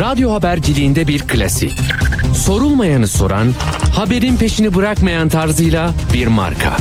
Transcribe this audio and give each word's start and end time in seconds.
radyo 0.00 0.32
haberciliğinde 0.32 1.08
bir 1.08 1.20
klasik. 1.20 1.78
Sorulmayanı 2.36 3.08
soran, 3.08 3.54
haberin 3.96 4.36
peşini 4.36 4.74
bırakmayan 4.74 5.28
tarzıyla 5.28 5.94
bir 6.12 6.26
marka. 6.26 6.76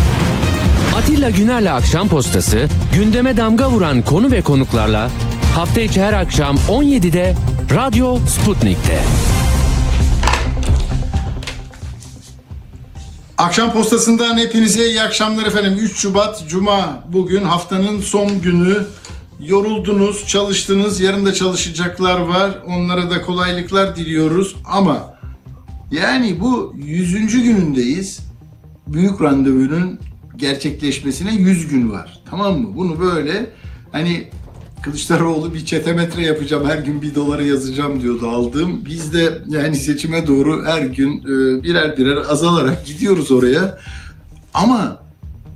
Atilla 0.98 1.30
Güner'le 1.30 1.74
Akşam 1.74 2.08
Postası, 2.10 2.68
gündeme 2.94 3.38
damga 3.38 3.70
vuran 3.70 4.02
konu 4.02 4.32
ve 4.32 4.42
konuklarla 4.42 5.10
hafta 5.56 5.82
içi 5.82 6.02
her 6.02 6.14
akşam 6.14 6.56
17'de 6.56 7.36
Radyo 7.76 8.18
Sputnik'te. 8.28 9.00
Akşam 13.38 13.74
postasından 13.74 14.38
hepinize 14.38 14.86
iyi 14.86 15.02
akşamlar 15.02 15.46
efendim. 15.46 15.78
3 15.82 15.98
Şubat 15.98 16.44
Cuma 16.48 17.04
bugün 17.08 17.44
haftanın 17.44 18.02
son 18.02 18.42
günü. 18.42 18.86
Yoruldunuz, 19.40 20.28
çalıştınız. 20.28 21.02
Yarın 21.02 21.26
da 21.26 21.34
çalışacaklar 21.34 22.20
var. 22.20 22.52
Onlara 22.68 23.10
da 23.10 23.22
kolaylıklar 23.22 23.96
diliyoruz. 23.96 24.56
Ama 24.66 25.14
yani 25.92 26.40
bu 26.40 26.74
100. 26.78 27.44
günündeyiz. 27.44 28.20
Büyük 28.88 29.22
randevunun 29.22 30.00
gerçekleşmesine 30.36 31.34
100 31.34 31.68
gün 31.68 31.92
var. 31.92 32.20
Tamam 32.30 32.62
mı? 32.62 32.76
Bunu 32.76 33.00
böyle 33.00 33.50
hani 33.92 34.28
Kılıçdaroğlu 34.82 35.54
bir 35.54 35.66
çetemetre 35.66 36.22
yapacağım 36.22 36.70
her 36.70 36.78
gün 36.78 37.02
bir 37.02 37.16
dolara 37.16 37.44
yazacağım 37.44 38.02
diyordu 38.02 38.30
aldığım. 38.30 38.86
Biz 38.86 39.14
de 39.14 39.38
yani 39.48 39.76
seçime 39.76 40.28
doğru 40.28 40.66
her 40.66 40.82
gün 40.82 41.20
e, 41.20 41.64
birer 41.64 41.98
birer 41.98 42.18
azalarak 42.18 42.86
gidiyoruz 42.86 43.32
oraya. 43.32 43.80
Ama 44.54 45.00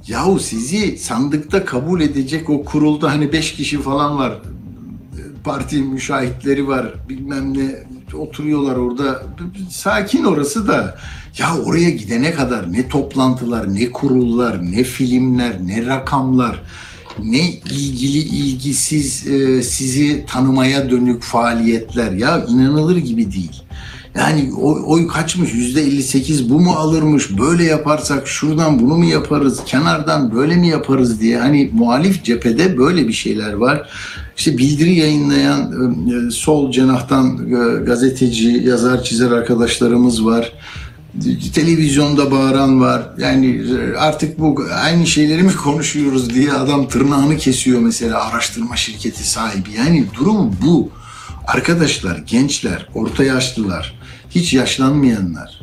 yahu 0.07 0.39
sizi 0.39 0.98
sandıkta 0.98 1.66
kabul 1.66 2.02
edecek 2.02 2.49
o 2.49 2.66
kurulda 2.66 3.12
hani 3.12 3.34
beş 3.34 3.53
kişi 3.53 3.81
falan 3.81 4.17
var. 4.17 4.34
Parti 5.43 5.77
müşahitleri 5.77 6.67
var 6.67 6.93
bilmem 7.09 7.57
ne 7.57 7.76
oturuyorlar 8.17 8.76
orada. 8.76 9.24
Sakin 9.70 10.24
orası 10.24 10.68
da. 10.68 10.98
Ya 11.37 11.57
oraya 11.57 11.90
gidene 11.90 12.31
kadar 12.31 12.74
ne 12.74 12.87
toplantılar, 12.87 13.76
ne 13.76 13.91
kurullar, 13.91 14.71
ne 14.71 14.84
filmler, 14.84 15.55
ne 15.65 15.85
rakamlar 15.85 16.62
ne 17.20 17.49
ilgili 17.49 18.18
ilgisiz 18.18 19.27
e, 19.27 19.63
sizi 19.63 20.26
tanımaya 20.27 20.90
dönük 20.90 21.24
faaliyetler 21.24 22.12
ya 22.12 22.46
inanılır 22.46 22.98
gibi 22.98 23.31
değil. 23.31 23.63
Yani 24.15 24.53
oy, 24.85 25.07
kaçmış 25.07 25.53
yüzde 25.53 25.81
58 25.81 26.49
bu 26.49 26.59
mu 26.59 26.71
alırmış 26.71 27.37
böyle 27.37 27.63
yaparsak 27.63 28.27
şuradan 28.27 28.79
bunu 28.79 28.97
mu 28.97 29.05
yaparız 29.05 29.59
kenardan 29.65 30.35
böyle 30.35 30.55
mi 30.55 30.67
yaparız 30.67 31.19
diye 31.21 31.39
hani 31.39 31.69
muhalif 31.73 32.23
cephede 32.23 32.77
böyle 32.77 33.07
bir 33.07 33.13
şeyler 33.13 33.53
var. 33.53 33.89
İşte 34.37 34.57
bildiri 34.57 34.93
yayınlayan 34.93 35.71
e, 36.27 36.31
sol 36.31 36.71
cenahtan 36.71 37.37
e, 37.47 37.84
gazeteci 37.84 38.47
yazar 38.47 39.03
çizer 39.03 39.31
arkadaşlarımız 39.31 40.25
var 40.25 40.53
televizyonda 41.53 42.31
bağıran 42.31 42.81
var. 42.81 43.09
Yani 43.17 43.61
artık 43.97 44.39
bu 44.39 44.65
aynı 44.84 45.07
şeyleri 45.07 45.43
mi 45.43 45.55
konuşuyoruz 45.55 46.34
diye 46.34 46.53
adam 46.53 46.87
tırnağını 46.87 47.37
kesiyor 47.37 47.79
mesela 47.79 48.25
araştırma 48.25 48.75
şirketi 48.75 49.29
sahibi. 49.29 49.69
Yani 49.77 50.05
durum 50.19 50.55
bu. 50.65 50.89
Arkadaşlar, 51.47 52.17
gençler, 52.17 52.87
orta 52.95 53.23
yaşlılar, 53.23 53.99
hiç 54.35 54.53
yaşlanmayanlar 54.53 55.62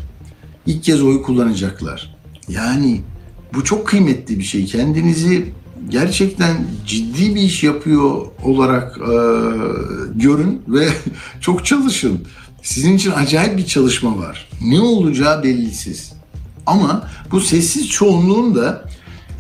ilk 0.67 0.85
kez 0.85 1.03
oy 1.03 1.23
kullanacaklar. 1.23 2.17
Yani 2.49 3.01
bu 3.55 3.65
çok 3.65 3.87
kıymetli 3.87 4.39
bir 4.39 4.45
şey. 4.45 4.67
Kendinizi 4.67 5.53
gerçekten 5.89 6.57
ciddi 6.87 7.35
bir 7.35 7.41
iş 7.41 7.63
yapıyor 7.63 8.27
olarak 8.45 8.99
e, 8.99 9.15
görün 10.15 10.63
ve 10.69 10.89
çok 11.41 11.67
çalışın. 11.67 12.21
Sizin 12.63 12.97
için 12.97 13.11
acayip 13.11 13.59
bir 13.59 13.67
çalışma 13.67 14.19
var. 14.19 14.49
Ne 14.63 14.81
olacağı 14.81 15.43
bellisiz. 15.43 16.13
Ama 16.67 17.09
bu 17.31 17.41
sessiz 17.41 17.89
çoğunluğun 17.89 18.55
da 18.55 18.85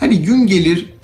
hani 0.00 0.22
gün 0.22 0.46
gelir 0.46 0.94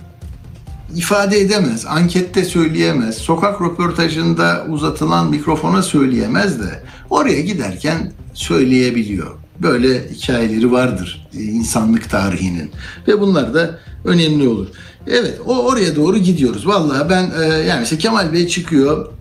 ifade 0.94 1.40
edemez, 1.40 1.86
ankette 1.86 2.44
söyleyemez, 2.44 3.14
sokak 3.14 3.62
röportajında 3.62 4.66
uzatılan 4.68 5.30
mikrofona 5.30 5.82
söyleyemez 5.82 6.60
de 6.60 6.82
oraya 7.10 7.40
giderken 7.40 8.12
söyleyebiliyor. 8.34 9.30
Böyle 9.62 10.08
hikayeleri 10.08 10.72
vardır 10.72 11.28
insanlık 11.32 12.10
tarihinin 12.10 12.70
ve 13.08 13.20
bunlar 13.20 13.54
da 13.54 13.78
önemli 14.04 14.48
olur. 14.48 14.66
Evet 15.06 15.40
o 15.46 15.66
oraya 15.66 15.96
doğru 15.96 16.18
gidiyoruz. 16.18 16.66
Vallahi 16.66 17.10
ben 17.10 17.30
e, 17.42 17.44
yani 17.44 17.80
mesela 17.80 17.98
Kemal 17.98 18.32
Bey 18.32 18.48
çıkıyor 18.48 19.12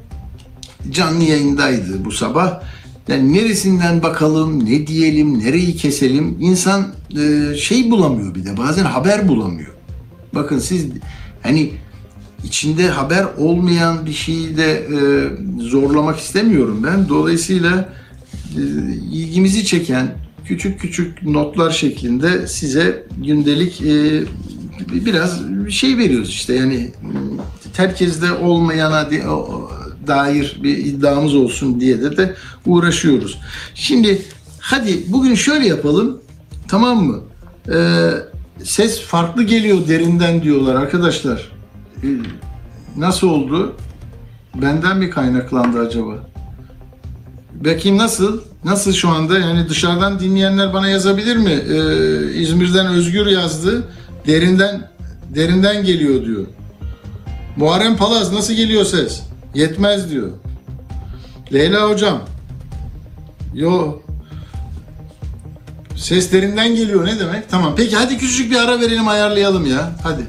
canlı 0.91 1.23
yayındaydı 1.23 2.05
bu 2.05 2.11
sabah 2.11 2.61
yani 3.07 3.33
neresinden 3.33 4.03
bakalım, 4.03 4.65
ne 4.65 4.87
diyelim, 4.87 5.39
nereyi 5.39 5.75
keselim 5.75 6.37
insan 6.39 6.87
e, 7.19 7.55
şey 7.57 7.91
bulamıyor 7.91 8.35
bir 8.35 8.45
de 8.45 8.57
bazen 8.57 8.85
haber 8.85 9.27
bulamıyor. 9.27 9.73
Bakın 10.35 10.59
siz 10.59 10.85
hani 11.45 11.73
içinde 12.43 12.87
haber 12.87 13.25
olmayan 13.37 14.05
bir 14.05 14.13
şeyi 14.13 14.57
de 14.57 14.71
e, 14.73 14.99
zorlamak 15.61 16.19
istemiyorum 16.19 16.81
ben. 16.83 17.09
Dolayısıyla 17.09 17.89
e, 18.57 18.61
ilgimizi 19.11 19.65
çeken 19.65 20.15
küçük 20.45 20.79
küçük 20.79 21.23
notlar 21.23 21.71
şeklinde 21.71 22.47
size 22.47 23.07
gündelik 23.17 23.81
e, 23.81 24.23
biraz 25.05 25.41
şey 25.69 25.97
veriyoruz 25.97 26.29
işte 26.29 26.53
yani 26.53 26.91
herkeste 27.73 28.31
olmayana 28.31 29.09
dair 30.07 30.59
bir 30.63 30.77
iddiamız 30.77 31.35
olsun 31.35 31.79
diye 31.79 32.01
de 32.01 32.17
de 32.17 32.35
uğraşıyoruz. 32.65 33.39
Şimdi 33.75 34.21
hadi 34.59 35.03
bugün 35.07 35.35
şöyle 35.35 35.67
yapalım. 35.67 36.21
Tamam 36.67 37.03
mı? 37.03 37.19
Ee, 37.73 38.11
ses 38.63 39.01
farklı 39.01 39.43
geliyor 39.43 39.87
derinden 39.87 40.41
diyorlar 40.43 40.75
arkadaşlar. 40.75 41.51
Ee, 42.03 42.07
nasıl 42.97 43.27
oldu? 43.29 43.75
Benden 44.55 44.97
mi 44.97 45.09
kaynaklandı 45.09 45.79
acaba? 45.79 46.29
Bakayım 47.53 47.97
nasıl? 47.97 48.41
Nasıl 48.63 48.93
şu 48.93 49.09
anda? 49.09 49.39
Yani 49.39 49.69
dışarıdan 49.69 50.19
dinleyenler 50.19 50.73
bana 50.73 50.87
yazabilir 50.87 51.37
mi? 51.37 51.51
Ee, 51.51 52.41
İzmir'den 52.41 52.87
Özgür 52.87 53.25
yazdı. 53.27 53.83
Derinden 54.27 54.89
derinden 55.35 55.83
geliyor 55.83 56.25
diyor. 56.25 56.45
Muharrem 57.57 57.97
Palaz 57.97 58.33
nasıl 58.33 58.53
geliyor 58.53 58.85
ses? 58.85 59.21
Yetmez 59.55 60.11
diyor. 60.11 60.29
Leyla 61.53 61.89
hocam. 61.89 62.21
Yo. 63.53 63.99
Seslerinden 65.95 66.75
geliyor 66.75 67.05
ne 67.05 67.19
demek? 67.19 67.49
Tamam. 67.49 67.73
Peki 67.77 67.95
hadi 67.95 68.17
küçücük 68.17 68.51
bir 68.51 68.55
ara 68.59 68.79
verelim 68.79 69.07
ayarlayalım 69.07 69.65
ya. 69.65 69.91
Hadi. 70.03 70.21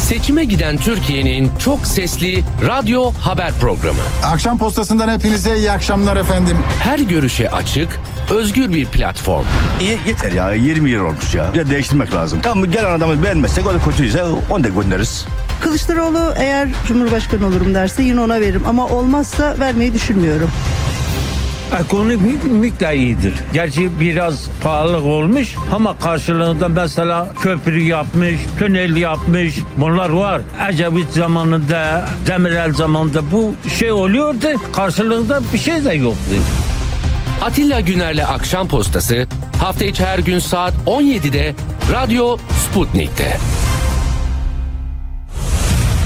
Seçime 0.00 0.44
giden 0.44 0.76
Türkiye'nin 0.76 1.50
çok 1.58 1.86
sesli 1.86 2.44
radyo 2.66 3.10
haber 3.10 3.52
programı. 3.60 3.98
Akşam 4.24 4.58
postasından 4.58 5.08
hepinize 5.08 5.58
iyi 5.58 5.70
akşamlar 5.70 6.16
efendim. 6.16 6.58
Her 6.80 6.98
görüşe 6.98 7.50
açık, 7.50 8.00
özgür 8.30 8.72
bir 8.72 8.86
platform. 8.86 9.44
İyi 9.80 9.98
yeter 10.06 10.32
ya 10.32 10.52
20 10.52 10.90
yıl 10.90 11.04
olmuş 11.04 11.34
ya. 11.34 11.54
Bir 11.54 11.58
de 11.58 11.70
değiştirmek 11.70 12.14
lazım. 12.14 12.40
Tamam 12.42 12.70
gelen 12.70 12.90
adamı 12.92 13.22
beğenmezsek 13.22 13.66
o 13.66 13.74
da 13.74 13.78
kötüyse 13.78 14.24
onu 14.50 14.64
da 14.64 14.68
göndeririz. 14.68 15.26
Kılıçdaroğlu 15.60 16.32
eğer 16.36 16.68
Cumhurbaşkanı 16.88 17.46
olurum 17.46 17.74
derse 17.74 18.02
yine 18.02 18.20
ona 18.20 18.40
veririm 18.40 18.62
ama 18.66 18.86
olmazsa 18.88 19.56
vermeyi 19.60 19.94
düşünmüyorum. 19.94 20.50
Ekonomik 21.80 22.44
miktar 22.44 22.92
iyidir. 22.92 23.34
Gerçi 23.52 24.00
biraz 24.00 24.48
pahalılık 24.62 25.04
olmuş 25.04 25.54
ama 25.72 25.98
karşılığında 25.98 26.68
mesela 26.68 27.28
köprü 27.42 27.82
yapmış, 27.82 28.34
tünel 28.58 28.96
yapmış 28.96 29.54
bunlar 29.76 30.10
var. 30.10 30.42
Ecevit 30.70 31.10
zamanında, 31.10 32.08
Demirel 32.26 32.72
zamanında 32.72 33.32
bu 33.32 33.54
şey 33.78 33.92
oluyordu. 33.92 34.46
Karşılığında 34.72 35.40
bir 35.52 35.58
şey 35.58 35.84
de 35.84 35.94
yoktu. 35.94 36.34
Atilla 37.42 37.80
Güner'le 37.80 38.24
Akşam 38.28 38.68
Postası 38.68 39.26
hafta 39.60 39.84
içi 39.84 40.04
her 40.04 40.18
gün 40.18 40.38
saat 40.38 40.74
17'de 40.86 41.54
Radyo 41.92 42.36
Sputnik'te. 42.50 43.38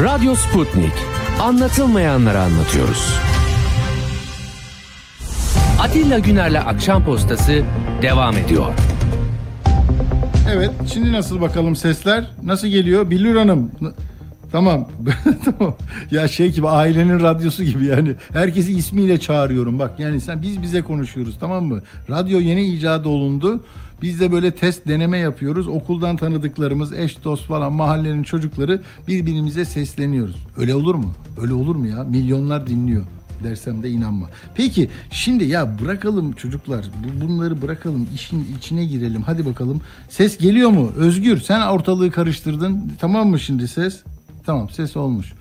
Radyo 0.00 0.34
Sputnik. 0.34 0.92
Anlatılmayanları 1.40 2.40
anlatıyoruz. 2.40 3.18
Atilla 5.80 6.18
Güner'le 6.18 6.60
Akşam 6.66 7.04
Postası 7.04 7.62
devam 8.02 8.36
ediyor. 8.36 8.66
Evet, 10.52 10.70
şimdi 10.92 11.12
nasıl 11.12 11.40
bakalım 11.40 11.76
sesler? 11.76 12.24
Nasıl 12.42 12.68
geliyor? 12.68 13.10
Billur 13.10 13.36
Hanım. 13.36 13.70
Tamam. 14.52 14.88
tamam. 15.44 15.76
Ya 16.10 16.28
şey 16.28 16.52
gibi 16.52 16.68
ailenin 16.68 17.20
radyosu 17.20 17.64
gibi 17.64 17.86
yani. 17.86 18.14
Herkesi 18.32 18.72
ismiyle 18.72 19.20
çağırıyorum 19.20 19.78
bak. 19.78 19.90
Yani 19.98 20.20
sen 20.20 20.42
biz 20.42 20.62
bize 20.62 20.82
konuşuyoruz 20.82 21.36
tamam 21.40 21.64
mı? 21.64 21.82
Radyo 22.10 22.40
yeni 22.40 22.62
icat 22.62 23.06
olundu. 23.06 23.64
Biz 24.02 24.20
de 24.20 24.32
böyle 24.32 24.50
test 24.50 24.88
deneme 24.88 25.18
yapıyoruz. 25.18 25.68
Okuldan 25.68 26.16
tanıdıklarımız, 26.16 26.92
eş 26.92 27.24
dost 27.24 27.44
falan 27.46 27.72
mahallenin 27.72 28.22
çocukları 28.22 28.82
birbirimize 29.08 29.64
sesleniyoruz. 29.64 30.36
Öyle 30.56 30.74
olur 30.74 30.94
mu? 30.94 31.12
Öyle 31.40 31.52
olur 31.52 31.76
mu 31.76 31.86
ya? 31.86 32.04
Milyonlar 32.04 32.66
dinliyor 32.66 33.04
dersem 33.44 33.82
de 33.82 33.90
inanma. 33.90 34.26
Peki 34.54 34.88
şimdi 35.10 35.44
ya 35.44 35.78
bırakalım 35.84 36.32
çocuklar 36.32 36.84
bu- 37.04 37.28
bunları 37.28 37.62
bırakalım 37.62 38.08
işin 38.14 38.46
içine 38.58 38.84
girelim 38.84 39.22
hadi 39.22 39.46
bakalım. 39.46 39.80
Ses 40.08 40.38
geliyor 40.38 40.70
mu? 40.70 40.92
Özgür 40.96 41.40
sen 41.40 41.60
ortalığı 41.66 42.10
karıştırdın 42.10 42.92
tamam 43.00 43.28
mı 43.28 43.40
şimdi 43.40 43.68
ses? 43.68 44.00
Tamam 44.46 44.70
ses 44.70 44.96
olmuş. 44.96 45.32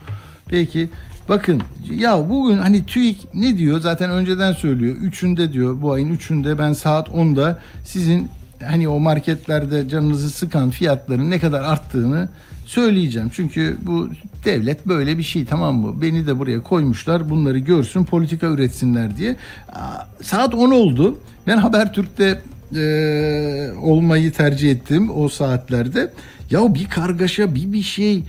Peki 0.47 0.89
bakın 1.29 1.61
ya 1.91 2.29
bugün 2.29 2.57
hani 2.57 2.85
TÜİK 2.85 3.27
ne 3.33 3.57
diyor 3.57 3.79
zaten 3.79 4.09
önceden 4.11 4.53
söylüyor. 4.53 4.95
Üçünde 4.95 5.53
diyor 5.53 5.81
bu 5.81 5.91
ayın 5.93 6.09
üçünde 6.13 6.57
ben 6.59 6.73
saat 6.73 7.07
10'da 7.09 7.59
sizin 7.85 8.29
hani 8.65 8.87
o 8.87 8.99
marketlerde 8.99 9.89
canınızı 9.89 10.29
sıkan 10.29 10.69
fiyatların 10.69 11.31
ne 11.31 11.39
kadar 11.39 11.61
arttığını 11.61 12.29
söyleyeceğim. 12.65 13.31
Çünkü 13.33 13.77
bu 13.81 14.09
devlet 14.45 14.87
böyle 14.87 15.17
bir 15.17 15.23
şey 15.23 15.45
tamam 15.45 15.75
mı? 15.75 16.01
Beni 16.01 16.27
de 16.27 16.39
buraya 16.39 16.63
koymuşlar 16.63 17.29
bunları 17.29 17.59
görsün 17.59 18.03
politika 18.03 18.47
üretsinler 18.47 19.17
diye. 19.17 19.35
Aa, 19.73 20.07
Saat 20.23 20.53
10 20.53 20.71
oldu. 20.71 21.17
Ben 21.47 21.57
Habertürk'te 21.57 22.41
e, 22.75 23.71
olmayı 23.81 24.31
tercih 24.31 24.71
ettim 24.71 25.09
o 25.15 25.29
saatlerde. 25.29 26.13
Ya 26.51 26.73
bir 26.73 26.85
kargaşa 26.85 27.55
bir 27.55 27.73
bir 27.73 27.81
şey 27.81 28.23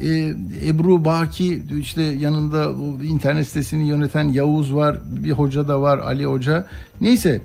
e, 0.00 0.34
Ebru 0.66 1.04
Baki 1.04 1.62
işte 1.80 2.02
yanında 2.02 2.70
internet 3.04 3.46
sitesini 3.46 3.88
yöneten 3.88 4.28
Yavuz 4.28 4.74
var 4.74 4.96
bir 5.06 5.30
hoca 5.30 5.68
da 5.68 5.82
var 5.82 5.98
Ali 5.98 6.24
Hoca 6.24 6.66
neyse 7.00 7.40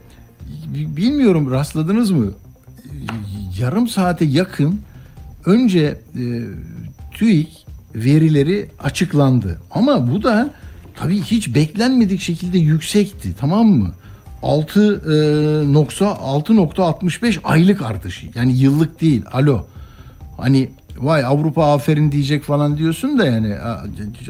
bilmiyorum 0.74 1.52
rastladınız 1.52 2.12
mı? 2.12 2.32
Yarım 3.60 3.88
saate 3.88 4.26
yakın 4.26 4.82
önce 5.46 6.02
e, 6.16 6.44
TÜİK 7.12 7.66
verileri 7.96 8.70
açıklandı. 8.80 9.62
Ama 9.72 10.12
bu 10.12 10.24
da 10.24 10.54
tabii 10.96 11.22
hiç 11.22 11.56
beklenmedik 11.56 12.22
şekilde 12.22 12.58
yüksekti 12.58 13.36
tamam 13.40 13.68
mı? 13.68 13.92
6.6.65 14.44 17.40
aylık 17.44 17.82
artış 17.82 18.26
yani 18.36 18.58
yıllık 18.58 19.02
değil 19.02 19.24
alo. 19.32 19.66
Hani 20.38 20.70
vay 21.00 21.26
Avrupa 21.26 21.74
aferin 21.74 22.12
diyecek 22.12 22.44
falan 22.44 22.78
diyorsun 22.78 23.20
da 23.20 23.26
yani 23.26 23.56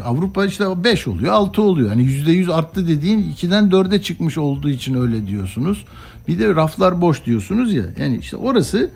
Avrupa 0.06 0.46
işte 0.46 0.84
5 0.84 1.08
oluyor 1.08 1.34
6 1.34 1.62
oluyor. 1.62 1.90
Hani 1.90 2.02
%100 2.04 2.54
arttı 2.54 2.88
dediğin 2.88 3.34
2'den 3.34 3.70
4'e 3.70 4.02
çıkmış 4.02 4.38
olduğu 4.38 4.70
için 4.70 5.02
öyle 5.02 5.28
diyorsunuz. 5.28 5.86
Bir 6.28 6.40
de 6.40 6.56
raflar 6.56 7.02
boş 7.02 7.26
diyorsunuz 7.26 7.74
ya. 7.74 7.84
Yani 8.00 8.18
işte 8.18 8.38
orası 8.38 8.90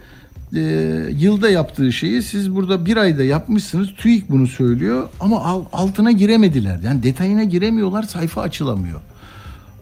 e, 0.55 0.59
yılda 1.17 1.49
yaptığı 1.49 1.93
şeyi 1.93 2.23
siz 2.23 2.55
burada 2.55 2.85
bir 2.85 2.97
ayda 2.97 3.23
yapmışsınız. 3.23 3.87
TÜİK 3.97 4.29
bunu 4.31 4.47
söylüyor 4.47 5.09
ama 5.19 5.43
al- 5.43 5.65
altına 5.73 6.11
giremediler. 6.11 6.79
Yani 6.83 7.03
detayına 7.03 7.43
giremiyorlar 7.43 8.03
sayfa 8.03 8.41
açılamıyor. 8.41 8.99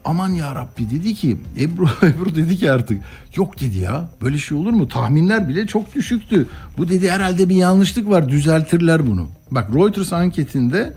Aman 0.09 0.29
ya 0.29 0.55
Rabbi 0.55 0.89
dedi 0.89 1.15
ki 1.15 1.37
Ebru 1.59 1.89
Ebru 2.03 2.35
dedi 2.35 2.57
ki 2.57 2.71
artık 2.71 3.01
yok 3.35 3.59
dedi 3.61 3.77
ya 3.77 4.09
böyle 4.21 4.37
şey 4.37 4.57
olur 4.57 4.71
mu 4.71 4.87
tahminler 4.87 5.49
bile 5.49 5.67
çok 5.67 5.95
düşüktü. 5.95 6.47
Bu 6.77 6.89
dedi 6.89 7.11
herhalde 7.11 7.49
bir 7.49 7.55
yanlışlık 7.55 8.09
var 8.09 8.29
düzeltirler 8.29 9.07
bunu. 9.07 9.27
Bak 9.51 9.69
Reuters 9.75 10.13
anketinde 10.13 10.93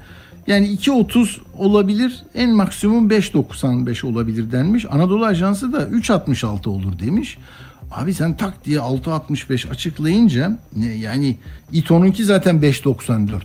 yani 0.46 0.66
2.30 0.66 1.38
olabilir 1.58 2.22
en 2.34 2.50
maksimum 2.50 3.10
5.95 3.10 4.06
olabilir 4.06 4.52
denmiş. 4.52 4.86
Anadolu 4.90 5.24
Ajansı 5.24 5.72
da 5.72 5.82
3.66 5.82 6.68
olur 6.68 6.98
demiş. 6.98 7.38
Abi 7.90 8.14
sen 8.14 8.36
tak 8.36 8.64
diye 8.64 8.78
6.65 8.78 9.70
açıklayınca 9.70 10.58
ne, 10.76 10.86
yani 10.86 11.36
İTO'nunki 11.72 12.24
zaten 12.24 12.56
5.94. 12.56 13.40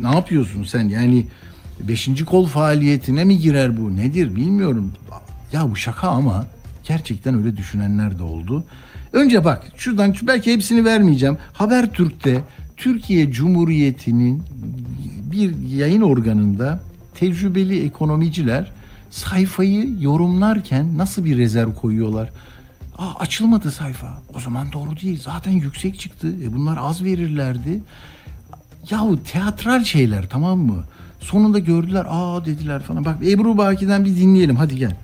Ne 0.00 0.14
yapıyorsun 0.14 0.64
sen 0.64 0.88
yani 0.88 1.26
Beşinci 1.80 2.24
kol 2.24 2.46
faaliyetine 2.46 3.24
mi 3.24 3.38
girer 3.38 3.76
bu? 3.76 3.96
Nedir 3.96 4.36
bilmiyorum. 4.36 4.92
Ya 5.52 5.70
bu 5.70 5.76
şaka 5.76 6.08
ama 6.08 6.46
gerçekten 6.84 7.34
öyle 7.38 7.56
düşünenler 7.56 8.18
de 8.18 8.22
oldu. 8.22 8.64
Önce 9.12 9.44
bak 9.44 9.66
şuradan 9.76 10.14
belki 10.22 10.52
hepsini 10.52 10.84
vermeyeceğim. 10.84 11.38
Habertürk'te 11.52 12.40
Türkiye 12.76 13.32
Cumhuriyeti'nin 13.32 14.42
bir 15.32 15.58
yayın 15.68 16.02
organında 16.02 16.80
tecrübeli 17.14 17.84
ekonomiciler 17.84 18.72
sayfayı 19.10 19.96
yorumlarken 20.00 20.98
nasıl 20.98 21.24
bir 21.24 21.38
rezerv 21.38 21.72
koyuyorlar? 21.72 22.30
Aa, 22.98 23.14
açılmadı 23.18 23.70
sayfa. 23.70 24.22
O 24.34 24.40
zaman 24.40 24.72
doğru 24.72 25.00
değil. 25.00 25.20
Zaten 25.22 25.50
yüksek 25.52 26.00
çıktı. 26.00 26.34
E 26.42 26.52
bunlar 26.52 26.78
az 26.80 27.04
verirlerdi. 27.04 27.82
Yahu 28.90 29.22
teatral 29.22 29.84
şeyler 29.84 30.28
tamam 30.28 30.58
mı? 30.58 30.84
Sonunda 31.22 31.58
gördüler 31.58 32.06
aa 32.08 32.44
dediler 32.44 32.82
falan. 32.82 33.04
Bak 33.04 33.16
Ebru 33.26 33.58
Baki'den 33.58 34.04
bir 34.04 34.16
dinleyelim 34.16 34.56
hadi 34.56 34.76
gel. 34.76 34.96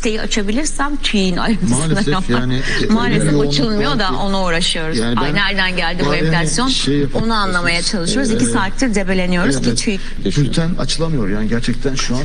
Siteyi 0.00 0.20
açabilirsem 0.20 0.96
TÜİ'nin 0.96 1.36
ayrıntısını 1.36 1.78
Maalesef 1.78 2.08
yapmak. 2.08 2.40
yani, 2.40 2.60
e, 2.82 2.86
Maalesef 2.92 3.28
öyle 3.32 3.42
bir 3.42 3.48
açılmıyor 3.48 3.98
da 3.98 4.08
ki- 4.08 4.14
ona 4.14 4.44
uğraşıyoruz. 4.44 4.98
Yani 4.98 5.20
Ay 5.20 5.28
ben- 5.28 5.34
nereden 5.34 5.76
geldi 5.76 6.02
bu 6.06 6.14
enflasyon? 6.14 6.68
şey 6.68 7.06
onu 7.14 7.34
anlamaya 7.34 7.82
çalışıyoruz. 7.82 8.30
İki 8.30 8.44
Ee, 8.44 8.48
saattir 8.48 8.94
debeleniyoruz 8.94 9.56
ki 9.60 9.64
Evet, 9.68 9.78
TÜİK 9.78 10.00
Bülten 10.24 10.70
açılamıyor 10.78 11.28
yani 11.28 11.48
gerçekten 11.48 11.94
şu 11.94 12.14
an 12.16 12.20
e, 12.20 12.24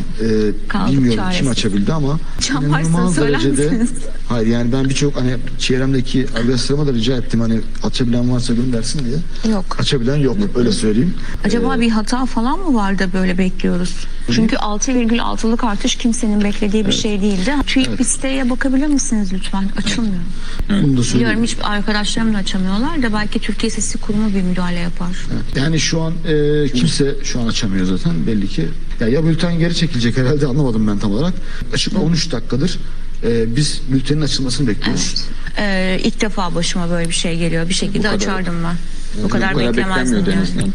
Kaldık 0.67 0.91
bilmiyorum 0.91 1.23
çaresiz. 1.23 1.41
kim 1.41 1.49
açabildi 1.51 1.93
ama 1.93 2.19
inanılmaz 2.51 3.15
söyler 3.15 3.45
misiniz? 3.45 3.89
hayır 4.29 4.47
yani 4.47 4.71
ben 4.73 4.89
birçok 4.89 5.15
hani 5.15 5.35
çevremdeki 5.59 6.25
arkadaşlarıma 6.37 6.87
da 6.87 6.93
rica 6.93 7.17
ettim 7.17 7.39
hani 7.41 7.59
açabilen 7.83 8.31
varsa 8.31 8.53
göndersin 8.53 9.01
diye. 9.05 9.53
Yok. 9.55 9.77
Açabilen 9.79 10.15
yok 10.15 10.37
öyle 10.55 10.71
söyleyeyim. 10.71 11.13
Acaba 11.45 11.79
bir 11.79 11.89
hata 11.89 12.25
falan 12.25 12.59
mı 12.59 12.75
var 12.75 12.99
da 12.99 13.13
böyle 13.13 13.37
bekliyoruz? 13.37 13.93
Çünkü 14.31 14.55
6,6'lık 14.55 15.63
artış 15.63 15.95
kimsenin 15.95 16.43
beklediği 16.43 16.87
bir 16.87 16.91
şey 16.91 17.21
değildi. 17.21 17.53
TÜİK 17.67 17.99
bir 17.99 18.03
siteye 18.03 18.49
bakabilir 18.49 18.87
misiniz 18.87 19.33
lütfen? 19.33 19.69
Açılmıyor. 19.77 20.23
Bunu 20.69 20.97
da 20.97 21.01
Biliyorum 21.01 21.43
hiç 21.43 21.57
arkadaşlarım 21.63 22.33
da 22.33 22.37
açamıyorlar 22.37 23.03
da 23.03 23.13
belki 23.13 23.39
Türkiye 23.39 23.69
Sesi 23.69 23.97
Kurumu 23.97 24.33
bir 24.33 24.41
müdahale 24.41 24.79
yapar. 24.79 25.25
Yani 25.55 25.79
şu 25.79 26.01
an 26.01 26.13
e, 26.27 26.67
kimse 26.69 27.15
şu 27.23 27.41
an 27.41 27.47
açamıyor 27.47 27.85
zaten 27.85 28.27
belli 28.27 28.47
ki. 28.47 28.67
Ya, 28.99 29.07
ya 29.07 29.25
bülten 29.25 29.59
geri 29.59 29.75
çekilecek 29.75 30.17
herhalde 30.17 30.47
anlamadım 30.47 30.87
ben 30.87 30.99
tam 30.99 31.11
olarak. 31.11 31.33
Açık 31.73 31.99
13 31.99 32.31
dakikadır 32.31 32.79
e, 33.23 33.55
biz 33.55 33.81
bültenin 33.89 34.21
açılmasını 34.21 34.67
bekliyoruz. 34.67 35.25
Ee, 35.57 35.99
ilk 36.03 36.21
defa 36.21 36.55
başıma 36.55 36.89
böyle 36.89 37.09
bir 37.09 37.13
şey 37.13 37.37
geliyor. 37.37 37.69
Bir 37.69 37.73
şekilde 37.73 38.09
açardım 38.09 38.55
ben. 38.63 38.75
Bu 39.23 39.29
kadar 39.29 39.57
beklemezdim 39.57 40.25
yani. 40.27 40.71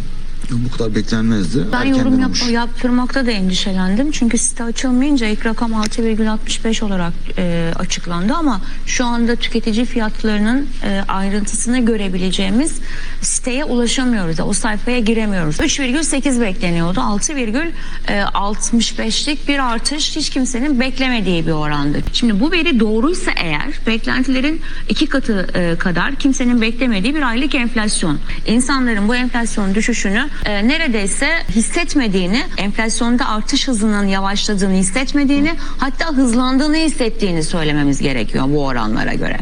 Bu 0.51 0.71
kadar 0.77 0.95
beklenmezdi. 0.95 1.59
Ben 1.73 1.79
Erkenden 1.79 1.99
yorum 1.99 2.19
yap- 2.21 2.27
olmuş. 2.29 2.49
yaptırmakta 2.51 3.27
da 3.27 3.31
endişelendim. 3.31 4.11
Çünkü 4.11 4.39
site 4.39 4.65
açılmayınca 4.65 5.27
ilk 5.27 5.47
rakam 5.47 5.73
6,65 5.73 6.85
olarak 6.85 7.13
e, 7.39 7.73
açıklandı 7.79 8.35
ama 8.35 8.61
şu 8.87 9.05
anda 9.05 9.37
tüketici 9.37 9.85
fiyatlarının 9.85 10.67
e, 10.85 11.01
ayrıntısını 11.09 11.85
görebileceğimiz 11.85 12.81
siteye 13.23 13.65
ulaşamıyoruz. 13.65 14.41
O 14.41 14.53
sayfaya 14.53 14.99
giremiyoruz. 14.99 15.57
3,8 15.61 16.41
bekleniyordu. 16.41 17.01
6,65'lik 17.01 19.49
bir 19.49 19.73
artış 19.73 20.17
hiç 20.17 20.31
kimsenin 20.31 20.81
beklemediği 20.81 21.47
bir 21.47 21.53
orandı. 21.53 21.99
Şimdi 22.13 22.41
bu 22.41 22.53
veri 22.53 22.81
doğruysa 22.81 23.31
eğer 23.37 23.69
beklentilerin 23.87 24.61
iki 24.89 25.07
katı 25.07 25.47
e, 25.55 25.77
kadar 25.79 26.15
kimsenin 26.15 26.61
beklemediği 26.61 27.15
bir 27.15 27.23
aylık 27.23 27.55
enflasyon. 27.55 28.19
İnsanların 28.47 29.09
bu 29.09 29.15
enflasyon 29.15 29.75
düşüşünü 29.75 30.29
e, 30.45 30.69
neredeyse 30.69 31.29
hissetmediğini, 31.49 32.43
enflasyonda 32.57 33.29
artış 33.29 33.69
hızının 33.69 34.07
yavaşladığını 34.07 34.75
hissetmediğini, 34.75 35.53
hatta 35.79 36.17
hızlandığını 36.17 36.77
hissettiğini 36.77 37.43
söylememiz 37.43 38.01
gerekiyor 38.01 38.45
bu 38.49 38.65
oranlara 38.65 39.15
göre. 39.15 39.37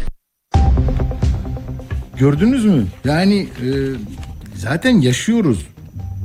Gördünüz 2.18 2.64
mü? 2.64 2.87
Yani 3.04 3.37
e, 3.38 3.68
zaten 4.54 5.00
yaşıyoruz. 5.00 5.66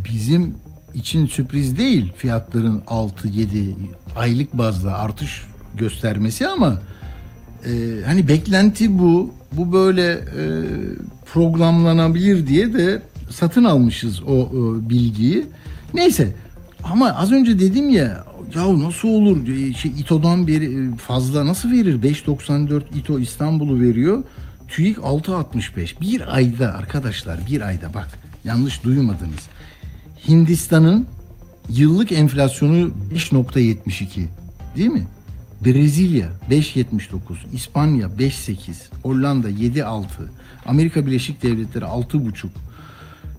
Bizim 0.10 0.56
için 0.94 1.28
sürpriz 1.28 1.78
değil 1.78 2.14
fiyatların 2.18 2.80
6-7 2.80 3.74
aylık 4.16 4.54
bazda 4.54 4.98
artış 4.98 5.44
göstermesi 5.76 6.48
ama 6.48 6.82
e, 7.66 7.70
hani 8.06 8.28
beklenti 8.28 9.00
bu. 9.00 9.34
Bu 9.52 9.74
böyle 9.74 10.12
e, 10.12 10.44
programlanabilir 11.34 12.48
diye 12.48 12.74
de 12.74 13.02
satın 13.34 13.64
almışız 13.64 14.24
o 14.24 14.34
e, 14.34 14.90
bilgiyi. 14.90 15.46
Neyse 15.94 16.36
Ama 16.84 17.12
az 17.12 17.32
önce 17.32 17.60
dedim 17.60 17.90
ya 17.90 18.26
ya 18.56 18.80
nasıl 18.80 19.08
olur? 19.08 19.46
şey 19.76 19.92
İTO'dan 19.92 20.48
beri 20.48 20.96
fazla 20.96 21.46
nasıl 21.46 21.72
verir? 21.72 22.02
5.94 22.02 22.82
İTO 22.96 23.20
İstanbul'u 23.20 23.82
veriyor. 23.82 24.24
TÜİK 24.68 24.98
6.65 24.98 26.02
bir 26.02 26.36
ayda 26.36 26.74
arkadaşlar 26.74 27.40
bir 27.52 27.62
ayda 27.62 27.94
bak 27.94 28.08
yanlış 28.44 28.84
duymadınız. 28.84 29.50
Hindistan'ın 30.28 31.08
yıllık 31.70 32.12
enflasyonu 32.12 32.92
5.72 33.14 34.26
değil 34.76 34.90
mi? 34.90 35.08
Brezilya 35.66 36.30
5.79, 36.50 37.18
İspanya 37.54 38.08
5.8, 38.08 38.58
Hollanda 39.04 39.50
7.6, 39.50 40.04
Amerika 40.66 41.06
Birleşik 41.06 41.44
Devletleri 41.44 41.86
6.5, 41.86 42.48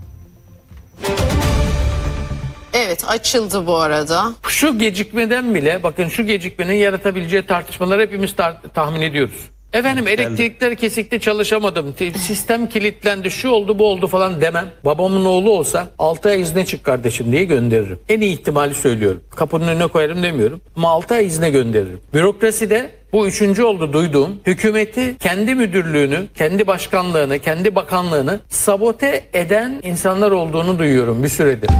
Evet 2.94 3.04
açıldı 3.08 3.66
bu 3.66 3.76
arada. 3.76 4.32
Şu 4.48 4.78
gecikmeden 4.78 5.54
bile 5.54 5.82
bakın 5.82 6.08
şu 6.08 6.26
gecikmenin 6.26 6.72
yaratabileceği 6.74 7.42
tartışmaları 7.46 8.02
hepimiz 8.02 8.30
tar- 8.30 8.68
tahmin 8.74 9.00
ediyoruz. 9.00 9.34
Efendim 9.72 10.08
elektrikler 10.08 10.74
kesikti 10.76 11.20
çalışamadım. 11.20 11.92
Te- 11.92 12.12
Sistem 12.12 12.68
kilitlendi 12.68 13.30
şu 13.30 13.48
oldu 13.48 13.78
bu 13.78 13.86
oldu 13.86 14.06
falan 14.06 14.40
demem. 14.40 14.66
Babamın 14.84 15.24
oğlu 15.24 15.50
olsa 15.50 15.86
6 15.98 16.28
ay 16.28 16.40
izne 16.40 16.66
çık 16.66 16.84
kardeşim 16.84 17.32
diye 17.32 17.44
gönderirim. 17.44 17.98
En 18.08 18.20
iyi 18.20 18.32
ihtimali 18.32 18.74
söylüyorum. 18.74 19.20
Kapının 19.36 19.68
önüne 19.68 19.86
koyarım 19.86 20.22
demiyorum. 20.22 20.60
Ama 20.76 20.88
6 20.90 21.14
ay 21.14 21.26
izne 21.26 21.50
gönderirim. 21.50 22.00
Bürokraside 22.14 22.90
bu 23.12 23.26
üçüncü 23.26 23.62
oldu 23.62 23.92
duyduğum 23.92 24.40
hükümeti 24.46 25.16
kendi 25.20 25.54
müdürlüğünü, 25.54 26.26
kendi 26.34 26.66
başkanlığını, 26.66 27.38
kendi 27.38 27.74
bakanlığını 27.74 28.40
sabote 28.48 29.24
eden 29.32 29.80
insanlar 29.82 30.30
olduğunu 30.30 30.78
duyuyorum 30.78 31.22
bir 31.22 31.28
süredir. 31.28 31.70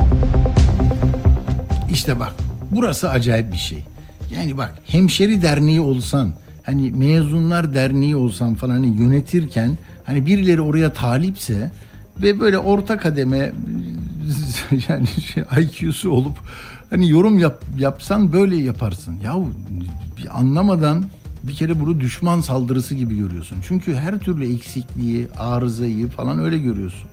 İşte 1.95 2.21
bak 2.21 2.33
burası 2.71 3.11
acayip 3.11 3.53
bir 3.53 3.59
şey. 3.59 3.85
Yani 4.37 4.57
bak 4.57 4.75
hemşeri 4.87 5.43
derneği 5.43 5.81
olsan 5.81 6.33
hani 6.63 6.91
mezunlar 6.91 7.75
derneği 7.75 8.17
olsan 8.17 8.55
falan 8.55 8.75
hani 8.75 9.03
yönetirken 9.03 9.79
hani 10.05 10.27
birileri 10.27 10.61
oraya 10.61 10.93
talipse 10.93 11.71
ve 12.23 12.41
böyle 12.41 12.59
orta 12.59 12.99
kademe 12.99 13.39
yani 14.89 15.07
şey, 15.07 15.45
IQ'su 15.63 16.11
olup 16.11 16.39
hani 16.91 17.11
yorum 17.11 17.39
yap, 17.39 17.63
yapsan 17.79 18.33
böyle 18.33 18.57
yaparsın. 18.57 19.17
Ya 19.25 19.37
bir 20.17 20.39
anlamadan 20.39 21.05
bir 21.43 21.55
kere 21.55 21.81
bunu 21.81 22.01
düşman 22.01 22.41
saldırısı 22.41 22.95
gibi 22.95 23.19
görüyorsun. 23.19 23.59
Çünkü 23.69 23.95
her 23.95 24.19
türlü 24.19 24.55
eksikliği, 24.55 25.29
arızayı 25.39 26.09
falan 26.09 26.39
öyle 26.39 26.59
görüyorsun. 26.59 27.09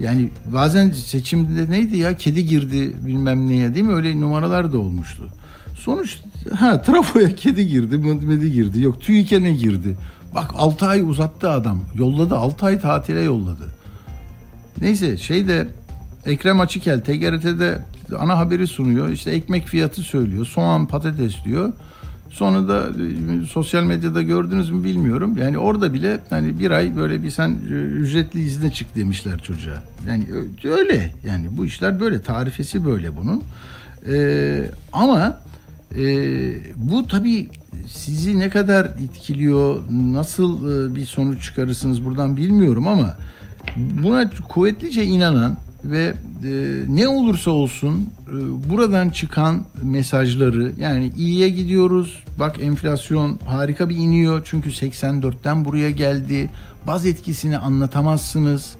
Yani 0.00 0.30
bazen 0.46 0.90
seçimde 0.90 1.70
neydi 1.70 1.96
ya 1.96 2.16
kedi 2.16 2.46
girdi 2.46 2.96
bilmem 3.06 3.48
neye 3.48 3.74
değil 3.74 3.86
mi 3.86 3.94
öyle 3.94 4.20
numaralar 4.20 4.72
da 4.72 4.78
olmuştu. 4.78 5.28
Sonuç 5.74 6.18
ha 6.54 6.82
trafoya 6.82 7.34
kedi 7.34 7.66
girdi 7.66 7.98
medi 7.98 8.52
girdi 8.52 8.80
yok 8.80 9.00
TÜİK'e 9.00 9.42
ne 9.42 9.52
girdi. 9.52 9.96
Bak 10.34 10.50
6 10.56 10.86
ay 10.86 11.02
uzattı 11.02 11.50
adam 11.50 11.80
yolladı 11.94 12.36
6 12.36 12.66
ay 12.66 12.80
tatile 12.80 13.20
yolladı. 13.20 13.68
Neyse 14.80 15.16
şeyde 15.16 15.68
Ekrem 16.26 16.60
Açıkel 16.60 17.00
TGRT'de 17.00 17.84
ana 18.18 18.38
haberi 18.38 18.66
sunuyor. 18.66 19.08
İşte 19.08 19.30
ekmek 19.30 19.66
fiyatı 19.66 20.02
söylüyor. 20.02 20.46
Soğan 20.46 20.86
patates 20.86 21.44
diyor. 21.44 21.72
Sonra 22.30 22.68
da 22.68 22.88
e, 22.88 23.46
sosyal 23.46 23.84
medyada 23.84 24.22
gördünüz 24.22 24.70
mü 24.70 24.84
bilmiyorum. 24.84 25.36
Yani 25.36 25.58
orada 25.58 25.92
bile 25.92 26.20
hani 26.30 26.58
bir 26.58 26.70
ay 26.70 26.96
böyle 26.96 27.22
bir 27.22 27.30
sen 27.30 27.48
e, 27.50 27.74
ücretli 27.74 28.40
izne 28.40 28.72
çık 28.72 28.96
demişler 28.96 29.38
çocuğa. 29.38 29.82
Yani 30.08 30.24
öyle 30.64 31.14
yani 31.26 31.46
bu 31.50 31.66
işler 31.66 32.00
böyle 32.00 32.22
tarifesi 32.22 32.84
böyle 32.84 33.16
bunun. 33.16 33.42
Ee, 34.08 34.70
ama 34.92 35.40
e, 35.96 36.04
bu 36.76 37.06
tabii 37.06 37.48
sizi 37.88 38.38
ne 38.38 38.48
kadar 38.48 38.84
etkiliyor, 38.84 39.82
nasıl 39.90 40.70
e, 40.70 40.94
bir 40.94 41.06
sonuç 41.06 41.44
çıkarırsınız 41.44 42.04
buradan 42.04 42.36
bilmiyorum 42.36 42.88
ama 42.88 43.16
buna 43.76 44.30
kuvvetlice 44.48 45.04
inanan 45.04 45.56
ve 45.84 46.14
e, 46.44 46.82
ne 46.88 47.08
olursa 47.08 47.50
olsun 47.50 48.10
e, 48.28 48.70
buradan 48.70 49.10
çıkan 49.10 49.64
mesajları 49.82 50.72
yani 50.78 51.12
iyiye 51.16 51.48
gidiyoruz. 51.48 52.22
Bak 52.38 52.56
enflasyon 52.62 53.38
harika 53.46 53.88
bir 53.88 53.96
iniyor 53.96 54.42
çünkü 54.44 54.70
84'ten 54.70 55.64
buraya 55.64 55.90
geldi. 55.90 56.50
Baz 56.86 57.06
etkisini 57.06 57.58
anlatamazsınız. 57.58 58.70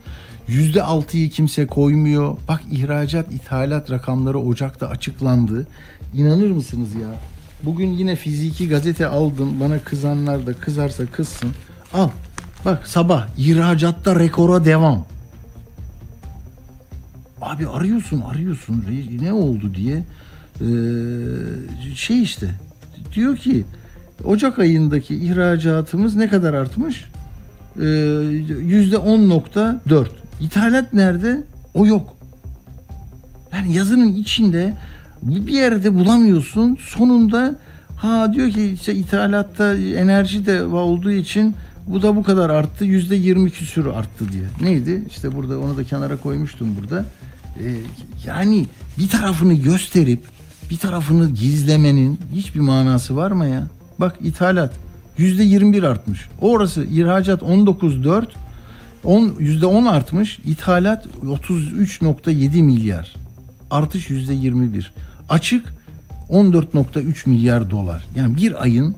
Yüzde 0.49 0.83
altıyı 0.83 1.31
kimse 1.31 1.67
koymuyor. 1.67 2.37
Bak 2.49 2.63
ihracat, 2.71 3.33
ithalat 3.33 3.91
rakamları 3.91 4.39
Ocak'ta 4.39 4.89
açıklandı. 4.89 5.67
İnanır 6.15 6.51
mısınız 6.51 6.95
ya? 6.95 7.09
Bugün 7.63 7.89
yine 7.89 8.17
fiziki 8.17 8.69
gazete 8.69 9.07
aldım. 9.07 9.61
Bana 9.61 9.79
kızanlar 9.79 10.47
da 10.47 10.53
kızarsa 10.53 11.07
kızsın. 11.07 11.51
Al. 11.95 12.09
Bak 12.65 12.89
sabah 12.89 13.27
ihracatta 13.39 14.21
rekora 14.21 14.65
devam. 14.65 15.07
Abi 17.41 17.69
arıyorsun 17.69 18.21
arıyorsun 18.21 18.85
ne 19.23 19.33
oldu 19.33 19.75
diye 19.75 20.05
Ee, 20.61 20.65
şey 21.95 22.23
işte 22.23 22.51
diyor 23.15 23.37
ki 23.37 23.65
Ocak 24.25 24.59
ayındaki 24.59 25.15
ihracatımız 25.15 26.17
ne 26.17 26.29
kadar 26.29 26.55
artmış? 26.55 27.05
Ee, 27.81 27.87
Yüzde 28.61 28.97
10.4. 28.97 30.07
İthalat 30.41 30.93
nerede? 30.95 31.45
O 31.75 31.87
yok. 31.87 32.17
Yani 33.53 33.77
yazının 33.77 34.13
içinde 34.15 34.75
bir 35.23 35.53
yerde 35.53 35.95
bulamıyorsun. 35.95 36.79
Sonunda 36.81 37.57
ha 37.97 38.33
diyor 38.33 38.51
ki 38.51 38.71
işte 38.71 38.95
ithalatta 38.95 39.75
enerji 39.77 40.47
de 40.47 40.65
olduğu 40.65 41.11
için 41.11 41.55
bu 41.87 42.03
da 42.03 42.17
bu 42.17 42.23
kadar 42.23 42.51
arttı. 42.51 42.85
Yüzde 42.85 43.17
yirmi 43.17 43.51
küsür 43.51 43.87
arttı 43.87 44.33
diye. 44.33 44.45
Neydi? 44.61 45.05
İşte 45.11 45.37
burada 45.37 45.59
onu 45.59 45.77
da 45.77 45.85
kenara 45.85 46.17
koymuştum 46.17 46.77
burada. 46.81 47.05
Ee, 47.59 47.75
yani 48.27 48.67
bir 48.99 49.09
tarafını 49.09 49.55
gösterip 49.55 50.21
bir 50.71 50.79
tarafını 50.79 51.31
gizlemenin 51.31 52.21
hiçbir 52.33 52.61
manası 52.61 53.17
var 53.17 53.31
mı 53.31 53.49
ya? 53.49 53.67
Bak 53.99 54.17
ithalat 54.21 54.73
yüzde 55.19 55.43
21 55.43 55.83
artmış. 55.83 56.29
Orası 56.41 56.85
ihracat 56.85 57.43
19.4 57.43 58.25
10 59.05 59.35
yüzde 59.39 59.67
10 59.67 59.85
artmış. 59.85 60.39
İthalat 60.45 61.07
33.7 61.25 62.63
milyar. 62.63 63.15
Artış 63.71 64.11
yüzde 64.11 64.35
21. 64.35 64.93
Açık 65.29 65.75
14.3 66.31 67.29
milyar 67.29 67.71
dolar. 67.71 68.05
Yani 68.17 68.37
bir 68.37 68.63
ayın 68.63 68.97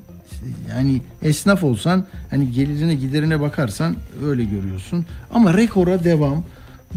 yani 0.69 1.01
esnaf 1.21 1.63
olsan 1.63 2.05
hani 2.29 2.51
gelirine 2.51 2.95
giderine 2.95 3.41
bakarsan 3.41 3.95
öyle 4.25 4.43
görüyorsun. 4.43 5.05
Ama 5.33 5.53
rekora 5.53 6.03
devam. 6.03 6.43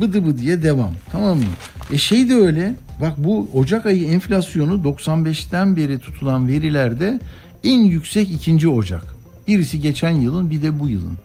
Bıdı 0.00 0.26
bıdıya 0.26 0.62
devam. 0.62 0.92
Tamam 1.12 1.38
mı? 1.38 1.44
E 1.92 1.98
şey 1.98 2.28
de 2.28 2.34
öyle. 2.34 2.74
Bak 3.00 3.12
bu 3.18 3.48
Ocak 3.54 3.86
ayı 3.86 4.06
enflasyonu 4.06 4.74
95'ten 4.74 5.76
beri 5.76 5.98
tutulan 5.98 6.48
verilerde 6.48 7.20
en 7.64 7.78
yüksek 7.78 8.30
ikinci 8.30 8.68
Ocak. 8.68 9.16
Birisi 9.48 9.80
geçen 9.80 10.10
yılın 10.10 10.50
bir 10.50 10.62
de 10.62 10.80
bu 10.80 10.88
yılın. 10.88 11.18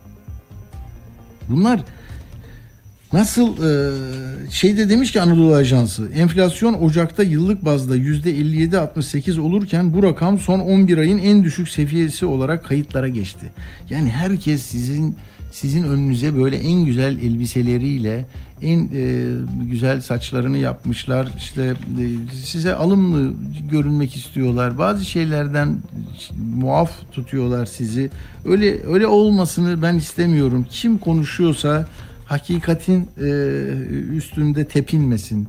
Bunlar 1.50 1.82
Nasıl 3.14 3.48
e, 3.48 4.52
şeyde 4.52 4.90
demiş 4.90 5.12
ki 5.12 5.22
Anadolu 5.22 5.56
Ajansı 5.56 6.10
enflasyon 6.16 6.74
Ocak'ta 6.74 7.24
yıllık 7.24 7.66
bazda 7.66 7.98
%57-68 7.98 9.40
olurken 9.40 9.94
bu 9.94 10.04
rakam 10.04 10.40
son 10.40 10.60
11 10.60 10.98
ayın 10.98 11.18
en 11.18 11.44
düşük 11.44 11.70
seviyesi 11.70 12.26
olarak 12.26 12.66
kayıtlara 12.66 13.08
geçti. 13.08 13.52
Yani 13.90 14.10
herkes 14.10 14.62
sizin 14.62 15.16
sizin 15.52 15.84
önünüze 15.84 16.36
böyle 16.36 16.58
en 16.58 16.86
güzel 16.86 17.18
elbiseleriyle 17.18 18.26
en 18.62 18.90
e, 18.94 19.28
güzel 19.70 20.02
saçlarını 20.02 20.58
yapmışlar. 20.58 21.28
İşte 21.38 21.64
e, 21.64 21.76
size 22.36 22.76
alımlı 22.76 23.34
görünmek 23.72 24.16
istiyorlar. 24.16 24.78
Bazı 24.78 25.06
şeylerden 25.06 25.78
muaf 26.56 26.92
tutuyorlar 27.12 27.66
sizi. 27.66 28.10
Öyle 28.46 28.88
öyle 28.88 29.08
olmasını 29.08 29.82
ben 29.82 29.96
istemiyorum. 29.96 30.66
Kim 30.70 30.98
konuşuyorsa 30.98 31.88
hakikatin 32.26 33.10
e, 33.22 33.30
üstünde 34.16 34.66
tepinmesin. 34.66 35.48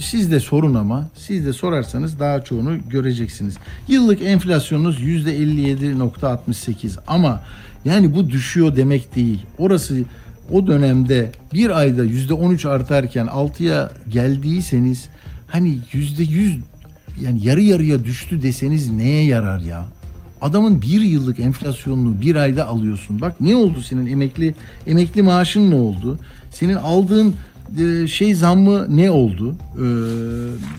Siz 0.00 0.30
de 0.30 0.40
sorun 0.40 0.74
ama 0.74 1.08
siz 1.16 1.46
de 1.46 1.52
sorarsanız 1.52 2.20
daha 2.20 2.44
çoğunu 2.44 2.88
göreceksiniz. 2.88 3.54
Yıllık 3.88 4.22
enflasyonunuz 4.22 5.00
%57.68 5.00 6.98
ama 7.06 7.42
yani 7.84 8.14
bu 8.14 8.30
düşüyor 8.30 8.76
demek 8.76 9.16
değil. 9.16 9.46
Orası 9.58 10.04
o 10.52 10.66
dönemde 10.66 11.32
bir 11.54 11.78
ayda 11.78 12.04
%13 12.04 12.68
artarken 12.68 13.26
6'ya 13.26 13.90
geldiyseniz 14.08 15.08
hani 15.46 15.78
%100 15.92 16.58
yani 17.20 17.46
yarı 17.46 17.60
yarıya 17.62 18.04
düştü 18.04 18.42
deseniz 18.42 18.90
neye 18.90 19.24
yarar 19.24 19.60
ya? 19.60 19.84
Adamın 20.40 20.82
bir 20.82 21.00
yıllık 21.00 21.40
enflasyonunu 21.40 22.20
bir 22.20 22.36
ayda 22.36 22.66
alıyorsun. 22.66 23.20
Bak 23.20 23.40
ne 23.40 23.56
oldu 23.56 23.82
senin 23.82 24.06
emekli 24.06 24.54
emekli 24.86 25.22
maaşın 25.22 25.70
ne 25.70 25.74
oldu? 25.74 26.18
Senin 26.50 26.74
aldığın 26.74 27.34
e, 27.78 28.06
şey 28.06 28.34
zammı 28.34 28.96
ne 28.96 29.10
oldu? 29.10 29.54
Ee, 29.54 29.84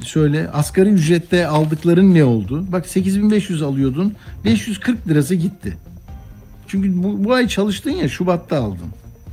şöyle 0.05 0.49
asgari 0.49 0.89
ücrette 0.89 1.47
aldıkların 1.47 2.13
ne 2.13 2.23
oldu? 2.23 2.65
Bak 2.71 2.87
8500 2.87 3.61
alıyordun. 3.61 4.13
540 4.45 5.07
lirası 5.07 5.35
gitti. 5.35 5.77
Çünkü 6.67 7.03
bu, 7.03 7.23
bu 7.23 7.33
ay 7.33 7.47
çalıştın 7.47 7.91
ya 7.91 8.09
Şubat'ta 8.09 8.57
aldın. 8.57 8.87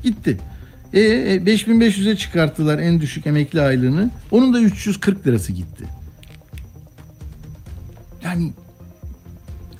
Gitti. 0.08 0.38
E, 0.92 1.00
e 1.00 1.36
5500'e 1.36 2.16
çıkarttılar 2.16 2.78
en 2.78 3.00
düşük 3.00 3.26
emekli 3.26 3.60
aylığını. 3.60 4.10
Onun 4.30 4.54
da 4.54 4.60
340 4.60 5.26
lirası 5.26 5.52
gitti. 5.52 5.84
Yani 8.24 8.52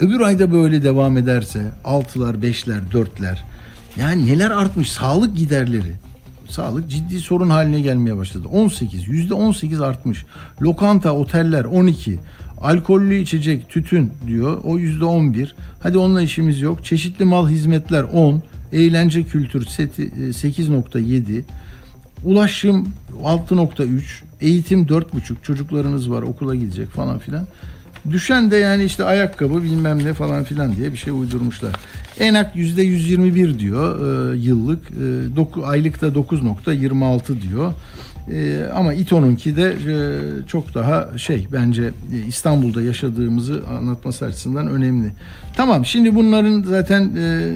Öbür 0.01 0.21
ayda 0.21 0.53
böyle 0.53 0.83
devam 0.83 1.17
ederse 1.17 1.63
altılar, 1.85 2.43
beşler, 2.43 2.93
dörtler 2.93 3.45
yani 3.97 4.27
neler 4.27 4.51
artmış 4.51 4.93
sağlık 4.93 5.37
giderleri. 5.37 5.93
Sağlık 6.49 6.91
ciddi 6.91 7.21
sorun 7.21 7.51
haline 7.51 7.81
gelmeye 7.81 8.17
başladı. 8.17 8.49
18, 8.53 9.09
yüzde 9.09 9.35
18 9.35 9.81
artmış. 9.81 10.27
Lokanta, 10.63 11.13
oteller 11.13 11.65
12. 11.65 12.19
Alkollü 12.61 13.17
içecek, 13.17 13.69
tütün 13.69 14.13
diyor. 14.27 14.61
O 14.65 14.79
yüzde 14.79 15.05
11. 15.05 15.55
Hadi 15.81 15.99
onunla 15.99 16.23
işimiz 16.23 16.61
yok. 16.61 16.85
Çeşitli 16.85 17.25
mal 17.25 17.49
hizmetler 17.49 18.03
10. 18.03 18.43
Eğlence 18.73 19.23
kültür 19.23 19.67
seti, 19.67 20.03
e, 20.03 20.33
8.7. 20.33 21.45
Ulaşım 22.25 22.89
6.3. 23.25 24.23
Eğitim 24.41 24.87
4.5. 24.87 25.43
Çocuklarınız 25.43 26.11
var 26.11 26.23
okula 26.23 26.55
gidecek 26.55 26.91
falan 26.91 27.19
filan. 27.19 27.47
Düşen 28.11 28.51
de 28.51 28.57
yani 28.57 28.85
işte 28.85 29.05
ayakkabı 29.05 29.63
bilmem 29.63 30.05
ne 30.05 30.15
falan 30.15 30.45
filan 30.45 30.77
diye 30.77 30.93
bir 30.93 30.97
şey 30.97 31.13
uydurmuşlar. 31.13 31.73
Enak 32.21 32.57
yüzde 32.57 32.83
121 32.83 33.59
diyor 33.59 34.01
e, 34.35 34.37
yıllık. 34.39 34.91
E, 34.91 35.37
doku, 35.37 35.67
aylıkta 35.67 36.07
9.26 36.07 37.43
diyor. 37.43 37.75
E, 38.33 38.65
ama 38.75 38.95
İTO'nunki 38.95 39.57
de 39.57 39.77
çok 40.47 40.75
daha 40.75 41.19
şey 41.19 41.47
bence 41.53 41.93
e, 42.13 42.27
İstanbul'da 42.27 42.83
yaşadığımızı 42.83 43.63
anlatması 43.79 44.25
açısından 44.25 44.67
önemli. 44.67 45.13
Tamam 45.57 45.87
şimdi 45.87 46.15
bunların 46.15 46.63
zaten 46.63 47.11
e, 47.17 47.51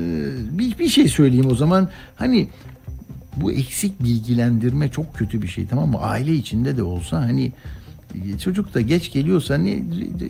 bir, 0.59 0.79
bir 0.79 0.89
şey 0.89 1.09
söyleyeyim 1.09 1.51
o 1.51 1.55
zaman. 1.55 1.89
Hani 2.17 2.49
bu 3.37 3.53
eksik 3.53 4.05
bilgilendirme 4.05 4.89
çok 4.89 5.15
kötü 5.15 5.43
bir 5.43 5.49
şey 5.49 5.67
tamam 5.67 5.91
mı? 5.91 5.99
Aile 6.01 6.35
içinde 6.35 6.77
de 6.77 6.83
olsa 6.83 7.21
hani 7.21 7.53
çocuk 8.39 8.75
da 8.75 8.81
geç 8.81 9.13
geliyorsa 9.13 9.59
ne 9.59 9.83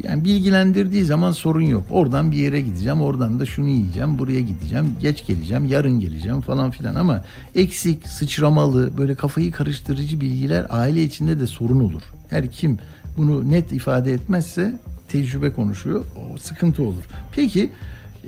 yani 0.04 0.24
bilgilendirdiği 0.24 1.04
zaman 1.04 1.32
sorun 1.32 1.62
yok. 1.62 1.84
Oradan 1.90 2.32
bir 2.32 2.36
yere 2.36 2.60
gideceğim, 2.60 3.00
oradan 3.00 3.40
da 3.40 3.46
şunu 3.46 3.68
yiyeceğim, 3.68 4.18
buraya 4.18 4.40
gideceğim, 4.40 4.86
geç 5.00 5.26
geleceğim, 5.26 5.66
yarın 5.66 6.00
geleceğim 6.00 6.40
falan 6.40 6.70
filan 6.70 6.94
ama 6.94 7.24
eksik, 7.54 8.08
sıçramalı, 8.08 8.98
böyle 8.98 9.14
kafayı 9.14 9.52
karıştırıcı 9.52 10.20
bilgiler 10.20 10.66
aile 10.70 11.04
içinde 11.04 11.40
de 11.40 11.46
sorun 11.46 11.80
olur. 11.80 12.02
Her 12.30 12.50
kim 12.50 12.78
bunu 13.16 13.50
net 13.50 13.72
ifade 13.72 14.12
etmezse 14.12 14.80
tecrübe 15.08 15.52
konuşuyor, 15.52 16.04
o 16.16 16.38
sıkıntı 16.38 16.82
olur. 16.82 17.02
Peki 17.32 17.70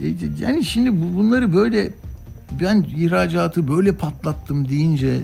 e, 0.02 0.06
yani 0.40 0.64
şimdi 0.64 0.92
bu- 0.92 1.16
bunları 1.18 1.54
böyle 1.54 1.90
ben 2.60 2.86
ihracatı 2.96 3.68
böyle 3.68 3.92
patlattım 3.92 4.68
deyince 4.68 5.20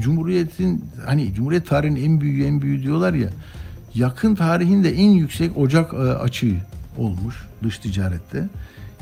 Cumhuriyet'in 0.00 0.84
hani 1.06 1.34
Cumhuriyet 1.34 1.66
tarihinin 1.66 2.04
en 2.04 2.20
büyüğü 2.20 2.44
en 2.44 2.62
büyüğü 2.62 2.82
diyorlar 2.82 3.14
ya 3.14 3.28
yakın 3.94 4.34
tarihinde 4.34 4.90
en 4.90 5.10
yüksek 5.10 5.56
ocak 5.56 5.94
e, 5.94 5.96
açığı 5.96 6.56
olmuş 6.98 7.46
dış 7.62 7.78
ticarette. 7.78 8.48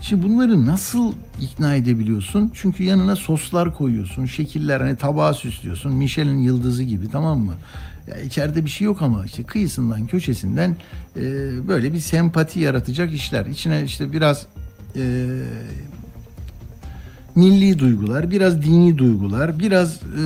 Şimdi 0.00 0.22
bunları 0.22 0.66
nasıl 0.66 1.12
ikna 1.40 1.74
edebiliyorsun? 1.74 2.50
Çünkü 2.54 2.84
yanına 2.84 3.16
soslar 3.16 3.74
koyuyorsun, 3.74 4.26
şekiller 4.26 4.80
hani 4.80 4.96
tabağa 4.96 5.34
süslüyorsun. 5.34 5.92
Michelin 5.92 6.38
yıldızı 6.38 6.82
gibi 6.82 7.10
tamam 7.10 7.38
mı? 7.38 7.54
Ya 8.08 8.20
içeride 8.20 8.64
bir 8.64 8.70
şey 8.70 8.84
yok 8.84 9.02
ama 9.02 9.24
işte 9.24 9.42
kıyısından 9.42 10.06
köşesinden 10.06 10.76
e, 11.16 11.22
böyle 11.68 11.92
bir 11.92 12.00
sempati 12.00 12.60
yaratacak 12.60 13.12
işler. 13.12 13.46
İçine 13.46 13.82
işte 13.84 14.12
biraz 14.12 14.46
e, 14.96 15.26
milli 17.34 17.78
duygular, 17.78 18.30
biraz 18.30 18.62
dini 18.62 18.98
duygular, 18.98 19.58
biraz 19.58 19.96
e, 19.96 20.22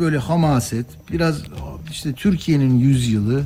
böyle 0.00 0.18
hamaset, 0.18 0.86
biraz 1.12 1.42
işte 1.90 2.12
Türkiye'nin 2.12 2.78
yüzyılı, 2.78 3.42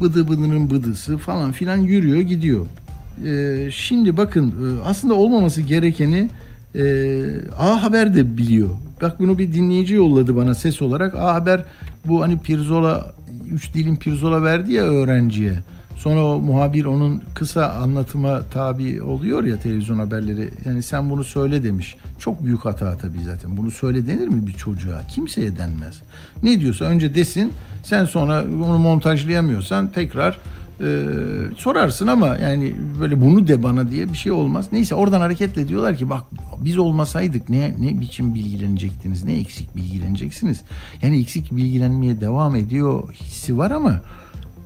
bıdı 0.00 0.28
bıdının 0.28 0.70
bıdısı 0.70 1.18
falan 1.18 1.52
filan 1.52 1.76
yürüyor 1.76 2.20
gidiyor. 2.20 2.66
E, 3.26 3.68
şimdi 3.70 4.16
bakın 4.16 4.48
e, 4.48 4.82
aslında 4.84 5.14
olmaması 5.14 5.62
gerekeni 5.62 6.30
e, 6.74 6.84
A 7.58 7.82
Haber 7.82 8.14
de 8.14 8.36
biliyor. 8.36 8.70
Bak 9.02 9.20
bunu 9.20 9.38
bir 9.38 9.52
dinleyici 9.52 9.94
yolladı 9.94 10.36
bana 10.36 10.54
ses 10.54 10.82
olarak. 10.82 11.14
A 11.14 11.34
Haber 11.34 11.64
bu 12.04 12.22
hani 12.22 12.38
Pirzola, 12.38 13.12
üç 13.52 13.74
dilim 13.74 13.96
Pirzola 13.96 14.42
verdi 14.42 14.72
ya 14.72 14.84
öğrenciye. 14.84 15.58
Sonra 15.96 16.24
o 16.24 16.38
muhabir 16.38 16.84
onun 16.84 17.22
kısa 17.34 17.68
anlatıma 17.68 18.42
tabi 18.42 19.02
oluyor 19.02 19.44
ya 19.44 19.60
televizyon 19.60 19.98
haberleri. 19.98 20.50
Yani 20.64 20.82
sen 20.82 21.10
bunu 21.10 21.24
söyle 21.24 21.64
demiş. 21.64 21.96
Çok 22.18 22.44
büyük 22.44 22.64
hata 22.64 22.96
tabii 22.96 23.24
zaten. 23.24 23.56
Bunu 23.56 23.70
söyle 23.70 24.06
denir 24.06 24.28
mi 24.28 24.46
bir 24.46 24.52
çocuğa? 24.52 25.06
Kimseye 25.08 25.58
denmez. 25.58 26.02
Ne 26.42 26.60
diyorsa 26.60 26.84
önce 26.84 27.14
desin. 27.14 27.52
Sen 27.82 28.04
sonra 28.04 28.44
onu 28.44 28.78
montajlayamıyorsan 28.78 29.88
tekrar 29.88 30.38
e, 30.80 30.86
sorarsın 31.56 32.06
ama 32.06 32.36
yani 32.36 32.74
böyle 33.00 33.20
bunu 33.20 33.48
de 33.48 33.62
bana 33.62 33.90
diye 33.90 34.12
bir 34.12 34.16
şey 34.16 34.32
olmaz. 34.32 34.66
Neyse 34.72 34.94
oradan 34.94 35.20
hareketle 35.20 35.68
diyorlar 35.68 35.96
ki 35.96 36.10
bak 36.10 36.22
biz 36.58 36.78
olmasaydık 36.78 37.48
ne 37.48 37.74
ne 37.80 38.00
biçim 38.00 38.34
bilgilenecektiniz? 38.34 39.24
Ne 39.24 39.32
eksik 39.38 39.76
bilgileneceksiniz? 39.76 40.60
Yani 41.02 41.20
eksik 41.20 41.56
bilgilenmeye 41.56 42.20
devam 42.20 42.56
ediyor 42.56 43.12
hissi 43.12 43.58
var 43.58 43.70
ama 43.70 44.00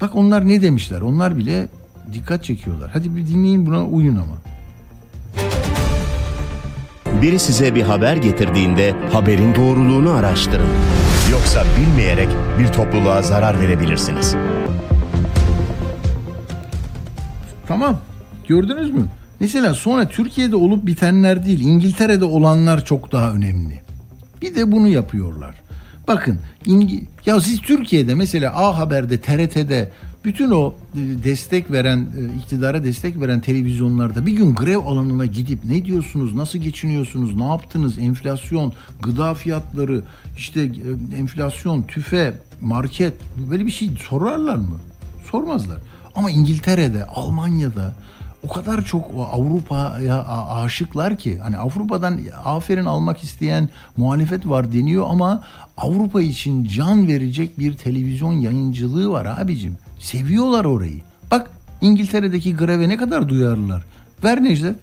Bak 0.01 0.11
onlar 0.15 0.49
ne 0.49 0.63
demişler? 0.63 1.01
Onlar 1.01 1.37
bile 1.37 1.69
dikkat 2.13 2.45
çekiyorlar. 2.45 2.91
Hadi 2.93 3.17
bir 3.17 3.27
dinleyin 3.27 3.67
buna 3.67 3.85
uyun 3.85 4.17
ama. 4.17 4.39
Biri 7.23 7.39
size 7.39 7.75
bir 7.75 7.83
haber 7.83 8.17
getirdiğinde 8.17 8.95
haberin 9.13 9.55
doğruluğunu 9.55 10.11
araştırın. 10.11 10.69
Yoksa 11.33 11.65
bilmeyerek 11.81 12.29
bir 12.59 12.73
topluluğa 12.73 13.23
zarar 13.23 13.61
verebilirsiniz. 13.61 14.35
Tamam. 17.69 18.01
Gördünüz 18.49 18.91
mü? 18.91 19.05
Mesela 19.41 19.75
sonra 19.75 20.09
Türkiye'de 20.09 20.57
olup 20.57 20.87
bitenler 20.87 21.47
değil, 21.47 21.61
İngiltere'de 21.61 22.25
olanlar 22.25 22.85
çok 22.85 23.13
daha 23.13 23.33
önemli. 23.33 23.81
Bir 24.43 24.55
de 24.55 24.73
bunu 24.73 24.89
yapıyorlar. 24.89 25.55
Bakın 26.09 26.39
ya 27.27 27.41
siz 27.41 27.61
Türkiye'de 27.61 28.15
mesela 28.15 28.53
A 28.55 28.79
Haber'de, 28.79 29.21
TRT'de 29.21 29.91
bütün 30.25 30.51
o 30.51 30.75
e, 30.95 31.25
destek 31.25 31.73
veren, 31.73 31.99
e, 31.99 32.39
iktidara 32.39 32.85
destek 32.85 33.21
veren 33.21 33.41
televizyonlarda 33.41 34.27
bir 34.27 34.33
gün 34.33 34.55
grev 34.55 34.79
alanına 34.79 35.27
gidip 35.27 35.65
ne 35.65 35.85
diyorsunuz, 35.85 36.35
nasıl 36.35 36.59
geçiniyorsunuz, 36.59 37.37
ne 37.37 37.45
yaptınız, 37.45 37.99
enflasyon, 37.99 38.73
gıda 39.03 39.35
fiyatları, 39.35 40.03
işte 40.37 40.61
e, 40.61 41.17
enflasyon, 41.19 41.83
tüfe, 41.83 42.35
market 42.61 43.15
böyle 43.51 43.67
bir 43.67 43.71
şey 43.71 43.91
sorarlar 44.09 44.57
mı? 44.57 44.81
Sormazlar. 45.31 45.79
Ama 46.15 46.31
İngiltere'de, 46.31 47.05
Almanya'da 47.05 47.95
o 48.45 48.49
kadar 48.49 48.85
çok 48.85 49.11
Avrupa'ya 49.33 50.25
aşıklar 50.51 51.17
ki 51.17 51.39
hani 51.39 51.57
Avrupa'dan 51.57 52.21
aferin 52.45 52.85
almak 52.85 53.25
isteyen 53.25 53.69
muhalefet 53.97 54.47
var 54.49 54.73
deniyor 54.73 55.07
ama 55.11 55.43
Avrupa 55.79 56.23
için 56.23 56.65
can 56.65 57.09
verecek 57.09 57.59
bir 57.59 57.77
televizyon 57.77 58.33
yayıncılığı 58.33 59.11
var 59.11 59.27
abicim. 59.27 59.79
Seviyorlar 59.99 60.65
orayı. 60.65 61.01
Bak 61.31 61.51
İngiltere'deki 61.81 62.57
greve 62.57 62.89
ne 62.89 62.97
kadar 62.97 63.29
duyarlılar. 63.29 63.85
Ver 64.25 64.43
Necdet. 64.43 64.77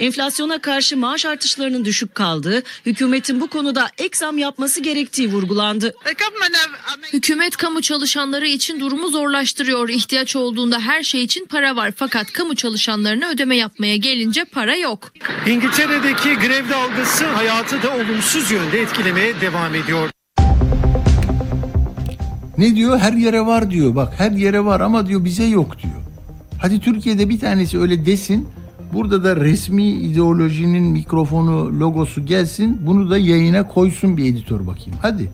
Enflasyona 0.00 0.58
karşı 0.58 0.96
maaş 0.96 1.26
artışlarının 1.26 1.84
düşük 1.84 2.14
kaldığı, 2.14 2.62
hükümetin 2.86 3.40
bu 3.40 3.46
konuda 3.46 3.88
ek 3.98 4.18
zam 4.18 4.38
yapması 4.38 4.80
gerektiği 4.80 5.32
vurgulandı. 5.32 5.94
Hükümet 7.12 7.56
kamu 7.56 7.82
çalışanları 7.82 8.46
için 8.46 8.80
durumu 8.80 9.08
zorlaştırıyor. 9.08 9.88
İhtiyaç 9.88 10.36
olduğunda 10.36 10.80
her 10.80 11.02
şey 11.02 11.22
için 11.22 11.46
para 11.46 11.76
var. 11.76 11.92
Fakat 11.96 12.32
kamu 12.32 12.54
çalışanlarına 12.54 13.28
ödeme 13.30 13.56
yapmaya 13.56 13.96
gelince 13.96 14.44
para 14.44 14.76
yok. 14.76 15.12
İngiltere'deki 15.46 16.34
grev 16.34 16.70
dalgası 16.70 17.26
hayatı 17.26 17.82
da 17.82 17.94
olumsuz 17.94 18.50
yönde 18.50 18.80
etkilemeye 18.80 19.40
devam 19.40 19.74
ediyor. 19.74 20.10
Ne 22.58 22.76
diyor? 22.76 22.98
Her 22.98 23.12
yere 23.12 23.40
var 23.40 23.70
diyor. 23.70 23.94
Bak 23.94 24.14
her 24.18 24.30
yere 24.30 24.64
var 24.64 24.80
ama 24.80 25.06
diyor 25.08 25.24
bize 25.24 25.44
yok 25.44 25.78
diyor. 25.82 25.94
Hadi 26.62 26.80
Türkiye'de 26.80 27.28
bir 27.28 27.40
tanesi 27.40 27.80
öyle 27.80 28.06
desin. 28.06 28.48
Burada 28.92 29.24
da 29.24 29.36
resmi 29.36 29.84
ideolojinin 29.84 30.82
mikrofonu, 30.82 31.80
logosu 31.80 32.26
gelsin. 32.26 32.78
Bunu 32.86 33.10
da 33.10 33.18
yayına 33.18 33.68
koysun 33.68 34.16
bir 34.16 34.32
editör 34.32 34.66
bakayım. 34.66 34.98
Hadi. 35.02 35.30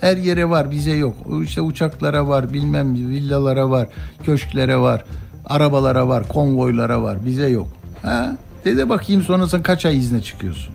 Her 0.00 0.16
yere 0.16 0.50
var 0.50 0.70
bize 0.70 0.92
yok. 0.92 1.16
İşte 1.44 1.60
uçaklara 1.60 2.28
var, 2.28 2.52
bilmem 2.52 2.94
villalara 2.94 3.70
var, 3.70 3.88
köşklere 4.22 4.76
var, 4.76 5.04
arabalara 5.46 6.08
var, 6.08 6.28
konvoylara 6.28 7.02
var. 7.02 7.26
Bize 7.26 7.48
yok. 7.48 7.68
Ha? 8.02 8.36
De 8.64 8.76
de 8.76 8.88
bakayım 8.88 9.22
sonrasında 9.22 9.62
kaç 9.62 9.86
ay 9.86 9.98
izne 9.98 10.22
çıkıyorsun. 10.22 10.74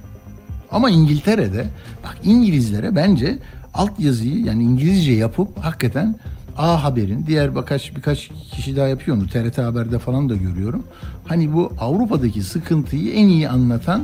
Ama 0.71 0.89
İngiltere'de 0.89 1.67
bak 2.03 2.17
İngilizlere 2.23 2.95
bence 2.95 3.39
altyazıyı 3.73 4.45
yani 4.45 4.63
İngilizce 4.63 5.11
yapıp 5.11 5.65
hakikaten 5.65 6.15
A 6.57 6.83
Haber'in 6.83 7.25
diğer 7.27 7.55
birkaç 7.55 7.95
birkaç 7.95 8.29
kişi 8.51 8.75
daha 8.75 8.87
yapıyor 8.87 9.17
onu 9.17 9.27
TRT 9.27 9.57
Haber'de 9.57 9.99
falan 9.99 10.29
da 10.29 10.35
görüyorum. 10.35 10.83
Hani 11.27 11.53
bu 11.53 11.73
Avrupa'daki 11.79 12.43
sıkıntıyı 12.43 13.13
en 13.13 13.27
iyi 13.27 13.49
anlatan 13.49 14.03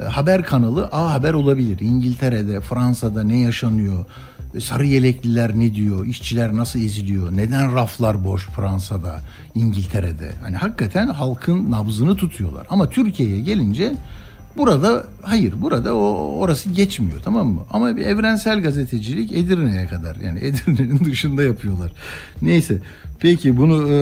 e, 0.00 0.04
haber 0.04 0.42
kanalı 0.42 0.88
A 0.92 1.12
Haber 1.12 1.34
olabilir. 1.34 1.78
İngiltere'de, 1.80 2.60
Fransa'da 2.60 3.22
ne 3.22 3.38
yaşanıyor? 3.38 4.04
E, 4.54 4.60
Sarı 4.60 4.86
yelekliler 4.86 5.58
ne 5.58 5.74
diyor? 5.74 6.06
İşçiler 6.06 6.56
nasıl 6.56 6.80
eziliyor? 6.80 7.36
Neden 7.36 7.74
raflar 7.74 8.24
boş 8.24 8.46
Fransa'da, 8.48 9.20
İngiltere'de? 9.54 10.32
Hani 10.42 10.56
hakikaten 10.56 11.06
halkın 11.08 11.70
nabzını 11.70 12.16
tutuyorlar. 12.16 12.66
Ama 12.70 12.88
Türkiye'ye 12.88 13.40
gelince 13.40 13.96
Burada 14.58 15.04
hayır 15.22 15.54
burada 15.56 15.94
o 15.94 16.38
orası 16.38 16.70
geçmiyor 16.70 17.20
tamam 17.24 17.48
mı? 17.48 17.60
Ama 17.70 17.96
bir 17.96 18.06
evrensel 18.06 18.62
gazetecilik 18.62 19.32
Edirne'ye 19.32 19.86
kadar 19.86 20.16
yani 20.16 20.38
Edirne'nin 20.42 21.04
dışında 21.04 21.42
yapıyorlar. 21.42 21.92
Neyse 22.42 22.78
peki 23.20 23.56
bunu 23.56 23.88
e, 23.92 23.98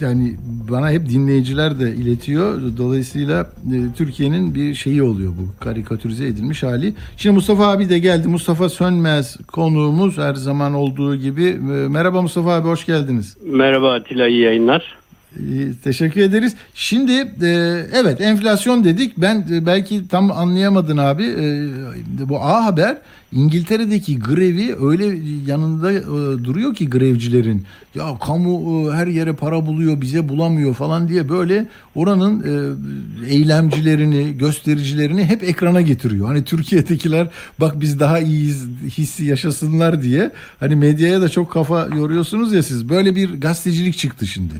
yani 0.00 0.36
bana 0.70 0.90
hep 0.90 1.08
dinleyiciler 1.08 1.80
de 1.80 1.94
iletiyor. 1.94 2.62
Dolayısıyla 2.78 3.50
e, 3.72 3.76
Türkiye'nin 3.96 4.54
bir 4.54 4.74
şeyi 4.74 5.02
oluyor 5.02 5.32
bu 5.32 5.64
karikatürize 5.64 6.26
edilmiş 6.26 6.62
hali. 6.62 6.94
Şimdi 7.16 7.34
Mustafa 7.34 7.66
abi 7.66 7.88
de 7.88 7.98
geldi. 7.98 8.28
Mustafa 8.28 8.68
Sönmez 8.68 9.36
konuğumuz 9.36 10.18
her 10.18 10.34
zaman 10.34 10.74
olduğu 10.74 11.16
gibi. 11.16 11.44
E, 11.44 11.88
merhaba 11.88 12.22
Mustafa 12.22 12.54
abi 12.54 12.68
hoş 12.68 12.86
geldiniz. 12.86 13.36
Merhaba 13.46 13.92
Atilla 13.92 14.28
iyi 14.28 14.40
yayınlar. 14.40 15.01
Teşekkür 15.84 16.20
ederiz. 16.20 16.54
Şimdi 16.74 17.12
e, 17.42 17.48
evet 17.92 18.20
enflasyon 18.20 18.84
dedik. 18.84 19.18
Ben 19.18 19.46
e, 19.50 19.66
belki 19.66 20.08
tam 20.08 20.32
anlayamadın 20.32 20.96
abi. 20.96 21.24
E, 21.24 22.28
bu 22.28 22.40
A 22.42 22.64
Haber 22.64 22.98
İngiltere'deki 23.32 24.18
grevi 24.18 24.76
öyle 24.80 25.04
yanında 25.46 25.92
e, 25.92 26.04
duruyor 26.44 26.74
ki 26.74 26.90
grevcilerin. 26.90 27.64
Ya 27.94 28.18
kamu 28.26 28.88
e, 28.90 28.92
her 28.92 29.06
yere 29.06 29.32
para 29.32 29.66
buluyor 29.66 30.00
bize 30.00 30.28
bulamıyor 30.28 30.74
falan 30.74 31.08
diye 31.08 31.28
böyle 31.28 31.66
oranın 31.94 32.40
e, 32.42 33.34
eylemcilerini, 33.34 34.38
göstericilerini 34.38 35.24
hep 35.24 35.44
ekrana 35.44 35.80
getiriyor. 35.80 36.26
Hani 36.26 36.44
Türkiye'dekiler 36.44 37.28
bak 37.60 37.80
biz 37.80 38.00
daha 38.00 38.18
iyiyiz 38.18 38.66
hissi 38.88 39.24
yaşasınlar 39.24 40.02
diye. 40.02 40.30
Hani 40.60 40.76
medyaya 40.76 41.20
da 41.20 41.28
çok 41.28 41.52
kafa 41.52 41.88
yoruyorsunuz 41.96 42.52
ya 42.52 42.62
siz. 42.62 42.88
Böyle 42.88 43.16
bir 43.16 43.40
gazetecilik 43.40 43.98
çıktı 43.98 44.26
şimdi. 44.26 44.54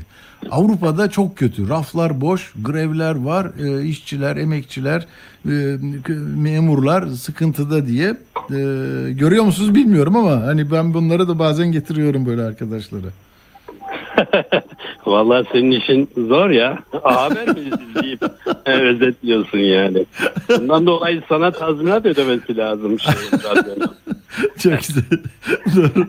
Avrupa'da 0.51 1.09
çok 1.09 1.37
kötü. 1.37 1.69
Raflar 1.69 2.21
boş, 2.21 2.53
grevler 2.61 3.15
var, 3.15 3.51
e, 3.65 3.85
işçiler, 3.85 4.37
emekçiler, 4.37 5.07
e, 5.45 5.77
memurlar 6.35 7.07
sıkıntıda 7.07 7.87
diye 7.87 8.07
e, 8.49 8.57
görüyor 9.11 9.43
musunuz 9.43 9.75
bilmiyorum 9.75 10.15
ama 10.15 10.31
hani 10.31 10.71
ben 10.71 10.93
bunları 10.93 11.27
da 11.27 11.39
bazen 11.39 11.71
getiriyorum 11.71 12.25
böyle 12.25 12.41
arkadaşlara. 12.41 13.07
Vallahi 15.05 15.47
senin 15.51 15.71
işin 15.71 16.09
zor 16.17 16.49
ya. 16.49 16.79
A 17.03 17.15
Haber 17.23 17.47
mi 17.47 17.59
izleyip 17.59 18.21
özetliyorsun 18.65 19.57
yani. 19.57 20.05
Bundan 20.49 20.85
dolayı 20.87 21.23
sana 21.29 21.51
tazminat 21.51 22.05
ödemesi 22.05 22.57
lazım. 22.57 22.97
Radyonun. 23.43 23.93
Çok 24.63 24.73
güzel. 24.79 25.03
doğru. 25.75 26.07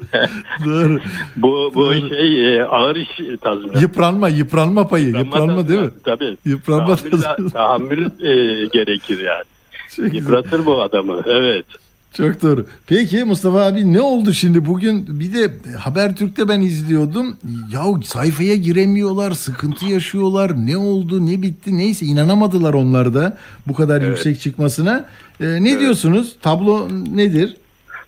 doğru. 0.64 1.01
bu 1.37 1.73
bu 1.75 1.95
şey 2.09 2.57
e, 2.57 2.64
ağır 2.64 2.97
iş 2.97 3.38
tazminat. 3.40 3.83
Yıpranma, 3.83 4.29
yıpranma 4.29 4.88
payı. 4.88 5.07
Yıpranma, 5.07 5.69
değil 5.69 5.81
mi? 5.81 5.90
Tabii. 6.05 6.37
Yıpranma 6.45 6.97
tahammül, 6.97 7.51
tahammül 7.51 8.05
e, 8.05 8.67
gerekir 8.67 9.19
yani. 9.21 10.14
Yıpratır 10.17 10.67
bu 10.67 10.83
adamı. 10.83 11.23
Evet. 11.27 11.67
Çok 12.16 12.42
doğru. 12.42 12.66
Peki 12.87 13.24
Mustafa 13.24 13.66
abi 13.66 13.92
ne 13.92 14.00
oldu 14.00 14.33
şimdi 14.33 14.66
bugün 14.66 15.20
bir 15.20 15.35
de 15.35 15.50
Habertürk'te 15.79 16.48
ben 16.48 16.61
izliyordum. 16.61 17.37
Ya 17.72 17.83
sayfaya 18.05 18.57
giremiyorlar, 18.57 19.33
sıkıntı 19.33 19.87
yaşıyorlar. 19.87 20.66
Ne 20.66 20.77
oldu, 20.77 21.27
ne 21.27 21.42
bitti 21.42 21.79
neyse 21.79 22.07
inanamadılar 22.07 22.74
onlar 22.74 23.14
da 23.14 23.37
bu 23.66 23.74
kadar 23.74 24.00
Evet. 24.00 24.09
yüksek 24.09 24.40
çıkmasına. 24.40 25.05
Ee, 25.40 25.44
ne 25.64 25.81
diyorsunuz? 25.81 26.37
Tablo 26.42 26.88
nedir? 27.14 27.57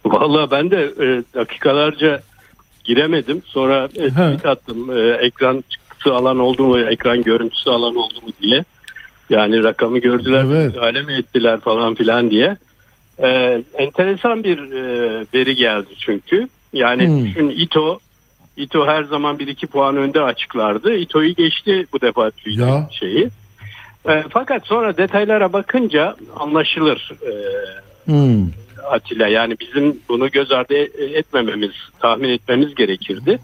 Vallahi 0.04 0.50
ben 0.50 0.70
de 0.70 0.82
e, 1.00 1.22
dakikalarca 1.34 2.22
giremedim. 2.84 3.42
Sonra 3.44 3.88
e, 3.94 4.08
tweet 4.08 4.46
attım. 4.46 4.98
E, 4.98 5.00
ekran 5.10 5.64
çıktısı 5.68 6.14
alan 6.14 6.38
oldu 6.38 6.64
mu, 6.64 6.78
ekran 6.78 7.22
görüntüsü 7.22 7.70
alan 7.70 7.96
oldu 7.96 8.14
mu 8.26 8.32
diye. 8.42 8.64
Yani 9.30 9.62
rakamı 9.64 9.98
gördüler, 9.98 10.44
müdahale 10.44 11.02
mi 11.02 11.12
ettiler 11.12 11.60
falan 11.60 11.94
filan 11.94 12.30
diye. 12.30 12.56
E, 13.22 13.62
enteresan 13.74 14.44
bir 14.44 14.58
e, 14.72 15.26
veri 15.34 15.56
geldi 15.56 15.88
çünkü. 15.98 16.48
Yani 16.72 17.08
Hmm. 17.08 17.24
düşün 17.24 17.48
İTO 17.48 17.98
İTO 18.56 18.86
her 18.86 19.02
zaman 19.04 19.36
1-2 19.38 19.66
puan 19.66 19.96
önde 19.96 20.20
açıklardı. 20.22 20.94
İTO'yu 20.96 21.34
geçti 21.34 21.86
bu 21.92 22.00
defa 22.00 22.30
TÜİK'in 22.30 22.64
şeyi. 22.90 23.28
E, 24.08 24.24
fakat 24.30 24.66
sonra 24.66 24.96
detaylara 24.96 25.52
bakınca 25.52 26.16
anlaşılır. 26.36 27.12
E, 27.22 27.32
Hmm. 28.10 28.46
Atilla. 28.90 29.28
Yani 29.28 29.56
bizim 29.60 30.00
bunu 30.08 30.30
göz 30.30 30.52
ardı 30.52 30.74
etmememiz, 31.14 31.70
tahmin 32.00 32.28
etmemiz 32.28 32.74
gerekirdi. 32.74 33.38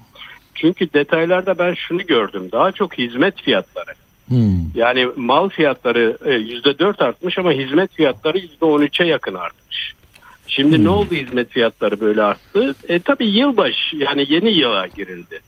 Çünkü 0.55 0.93
detaylarda 0.93 1.59
ben 1.59 1.75
şunu 1.75 2.07
gördüm. 2.07 2.49
Daha 2.53 2.73
çok 2.73 2.99
hizmet 2.99 3.43
fiyatları. 3.43 3.91
Hmm. 4.29 4.57
Yani 4.75 5.09
mal 5.17 5.49
fiyatları 5.49 6.19
e, 6.25 6.33
yüzde 6.33 6.79
dört 6.79 7.03
artmış 7.03 7.39
ama 7.39 7.53
hizmet 7.53 7.95
fiyatları 7.95 8.39
yüzde 8.39 8.65
on 8.65 8.81
üçe 8.83 9.05
yakın 9.05 9.35
artmış. 9.35 9.93
Şimdi 10.47 10.85
ne 10.85 10.89
oldu 10.89 11.15
hizmet 11.15 11.51
fiyatları 11.51 12.01
böyle 12.01 12.23
arttı? 12.23 12.75
E, 12.89 12.99
tabii 12.99 13.27
yılbaşı 13.27 13.97
yani 13.97 14.27
yeni 14.29 14.51
yıla 14.51 14.87
girildi. 14.87 15.41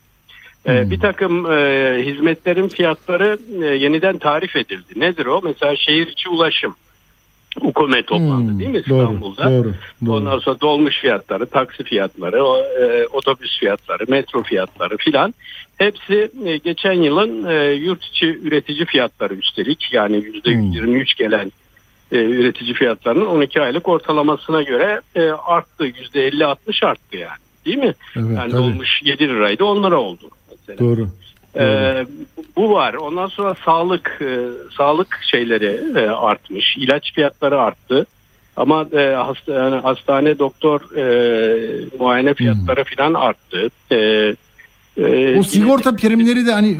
E, 0.67 0.91
bir 0.91 0.99
takım 0.99 1.51
e, 1.51 1.57
hizmetlerin 2.05 2.67
fiyatları 2.67 3.39
e, 3.63 3.65
yeniden 3.65 4.17
tarif 4.17 4.55
edildi. 4.55 4.93
Nedir 4.95 5.25
o? 5.25 5.41
Mesela 5.43 5.75
şehir 5.75 6.07
içi 6.07 6.29
ulaşım. 6.29 6.75
UKOME 7.61 8.03
toplandı 8.03 8.59
değil 8.59 8.69
mi 8.69 8.77
İstanbul'da? 8.77 9.45
Hmm. 9.45 9.51
Doğru. 9.51 9.73
doğru. 10.05 10.15
Ondan 10.15 10.39
sonra 10.39 10.61
dolmuş 10.61 10.99
fiyatları, 10.99 11.45
taksi 11.45 11.83
fiyatları, 11.83 12.43
o, 12.43 12.57
e, 12.57 13.07
otobüs 13.13 13.59
fiyatları, 13.59 14.05
metro 14.07 14.43
fiyatları 14.43 14.97
filan 14.97 15.33
hepsi 15.77 16.31
e, 16.45 16.57
geçen 16.57 16.93
yılın 16.93 17.45
e, 17.45 17.71
yurt 17.71 18.03
içi 18.03 18.25
üretici 18.25 18.85
fiyatları 18.85 19.33
üstelik 19.33 19.89
yani 19.91 20.15
yüzde 20.15 20.51
123 20.51 21.15
gelen 21.15 21.51
e, 22.11 22.17
üretici 22.17 22.73
fiyatlarının 22.73 23.25
12 23.25 23.61
aylık 23.61 23.87
ortalamasına 23.87 24.61
göre 24.61 25.01
e, 25.15 25.21
arttı. 25.29 25.85
Yüzde 25.85 26.29
50-60 26.29 26.85
arttı 26.85 27.17
yani. 27.17 27.39
değil 27.65 27.77
mi? 27.77 27.93
Evet, 28.15 28.37
yani 28.37 28.51
tabii. 28.51 28.61
dolmuş 28.61 29.01
7 29.03 29.27
liraydı 29.27 29.63
10 29.63 29.83
lira 29.83 29.99
oldu. 29.99 30.29
Mesela. 30.51 30.79
Doğru. 30.79 31.09
Ee, 31.57 32.05
bu 32.55 32.71
var. 32.71 32.93
Ondan 32.93 33.27
sonra 33.27 33.55
sağlık 33.65 34.19
e, 34.21 34.39
sağlık 34.77 35.19
şeyleri 35.31 35.99
e, 35.99 36.09
artmış. 36.09 36.77
İlaç 36.77 37.13
fiyatları 37.13 37.61
arttı. 37.61 38.05
Ama 38.57 38.85
e, 38.93 39.15
hasta, 39.15 39.53
yani 39.53 39.75
hastane 39.75 40.39
doktor 40.39 40.97
e, 40.97 41.87
muayene 41.99 42.33
fiyatları 42.33 42.83
falan 42.83 43.13
arttı. 43.13 43.69
E, 43.91 44.35
e, 44.97 45.39
O 45.39 45.43
sigorta 45.43 45.95
primleri 45.95 46.45
de 46.45 46.51
hani 46.51 46.71
e, 46.71 46.79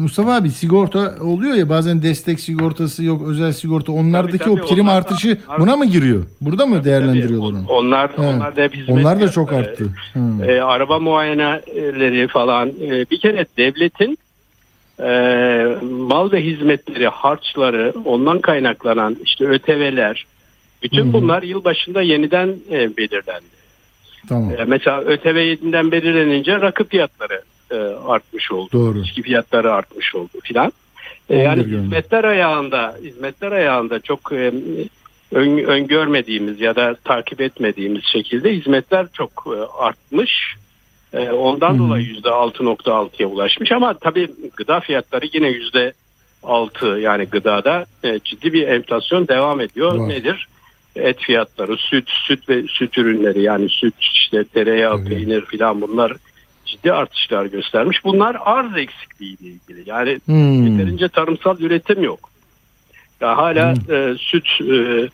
Mustafa 0.00 0.34
abi 0.34 0.50
sigorta 0.50 1.14
oluyor 1.20 1.54
ya 1.54 1.68
bazen 1.68 2.02
destek 2.02 2.40
sigortası 2.40 3.04
yok 3.04 3.22
özel 3.28 3.52
sigorta 3.52 3.92
onlardaki 3.92 4.38
Tabii, 4.38 4.54
tabii, 4.54 4.62
o 4.62 4.66
prim 4.66 4.84
onlar 4.84 4.96
artışı 4.98 5.38
buna 5.58 5.76
mı 5.76 5.86
giriyor? 5.86 6.26
Burada 6.40 6.66
mı 6.66 6.84
değerlendiriyorlar 6.84 7.48
onu? 7.48 7.64
Onlar, 7.68 8.10
He. 8.10 8.20
onlar 8.22 8.56
da 8.56 8.62
hizmet 8.62 8.88
Onlar 8.88 9.20
da 9.20 9.28
çok 9.28 9.52
arttı. 9.52 9.84
Hı. 10.12 10.44
E, 10.44 10.60
araba 10.60 10.98
muayeneleri 10.98 12.28
falan. 12.28 12.68
E, 12.68 13.10
bir 13.10 13.20
kere 13.20 13.46
devletin 13.56 14.18
e, 15.00 15.10
mal 15.90 16.32
ve 16.32 16.44
hizmetleri, 16.44 17.08
harçları, 17.08 17.92
ondan 18.04 18.40
kaynaklanan 18.40 19.16
işte 19.24 19.44
ÖTV'ler, 19.44 20.26
bütün 20.82 21.12
bunlar 21.12 21.42
yılbaşında 21.42 22.02
yeniden 22.02 22.48
e, 22.70 22.96
belirlendi. 22.96 23.59
Tamam. 24.28 24.50
E, 24.58 24.64
mesela 24.64 25.00
ÖTV 25.00 25.36
yeniden 25.36 25.92
belirlenince 25.92 26.60
rakı 26.60 26.84
fiyatları 26.84 27.42
e, 27.70 27.76
artmış 28.06 28.52
oldu. 28.52 28.68
Doğru. 28.72 29.00
İçki 29.00 29.22
fiyatları 29.22 29.72
artmış 29.72 30.14
oldu 30.14 30.38
filan. 30.42 30.72
E, 31.30 31.36
yani 31.36 31.56
görmedim. 31.56 31.82
hizmetler 31.82 32.24
ayağında, 32.24 32.96
hizmetler 33.02 33.52
ayağında 33.52 34.00
çok 34.00 34.32
e, 34.32 34.52
ön, 35.32 35.58
öngörmediğimiz 35.58 36.60
ya 36.60 36.76
da 36.76 36.94
takip 37.04 37.40
etmediğimiz 37.40 38.04
şekilde 38.04 38.56
hizmetler 38.56 39.06
çok 39.12 39.30
e, 39.46 39.82
artmış. 39.82 40.56
E, 41.12 41.30
ondan 41.30 41.78
dolayı 41.78 42.06
yüzde 42.06 42.28
6.6'ya 42.28 43.28
ulaşmış 43.28 43.72
ama 43.72 43.94
tabii 43.94 44.30
gıda 44.56 44.80
fiyatları 44.80 45.26
yine 45.32 45.48
yüzde 45.48 45.92
6 46.42 46.86
yani 46.86 47.24
gıdada 47.24 47.86
e, 48.04 48.20
ciddi 48.24 48.52
bir 48.52 48.68
enflasyon 48.68 49.28
devam 49.28 49.60
ediyor. 49.60 49.94
Var. 49.94 50.08
Nedir? 50.08 50.48
Et 50.96 51.20
fiyatları, 51.20 51.76
süt, 51.76 52.08
süt 52.08 52.48
ve 52.48 52.62
süt 52.68 52.98
ürünleri 52.98 53.42
yani 53.42 53.68
süt, 53.68 53.94
işte 54.00 54.44
tereyağı, 54.44 55.04
peynir 55.04 55.44
filan 55.44 55.80
bunlar 55.80 56.12
ciddi 56.66 56.92
artışlar 56.92 57.46
göstermiş. 57.46 58.04
Bunlar 58.04 58.36
arz 58.40 58.76
eksikliği 58.76 59.36
ile 59.40 59.48
ilgili. 59.48 59.82
Yani 59.90 60.18
Hmm. 60.24 60.66
yeterince 60.66 61.08
tarımsal 61.08 61.60
üretim 61.60 62.02
yok. 62.02 62.30
Ya 63.20 63.36
hala 63.36 63.74
e, 63.90 64.14
süt 64.18 64.48
e, 64.60 65.08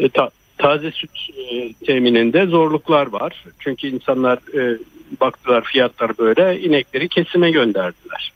e, 0.00 0.08
ta- 0.08 0.30
taze 0.58 0.90
süt 0.90 1.10
e, 1.50 1.72
temininde 1.86 2.46
zorluklar 2.46 3.06
var. 3.06 3.44
Çünkü 3.58 3.86
insanlar 3.88 4.38
e, 4.58 4.78
baktılar 5.20 5.64
fiyatlar 5.64 6.18
böyle 6.18 6.60
inekleri 6.60 7.08
kesime 7.08 7.50
gönderdiler. 7.50 8.32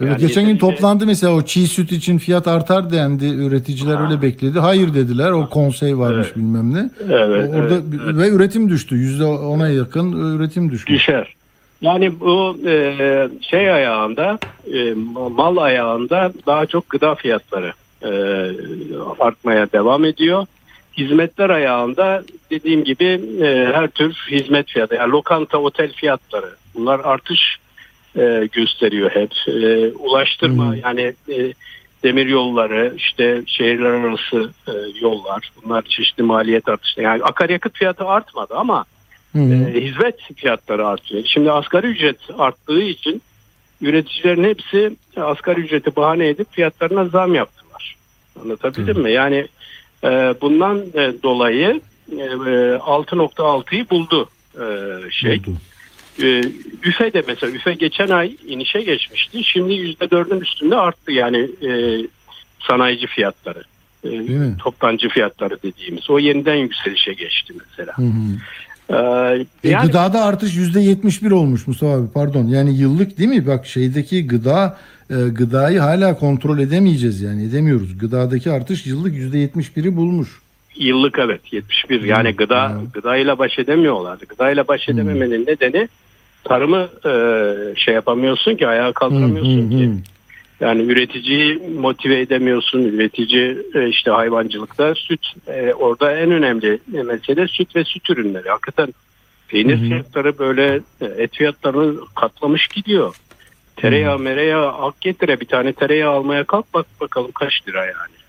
Evet, 0.00 0.12
Yani 0.12 0.20
geçen 0.20 0.46
gün 0.46 0.58
toplandı 0.58 1.06
mesela 1.06 1.34
o 1.34 1.42
çiğ 1.42 1.66
süt 1.66 1.92
için 1.92 2.18
fiyat 2.18 2.48
artar 2.48 2.90
dendi. 2.92 3.26
Üreticiler 3.26 4.04
öyle 4.06 4.22
bekledi. 4.22 4.58
Hayır 4.58 4.94
dediler. 4.94 5.30
O 5.30 5.48
konsey 5.50 5.98
varmış 5.98 6.26
Evet. 6.26 6.36
bilmem 6.36 6.74
ne. 6.74 6.90
Evet, 7.14 7.50
O- 7.54 7.56
Orada 7.56 7.74
evet, 7.74 8.16
ve 8.16 8.28
üretim 8.28 8.70
düştü. 8.70 8.96
Yüzde 8.96 9.24
ona 9.24 9.68
yakın 9.68 10.36
üretim 10.38 10.70
düştü. 10.70 10.92
Düşer. 10.92 11.34
Yani 11.80 12.20
bu 12.20 12.58
e, 12.66 13.28
şey 13.40 13.72
ayağında 13.72 14.38
e, 14.74 14.94
mal 15.36 15.56
ayağında 15.56 16.32
daha 16.46 16.66
çok 16.66 16.88
gıda 16.90 17.14
fiyatları 17.14 17.72
e, 18.02 18.10
artmaya 19.20 19.72
devam 19.72 20.04
ediyor. 20.04 20.46
Hizmetler 20.98 21.50
ayağında 21.50 22.22
dediğim 22.50 22.84
gibi 22.84 23.20
e, 23.42 23.70
her 23.74 23.88
tür 23.88 24.12
hizmet 24.30 24.68
fiyatı 24.68 24.94
yani 24.94 25.10
lokanta 25.12 25.58
otel 25.58 25.92
fiyatları 25.92 26.50
bunlar 26.74 27.00
artış 27.04 27.56
e, 28.16 28.48
gösteriyor 28.52 29.10
hep. 29.10 29.32
E, 29.46 29.92
ulaştırma 29.92 30.76
yani 30.76 31.14
e, 31.28 31.52
demir 32.02 32.26
yolları 32.26 32.92
işte 32.96 33.42
şehirler 33.46 33.90
arası 33.90 34.50
e, 34.68 34.72
yollar 35.00 35.50
bunlar 35.62 35.82
çeşitli 35.82 36.22
maliyet 36.22 36.68
artışı. 36.68 37.00
Yani 37.00 37.22
akaryakıt 37.22 37.76
fiyatı 37.76 38.04
artmadı 38.04 38.54
ama 38.54 38.84
hı. 39.32 39.38
e, 39.38 39.80
hizmet 39.80 40.34
fiyatları 40.36 40.86
artıyor. 40.86 41.22
Şimdi 41.26 41.52
asgari 41.52 41.86
ücret 41.86 42.18
arttığı 42.38 42.82
için 42.82 43.22
üreticilerin 43.80 44.44
hepsi 44.44 44.96
asgari 45.16 45.60
ücreti 45.60 45.96
bahane 45.96 46.28
edip 46.28 46.52
fiyatlarına 46.52 47.04
zam 47.04 47.34
yaptılar. 47.34 47.96
Anlatabildim 48.42 49.02
mi? 49.02 49.12
Yani 49.12 49.46
e, 50.04 50.34
bundan 50.40 50.78
e, 50.94 51.12
dolayı 51.22 51.80
e, 52.12 52.22
e, 52.22 52.24
6.6'yı 52.76 53.90
buldu 53.90 54.28
e, 54.54 54.64
şey. 55.10 55.42
E, 56.22 56.42
üfe 56.82 57.12
de 57.12 57.22
mesela 57.28 57.52
üfe 57.52 57.74
geçen 57.74 58.08
ay 58.08 58.36
inişe 58.46 58.82
geçmişti. 58.82 59.44
Şimdi 59.44 59.72
%4'ün 59.72 60.40
üstünde 60.40 60.76
arttı 60.76 61.12
yani 61.12 61.48
e, 61.62 62.00
sanayici 62.68 63.06
fiyatları. 63.06 63.62
E, 64.04 64.10
toptancı 64.58 65.08
fiyatları 65.08 65.58
dediğimiz. 65.62 66.10
O 66.10 66.18
yeniden 66.18 66.54
yükselişe 66.54 67.12
geçti 67.12 67.54
mesela. 67.70 67.92
Hı 67.98 68.02
hı. 68.02 68.36
Ee, 68.90 69.44
E, 69.64 69.68
yani 69.70 69.86
gıdada 69.86 70.24
artış 70.24 70.56
yüzde 70.56 70.80
71 70.80 71.30
olmuş 71.30 71.66
Mustafa 71.66 71.92
abi 71.92 72.08
pardon. 72.14 72.46
Yani 72.46 72.78
yıllık 72.78 73.18
değil 73.18 73.28
mi? 73.28 73.46
Bak 73.46 73.66
şeydeki 73.66 74.26
gıda 74.26 74.78
e, 75.10 75.14
gıdayı 75.14 75.78
hala 75.80 76.18
kontrol 76.18 76.58
edemeyeceğiz 76.58 77.20
yani 77.20 77.44
edemiyoruz. 77.44 77.98
Gıdadaki 77.98 78.50
artış 78.50 78.86
yıllık 78.86 79.14
yüzde 79.14 79.38
71'i 79.44 79.96
bulmuş. 79.96 80.28
yıllık 80.76 81.18
evet 81.18 81.40
71 81.52 82.02
yani 82.02 82.32
gıda 82.32 82.80
gıdayla 82.94 83.38
baş 83.38 83.58
edemiyorlar. 83.58 84.18
Gıdayla 84.28 84.68
baş 84.68 84.88
edememenin 84.88 85.46
nedeni 85.46 85.88
tarımı 86.44 86.88
e, 87.06 87.12
şey 87.76 87.94
yapamıyorsun 87.94 88.56
ki 88.56 88.68
ayağa 88.68 88.92
kaldıramıyorsun 88.92 89.70
ki. 89.70 89.90
Yani 90.60 90.82
üreticiyi 90.82 91.58
motive 91.80 92.20
edemiyorsun. 92.20 92.84
Üretici 92.84 93.58
e, 93.74 93.88
işte 93.88 94.10
hayvancılıkta 94.10 94.94
süt 94.94 95.26
e, 95.48 95.72
orada 95.74 96.16
en 96.16 96.30
önemli 96.30 96.78
mesele 96.86 97.48
süt 97.48 97.76
ve 97.76 97.84
süt 97.84 98.10
ürünleri. 98.10 98.48
Hakikaten 98.48 98.94
peynir 99.48 99.88
fiyatları 99.88 100.38
böyle 100.38 100.80
e, 101.00 101.04
et 101.06 101.36
fiyatlarını 101.36 102.00
katlamış 102.14 102.68
gidiyor. 102.68 103.16
Tereyağı 103.76 104.18
mereyağı 104.18 104.68
ak 104.68 105.00
getire 105.00 105.40
bir 105.40 105.46
tane 105.46 105.72
tereyağı 105.72 106.12
almaya 106.12 106.44
kalk 106.44 106.74
bak 106.74 106.86
bakalım 107.00 107.30
kaç 107.32 107.68
lira 107.68 107.84
yani. 107.84 108.23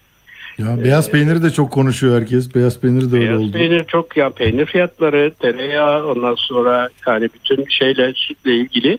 Ya 0.58 0.84
beyaz 0.84 1.12
peyniri 1.12 1.44
de 1.44 1.50
çok 1.50 1.72
konuşuyor 1.72 2.22
herkes. 2.22 2.56
Beyaz 2.56 2.80
peynir 2.80 3.12
de 3.12 3.16
öyle 3.16 3.28
Beyaz 3.28 3.42
oldu. 3.42 3.52
peynir 3.52 3.84
çok 3.88 4.18
ya 4.18 4.30
peynir 4.30 4.66
fiyatları, 4.66 5.32
tereyağı 5.42 6.08
ondan 6.08 6.36
sonra 6.38 6.90
yani 7.08 7.30
bütün 7.34 7.66
şeyle 7.70 8.14
sütle 8.16 8.56
ilgili 8.56 8.98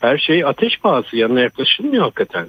her 0.00 0.18
şey 0.18 0.44
ateş 0.44 0.78
pahası 0.80 1.16
yanına 1.16 1.40
yaklaşılmıyor 1.40 2.02
hakikaten. 2.04 2.46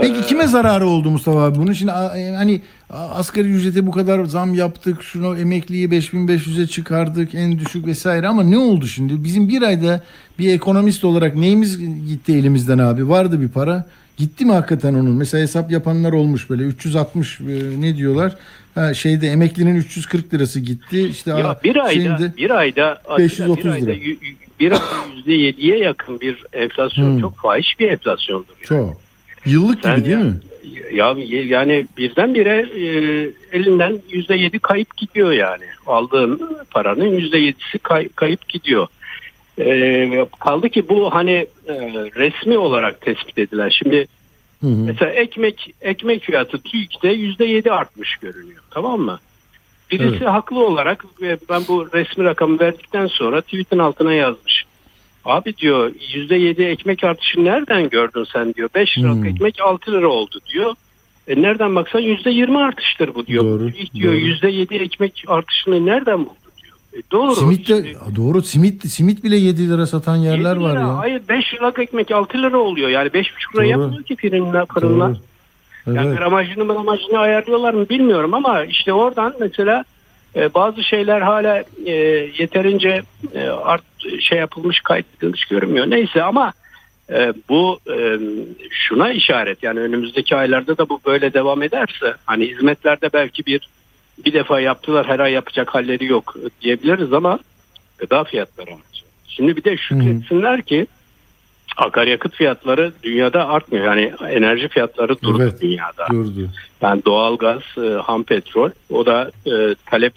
Peki 0.00 0.26
kime 0.26 0.46
zararı 0.46 0.86
oldu 0.86 1.10
Mustafa 1.10 1.42
abi 1.44 1.58
bunun? 1.58 1.72
Şimdi 1.72 1.92
a- 1.92 2.18
e, 2.18 2.30
hani 2.34 2.60
asgari 2.90 3.48
ücrete 3.48 3.86
bu 3.86 3.90
kadar 3.90 4.24
zam 4.24 4.54
yaptık. 4.54 5.02
Şunu 5.02 5.38
emekliyi 5.38 5.88
5500'e 5.90 6.66
çıkardık 6.66 7.34
en 7.34 7.58
düşük 7.58 7.86
vesaire 7.86 8.28
ama 8.28 8.42
ne 8.42 8.58
oldu 8.58 8.86
şimdi? 8.86 9.24
Bizim 9.24 9.48
bir 9.48 9.62
ayda 9.62 10.02
bir 10.38 10.54
ekonomist 10.54 11.04
olarak 11.04 11.36
neyimiz 11.36 11.78
gitti 12.08 12.32
elimizden 12.32 12.78
abi? 12.78 13.08
Vardı 13.08 13.40
bir 13.40 13.48
para. 13.48 13.84
Gitti 14.16 14.44
mi 14.44 14.52
hakikaten 14.52 14.94
onun? 14.94 15.10
Mesela 15.10 15.42
hesap 15.42 15.70
yapanlar 15.70 16.12
olmuş 16.12 16.50
böyle 16.50 16.62
360 16.62 17.40
e, 17.40 17.44
ne 17.80 17.96
diyorlar? 17.96 18.36
Ha, 18.74 18.94
şeyde 18.94 19.28
emeklinin 19.28 19.74
340 19.74 20.34
lirası 20.34 20.60
gitti. 20.60 21.08
İşte 21.10 21.30
Ya 21.30 21.58
bir 21.64 21.76
ayda 21.76 21.90
şeyinde- 21.92 22.36
bir 22.36 22.50
ayda 22.50 23.02
530 23.18 23.64
bir 23.64 23.70
ayda 23.70 23.86
lira. 23.90 23.96
bir 24.60 24.72
ayda 24.72 24.84
yüzde 25.16 25.32
yediye 25.32 25.78
yakın 25.78 26.20
bir 26.20 26.44
enflasyon 26.52 27.10
Hmm. 27.12 27.20
çok 27.20 27.36
fahiş 27.36 27.80
bir 27.80 27.88
enflasyondur. 27.88 28.54
çok. 28.62 28.96
Yıllık 29.46 29.78
Sen 29.82 29.96
gibi 29.96 30.06
değil 30.06 30.18
ya- 30.18 30.24
mi? 30.24 30.34
Ya 30.92 31.14
yani 31.58 31.86
birdenbire 31.98 32.66
e, 32.76 32.86
elinden 33.58 33.98
yüzde 34.10 34.34
yedi 34.34 34.58
kayıp 34.58 34.96
gidiyor 34.96 35.32
yani. 35.32 35.64
Aldığın 35.86 36.40
paranın 36.70 37.06
yüzde 37.18 37.38
yedisi 37.38 37.78
kay- 37.78 38.08
kayıp 38.08 38.48
gidiyor. 38.48 38.86
E, 39.58 40.26
kaldı 40.40 40.68
ki 40.68 40.88
bu 40.88 41.14
hani 41.14 41.46
e, 41.68 41.74
resmi 42.16 42.58
olarak 42.58 43.00
tespit 43.00 43.38
edilen. 43.38 43.68
Şimdi 43.68 44.06
mesela 44.62 45.12
ekmek 45.12 45.74
ekmek 45.80 46.22
fiyatı 46.22 46.62
TÜİK'te 46.62 47.08
yüzde 47.08 47.44
yedi 47.44 47.72
artmış 47.72 48.16
görünüyor. 48.16 48.62
Tamam 48.70 49.00
mı? 49.00 49.18
Birisi 49.90 50.16
Evet. 50.16 50.28
haklı 50.28 50.66
olarak 50.66 51.04
ben 51.50 51.62
bu 51.68 51.88
resmi 51.94 52.24
rakamı 52.24 52.60
verdikten 52.60 53.06
sonra 53.06 53.40
tweetin 53.40 53.78
altına 53.78 54.12
yazmış. 54.12 54.64
Abi 55.24 55.56
diyor 55.56 55.92
yüzde 56.14 56.36
yedi 56.36 56.62
ekmek 56.62 57.04
artışı 57.04 57.44
nereden 57.44 57.88
gördün 57.88 58.24
sen 58.32 58.54
diyor. 58.54 58.68
5 58.74 58.98
liralık 58.98 59.16
Hmm. 59.16 59.26
ekmek 59.26 59.60
6 59.60 59.92
lira 59.92 60.08
oldu 60.08 60.40
diyor. 60.52 60.74
E 61.28 61.42
nereden 61.42 61.74
baksan 61.76 62.00
yüzde 62.00 62.30
yirmi 62.30 62.58
artıştır 62.58 63.14
bu 63.14 63.26
diyor. 63.26 63.44
Doğru, 63.44 63.72
TÜİK 63.72 63.94
diyor 63.94 64.12
yüzde 64.12 64.48
yedi 64.48 64.74
ekmek 64.74 65.24
artışını 65.26 65.86
nereden 65.86 66.18
buldu 66.18 66.34
diyor. 66.34 66.43
E 66.43 66.43
doğru. 67.12 67.34
Simit 67.34 67.68
de 67.68 67.94
doğru 68.16 68.42
simit 68.42 68.86
simit 68.90 69.24
bile 69.24 69.36
7 69.36 69.70
lira 69.70 69.86
satan 69.86 70.16
yerler 70.16 70.56
7 70.56 70.64
var 70.64 70.70
lira, 70.70 70.80
ya. 70.80 70.98
Hayır 70.98 71.22
5 71.28 71.54
liralık 71.54 71.78
ekmek 71.78 72.10
6 72.10 72.38
lira 72.42 72.58
oluyor. 72.58 72.88
Yani 72.88 73.08
5,5 73.08 73.14
lira 73.14 73.28
Doğru. 73.54 73.66
yapmıyor 73.66 74.02
ki 74.02 74.16
fırınlar. 74.16 74.66
fırınlar. 74.66 75.08
Doğru. 75.86 75.94
Yani 75.96 76.08
Evet. 76.08 76.18
gramajını 76.18 76.66
gramajını 76.66 77.18
ayarlıyorlar 77.18 77.74
mı 77.74 77.88
bilmiyorum 77.88 78.34
ama 78.34 78.64
işte 78.64 78.92
oradan 78.92 79.34
mesela 79.40 79.84
E, 80.36 80.54
bazı 80.54 80.82
şeyler 80.84 81.20
hala 81.20 81.64
e, 81.86 81.92
yeterince 82.38 83.02
e, 83.34 83.48
art 83.48 83.82
şey 84.20 84.38
yapılmış 84.38 84.80
kaydedilmiş 84.80 85.44
görünmüyor. 85.44 85.90
Neyse 85.90 86.22
ama 86.22 86.52
e, 87.10 87.32
bu 87.48 87.78
e, 87.96 88.18
şuna 88.70 89.12
işaret 89.12 89.62
yani 89.62 89.80
önümüzdeki 89.80 90.36
aylarda 90.36 90.78
da 90.78 90.88
bu 90.88 91.00
böyle 91.06 91.32
devam 91.32 91.62
ederse 91.62 92.14
hani 92.24 92.46
hizmetlerde 92.50 93.10
belki 93.12 93.46
bir 93.46 93.68
bir 94.24 94.32
defa 94.32 94.60
yaptılar 94.60 95.06
her 95.06 95.18
ay 95.20 95.32
yapacak 95.32 95.74
halleri 95.74 96.04
yok 96.04 96.36
diyebiliriz 96.60 97.12
ama 97.12 97.38
gıda 97.98 98.24
fiyatları 98.24 98.66
artıyor. 98.70 99.04
Şimdi 99.28 99.56
bir 99.56 99.64
de 99.64 99.76
şükretsinler 99.76 100.62
ki 100.62 100.86
akaryakıt 101.76 102.34
fiyatları 102.34 102.92
dünyada 103.02 103.48
artmıyor. 103.48 103.84
Yani 103.84 104.12
enerji 104.30 104.68
fiyatları 104.68 105.20
durdu 105.22 105.42
Evet. 105.42 105.60
dünyada. 105.62 106.06
Durdu. 106.10 106.48
Yani 106.82 107.02
doğalgaz, 107.04 107.62
e, 107.76 107.88
ham 107.88 108.22
petrol 108.24 108.70
o 108.90 109.06
da 109.06 109.30
e, 109.46 109.74
talep 109.86 110.12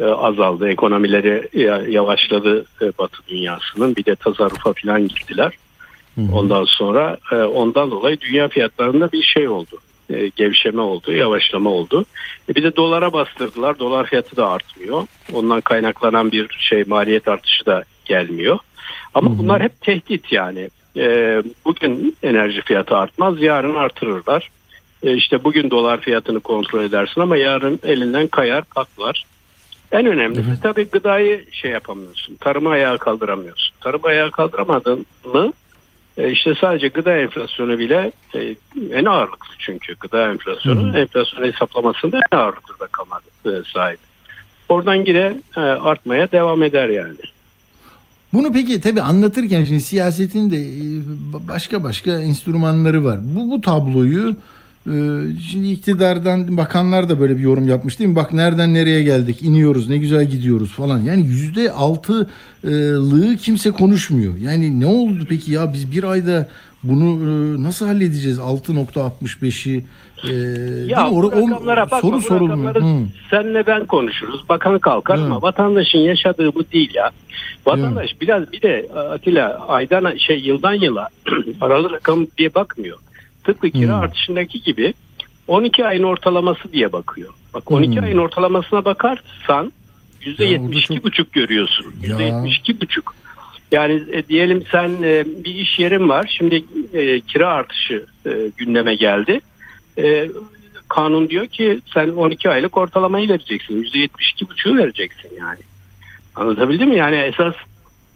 e, 0.00 0.04
azaldı. 0.04 0.68
Ekonomileri 0.68 1.48
ya- 1.52 1.82
yavaşladı 1.88 2.64
e, 2.82 2.92
Batı 2.98 3.18
dünyasının. 3.28 3.96
Bir 3.96 4.04
de 4.04 4.16
tasarrufa 4.16 4.72
falan 4.84 5.08
gittiler. 5.08 5.52
Ondan 6.32 6.64
sonra 6.64 7.16
e, 7.32 7.36
ondan 7.36 7.90
dolayı 7.90 8.20
dünya 8.20 8.48
fiyatlarında 8.48 9.12
bir 9.12 9.22
şey 9.22 9.48
oldu. 9.48 9.78
E, 10.10 10.28
gevşeme 10.36 10.80
oldu, 10.80 11.12
yavaşlama 11.12 11.70
oldu. 11.70 12.04
E, 12.48 12.54
bir 12.54 12.62
de 12.62 12.76
dolara 12.76 13.12
bastırdılar. 13.12 13.78
Dolar 13.78 14.06
fiyatı 14.06 14.36
da 14.36 14.50
artmıyor. 14.50 15.06
Ondan 15.32 15.60
kaynaklanan 15.60 16.32
bir 16.32 16.56
şey 16.58 16.84
maliyet 16.84 17.28
artışı 17.28 17.66
da 17.66 17.84
gelmiyor. 18.04 18.58
Ama 19.14 19.38
bunlar 19.38 19.62
hep 19.62 19.80
tehdit 19.80 20.32
yani. 20.32 20.70
E, 20.96 21.42
bugün 21.64 22.16
enerji 22.22 22.62
fiyatı 22.62 22.96
artmaz, 22.96 23.42
yarın 23.42 23.74
artırırlar. 23.74 24.50
E, 25.02 25.14
işte 25.14 25.44
bugün 25.44 25.70
dolar 25.70 26.00
fiyatını 26.00 26.40
kontrol 26.40 26.84
edersin 26.84 27.20
ama 27.20 27.36
yarın 27.36 27.80
elinden 27.82 28.26
kayar 28.26 28.64
patlar. 28.64 29.24
En 29.92 30.06
önemlisi 30.06 30.62
tabii 30.62 30.84
gıdayı 30.84 31.44
şey 31.52 31.70
yapamıyorsun. 31.70 32.36
Tarımı 32.36 32.68
ayağa 32.68 32.96
kaldıramıyorsun. 32.96 33.76
Tarımı 33.80 34.06
ayağa 34.06 34.30
kaldıramadın 34.30 35.06
mı 35.24 35.46
e, 35.46 35.65
işte 36.16 36.54
sadece 36.60 36.88
gıda 36.88 37.16
enflasyonu 37.16 37.78
bile 37.78 38.12
e, 38.34 38.56
en 38.92 39.04
ağırlıklı 39.04 39.54
çünkü 39.58 39.94
gıda 40.00 40.30
enflasyonu 40.30 40.98
enflasyon 40.98 41.46
hesaplamasında 41.46 42.20
en 42.32 42.36
ağırlıklı 42.36 42.74
rakama 42.80 43.20
e, 43.46 43.50
sahip. 43.74 43.98
Oradan 44.68 44.94
yine 44.94 45.40
e, 45.56 45.60
artmaya 45.60 46.32
devam 46.32 46.62
eder 46.62 46.88
yani. 46.88 47.16
Bunu 48.32 48.52
peki 48.52 48.80
tabii 48.80 49.02
anlatırken 49.02 49.64
şimdi 49.64 49.80
siyasetin 49.80 50.50
de 50.50 50.56
e, 50.56 50.84
başka 51.48 51.84
başka 51.84 52.20
enstrümanları 52.20 53.04
var. 53.04 53.18
Bu 53.22 53.50
bu 53.50 53.60
tabloyu 53.60 54.30
e, 54.30 54.34
şimdi 55.50 55.68
iktidardan 55.68 56.56
bakanlar 56.56 57.08
da 57.08 57.20
böyle 57.20 57.36
bir 57.36 57.42
yorum 57.42 57.68
yapmış 57.68 57.98
değil 57.98 58.10
mi? 58.10 58.16
Bak 58.16 58.32
nereden 58.32 58.74
nereye 58.74 59.02
geldik, 59.02 59.42
iniyoruz, 59.42 59.88
ne 59.88 59.98
güzel 59.98 60.24
gidiyoruz 60.30 60.70
falan. 60.70 60.98
Yani 60.98 61.26
yüzde 61.26 61.72
altılığı 61.72 63.36
kimse 63.36 63.70
konuşmuyor. 63.70 64.36
Yani 64.36 64.80
ne 64.80 64.86
oldu 64.86 65.26
peki 65.28 65.52
ya 65.52 65.72
biz 65.72 65.92
bir 65.92 66.04
ayda 66.04 66.48
bunu 66.82 67.04
e, 67.04 67.62
nasıl 67.62 67.86
halledeceğiz 67.86 68.38
6.65'i? 68.38 69.84
E, 70.24 70.28
değil 70.28 70.90
Ya 70.90 71.10
bu 71.10 71.24
rakamlara 71.24 71.84
bakma, 71.84 72.00
soru 72.00 72.16
bu 72.16 72.20
sorulmuyor. 72.20 72.74
senle 73.30 73.66
ben 73.66 73.86
konuşuruz. 73.86 74.48
Bakan 74.48 74.78
kalkar 74.78 75.18
ama 75.18 75.42
vatandaşın 75.42 75.98
yaşadığı 75.98 76.54
bu 76.54 76.64
değil 76.72 76.94
ya. 76.94 77.10
Vatandaş 77.66 78.20
biraz 78.20 78.52
bir 78.52 78.62
de 78.62 78.88
Atilla 79.10 79.66
aydan 79.68 80.16
şey 80.16 80.38
yıldan 80.38 80.74
yıla 80.74 81.08
paralı 81.60 81.90
rakam 81.90 82.26
diye 82.38 82.54
bakmıyor. 82.54 82.98
Tıpkı 83.46 83.70
kira 83.70 83.96
artışındaki 83.96 84.62
gibi 84.62 84.94
12 85.48 85.86
ayın 85.86 86.02
ortalaması 86.02 86.72
diye 86.72 86.92
bakıyor. 86.92 87.32
Bak 87.54 87.70
12 87.72 87.96
Hmm. 87.96 88.04
ayın 88.04 88.18
ortalamasına 88.18 88.84
bakarsan 88.84 89.72
%72 90.22 91.02
buçuk 91.02 91.32
görüyorsun. 91.32 91.94
%72 92.02 92.80
buçuk. 92.80 93.14
Yani 93.72 94.02
e, 94.12 94.28
diyelim 94.28 94.62
sen 94.72 94.88
e, 95.02 95.24
bir 95.44 95.54
iş 95.54 95.78
yerin 95.78 96.08
var. 96.08 96.34
Şimdi 96.38 96.64
e, 96.92 97.20
kira 97.20 97.48
artışı 97.48 98.06
e, 98.26 98.30
gündeme 98.56 98.94
geldi. 98.94 99.40
E, 99.98 100.28
kanun 100.88 101.28
diyor 101.28 101.46
ki 101.46 101.80
sen 101.94 102.08
12 102.08 102.50
aylık 102.50 102.76
ortalamayı 102.76 103.28
vereceksin. 103.28 103.82
%72 103.82 104.50
buçuğu 104.50 104.76
vereceksin 104.76 105.30
yani. 105.40 105.58
Anlatabildim 106.34 106.88
mi? 106.88 106.96
Yani 106.96 107.16
esas 107.16 107.54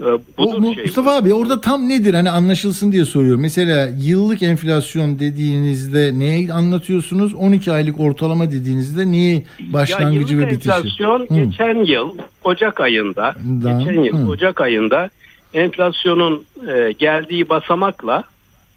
e, 0.00 0.04
O, 0.04 0.20
budur 0.38 0.58
Mu- 0.58 0.74
şey. 0.74 0.84
Mustafa 0.84 1.16
abi 1.16 1.34
orada 1.34 1.60
tam 1.60 1.88
nedir 1.88 2.14
hani 2.14 2.30
anlaşılsın 2.30 2.92
diye 2.92 3.04
soruyorum. 3.04 3.40
Mesela 3.40 3.90
yıllık 4.00 4.42
enflasyon 4.42 5.18
dediğinizde 5.18 6.18
neyi 6.18 6.52
anlatıyorsunuz? 6.52 7.34
12 7.34 7.72
aylık 7.72 8.00
ortalama 8.00 8.50
dediğinizde 8.52 9.12
neyi 9.12 9.46
başlangıcı 9.60 10.34
ya 10.36 10.40
ve 10.40 10.50
bitişi? 10.50 10.70
enflasyon 10.70 11.20
Hı. 11.20 11.34
geçen 11.34 11.84
yıl 11.84 12.10
Ocak 12.44 12.80
ayında 12.80 13.34
Da- 13.64 13.78
geçen 13.78 14.02
yıl 14.02 14.18
hı. 14.26 14.30
Ocak 14.30 14.60
ayında 14.60 15.10
enflasyonun 15.54 16.44
e, 16.68 16.92
geldiği 16.98 17.48
basamakla 17.48 18.24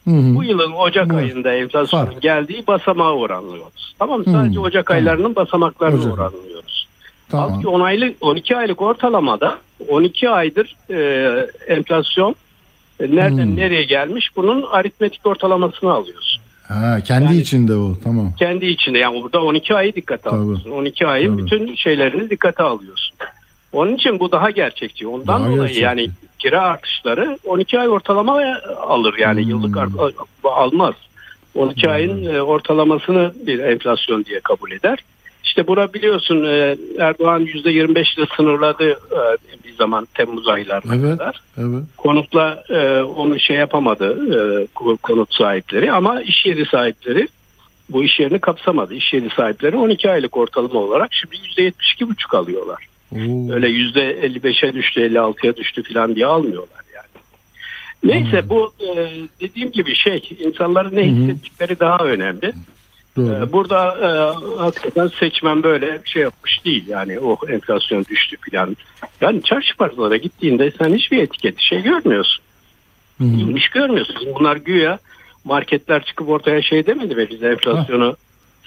Hı 0.07 0.11
hı. 0.11 0.35
bu 0.35 0.43
yılın 0.43 0.71
Ocak 0.71 1.13
Hı. 1.13 1.17
ayında 1.17 1.53
enflasyonun 1.53 2.05
Fark. 2.05 2.21
geldiği 2.21 2.67
basamağı 2.67 3.13
oranlıyoruz. 3.13 3.95
Tamam 3.99 4.19
mı? 4.19 4.25
Sadece 4.31 4.59
Ocak 4.59 4.85
Tamam. 4.87 4.99
aylarının 5.03 5.35
basamaklarını 5.35 5.99
Ocak. 6.01 6.13
oranlıyoruz. 6.13 6.87
Tamam. 7.29 7.49
Halbuki 7.49 7.67
10 7.67 7.79
aylık 7.81 8.15
12 8.21 8.57
aylık 8.57 8.81
ortalamada 8.81 9.57
12 9.89 10.29
aydır 10.29 10.75
e, 10.89 10.97
enflasyon 11.67 12.35
e, 12.99 13.15
nereden 13.15 13.45
Hmm. 13.45 13.55
nereye 13.55 13.83
gelmiş 13.83 14.29
bunun 14.35 14.61
aritmetik 14.61 15.25
ortalamasını 15.25 15.91
alıyorsun. 15.93 16.41
Ha, 16.67 16.99
kendi 17.07 17.35
içinde 17.37 17.75
o 17.75 17.97
tamam. 18.03 18.33
Kendi 18.39 18.65
içinde 18.65 18.97
yani 18.99 19.21
burada 19.23 19.43
12 19.43 19.75
ayı 19.75 19.95
dikkate 19.95 20.23
Tabii. 20.29 20.35
alıyorsun. 20.35 20.71
12 20.71 21.07
ayın 21.07 21.37
Tabii. 21.37 21.45
bütün 21.45 21.75
şeylerini 21.75 22.29
dikkate 22.29 22.63
alıyorsun. 22.63 23.15
Onun 23.73 23.95
için 23.95 24.19
bu 24.19 24.31
daha 24.31 24.49
gerçekçi. 24.51 25.07
Ondan 25.07 25.27
Daha 25.27 25.39
dolayı 25.39 25.57
gerçekçi. 25.59 25.81
yani 25.81 26.09
kira 26.39 26.61
artışları 26.61 27.37
12 27.45 27.79
ay 27.79 27.89
ortalama 27.89 28.41
alır 28.81 29.15
yani 29.17 29.41
Hmm. 29.43 29.49
yıllık 29.49 29.77
almaz. 30.43 30.93
12 31.55 31.89
ayın 31.89 32.25
e, 32.35 32.41
ortalamasını 32.41 33.33
bir 33.47 33.59
enflasyon 33.59 34.25
diye 34.25 34.39
kabul 34.39 34.71
eder. 34.71 34.99
İşte 35.43 35.67
bura 35.67 35.93
biliyorsun 35.93 36.43
e, 36.45 36.77
Erdoğan 36.99 37.45
%25 37.45 38.19
ile 38.19 38.25
sınırladı 38.37 38.89
e, 38.89 39.63
bir 39.63 39.73
zaman 39.75 40.07
Temmuz 40.13 40.47
aylarına 40.47 40.95
Evet. 40.95 41.17
kadar. 41.17 41.41
Evet. 41.57 41.83
Konutla 41.97 42.63
e, 42.69 43.01
onu 43.01 43.39
şey 43.39 43.55
yapamadı 43.57 44.17
konut 45.03 45.33
sahipleri 45.35 45.91
ama 45.91 46.21
iş 46.21 46.45
yeri 46.45 46.65
sahipleri 46.65 47.27
bu 47.89 48.03
iş 48.03 48.19
yerini 48.19 48.39
kapsamadı. 48.39 48.93
İş 48.93 49.13
yeri 49.13 49.29
sahipleri 49.29 49.77
12 49.77 50.11
aylık 50.11 50.37
ortalama 50.37 50.79
olarak 50.79 51.13
şimdi 51.13 51.35
%72,5 51.35 52.37
alıyorlar. 52.37 52.87
Oo. 53.11 53.53
Öyle 53.53 53.67
%55'e 53.69 54.73
düştü 54.73 55.01
56'ya 55.01 55.55
düştü 55.55 55.83
falan 55.93 56.15
diye 56.15 56.25
almıyorlar 56.25 56.81
yani. 56.95 57.23
Neyse 58.03 58.49
bu 58.49 58.73
dediğim 59.41 59.71
gibi 59.71 59.95
şey 59.95 60.29
insanların 60.39 60.95
ne 60.95 61.03
hissettikleri 61.03 61.79
daha 61.79 61.97
önemli. 62.05 62.53
Doğru. 63.17 63.33
Ee, 63.33 63.51
Burada 63.51 63.97
e, 63.97 64.09
hakikaten 64.57 65.07
seçmen 65.19 65.63
böyle 65.63 66.01
şey 66.05 66.21
yapmış 66.21 66.65
değil 66.65 66.87
yani 66.87 67.19
o 67.19 67.37
enflasyon 67.49 68.05
düştü 68.05 68.37
filan. 68.41 68.77
Yani 69.21 69.43
çarşı 69.43 69.77
pazara 69.77 70.17
gittiğinde 70.17 70.71
sen 70.71 70.93
hiçbir 70.93 71.17
etiketi 71.17 71.65
şey 71.65 71.81
görmüyorsun. 71.81 72.43
İnmiş 73.19 73.69
görmüyorsun. 73.69 74.15
Bunlar 74.39 74.55
güya 74.55 74.99
marketler 75.45 76.03
çıkıp 76.03 76.29
ortaya 76.29 76.61
şey 76.61 76.85
demedi 76.85 77.15
mi 77.15 77.27
biz 77.31 77.43
enflasyonu 77.43 78.15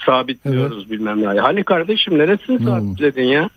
sabitliyoruz 0.06 0.90
bilmem 0.90 1.22
ne. 1.22 1.40
Hani 1.40 1.64
kardeşim 1.64 2.18
neresini 2.18 2.64
sabitledin 2.64 3.24
ya? 3.24 3.50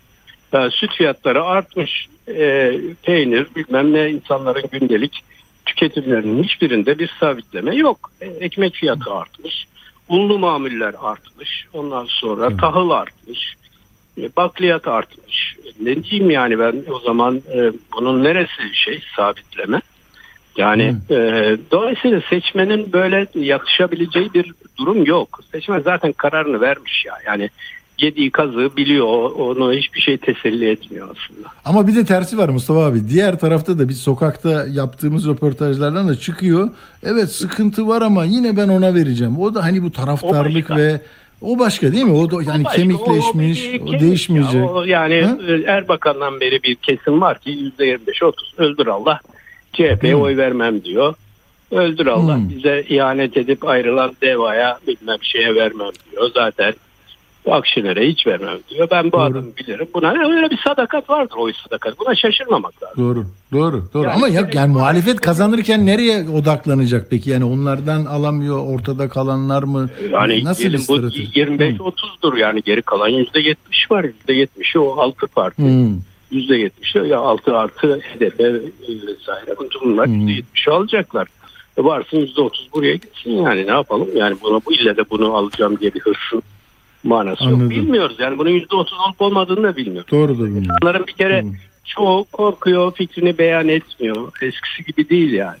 Ya 0.52 0.70
süt 0.70 0.90
fiyatları 0.94 1.44
artmış. 1.44 2.08
E, 2.28 2.72
peynir 3.02 3.46
bilmem 3.56 3.92
ne 3.92 4.10
insanların 4.10 4.64
gündelik 4.72 5.24
tüketimlerinin 5.66 6.42
hiçbirinde 6.42 6.98
bir 6.98 7.10
sabitleme 7.20 7.74
yok. 7.76 8.10
E, 8.20 8.26
ekmek 8.26 8.74
fiyatı 8.74 9.12
artmış. 9.14 9.66
Unlu 10.10 10.38
mamuller 10.38 10.94
artmış. 11.02 11.66
Ondan 11.72 12.06
sonra 12.08 12.56
tahıl 12.56 12.90
artmış. 12.90 13.54
E, 14.18 14.36
bakliyat 14.36 14.88
artmış. 14.88 15.56
Ne 15.80 16.04
diyeyim 16.04 16.30
yani 16.30 16.58
ben 16.58 16.84
o 16.90 16.98
zaman 16.98 17.42
e, 17.54 17.72
bunun 17.92 18.24
neresi 18.24 18.74
şey 18.74 19.02
sabitleme? 19.16 19.80
Yani 20.56 20.96
e, 21.10 21.16
dolayısıyla 21.70 22.22
seçmenin 22.30 22.92
böyle 22.92 23.26
yatışabileceği 23.34 24.34
bir 24.34 24.52
durum 24.78 25.04
yok. 25.04 25.40
Seçmen 25.52 25.80
zaten 25.80 26.12
kararını 26.12 26.60
vermiş 26.60 27.04
ya. 27.04 27.14
Yani 27.26 27.50
yediği 28.02 28.30
kazığı 28.30 28.76
biliyor. 28.76 29.06
Onu 29.30 29.72
hiçbir 29.72 30.00
şey 30.00 30.16
teselli 30.16 30.70
etmiyor 30.70 31.08
aslında. 31.08 31.48
Ama 31.64 31.86
bir 31.86 31.94
de 31.94 32.04
tersi 32.04 32.38
var 32.38 32.48
Mustafa 32.48 32.84
abi. 32.86 33.08
Diğer 33.08 33.38
tarafta 33.38 33.78
da 33.78 33.88
biz 33.88 34.00
sokakta 34.00 34.66
yaptığımız 34.70 35.28
röportajlardan 35.28 36.08
da 36.08 36.16
çıkıyor. 36.16 36.70
Evet 37.02 37.28
sıkıntı 37.32 37.88
var 37.88 38.02
ama 38.02 38.24
yine 38.24 38.56
ben 38.56 38.68
ona 38.68 38.94
vereceğim. 38.94 39.38
O 39.38 39.54
da 39.54 39.64
hani 39.64 39.82
bu 39.82 39.92
taraftarlık 39.92 40.70
ve 40.70 41.00
o 41.40 41.58
başka 41.58 41.92
değil 41.92 42.04
mi? 42.04 42.12
O 42.12 42.30
da 42.30 42.42
yani 42.52 42.64
Başka, 42.64 42.76
kemikleşmiş, 42.82 43.64
o 43.66 43.82
o, 43.82 43.86
kemik 43.86 44.00
değişmeyecek. 44.00 44.54
ya. 44.54 44.68
O 44.68 44.82
yani 44.84 45.22
Ha? 45.22 45.36
Erbakan'dan 45.66 46.40
beri 46.40 46.62
bir 46.62 46.74
kesim 46.74 47.20
var 47.20 47.38
ki 47.38 47.50
%25-30 47.78 48.32
öldür 48.58 48.86
Allah 48.86 49.20
CHP'ye 49.72 50.14
Hmm. 50.14 50.22
oy 50.22 50.36
vermem 50.36 50.84
diyor. 50.84 51.14
Öldür 51.70 52.06
Allah 52.06 52.36
Hmm. 52.36 52.48
bize 52.50 52.84
ihanet 52.88 53.36
edip 53.36 53.68
ayrılan 53.68 54.12
devaya 54.22 54.78
bilmem 54.86 55.18
şeye 55.22 55.54
vermem 55.54 55.90
diyor. 56.10 56.30
Zaten 56.34 56.74
Akşener'e 57.46 58.08
hiç 58.08 58.26
vermem 58.26 58.58
diyor. 58.70 58.88
Ben 58.90 59.12
bu 59.12 59.20
adamı 59.20 59.56
bilirim. 59.56 59.88
Buna 59.94 60.10
öyle 60.10 60.50
bir 60.50 60.58
sadakat 60.64 61.10
vardır 61.10 61.36
o 61.38 61.52
sadakat. 61.52 61.98
Buna 61.98 62.14
şaşırmamak 62.14 62.82
lazım. 62.82 63.04
Doğru. 63.04 63.24
Doğru. 63.52 63.84
Doğru. 63.94 64.02
Yani 64.02 64.14
Ama 64.14 64.28
ya, 64.28 64.50
yani 64.52 64.72
muhalefet 64.72 65.20
kazanırken 65.20 65.86
nereye 65.86 66.28
odaklanacak 66.28 67.06
peki? 67.10 67.30
Yani 67.30 67.44
onlardan 67.44 68.04
alamıyor 68.04 68.66
ortada 68.66 69.08
kalanlar 69.08 69.62
mı? 69.62 69.90
Yani 70.12 70.44
Nasıl 70.44 70.60
diyelim 70.62 70.80
bu 70.88 70.98
strateji? 70.98 71.40
25-30'dur 71.40 72.38
yani 72.38 72.62
geri 72.62 72.82
kalan 72.82 73.10
%70 73.10 73.56
var. 73.90 74.06
%70'i 74.28 74.78
o 74.78 75.00
6 75.00 75.26
parti. 75.26 75.62
Hmm. 75.62 75.98
%70'i 76.32 77.08
ya 77.08 77.18
6 77.18 77.56
artı 77.56 78.00
HDP 78.00 78.40
e, 78.40 78.52
vesaire. 79.06 79.54
Bunlar 79.84 80.06
%70'i 80.06 80.70
alacaklar. 80.70 81.28
E 81.78 81.84
varsın 81.84 82.16
%30 82.16 82.50
buraya 82.74 82.94
gitsin 82.94 83.30
yani 83.30 83.66
ne 83.66 83.70
yapalım? 83.70 84.08
Yani 84.14 84.36
buna 84.42 84.60
bu 84.66 84.72
ille 84.72 84.96
de 84.96 85.10
bunu 85.10 85.34
alacağım 85.34 85.78
diye 85.80 85.94
bir 85.94 86.00
hırsın 86.00 86.42
manası 87.04 87.44
Anladım. 87.44 87.60
yok. 87.60 87.70
Bilmiyoruz 87.70 88.16
yani 88.18 88.38
bunun 88.38 88.50
%30 88.50 88.72
olup 88.74 89.20
olmadığını 89.20 89.62
da 89.62 89.76
bilmiyoruz. 89.76 90.10
Doğru 90.10 90.38
da 90.38 90.44
bilmiyorum. 90.44 90.76
Bunların 90.82 91.06
bir 91.06 91.12
kere 91.12 91.44
çoğu 91.84 92.24
korkuyor, 92.32 92.92
fikrini 92.94 93.38
beyan 93.38 93.68
etmiyor. 93.68 94.32
Eskisi 94.42 94.84
gibi 94.84 95.08
değil 95.08 95.32
yani. 95.32 95.58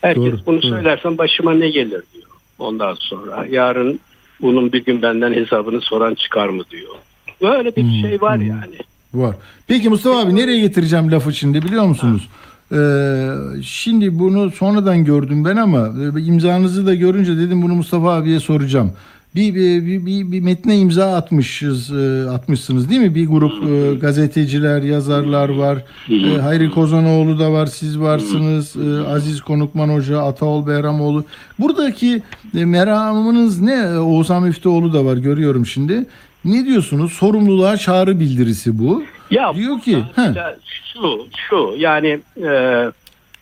Herkes 0.00 0.24
Doğru, 0.24 0.38
bunu 0.46 0.62
doğru. 0.62 0.70
söylersen 0.70 1.18
başıma 1.18 1.54
ne 1.54 1.70
gelir 1.70 2.02
diyor. 2.14 2.26
Ondan 2.58 2.94
sonra 2.94 3.46
yarın 3.50 4.00
bunun 4.42 4.72
bir 4.72 4.84
gün 4.84 5.02
benden 5.02 5.32
hesabını 5.32 5.80
soran 5.80 6.14
çıkar 6.14 6.48
mı 6.48 6.62
diyor. 6.70 6.94
Böyle 7.42 7.76
bir 7.76 8.02
şey 8.02 8.20
var 8.20 8.36
yani. 8.36 8.76
Var. 9.14 9.36
Peki 9.66 9.88
Mustafa 9.88 10.20
abi 10.20 10.36
nereye 10.36 10.60
getireceğim 10.60 11.12
lafı 11.12 11.32
şimdi 11.32 11.62
biliyor 11.62 11.84
musunuz? 11.84 12.28
Ee, 12.72 13.28
şimdi 13.62 14.18
bunu 14.18 14.50
sonradan 14.50 15.04
gördüm 15.04 15.44
ben 15.44 15.56
ama 15.56 15.78
e, 16.18 16.20
imzanızı 16.22 16.86
da 16.86 16.94
görünce 16.94 17.36
dedim 17.36 17.62
bunu 17.62 17.74
Mustafa 17.74 18.14
abiye 18.14 18.40
soracağım. 18.40 18.92
Bir, 19.34 19.54
bir, 19.54 20.06
bir, 20.06 20.32
bir, 20.32 20.40
metne 20.40 20.78
imza 20.78 21.14
atmışız, 21.16 21.92
e, 21.92 22.30
atmışsınız 22.30 22.90
değil 22.90 23.00
mi? 23.00 23.14
Bir 23.14 23.26
grup 23.26 23.52
e, 23.64 23.94
gazeteciler, 23.94 24.82
yazarlar 24.82 25.48
var. 25.48 25.78
E, 26.10 26.40
Hayri 26.40 26.70
Kozanoğlu 26.70 27.38
da 27.38 27.52
var, 27.52 27.66
siz 27.66 28.00
varsınız. 28.00 28.76
E, 28.76 29.08
Aziz 29.08 29.40
Konukman 29.40 29.88
Hoca, 29.88 30.22
Ataol 30.22 30.66
Behramoğlu. 30.66 31.24
Buradaki 31.58 32.22
e, 32.58 32.64
meramınız 32.64 33.60
ne? 33.60 33.98
Oğuzhan 33.98 34.42
Müftüoğlu 34.42 34.92
da 34.92 35.04
var 35.04 35.16
görüyorum 35.16 35.66
şimdi. 35.66 36.06
Ne 36.44 36.64
diyorsunuz? 36.64 37.12
Sorumluluğa 37.12 37.76
çağrı 37.76 38.20
bildirisi 38.20 38.78
bu. 38.78 39.04
Ya 39.30 39.54
Diyor 39.54 39.80
ki, 39.80 40.04
Ya 40.16 40.56
şu 40.92 41.26
şu 41.48 41.74
yani 41.78 42.20
e, 42.42 42.84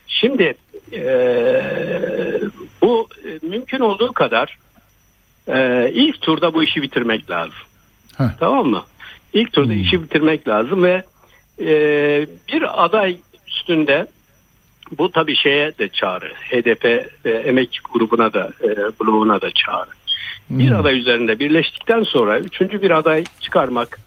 şimdi 0.06 0.54
e, 0.92 1.02
bu 2.82 3.08
mümkün 3.42 3.80
olduğu 3.80 4.12
kadar 4.12 4.58
e, 5.54 5.90
ilk 5.94 6.20
turda 6.20 6.54
bu 6.54 6.62
işi 6.62 6.82
bitirmek 6.82 7.30
lazım. 7.30 7.54
Heh. 8.18 8.24
Tamam 8.40 8.66
mı? 8.66 8.82
İlk 9.32 9.52
turda 9.52 9.74
işi 9.74 10.02
bitirmek 10.02 10.48
lazım 10.48 10.82
ve 10.82 11.02
e, 11.60 11.66
bir 12.52 12.84
aday 12.84 13.16
üstünde 13.48 14.06
bu 14.98 15.10
tabii 15.10 15.36
şeye 15.36 15.78
de 15.78 15.88
çağrı. 15.88 16.32
HDP 16.50 16.84
e, 17.24 17.30
emek 17.30 17.80
grubuna 17.92 18.32
da 18.32 18.50
e, 18.62 18.68
bloğuna 19.00 19.40
da 19.40 19.50
çağrı. 19.50 19.90
Bir 20.50 20.72
aday 20.72 20.98
üzerinde 20.98 21.38
birleştikten 21.38 22.02
sonra 22.02 22.38
üçüncü 22.40 22.82
bir 22.82 22.90
aday 22.90 23.24
çıkarmak 23.40 24.00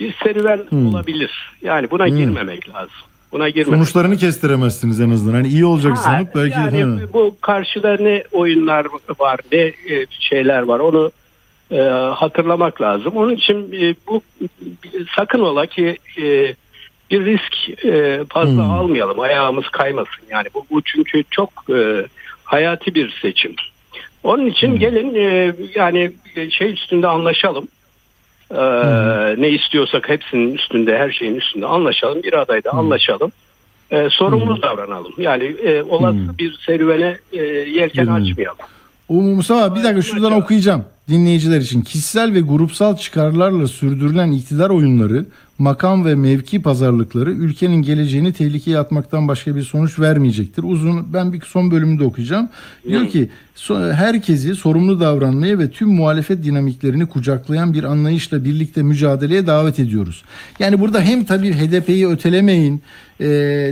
bir 0.00 0.14
serüven 0.24 0.60
olabilir. 0.88 1.52
Yani 1.62 1.90
buna 1.90 2.06
Hmm. 2.06 2.16
girmemek 2.16 2.68
lazım. 2.68 2.94
Buna 3.32 3.48
girmemek 3.48 3.78
Sonuçlarını 3.78 4.16
kestiremezsiniz 4.16 5.00
en 5.00 5.10
azından. 5.10 5.34
Hani 5.34 5.48
iyi 5.48 5.64
olacak 5.64 5.92
Ha, 5.92 5.96
sanıp 5.96 6.34
belki 6.34 6.58
yani 6.58 6.82
Ha. 6.82 7.00
bu 7.12 7.36
karşıda 7.40 7.96
ne 8.00 8.24
oyunlar 8.32 8.86
var 9.18 9.40
ne 9.52 9.58
e, 9.58 10.06
şeyler 10.20 10.62
var 10.62 10.80
onu 10.80 11.10
e, 11.70 11.80
hatırlamak 12.14 12.80
lazım. 12.80 13.16
Onun 13.16 13.34
için 13.34 13.72
e, 13.80 13.94
bu 14.08 14.22
sakın 15.16 15.40
ola 15.40 15.66
ki 15.66 15.96
e, 16.18 16.54
bir 17.10 17.24
risk 17.24 17.84
e, 17.84 18.24
fazla 18.28 18.62
almayalım. 18.72 19.20
Ayağımız 19.20 19.68
kaymasın. 19.68 20.24
Yani 20.30 20.46
bu, 20.54 20.66
bu 20.70 20.82
çünkü 20.82 21.24
çok 21.30 21.50
e, 21.70 22.06
hayati 22.44 22.94
bir 22.94 23.18
seçim. 23.22 23.54
Onun 24.22 24.46
için 24.46 24.78
gelin 24.78 25.14
e, 25.14 25.54
yani 25.74 26.12
şey 26.50 26.72
üstünde 26.72 27.06
anlaşalım. 27.08 27.68
E, 28.52 28.62
ne 29.42 29.48
istiyorsak 29.48 30.08
hepsinin 30.08 30.54
üstünde, 30.54 30.98
her 30.98 31.10
şeyin 31.10 31.34
üstünde 31.34 31.66
anlaşalım. 31.66 32.22
Bir 32.22 32.32
adayda 32.32 32.70
anlaşalım. 32.70 33.32
E, 33.90 34.08
sorumlu 34.10 34.62
davranalım. 34.62 35.12
Yani 35.18 35.44
e, 35.44 35.82
olası 35.82 36.38
bir 36.38 36.58
serüvene 36.66 37.16
e, 37.32 37.42
yelken 37.42 38.04
Girmeyelim. 38.04 38.30
açmayalım. 38.30 38.58
O 39.08 39.14
Mustafa 39.14 39.76
bir 39.76 39.84
dakika 39.84 40.02
şuradan 40.02 40.32
okuyacağım 40.32 40.84
dinleyiciler 41.08 41.60
için. 41.60 41.82
Kişisel 41.82 42.34
ve 42.34 42.40
grupsal 42.40 42.96
çıkarlarla 42.96 43.66
sürdürülen 43.66 44.32
iktidar 44.32 44.70
oyunları, 44.70 45.24
makam 45.66 46.04
ve 46.04 46.14
mevki 46.14 46.62
pazarlıkları 46.62 47.30
ülkenin 47.32 47.82
geleceğini 47.82 48.32
tehlikeye 48.32 48.78
atmaktan 48.78 49.28
başka 49.28 49.56
bir 49.56 49.62
sonuç 49.62 49.98
vermeyecektir. 49.98 50.62
Uzun 50.62 51.12
ben 51.12 51.32
bir 51.32 51.40
son 51.40 51.70
bölümünü 51.70 51.98
de 52.00 52.04
okuyacağım. 52.04 52.48
Diyor 52.88 53.08
ki 53.08 53.30
"So- 53.56 53.92
herkesi 53.92 54.54
sorumlu 54.54 55.00
davranmaya 55.00 55.58
ve 55.58 55.70
tüm 55.70 55.88
muhalefet 55.88 56.44
dinamiklerini 56.44 57.06
kucaklayan 57.06 57.74
bir 57.74 57.84
anlayışla 57.84 58.44
birlikte 58.44 58.82
mücadeleye 58.82 59.46
davet 59.46 59.78
ediyoruz. 59.78 60.22
Yani 60.58 60.80
burada 60.80 61.00
hem 61.00 61.24
tabii 61.24 61.52
HDP'yi 61.52 62.08
ötelemeyin 62.08 62.82
e, 63.20 63.26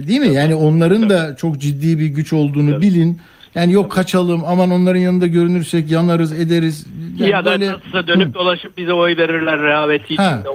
değil 0.08 0.20
mi? 0.20 0.34
Yani 0.34 0.54
onların 0.54 1.10
da 1.10 1.36
çok 1.36 1.58
ciddi 1.58 1.98
bir 1.98 2.06
güç 2.06 2.32
olduğunu 2.32 2.80
bilin. 2.80 3.18
Yani 3.54 3.72
yok 3.72 3.92
kaçalım 3.92 4.42
aman 4.46 4.70
onların 4.70 5.00
yanında 5.00 5.26
görünürsek 5.26 5.90
yanarız 5.90 6.32
ederiz. 6.32 6.86
Yani 7.18 7.30
ya 7.30 7.44
da 7.44 7.50
böyle- 7.50 8.06
dönüp 8.06 8.34
dolaşıp 8.34 8.78
bize 8.78 8.92
oy 8.92 9.16
verirler 9.16 9.60
rehaveti 9.62 10.16
Ha. 10.16 10.30
içinde 10.34 10.48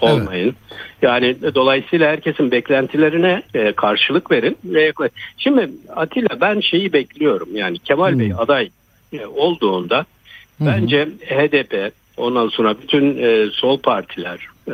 olmayın. 0.00 0.20
Olmayın. 0.26 0.54
Yani 1.02 1.36
dolayısıyla 1.54 2.10
herkesin 2.10 2.50
beklentilerine 2.50 3.42
e, 3.54 3.72
karşılık 3.72 4.30
verin. 4.30 4.56
Ve 4.64 4.92
Şimdi 5.38 5.70
Atilla 5.96 6.40
ben 6.40 6.60
şeyi 6.60 6.92
bekliyorum. 6.92 7.48
Yani 7.56 7.78
Kemal 7.78 8.18
Bey 8.18 8.32
aday 8.38 8.70
e, 9.12 9.26
olduğunda 9.26 10.06
bence 10.60 11.08
HDP 11.20 11.92
ondan 12.16 12.48
sonra 12.48 12.74
bütün 12.82 13.18
e, 13.18 13.46
sol 13.52 13.78
partiler 13.78 14.38
e, 14.68 14.72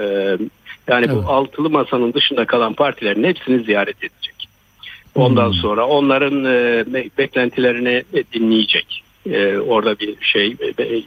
yani 0.89 1.07
Evet. 1.07 1.11
bu 1.11 1.31
altılı 1.31 1.71
masanın 1.71 2.13
dışında 2.13 2.45
kalan 2.45 2.75
partilerin 2.75 3.25
hepsini 3.25 3.65
ziyaret 3.65 3.97
edecek. 3.99 4.49
Ondan 5.15 5.53
sonra 5.53 5.87
onların 5.87 6.45
e, 6.45 6.85
be- 6.87 7.09
beklentilerini 7.19 8.05
e, 8.15 8.25
dinleyecek. 8.33 9.05
E, 9.31 9.59
orada 9.59 9.99
bir 9.99 10.17
şey 10.21 10.59
be- 10.59 11.03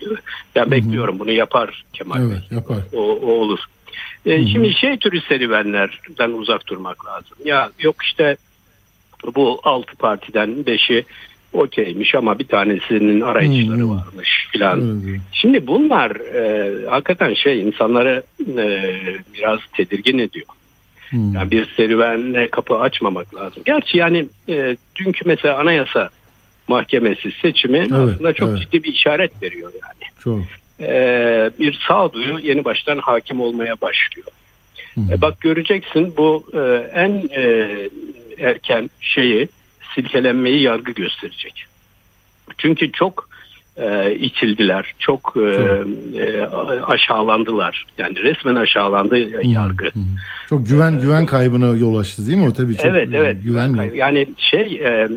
ben 0.56 0.72
bekliyorum 0.72 1.20
bunu 1.20 1.32
yapar 1.32 1.84
Kemal 1.94 2.16
Bey. 2.16 2.26
Evet 2.26 2.52
yapar. 2.52 2.78
O, 2.94 3.00
o 3.02 3.32
olur. 3.32 3.60
E, 4.26 4.48
şimdi 4.48 4.74
şey 4.74 4.98
türü 4.98 5.22
serüvenlerden 5.22 6.32
uzak 6.32 6.68
durmak 6.68 7.06
lazım. 7.06 7.38
Ya 7.46 7.70
yok 7.80 7.96
işte 8.04 8.38
bu 9.36 9.60
altı 9.64 9.96
partiden 9.96 10.66
beşi 10.66 11.06
okeymiş 11.54 12.16
ama 12.16 12.40
bir 12.40 12.48
tanesinin 12.48 13.22
arayışları 13.22 13.90
varmış 13.90 14.48
filan. 14.52 15.02
Şimdi 15.32 15.68
bunlar 15.68 16.12
e, 16.12 16.72
hakikaten 16.90 17.34
şey 17.34 17.62
insanları 17.62 18.24
e, 18.58 18.94
biraz 19.34 19.60
tedirgin 19.74 20.18
ediyor. 20.18 20.46
Yani 21.12 21.52
bir 21.52 21.74
serüvenle 21.78 22.50
kapı 22.50 22.76
açmamak 22.76 23.36
lazım. 23.36 23.64
Gerçi 23.66 23.98
yani 23.98 24.26
e, 24.50 24.78
dünkü 24.96 25.22
mesela 25.26 25.60
anayasa 25.60 26.10
mahkemesi 26.68 27.32
seçimi 27.42 27.78
Evet, 27.78 27.92
aslında 27.92 28.34
çok 28.34 28.50
evet. 28.50 28.62
ciddi 28.62 28.84
bir 28.84 28.94
işaret 28.94 29.44
veriyor 29.44 29.72
yani. 29.74 30.12
Çok. 30.24 30.40
E, 30.80 31.52
bir 31.60 31.80
sağduyu 31.88 32.40
yeni 32.40 32.66
baştan 32.66 32.98
hakim 32.98 33.42
olmaya 33.42 33.82
başlıyor. 33.82 34.28
E, 34.98 35.22
bak 35.22 35.42
göreceksin 35.42 36.14
bu 36.18 36.44
e, 36.54 36.60
en 36.94 37.30
e, 37.36 37.70
erken 38.38 38.90
şeyi 39.00 39.48
silkelenmeyi 39.96 40.62
yargı 40.62 40.92
gösterecek. 40.92 41.66
Çünkü 42.58 42.92
çok 42.92 43.30
e, 43.78 44.16
itildiler, 44.16 44.94
çok 45.00 45.34
e, 45.38 45.42
e, 46.20 46.46
aşağılandılar. 46.84 47.86
Yani 47.98 48.24
resmen 48.24 48.56
aşağılandı 48.56 49.18
yargı. 49.48 49.92
Çok 50.50 50.68
güven 50.68 51.02
güven 51.02 51.26
kaybına 51.26 51.68
yol 51.68 52.00
açtı 52.00 52.28
değil 52.28 52.38
mi 52.38 52.48
o 52.48 52.54
tabii 52.54 52.78
çok. 52.78 52.86
evet 52.86 53.10
evet. 53.14 53.38
Güven. 53.44 53.92
Yani 53.96 54.28
şey 54.38 54.82
e, 54.84 55.10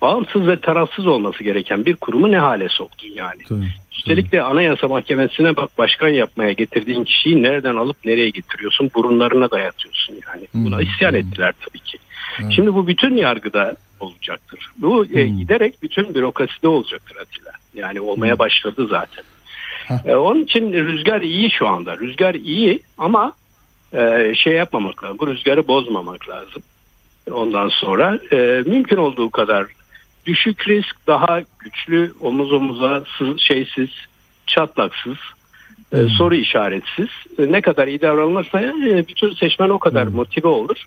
bağımsız 0.00 0.46
ve 0.46 0.60
tarafsız 0.60 1.06
olması 1.06 1.44
gereken 1.44 1.86
bir 1.86 1.96
kurumu 1.96 2.30
ne 2.30 2.38
hale 2.38 2.68
soktun 2.68 3.08
yani. 3.14 3.42
Tabii. 3.48 3.68
Üstelik 3.92 4.32
de 4.32 4.42
Anayasa 4.42 4.88
Mahkemesi'ne 4.88 5.56
bak 5.56 5.78
başkan 5.78 6.08
yapmaya 6.08 6.52
getirdiğin 6.52 7.04
kişiyi 7.04 7.42
nereden 7.42 7.76
alıp 7.76 7.96
nereye 8.04 8.30
getiriyorsun? 8.30 8.90
Burunlarına 8.94 9.50
dayatıyorsun 9.50 10.14
yani. 10.26 10.46
Buna 10.54 10.82
isyan 10.82 11.14
ettiler 11.14 11.54
tabii 11.66 11.78
ki. 11.78 11.98
Şimdi 12.50 12.74
bu 12.74 12.86
bütün 12.86 13.16
yargıda 13.16 13.76
olacaktır. 14.00 14.70
Bu 14.76 15.06
e, 15.12 15.26
giderek 15.26 15.82
bütün 15.82 16.14
bürokraside 16.14 16.68
olacaktır 16.68 17.16
Atilla. 17.16 17.52
Yani 17.74 18.00
olmaya 18.00 18.38
başladı 18.38 18.86
zaten. 18.90 19.24
E, 20.06 20.14
onun 20.14 20.44
için 20.44 20.72
rüzgar 20.72 21.20
iyi 21.20 21.50
şu 21.50 21.68
anda. 21.68 21.98
Rüzgar 21.98 22.34
iyi 22.34 22.80
ama 22.98 23.32
e, 23.92 24.32
şey 24.34 24.52
yapmamak 24.52 25.04
lazım. 25.04 25.18
Bu 25.18 25.26
rüzgarı 25.26 25.68
bozmamak 25.68 26.28
lazım. 26.28 26.62
Ondan 27.32 27.68
sonra 27.68 28.18
e, 28.32 28.36
mümkün 28.66 28.96
olduğu 28.96 29.30
kadar 29.30 29.66
düşük 30.30 30.68
risk 30.68 31.06
daha 31.06 31.42
güçlü 31.58 32.12
omuz 32.20 32.52
omuza 32.52 33.04
şeysiz 33.38 33.88
çatlaksız 34.46 35.16
E, 35.92 36.08
soru 36.18 36.34
işaretsiz. 36.34 37.08
E, 37.38 37.52
ne 37.52 37.60
kadar 37.60 37.88
iyi 37.88 38.00
davranılırsa 38.00 38.60
e, 38.60 39.08
bütün 39.08 39.34
seçmen 39.34 39.68
o 39.68 39.78
kadar 39.78 40.06
motive 40.06 40.48
olur 40.48 40.84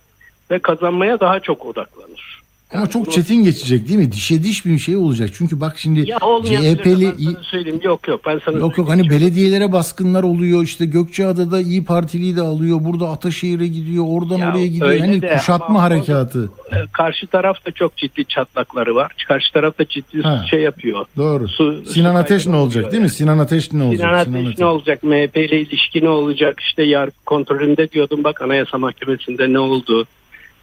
ve 0.51 0.59
kazanmaya 0.59 1.19
daha 1.19 1.39
çok 1.39 1.65
odaklanır. 1.65 2.42
Ama 2.73 2.87
çok 2.89 3.11
çetin 3.11 3.43
geçecek 3.43 3.87
değil 3.87 3.99
mi? 3.99 4.11
Dişe 4.11 4.43
diş 4.43 4.65
bir 4.65 4.79
şey 4.79 4.95
olacak. 4.95 5.29
Çünkü 5.33 5.61
bak 5.61 5.75
şimdi 5.79 6.09
Ya 6.09 6.19
CHP'li 6.45 7.05
ben 7.05 7.23
sana 7.23 7.43
söyleyeyim. 7.43 7.79
Yok 7.83 8.07
yok 8.07 8.21
ben 8.25 8.41
sana 8.45 8.57
Yok 8.57 8.77
yok 8.77 8.89
hani 8.89 9.09
belediyelere 9.09 9.71
baskınlar 9.71 10.23
oluyor 10.23 10.63
işte 10.63 10.85
Gökçeada'da 10.85 11.61
İyi 11.61 11.85
Partili'yi 11.85 12.35
de 12.35 12.41
alıyor 12.41 12.79
burada 12.81 13.09
Ataşehir'e 13.09 13.67
gidiyor 13.67 14.05
oradan 14.07 14.37
Ya 14.37 14.51
oraya 14.51 14.67
gidiyor 14.67 14.99
hani 14.99 15.21
de 15.21 15.37
kuşatma 15.37 15.81
harekatı. 15.81 16.49
E, 16.71 16.75
karşı 16.91 17.27
tarafta 17.27 17.71
çok 17.71 17.97
ciddi 17.97 18.25
çatlakları 18.25 18.95
var. 18.95 19.11
Karşı 19.27 19.53
tarafta 19.53 19.87
ciddi 19.87 20.21
Ha. 20.21 20.45
şey 20.49 20.61
yapıyor. 20.61 21.05
Doğru. 21.17 21.47
Su- 21.47 21.85
Sinan 21.85 22.11
su 22.11 22.17
Ateş 22.17 22.47
ne 22.47 22.55
olacak 22.55 22.91
değil 22.91 23.03
mi? 23.03 23.09
Sinan 23.09 23.39
Ateş 23.39 23.71
ne 23.73 23.83
olacak? 23.83 24.25
Sinan 24.25 24.43
Ateş 24.45 24.57
ne 24.59 24.65
olacak? 24.65 25.03
MHP 25.03 25.37
ile 25.37 25.61
ilişki 25.61 26.03
ne 26.03 26.09
olacak? 26.09 26.59
İşte 26.59 26.83
yargı 26.83 27.13
kontrolünde 27.25 27.91
diyordum 27.91 28.23
bak 28.23 28.41
Anayasa 28.41 28.77
Mahkemesi'nde 28.77 29.53
ne 29.53 29.59
oldu? 29.59 30.05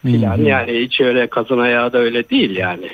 Filan 0.02 0.38
yani 0.38 0.80
hiç 0.80 1.00
öyle 1.00 1.26
kazın 1.26 1.58
ayağı 1.58 1.92
da 1.92 1.98
öyle 1.98 2.28
değil 2.28 2.56
yani. 2.56 2.90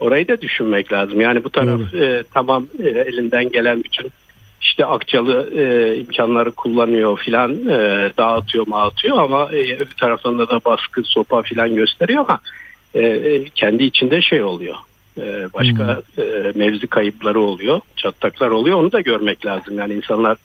Orayı 0.00 0.28
da 0.28 0.40
düşünmek 0.40 0.92
lazım. 0.92 1.20
Yani 1.20 1.44
bu 1.44 1.50
taraf 1.50 1.94
e, 1.94 2.24
tamam 2.34 2.66
e, 2.78 2.88
elinden 2.88 3.50
gelen 3.50 3.84
bütün 3.84 4.12
işte 4.60 4.86
akçalı 4.86 5.50
e, 5.58 5.96
imkanları 5.96 6.52
kullanıyor 6.52 7.18
filan 7.18 7.52
e, 7.52 8.10
dağıtıyor 8.18 8.66
mağıtıyor 8.66 9.18
ama 9.18 9.48
e, 9.52 9.76
öbür 9.76 9.94
taraftan 10.00 10.38
da, 10.38 10.48
da 10.48 10.60
baskı 10.64 11.02
sopa 11.04 11.42
filan 11.42 11.74
gösteriyor 11.74 12.24
ama 12.28 12.40
e, 12.94 13.00
e, 13.00 13.44
kendi 13.44 13.84
içinde 13.84 14.22
şey 14.22 14.42
oluyor. 14.42 14.76
E, 15.18 15.48
başka 15.54 16.02
e, 16.18 16.52
mevzi 16.54 16.86
kayıpları 16.86 17.40
oluyor, 17.40 17.80
çatlaklar 17.96 18.48
oluyor. 18.50 18.78
Onu 18.78 18.92
da 18.92 19.00
görmek 19.00 19.46
lazım. 19.46 19.78
Yani 19.78 19.94
insanlar 19.94 20.36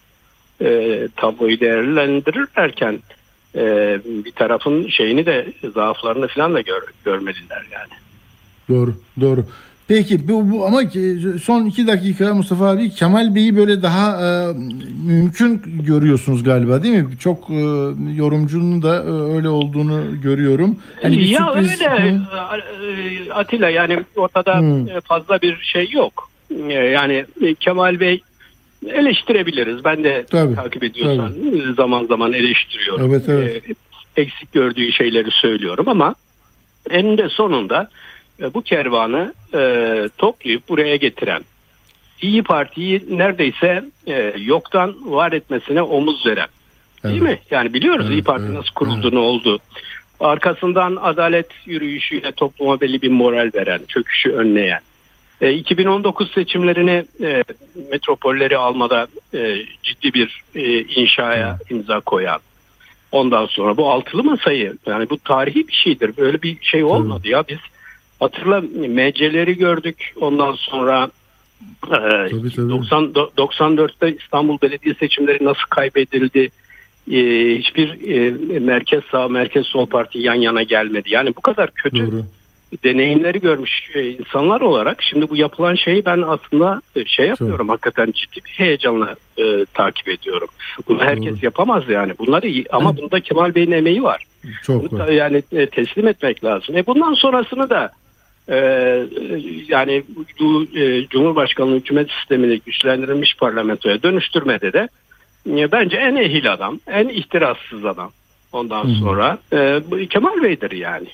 e, 0.61 1.07
tabloyu 1.15 1.59
değerlendirirlerken 1.59 2.99
e, 3.56 3.97
bir 4.26 4.32
tarafın 4.32 4.88
şeyini 4.88 5.26
de 5.26 5.47
zaaflarını 5.74 6.28
falan 6.28 6.54
da 6.54 6.62
gör, 6.62 6.82
görmeliler 7.06 7.66
yani. 7.72 7.91
Doğru, 8.70 8.93
doğru. 9.22 9.45
Peki 9.88 10.28
bu, 10.28 10.52
bu 10.52 10.66
ama 10.66 10.89
ki 10.89 11.18
son 11.43 11.66
iki 11.66 11.88
dakika 11.88 12.34
Mustafa 12.34 12.70
abi 12.70 12.89
Kemal 12.89 13.36
Bey'i 13.36 13.58
böyle 13.58 13.82
daha 13.82 14.22
e, 14.26 14.54
mümkün 15.06 15.62
görüyorsunuz 15.88 16.43
galiba 16.43 16.84
değil 16.84 16.95
mi? 16.95 17.08
Çok 17.20 17.50
e, 17.50 17.54
yorumcunun 18.16 18.82
da 18.82 18.95
e, 19.04 19.34
öyle 19.36 19.50
olduğunu 19.50 20.22
görüyorum. 20.22 20.78
Hani 21.02 21.18
bir 21.18 21.26
ya 21.26 21.39
sürpriz- 21.39 21.84
öyle 21.86 22.12
Hı. 22.12 22.22
e, 23.28 23.34
Atilla 23.34 23.70
yani 23.70 24.00
ortada 24.16 24.62
e, 24.97 25.02
fazla 25.02 25.41
bir 25.41 25.58
şey 25.62 25.89
yok. 25.91 26.30
E, 26.70 26.74
Yani 26.74 27.26
Kemal 27.60 28.00
Bey 28.00 28.22
eleştirebiliriz. 28.88 29.84
Ben 29.84 30.03
de 30.03 30.25
Tabii, 30.30 30.55
takip 30.55 30.84
ediyorsan 30.84 31.34
e, 31.53 31.73
zaman 31.73 32.05
zaman 32.05 32.34
eleştiriyorum. 32.34 33.11
Evet, 33.11 33.30
evet. 33.30 33.69
E, 33.69 33.73
Eksik 34.21 34.53
gördüğü 34.53 34.91
şeyleri 34.91 35.32
söylüyorum 35.32 35.89
ama 35.89 36.15
eninde 36.89 37.30
sonunda 37.30 37.89
e, 38.41 38.53
bu 38.53 38.61
kervanı 38.61 39.34
e, 39.53 40.09
toplayıp 40.17 40.69
buraya 40.69 40.95
getiren 40.95 41.41
İyi 42.21 42.43
Parti'yi 42.43 43.03
neredeyse 43.09 43.84
e, 44.07 44.34
yoktan 44.38 44.95
var 45.05 45.32
etmesine 45.32 45.82
omuz 45.82 46.25
veren 46.25 46.47
Değil 47.03 47.21
mi? 47.21 47.39
Yani 47.51 47.73
biliyoruz 47.73 48.09
İyi 48.09 48.23
Parti 48.23 48.53
nasıl 48.53 48.73
kuruldu, 48.73 49.15
ne 49.15 49.19
oldu. 49.19 49.59
Arkasından 50.19 50.95
adalet 50.95 51.47
yürüyüşüyle 51.65 52.32
topluma 52.32 52.82
belli 52.82 53.01
bir 53.01 53.09
moral 53.09 53.51
veren, 53.55 53.82
çöküşü 53.88 54.32
önleyen. 54.32 54.80
E, 55.41 55.53
2019 55.53 56.31
seçimlerini 56.31 57.05
e, 57.21 57.43
metropolleri 57.91 58.57
almada 58.57 59.07
e, 59.33 59.55
ciddi 59.83 60.13
bir 60.13 60.43
e, 60.55 60.79
inşaya 60.83 61.57
imza 61.69 61.99
koyan. 61.99 62.39
Ondan 63.11 63.45
sonra 63.45 63.77
bu 63.77 63.91
altılı 63.91 64.23
masayı 64.23 64.77
yani 64.85 65.09
bu 65.09 65.17
tarihi 65.17 65.67
bir 65.67 65.73
şeydir. 65.73 66.17
Böyle 66.17 66.41
bir 66.41 66.57
şey 66.61 66.83
olmadı 66.83 67.27
ya 67.27 67.43
biz 67.49 67.57
hatırla 68.19 68.61
MC'leri 68.87 69.57
gördük. 69.57 70.13
Ondan 70.21 70.53
sonra 70.53 71.09
e, 71.87 71.91
90 71.91 73.03
do- 73.03 73.31
94'te 73.37 74.15
İstanbul 74.15 74.57
Belediye 74.61 74.93
seçimleri 74.93 75.45
nasıl 75.45 75.67
kaybedildi? 75.69 76.49
E, 77.11 77.19
hiçbir 77.57 78.09
e, 78.09 78.59
merkez 78.59 79.03
sağ 79.11 79.27
merkez 79.27 79.65
sol 79.65 79.85
parti 79.85 80.19
yan 80.19 80.35
yana 80.35 80.63
gelmedi. 80.63 81.13
Yani 81.13 81.35
bu 81.35 81.41
kadar 81.41 81.71
kötü 81.71 82.23
deneyimleri 82.84 83.39
görmüş 83.39 83.91
insanlar 83.95 84.61
olarak 84.61 85.01
şimdi 85.01 85.30
bu 85.30 85.36
yapılan 85.36 85.76
şeyi 85.76 86.05
ben 86.05 86.22
aslında 86.22 86.82
e, 86.95 87.05
şey 87.05 87.28
yapıyorum 87.28 87.70
hakikaten 87.70 88.11
ciddi 88.11 88.45
bir 88.45 88.51
heyecanla 88.51 89.15
e, 89.38 89.65
takip 89.74 90.07
ediyorum. 90.07 90.47
Bunu 90.88 91.03
herkes 91.03 91.43
yapamaz 91.43 91.84
yani. 91.89 92.13
Bunları 92.20 92.63
ama 92.70 92.97
bunda 92.97 93.20
Kemal 93.20 93.55
Bey'in 93.55 93.72
emeği 93.72 94.03
var. 94.03 94.26
Çok 94.63 94.91
Bunu 94.91 94.99
da 94.99 95.13
yani 95.13 95.43
e, 95.51 95.65
teslim 95.65 96.07
etmek 96.07 96.43
lazım. 96.43 96.78
E 96.78 96.88
bundan 96.88 97.13
sonrasını 97.13 97.70
da 97.70 97.91
e, 98.49 98.57
yani 99.67 100.03
bu 100.39 100.65
e, 100.76 101.07
Cumhurbaşkanlığı 101.07 101.76
hükümet 101.76 102.11
sistemini 102.11 102.59
güçlendirilmiş 102.65 103.36
parlamentoya 103.38 104.03
dönüştürmede 104.03 104.74
de 104.74 104.89
e, 105.47 105.72
bence 105.72 105.97
en 105.97 106.15
ehil 106.15 106.53
adam, 106.53 106.80
en 106.88 107.07
ihtirassız 107.07 107.86
adam. 107.86 108.11
Ondan 108.53 108.88
sonra 108.93 109.38
e, 109.53 109.82
Kemal 110.09 110.43
Bey'dir 110.43 110.72
yani. 110.72 111.07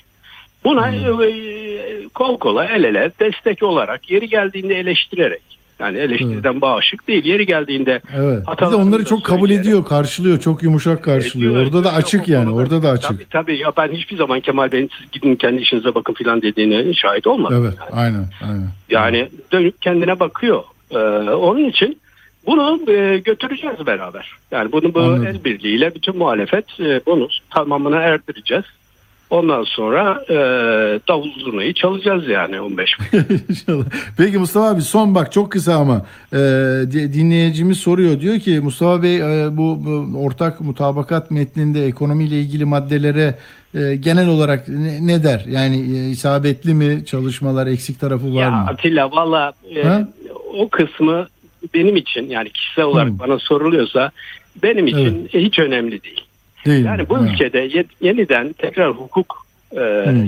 Buna 0.66 0.90
e, 0.90 2.08
kol 2.14 2.38
kola 2.38 2.64
el 2.64 2.84
ele 2.84 3.10
destek 3.20 3.62
olarak 3.62 4.10
yeri 4.10 4.28
geldiğinde 4.28 4.74
eleştirerek 4.74 5.42
yani 5.78 5.98
eleştiriden 5.98 6.60
bağışık 6.60 7.08
değil 7.08 7.24
yeri 7.24 7.46
geldiğinde 7.46 8.00
Evet. 8.16 8.42
Bir 8.62 8.70
de 8.70 8.76
onları 8.76 9.04
çok 9.04 9.24
kabul 9.24 9.50
ediyor, 9.50 9.84
karşılıyor, 9.84 10.40
çok 10.40 10.62
yumuşak 10.62 11.04
karşılıyor. 11.04 11.52
Ediyor, 11.52 11.66
Orada 11.66 11.84
da 11.84 11.92
açık 11.92 12.28
yani, 12.28 12.50
orada 12.50 12.82
da 12.82 12.90
açık. 12.90 13.08
Tabii 13.08 13.26
tabii 13.30 13.58
ya 13.58 13.72
ben 13.76 13.88
hiçbir 13.88 14.16
zaman 14.16 14.40
Kemal 14.40 14.72
Bey'in 14.72 14.90
siz 14.98 15.10
gidin 15.10 15.36
kendi 15.36 15.62
işinize 15.62 15.94
bakın 15.94 16.14
filan 16.14 16.42
dediğine 16.42 16.94
şahit 16.94 17.26
olmadım. 17.26 17.64
Evet, 17.64 17.78
aynen, 17.92 18.26
aynen. 18.42 18.68
Yani 18.90 19.28
dönüp 19.52 19.82
kendine 19.82 20.20
bakıyor. 20.20 20.62
Ee, 20.90 20.98
onun 21.30 21.64
için 21.64 22.00
bunu 22.46 22.92
e, 22.92 23.18
götüreceğiz 23.18 23.86
beraber. 23.86 24.32
Yani 24.50 24.72
bunu 24.72 24.94
bu 24.94 25.00
Anladım. 25.00 25.26
el 25.26 25.44
birliğiyle 25.44 25.94
bütün 25.94 26.16
muhalefet 26.16 26.80
e, 26.80 27.00
bunu 27.06 27.28
tamamına 27.50 28.00
erdireceğiz. 28.00 28.64
Ondan 29.30 29.64
sonra 29.64 30.24
e, 30.30 30.34
davul 31.08 31.30
zurnayı 31.38 31.74
çalacağız 31.74 32.28
yani 32.28 32.60
15 32.60 32.90
İnşallah. 33.48 33.84
Peki 34.18 34.38
Mustafa 34.38 34.68
abi 34.70 34.82
son 34.82 35.14
bak 35.14 35.32
çok 35.32 35.52
kısa 35.52 35.74
ama 35.74 36.06
e, 36.32 36.36
di- 36.92 37.12
dinleyicimiz 37.12 37.78
soruyor 37.78 38.20
diyor 38.20 38.38
ki 38.38 38.60
Mustafa 38.62 39.02
Bey 39.02 39.16
e, 39.16 39.56
bu, 39.56 39.78
bu 39.84 40.18
ortak 40.24 40.60
mutabakat 40.60 41.30
metninde 41.30 41.86
ekonomiyle 41.86 42.40
ilgili 42.40 42.64
maddelere 42.64 43.34
e, 43.74 43.96
genel 43.96 44.28
olarak 44.28 44.68
ne, 44.68 45.06
ne 45.06 45.22
der? 45.24 45.44
Yani 45.48 45.76
e, 45.76 46.10
isabetli 46.10 46.74
mi 46.74 47.04
çalışmalar 47.06 47.66
eksik 47.66 48.00
tarafı 48.00 48.34
var 48.34 48.40
Ya 48.42 48.50
mı? 48.50 48.66
Atilla 48.68 49.10
valla 49.10 49.52
e, 49.76 49.82
Ha? 49.82 50.08
o 50.58 50.68
kısmı 50.68 51.26
benim 51.74 51.96
için 51.96 52.28
yani 52.30 52.50
kişisel 52.50 52.84
olarak 52.84 53.08
Hı. 53.08 53.18
bana 53.18 53.38
soruluyorsa 53.38 54.10
benim 54.62 54.86
için 54.86 55.28
hiç 55.34 55.58
önemli 55.58 56.02
değil. 56.02 56.25
Değil 56.66 56.84
Yani 56.84 57.02
mi? 57.02 57.08
bu 57.08 57.16
Ha. 57.18 57.24
ülkede 57.26 57.58
ye- 57.58 57.84
yeniden 58.00 58.52
tekrar 58.52 58.90
hukuk 58.90 59.46
e, 59.72 59.80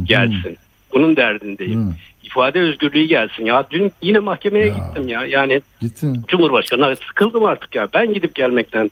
gelsin. 0.04 0.56
Bunun 0.92 1.16
derdindeyim. 1.16 1.94
İfade 2.24 2.60
özgürlüğü 2.60 3.04
gelsin. 3.04 3.44
Ya 3.44 3.66
dün 3.70 3.92
yine 4.02 4.18
mahkemeye 4.18 4.68
gittim 4.68 5.08
ya. 5.08 5.24
Yani 5.26 5.60
Gittin. 5.80 6.22
Cumhurbaşkanı 6.28 6.96
sıkıldım 7.08 7.44
artık 7.44 7.74
ya. 7.74 7.88
Ben 7.94 8.14
gidip 8.14 8.34
gelmekten 8.34 8.90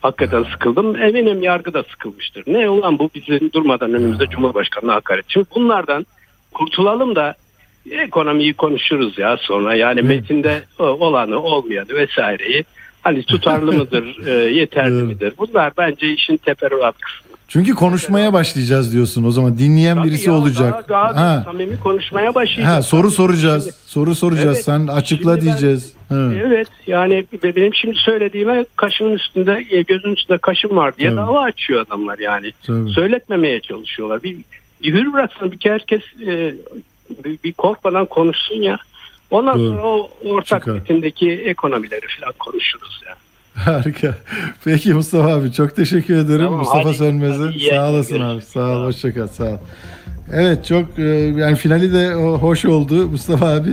hakikaten 0.00 0.42
sıkıldım. 0.52 0.96
Eminim 0.96 1.42
yargı 1.42 1.74
da 1.74 1.82
sıkılmıştır. 1.82 2.44
Ne 2.46 2.68
ulan 2.68 2.98
bu 2.98 3.10
bizim 3.14 3.52
durmadan 3.52 3.94
önümüzde 3.94 4.26
Cumhurbaşkanı'na 4.26 4.94
hakaret. 4.94 5.24
Şimdi 5.28 5.46
bunlardan 5.54 6.06
kurtulalım 6.54 7.16
da 7.16 7.34
ekonomiyi 7.90 8.54
konuşuruz 8.54 9.18
ya 9.18 9.36
sonra. 9.36 9.74
Yani 9.74 10.02
metinde 10.02 10.62
e, 10.78 10.82
olanı 10.82 11.42
olmayanı 11.42 11.88
vesaireyi 11.88 12.64
hani 13.08 13.22
tutarlı 13.22 13.72
mıdır, 13.72 14.16
e, 14.26 14.30
yeterli 14.32 15.02
midir? 15.02 15.32
Bunlar 15.38 15.72
bence 15.78 16.12
işin 16.12 16.36
teferruat 16.36 16.94
kısmı. 17.00 17.28
Çünkü 17.48 17.74
konuşmaya 17.74 18.32
başlayacağız 18.32 18.92
diyorsun 18.92 19.24
o 19.24 19.30
zaman 19.30 19.58
dinleyen 19.58 19.96
Tabii 19.96 20.08
birisi 20.08 20.28
ya, 20.28 20.34
olacak. 20.34 20.88
Daha, 20.88 21.14
daha 21.14 21.36
ha. 21.36 21.42
samimi 21.44 21.80
konuşmaya 21.80 22.34
başlayacağız. 22.34 22.76
ha 22.76 22.82
soru 22.82 23.10
soracağız. 23.10 23.74
Soru 23.86 24.14
soracağız. 24.14 24.56
Evet. 24.56 24.64
Sen 24.64 24.86
açıkla 24.86 25.34
Şimdi 25.34 25.36
ben- 25.36 25.40
diyeceğiz. 25.40 25.92
Ha. 26.08 26.30
Evet 26.46 26.68
yani 26.86 27.24
benim 27.42 27.74
şimdi 27.74 27.96
söylediğime 27.96 28.64
kaşının 28.76 29.12
üstünde 29.12 29.66
e, 29.70 29.82
gözün 29.82 30.12
üstünde 30.12 30.38
kaşım 30.38 30.76
var 30.76 30.96
diye 30.96 31.08
Tabii. 31.08 31.16
dava 31.18 31.40
açıyor 31.40 31.86
adamlar 31.86 32.18
yani. 32.18 32.52
Tabii. 32.66 32.90
Söyletmemeye 32.90 33.60
çalışıyorlar. 33.60 34.22
Bir, 34.22 34.36
bir 34.82 34.94
hür 34.94 35.12
bıraksın 35.12 35.52
bir 35.52 35.70
herkes 35.70 36.02
e, 36.26 36.54
bir, 37.24 37.38
bir 37.44 37.52
korkmadan 37.52 38.06
konuşsun 38.06 38.62
ya. 38.62 38.78
Ondan 39.30 39.58
Doğru. 39.58 39.68
sonra 39.68 39.82
o 39.82 40.10
ortak 40.24 40.60
Çıkar. 40.60 40.72
metindeki 40.74 41.32
ekonomileri 41.32 42.06
falan 42.20 42.34
konuşuruz 42.38 43.00
ya. 43.06 43.16
Harika. 43.64 44.14
Peki 44.64 44.94
Mustafa 44.94 45.28
abi 45.34 45.52
çok 45.52 45.76
teşekkür 45.76 46.16
ederim. 46.16 46.44
Tamam, 46.44 46.58
Mustafa 46.58 46.88
hadi. 46.88 46.96
Sönmez'e. 46.96 47.42
Hadi, 47.44 47.60
Sağ 47.70 47.90
olasın 47.90 48.14
yayınlar. 48.14 48.34
abi. 48.34 48.42
Sağ 48.42 48.60
ol. 48.78 48.84
Hoşça 48.84 49.14
kal. 49.14 49.26
Sağ 49.26 49.44
ol. 49.44 49.56
Evet 50.32 50.64
çok 50.66 50.98
e, 50.98 51.02
yani 51.36 51.56
finali 51.56 51.92
de 51.92 52.16
o- 52.16 52.38
hoş 52.38 52.64
oldu 52.64 53.06
Mustafa 53.08 53.46
abi. 53.48 53.70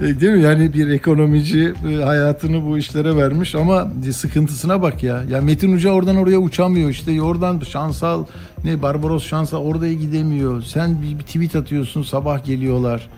E, 0.00 0.20
Değil 0.20 0.32
mi? 0.32 0.42
Yani 0.42 0.74
bir 0.74 0.88
ekonomici 0.88 1.72
e, 1.90 1.94
hayatını 2.04 2.66
bu 2.66 2.78
işlere 2.78 3.16
vermiş 3.16 3.54
ama 3.54 3.88
sıkıntısına 4.12 4.82
bak 4.82 5.02
ya. 5.02 5.24
Ya 5.30 5.40
Metin 5.40 5.72
Uca 5.76 5.90
oradan 5.90 6.16
oraya 6.16 6.38
uçamıyor. 6.38 6.90
İşte 6.90 7.22
oradan 7.22 7.60
Şansal 7.68 8.24
ne 8.64 8.82
Barbaros 8.82 9.26
Şansal 9.26 9.64
oraya 9.64 9.94
gidemiyor. 9.94 10.62
Sen 10.62 11.02
bir 11.02 11.18
tweet 11.22 11.56
atıyorsun 11.56 12.02
sabah 12.02 12.44
geliyorlar. 12.44 13.08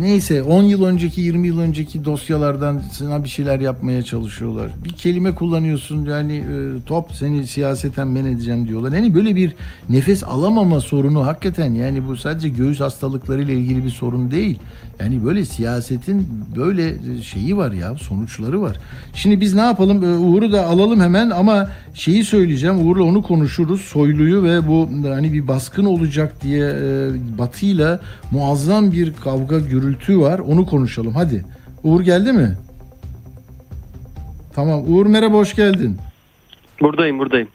Neyse 0.00 0.42
10 0.42 0.62
yıl 0.62 0.84
önceki 0.84 1.20
20 1.20 1.46
yıl 1.46 1.58
önceki 1.58 2.04
dosyalardan 2.04 2.82
sana 2.92 3.24
bir 3.24 3.28
şeyler 3.28 3.60
yapmaya 3.60 4.02
çalışıyorlar. 4.02 4.70
Bir 4.84 4.92
kelime 4.92 5.34
kullanıyorsun 5.34 6.04
yani 6.04 6.36
e, 6.36 6.82
top 6.86 7.12
seni 7.12 7.46
siyaseten 7.46 8.08
men 8.08 8.24
edeceğim 8.24 8.68
diyorlar. 8.68 8.92
Yani 8.92 9.14
böyle 9.14 9.36
bir 9.36 9.54
nefes 9.88 10.24
alamama 10.24 10.80
sorunu 10.80 11.26
hakikaten 11.26 11.74
yani 11.74 12.08
bu 12.08 12.16
sadece 12.16 12.48
göğüs 12.48 12.80
hastalıklarıyla 12.80 13.54
ilgili 13.54 13.84
bir 13.84 13.90
sorun 13.90 14.30
değil. 14.30 14.58
Yani 15.00 15.24
böyle 15.24 15.44
siyasetin 15.44 16.28
böyle 16.56 16.94
şeyi 17.22 17.56
var 17.56 17.72
ya 17.72 17.94
sonuçları 17.94 18.62
var. 18.62 18.76
Şimdi 19.14 19.40
biz 19.40 19.54
ne 19.54 19.60
yapalım 19.60 20.04
E, 20.04 20.18
Uğur'u 20.18 20.52
da 20.52 20.66
alalım 20.66 21.00
hemen 21.00 21.30
ama 21.30 21.70
şeyi 21.94 22.24
söyleyeceğim 22.24 22.88
Uğur'la 22.88 23.02
onu 23.02 23.22
konuşuruz. 23.22 23.80
Soylu'yu 23.80 24.42
ve 24.42 24.68
bu 24.68 24.88
hani 25.08 25.32
bir 25.32 25.48
baskın 25.48 25.84
olacak 25.84 26.42
diye 26.42 26.68
e, 26.68 27.10
Batı'yla 27.38 28.00
muazzam 28.30 28.92
bir 28.92 29.12
kavga 29.24 29.58
gürültü 29.58 30.20
var. 30.20 30.38
Onu 30.38 30.66
konuşalım 30.66 31.14
hadi. 31.14 31.44
Uğur 31.82 32.00
geldi 32.00 32.32
mi? 32.32 32.58
Tamam 34.54 34.82
Uğur 34.88 35.06
merhaba 35.06 35.36
hoş 35.36 35.54
geldin. 35.56 35.96
Buradayım 36.80 37.18
buradayım. 37.18 37.48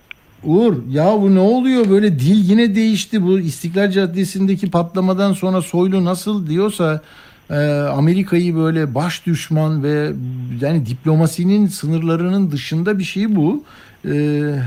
Uğur 0.44 0.74
ya 0.90 1.22
bu 1.22 1.36
ne 1.36 1.40
oluyor 1.40 1.90
böyle 1.90 2.20
dil 2.20 2.50
yine 2.50 2.76
değişti 2.76 3.24
bu 3.24 3.40
İstiklal 3.40 3.92
Caddesi'ndeki 3.92 4.72
patlamadan 4.72 5.34
sonra 5.34 5.62
Soylu 5.62 6.06
nasıl 6.06 6.48
diyorsa 6.48 7.02
Amerika'yı 7.90 8.56
böyle 8.56 8.96
baş 8.96 9.26
düşman 9.26 9.84
ve 9.84 10.12
yani 10.62 10.86
diplomasinin 10.86 11.68
sınırlarının 11.68 12.52
dışında 12.52 13.00
bir 13.00 13.04
şey 13.04 13.36
bu. 13.36 13.64
E, 14.06 14.12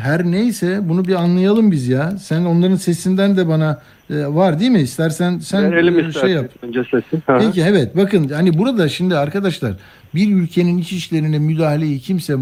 her 0.02 0.24
neyse 0.24 0.80
bunu 0.88 1.04
bir 1.04 1.14
anlayalım 1.14 1.70
biz 1.70 1.88
ya. 1.88 2.10
Sen 2.10 2.44
onların 2.44 2.76
sesinden 2.76 3.36
de 3.36 3.48
bana 3.48 3.82
e, 4.10 4.26
var 4.26 4.60
değil 4.60 4.70
mi? 4.70 4.80
İstersen 4.80 5.38
sen 5.38 5.72
Verelim 5.72 5.98
e, 5.98 6.12
şey 6.12 6.30
yap. 6.30 6.50
önce 6.62 6.84
sesi. 6.84 7.22
Peki 7.26 7.62
evet 7.62 7.96
bakın 7.96 8.28
hani 8.28 8.58
burada 8.58 8.88
şimdi 8.88 9.16
arkadaşlar 9.16 9.72
bir 10.14 10.34
ülkenin 10.34 10.78
iç 10.78 10.92
işlerine 10.92 11.38
müdahaleyi 11.38 12.00
kimse 12.00 12.34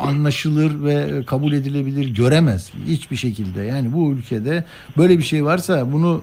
anlaşılır 0.00 0.84
ve 0.84 1.24
kabul 1.26 1.52
edilebilir 1.52 2.14
göremez 2.14 2.72
hiçbir 2.86 3.16
şekilde. 3.16 3.62
Yani 3.62 3.92
bu 3.92 4.12
ülkede 4.12 4.64
böyle 4.96 5.18
bir 5.18 5.22
şey 5.22 5.44
varsa 5.44 5.92
bunu 5.92 6.22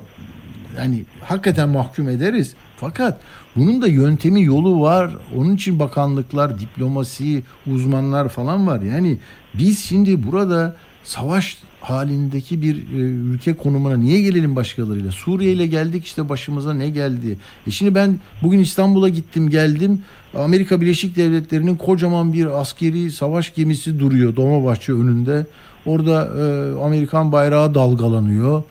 yani 0.77 1.05
hakikaten 1.21 1.69
mahkum 1.69 2.09
ederiz. 2.09 2.53
Fakat 2.77 3.19
bunun 3.55 3.81
da 3.81 3.87
yöntemi 3.87 4.43
yolu 4.43 4.81
var. 4.81 5.11
Onun 5.37 5.55
için 5.55 5.79
bakanlıklar, 5.79 6.59
diplomasi, 6.59 7.43
uzmanlar 7.67 8.29
falan 8.29 8.67
var. 8.67 8.81
Yani 8.81 9.17
biz 9.53 9.79
şimdi 9.79 10.27
burada 10.27 10.75
savaş 11.03 11.57
halindeki 11.81 12.61
bir 12.61 12.75
e, 12.75 12.97
ülke 13.01 13.53
konumuna 13.53 13.97
niye 13.97 14.21
gelelim 14.21 14.55
başkalarıyla? 14.55 15.11
Suriye 15.11 15.53
ile 15.53 15.67
geldik 15.67 16.05
işte 16.05 16.29
başımıza 16.29 16.73
ne 16.73 16.89
geldi? 16.89 17.37
E 17.67 17.71
şimdi 17.71 17.95
ben 17.95 18.19
bugün 18.43 18.59
İstanbul'a 18.59 19.09
gittim 19.09 19.49
geldim. 19.49 20.01
Amerika 20.33 20.81
Birleşik 20.81 21.15
Devletleri'nin 21.15 21.75
kocaman 21.75 22.33
bir 22.33 22.61
askeri 22.61 23.11
savaş 23.11 23.53
gemisi 23.53 23.99
duruyor 23.99 24.35
Dolmabahçe 24.35 24.93
önünde. 24.93 25.45
Orada 25.85 26.29
e, 26.39 26.75
Amerikan 26.83 27.31
bayrağı 27.31 27.75
dalgalanıyor. 27.75 28.63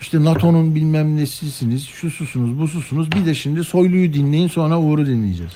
İşte 0.00 0.24
NATO'nun 0.24 0.74
bilmem 0.74 1.16
nesisiniz, 1.16 1.86
şu 1.86 2.10
susunuz, 2.10 2.58
bu 2.58 2.68
susunuz. 2.68 3.12
Bir 3.12 3.26
de 3.26 3.34
şimdi 3.34 3.64
Soylu'yu 3.64 4.12
dinleyin 4.14 4.48
sonra 4.48 4.78
Uğur'u 4.78 5.06
dinleyeceğiz. 5.06 5.52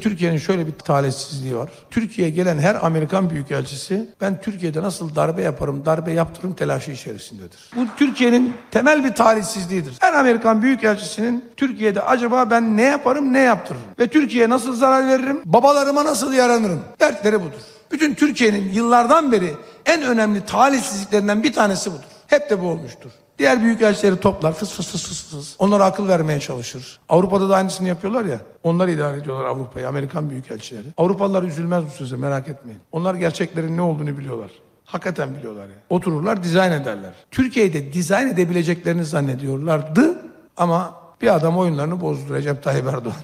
Türkiye'nin 0.00 0.38
şöyle 0.38 0.66
bir 0.66 0.72
talihsizliği 0.72 1.56
var. 1.56 1.70
Türkiye'ye 1.90 2.34
gelen 2.34 2.58
her 2.58 2.86
Amerikan 2.86 3.30
büyükelçisi 3.30 4.08
ben 4.20 4.40
Türkiye'de 4.40 4.82
nasıl 4.82 5.14
darbe 5.14 5.42
yaparım, 5.42 5.84
darbe 5.84 6.12
yaptırırım 6.12 6.54
telaşı 6.54 6.90
içerisindedir. 6.90 7.58
Bu 7.76 7.86
Türkiye'nin 7.96 8.54
temel 8.70 9.04
bir 9.04 9.12
talihsizliğidir. 9.12 9.94
Her 10.00 10.12
Amerikan 10.12 10.62
büyükelçisinin 10.62 11.44
Türkiye'de 11.56 12.02
acaba 12.02 12.50
ben 12.50 12.76
ne 12.76 12.82
yaparım, 12.82 13.32
ne 13.32 13.40
yaptırırım? 13.40 13.84
Ve 13.98 14.06
Türkiye'ye 14.06 14.48
nasıl 14.48 14.76
zarar 14.76 15.08
veririm, 15.08 15.40
babalarıma 15.44 16.04
nasıl 16.04 16.32
yaranırım? 16.32 16.80
Dertleri 17.00 17.40
budur. 17.40 17.71
Bütün 17.92 18.14
Türkiye'nin 18.14 18.72
yıllardan 18.72 19.32
beri 19.32 19.54
en 19.86 20.02
önemli 20.02 20.44
talihsizliklerinden 20.44 21.42
bir 21.42 21.52
tanesi 21.52 21.90
budur. 21.90 22.02
Hep 22.26 22.50
de 22.50 22.62
bu 22.62 22.66
olmuştur. 22.66 23.10
Diğer 23.38 23.62
büyükelçileri 23.62 24.20
toplar 24.20 24.52
fıs 24.52 24.70
fıs 24.72 24.88
fıs 24.88 25.08
fıs 25.08 25.30
fıs. 25.30 25.54
Onlara 25.58 25.84
akıl 25.84 26.08
vermeye 26.08 26.40
çalışır. 26.40 27.00
Avrupa'da 27.08 27.48
da 27.48 27.56
aynısını 27.56 27.88
yapıyorlar 27.88 28.24
ya. 28.24 28.40
Onlar 28.62 28.88
idare 28.88 29.16
ediyorlar 29.16 29.44
Avrupa'yı, 29.44 29.88
Amerikan 29.88 30.30
büyükelçileri. 30.30 30.86
Avrupalılar 30.96 31.42
üzülmez 31.42 31.84
bu 31.84 31.90
söze 31.90 32.16
merak 32.16 32.48
etmeyin. 32.48 32.80
Onlar 32.92 33.14
gerçeklerin 33.14 33.76
ne 33.76 33.82
olduğunu 33.82 34.18
biliyorlar. 34.18 34.50
Hakikaten 34.84 35.34
biliyorlar 35.34 35.62
yani. 35.62 35.72
Otururlar 35.90 36.42
dizayn 36.42 36.72
ederler. 36.72 37.12
Türkiye'de 37.30 37.92
dizayn 37.92 38.28
edebileceklerini 38.28 39.04
zannediyorlardı 39.04 40.22
ama 40.56 40.94
bir 41.22 41.34
adam 41.34 41.58
oyunlarını 41.58 42.00
bozdu 42.00 42.34
Recep 42.34 42.62
Tayyip 42.62 42.86
Erdoğan. 42.86 43.16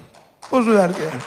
Bozuverdi 0.51 0.97
yani. 1.01 1.21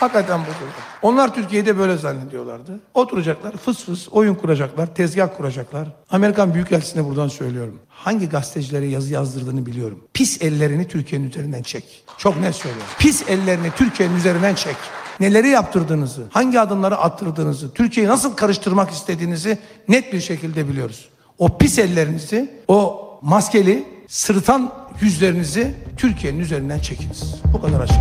Hakikaten 0.00 0.40
bozuldu. 0.40 0.76
Onlar 1.02 1.34
Türkiye'de 1.34 1.78
böyle 1.78 1.96
zannediyorlardı. 1.96 2.80
Oturacaklar, 2.94 3.52
fıs 3.56 3.84
fıs 3.84 4.08
oyun 4.08 4.34
kuracaklar, 4.34 4.94
tezgah 4.94 5.28
kuracaklar. 5.36 5.88
Amerikan 6.10 6.54
Büyükelçisi'ne 6.54 7.04
buradan 7.04 7.28
söylüyorum. 7.28 7.80
Hangi 7.88 8.28
gazetecilere 8.28 8.86
yazı 8.86 9.12
yazdırdığını 9.12 9.66
biliyorum. 9.66 10.04
Pis 10.14 10.42
ellerini 10.42 10.88
Türkiye'nin 10.88 11.30
üzerinden 11.30 11.62
çek. 11.62 12.04
Çok 12.18 12.40
net 12.40 12.54
söylüyorum. 12.54 12.88
Pis 12.98 13.28
ellerini 13.28 13.70
Türkiye'nin 13.76 14.16
üzerinden 14.16 14.54
çek. 14.54 14.76
Neleri 15.20 15.48
yaptırdığınızı, 15.48 16.22
hangi 16.30 16.60
adımları 16.60 16.96
attırdığınızı, 16.96 17.74
Türkiye'yi 17.74 18.10
nasıl 18.10 18.36
karıştırmak 18.36 18.90
istediğinizi 18.90 19.58
net 19.88 20.12
bir 20.12 20.20
şekilde 20.20 20.68
biliyoruz. 20.68 21.08
O 21.38 21.58
pis 21.58 21.78
ellerinizi, 21.78 22.50
o 22.68 23.06
maskeli, 23.22 23.84
sırıtan 24.08 24.72
yüzlerinizi 25.00 25.74
Türkiye'nin 25.96 26.38
üzerinden 26.38 26.78
çekiniz. 26.78 27.34
Bu 27.52 27.60
kadar 27.60 27.80
açık. 27.80 27.96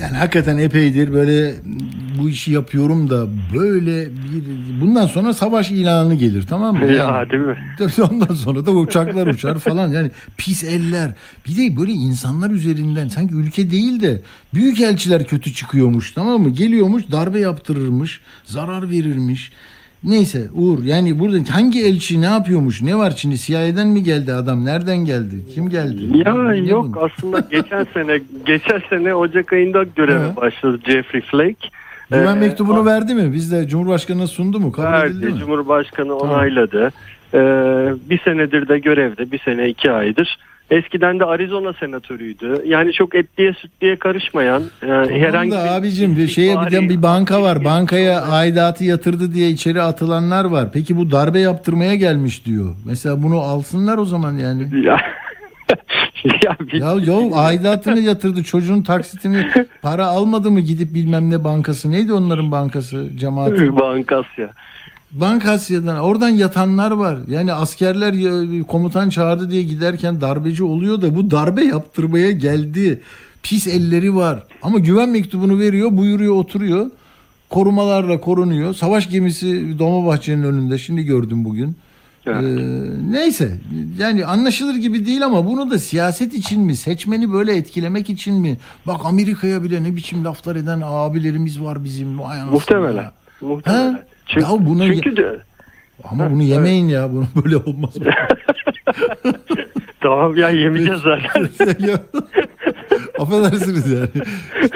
Yani 0.00 0.16
hakikaten 0.16 0.58
epeydir 0.58 1.12
böyle 1.12 1.54
bu 2.18 2.28
işi 2.28 2.52
yapıyorum 2.52 3.10
da 3.10 3.26
böyle 3.54 4.06
bir 4.06 4.80
bundan 4.80 5.06
sonra 5.06 5.34
savaş 5.34 5.70
ilanı 5.70 6.14
gelir 6.14 6.46
tamam 6.48 6.76
mı? 6.76 6.92
Ya, 6.92 7.30
değil 7.30 7.42
mi? 7.42 7.56
Ondan 8.10 8.34
sonra 8.34 8.66
da 8.66 8.70
uçaklar 8.70 9.26
uçar 9.26 9.58
falan 9.58 9.88
yani 9.88 10.10
pis 10.36 10.64
eller. 10.64 11.12
Bir 11.48 11.56
de 11.56 11.76
böyle 11.80 11.92
insanlar 11.92 12.50
üzerinden 12.50 13.08
sanki 13.08 13.34
ülke 13.34 13.70
değil 13.70 14.00
de 14.00 14.22
büyük 14.54 14.80
elçiler 14.80 15.26
kötü 15.26 15.52
çıkıyormuş 15.52 16.12
tamam 16.12 16.42
mı? 16.42 16.50
Geliyormuş 16.50 17.02
darbe 17.12 17.40
yaptırırmış, 17.40 18.20
zarar 18.44 18.90
verirmiş. 18.90 19.52
Neyse 20.04 20.48
Uğur 20.54 20.84
yani 20.84 21.18
burada 21.18 21.36
hangi 21.54 21.84
elçi 21.86 22.20
ne 22.20 22.26
yapıyormuş? 22.26 22.82
Ne 22.82 22.96
var 22.98 23.12
şimdi? 23.16 23.38
CIA'den 23.38 23.88
mi 23.88 24.02
geldi 24.02 24.32
adam? 24.32 24.64
Nereden 24.64 24.96
geldi? 24.98 25.34
Kim 25.54 25.68
geldi? 25.68 26.18
Ya 26.18 26.34
Ne 26.34 26.56
yok 26.58 26.94
bu? 26.96 27.00
aslında 27.00 27.40
geçen 27.50 27.86
sene 27.94 28.20
geçen 28.46 28.82
sene 28.90 29.14
Ocak 29.14 29.52
ayında 29.52 29.84
göreve 29.96 30.36
başladı 30.36 30.78
Jeffrey 30.86 31.20
Flake. 31.20 31.68
Güven 32.10 32.36
Ee, 32.36 32.40
mektubunu 32.40 32.84
verdi 32.84 33.14
mi? 33.14 33.32
Biz 33.32 33.52
de 33.52 33.68
Cumhurbaşkanı'na 33.68 34.26
sundu 34.26 34.60
mu? 34.60 34.72
Kabul 34.72 35.06
edildi 35.06 35.22
verdi. 35.24 35.34
mi? 35.34 35.40
Cumhurbaşkanı 35.40 36.08
Tamam. 36.18 36.30
onayladı. 36.30 36.92
Ee, 37.34 37.38
bir 38.10 38.18
senedir 38.18 38.68
de 38.68 38.78
görevde. 38.78 39.32
Bir 39.32 39.38
sene 39.38 39.68
iki 39.68 39.90
aydır. 39.92 40.36
Eskiden 40.70 41.20
de 41.20 41.24
Arizona 41.24 41.72
senatörüydü. 41.72 42.62
Yani 42.66 42.92
çok 42.92 43.14
etliye 43.14 43.52
sütliye 43.52 43.96
karışmayan 43.96 44.62
e, 44.82 44.86
herhangi 45.20 45.50
da 45.52 45.64
bir 45.64 45.70
abicim 45.78 46.16
bir 46.16 46.28
şeye 46.28 46.56
bir, 46.70 46.88
bir 46.88 47.02
banka 47.02 47.42
var. 47.42 47.64
Bankaya 47.64 48.22
aidatı 48.22 48.84
yatırdı 48.84 49.34
diye 49.34 49.50
içeri 49.50 49.82
atılanlar 49.82 50.44
var. 50.44 50.68
Peki 50.72 50.96
bu 50.96 51.10
darbe 51.10 51.38
yaptırmaya 51.40 51.94
gelmiş 51.94 52.46
diyor. 52.46 52.74
Mesela 52.86 53.22
bunu 53.22 53.38
alsınlar 53.40 53.98
o 53.98 54.04
zaman 54.04 54.32
yani. 54.38 54.68
Ya 54.86 54.98
ya, 56.44 56.56
bir- 56.60 56.80
Ya 56.80 56.92
yo 57.06 57.30
aidatını 57.34 58.00
yatırdı 58.00 58.42
çocuğun 58.42 58.82
taksitini 58.82 59.46
para 59.82 60.06
almadı 60.06 60.50
mı 60.50 60.60
gidip 60.60 60.94
bilmem 60.94 61.30
ne 61.30 61.44
bankası 61.44 61.90
neydi 61.90 62.12
onların 62.12 62.50
bankası 62.52 63.08
cemaatin 63.16 63.76
Bankasya. 63.80 64.50
Bankasya'dan 65.12 65.96
oradan 66.00 66.28
yatanlar 66.28 66.90
var. 66.90 67.18
Yani 67.28 67.52
askerler 67.52 68.12
ya- 68.12 68.62
komutan 68.66 69.10
çağırdı 69.10 69.50
diye 69.50 69.62
giderken 69.62 70.20
darbeci 70.20 70.64
oluyor 70.64 71.02
da 71.02 71.16
bu 71.16 71.30
darbe 71.30 71.64
yaptırmaya 71.64 72.30
geldi. 72.30 73.00
Pis 73.42 73.66
elleri 73.66 74.14
var. 74.16 74.42
Ama 74.62 74.78
güven 74.78 75.08
mektubunu 75.08 75.58
veriyor, 75.58 75.88
buyuruyor, 75.96 76.34
oturuyor. 76.34 76.90
Korumalarla 77.50 78.20
korunuyor. 78.20 78.74
Savaş 78.74 79.10
gemisi 79.10 79.78
Dolmabahçe'nin 79.78 80.42
önünde. 80.42 80.78
Şimdi 80.78 81.02
gördüm 81.02 81.44
bugün. 81.44 81.76
Ee, 82.26 82.32
neyse 83.10 83.58
yani 83.98 84.26
anlaşılır 84.26 84.74
gibi 84.74 85.06
değil 85.06 85.24
ama 85.24 85.46
bunu 85.46 85.70
da 85.70 85.78
siyaset 85.78 86.34
için 86.34 86.60
mi 86.60 86.76
seçmeni 86.76 87.32
böyle 87.32 87.56
etkilemek 87.56 88.10
için 88.10 88.34
mi 88.34 88.56
bak 88.86 89.00
Amerika'ya 89.04 89.62
bile 89.62 89.82
ne 89.84 89.96
biçim 89.96 90.24
laflar 90.24 90.56
eden 90.56 90.80
abilerimiz 90.84 91.60
var 91.60 91.84
bizim 91.84 92.08
Muhtemelen. 92.08 93.02
ya. 93.02 93.12
Muhtemelen. 93.40 93.92
Ha? 93.92 94.02
Çünkü, 94.26 94.46
Ya 94.46 94.50
buna- 94.52 94.86
çünkü 94.94 95.16
de 95.16 95.36
Ama 96.04 96.30
bunu 96.30 96.42
yemeyin 96.42 96.88
ya. 96.88 97.12
Bunu 97.12 97.26
böyle 97.44 97.56
olmaz. 97.56 97.94
Tamam 100.00 100.36
ya 100.36 100.50
yemeyeceğiz 100.50 101.00
zaten. 101.00 101.48
Affedersiniz 103.18 103.92
yani. 103.92 104.08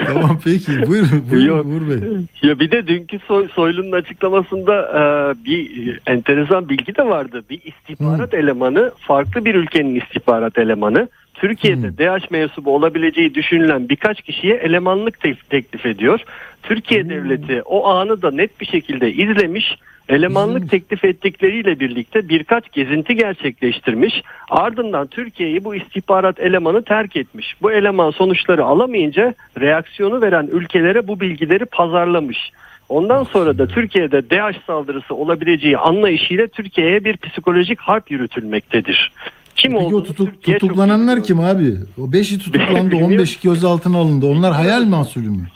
tamam 0.05 0.39
peki. 0.43 0.87
Buyurun, 0.87 1.23
buyurun 1.31 1.47
Yok. 1.47 1.65
Uğur 1.65 1.89
Bey. 1.89 2.09
Ya 2.43 2.59
bir 2.59 2.71
de 2.71 2.87
dünkü 2.87 3.19
Soy- 3.19 3.47
Soylu'nun 3.49 3.91
açıklamasında 3.91 4.75
e, 4.81 5.01
bir 5.45 5.99
enteresan 6.07 6.69
bilgi 6.69 6.95
de 6.95 7.05
vardı. 7.05 7.43
Bir 7.49 7.59
istihbarat 7.65 8.33
elemanı, 8.33 8.91
farklı 8.99 9.45
bir 9.45 9.55
ülkenin 9.55 9.95
istihbarat 9.95 10.57
elemanı 10.57 11.09
Türkiye'de 11.33 11.97
DH 11.97 12.31
mensubu 12.31 12.75
olabileceği 12.75 13.35
düşünülen 13.35 13.89
birkaç 13.89 14.21
kişiye 14.21 14.55
elemanlık 14.55 15.19
te- 15.19 15.37
teklif 15.49 15.85
ediyor. 15.85 16.19
Türkiye 16.63 17.09
devleti 17.09 17.61
o 17.65 17.87
anı 17.87 18.21
da 18.21 18.31
net 18.31 18.61
bir 18.61 18.65
şekilde 18.65 19.13
izlemiş. 19.13 19.77
Elemanlık 20.09 20.69
teklif 20.69 21.03
ettikleriyle 21.03 21.79
birlikte 21.79 22.29
birkaç 22.29 22.71
gezinti 22.71 23.15
gerçekleştirmiş. 23.15 24.21
Ardından 24.49 25.07
Türkiye'yi 25.07 25.63
bu 25.63 25.75
istihbarat 25.75 26.39
elemanı 26.39 26.83
terk 26.83 27.15
etmiş. 27.15 27.55
Bu 27.61 27.71
eleman 27.71 28.11
sonuçları 28.11 28.65
alamayınca 28.65 29.33
reaksiyonu 29.59 30.21
veren 30.21 30.49
ülkelere 30.51 31.07
bu 31.07 31.19
bilgileri 31.19 31.65
pazarlamış. 31.65 32.51
Ondan 32.89 33.23
sonra 33.23 33.57
da 33.57 33.67
Türkiye'de 33.67 34.29
DH 34.29 34.65
saldırısı 34.67 35.15
olabileceği 35.15 35.77
anlayışıyla 35.77 36.47
Türkiye'ye 36.47 37.05
bir 37.05 37.17
psikolojik 37.17 37.79
harp 37.79 38.11
yürütülmektedir. 38.11 39.11
Kim 39.55 39.71
Peki 39.71 39.85
o 39.85 39.87
olduğunu 39.87 40.03
tutuk, 40.03 40.27
Türkiye 40.27 40.59
çok 40.59 40.69
tutuklananlar 40.69 41.23
kim 41.23 41.39
abi? 41.39 41.73
O 41.97 42.01
5'i 42.01 42.39
tutuklandı, 42.39 42.95
15 42.95 43.39
gözaltına 43.39 43.97
alındı. 43.97 44.25
Onlar 44.25 44.53
hayal 44.53 44.83
mahsulü 44.83 45.29
mü? 45.29 45.47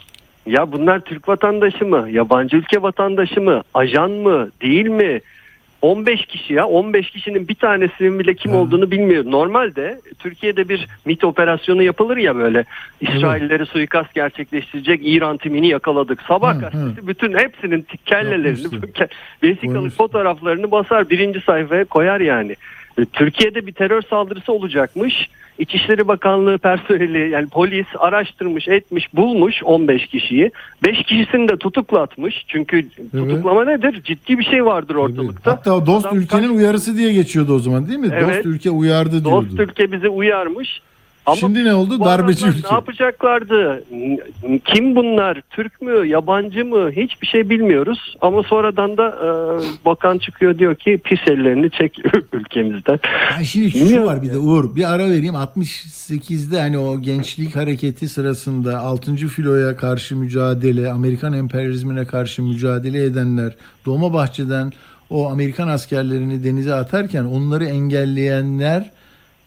Ya 0.45 0.71
bunlar 0.71 0.99
Türk 0.99 1.29
vatandaşı 1.29 1.85
mı? 1.85 2.07
Yabancı 2.11 2.57
ülke 2.57 2.81
vatandaşı 2.81 3.41
mı? 3.41 3.61
Ajan 3.73 4.11
mı? 4.11 4.49
Değil 4.61 4.87
mi? 4.87 5.21
15 5.81 6.25
kişi 6.25 6.53
ya 6.53 6.67
15 6.67 7.09
kişinin 7.09 7.47
bir 7.47 7.55
tanesinin 7.55 8.19
bile 8.19 8.33
kim 8.33 8.55
olduğunu 8.55 8.91
bilmiyor. 8.91 9.25
Normalde 9.25 9.99
Türkiye'de 10.19 10.69
bir 10.69 10.87
MIT 11.05 11.23
operasyonu 11.23 11.83
yapılır 11.83 12.17
ya 12.17 12.35
böyle 12.35 12.65
İsrailleri 13.01 13.65
suikast 13.65 14.13
gerçekleştirecek 14.13 14.99
İran 15.03 15.37
timini 15.37 15.67
yakaladık. 15.67 16.21
Sabah 16.21 16.59
gazetesi 16.59 17.07
bütün 17.07 17.37
hepsinin 17.37 17.87
kellelerini 18.05 18.81
vesikalık 19.43 19.93
fotoğraflarını 19.97 20.71
basar 20.71 21.09
birinci 21.09 21.41
sayfaya 21.41 21.85
koyar 21.85 22.19
yani. 22.19 22.55
E, 22.97 23.05
Türkiye'de 23.05 23.67
bir 23.67 23.71
terör 23.71 24.01
saldırısı 24.01 24.53
olacakmış. 24.53 25.29
İçişleri 25.59 26.07
Bakanlığı 26.07 26.57
personeli 26.57 27.29
yani 27.29 27.47
polis 27.49 27.85
araştırmış 27.99 28.67
etmiş 28.67 29.13
bulmuş 29.13 29.63
15 29.63 30.07
kişiyi. 30.07 30.51
5 30.83 31.03
kişisini 31.03 31.49
de 31.49 31.57
tutuklatmış. 31.57 32.45
Çünkü 32.47 32.89
tutuklama 33.11 33.65
nedir? 33.65 34.01
Ciddi 34.03 34.39
bir 34.39 34.43
şey 34.43 34.65
vardır 34.65 34.95
ortalıkta. 34.95 35.51
Hatta 35.51 35.75
o 35.75 35.85
dost 35.85 36.07
ülkenin 36.13 36.57
uyarısı 36.57 36.97
diye 36.97 37.13
geçiyordu 37.13 37.53
o 37.53 37.59
zaman 37.59 37.87
değil 37.87 37.99
mi? 37.99 38.09
Evet. 38.13 38.35
Dost 38.35 38.45
ülke 38.45 38.69
uyardı 38.69 39.25
diyordu. 39.25 39.47
Dost 39.49 39.59
ülke 39.59 39.91
bizi 39.91 40.09
uyarmış. 40.09 40.81
Ama 41.26 41.36
Şimdi 41.36 41.65
ne 41.65 41.73
oldu? 41.73 41.99
Darbeci 42.05 42.47
ülke. 42.47 42.67
Ne 42.69 42.73
yapacaklardı? 42.73 43.84
Kim 44.65 44.95
bunlar? 44.95 45.41
Türk 45.49 45.82
mü? 45.82 46.07
Yabancı 46.07 46.65
mı? 46.65 46.91
Hiçbir 46.91 47.28
şey 47.28 47.49
bilmiyoruz. 47.49 48.15
Ama 48.21 48.43
sonradan 48.43 48.97
da 48.97 49.07
e, 49.07 49.30
bakan 49.86 50.17
çıkıyor 50.17 50.57
diyor 50.57 50.76
ki 50.76 51.01
pis 51.03 51.19
ellerini 51.28 51.71
çek 51.71 51.97
ülkemizden. 52.34 52.99
Ha 53.03 53.43
şimdi 53.43 53.71
şu 53.71 54.05
var 54.05 54.21
bir 54.21 54.34
de 54.34 54.38
Uğur 54.38 54.76
bir 54.76 54.93
ara 54.93 55.05
vereyim 55.09 55.36
68'de 55.36 56.59
hani 56.59 56.78
o 56.78 57.01
gençlik 57.01 57.55
hareketi 57.55 58.09
sırasında 58.09 58.80
6. 58.80 59.15
filoya 59.15 59.78
karşı 59.78 60.15
mücadele 60.15 60.91
Amerikan 60.91 61.34
emperyalizmine 61.34 62.05
karşı 62.05 62.43
mücadele 62.43 63.03
edenler 63.03 63.53
Dolmabahçe'den 63.86 64.71
o 65.09 65.30
Amerikan 65.30 65.67
askerlerini 65.67 66.43
denize 66.43 66.73
atarken 66.73 67.23
onları 67.23 67.65
engelleyenler 67.65 68.91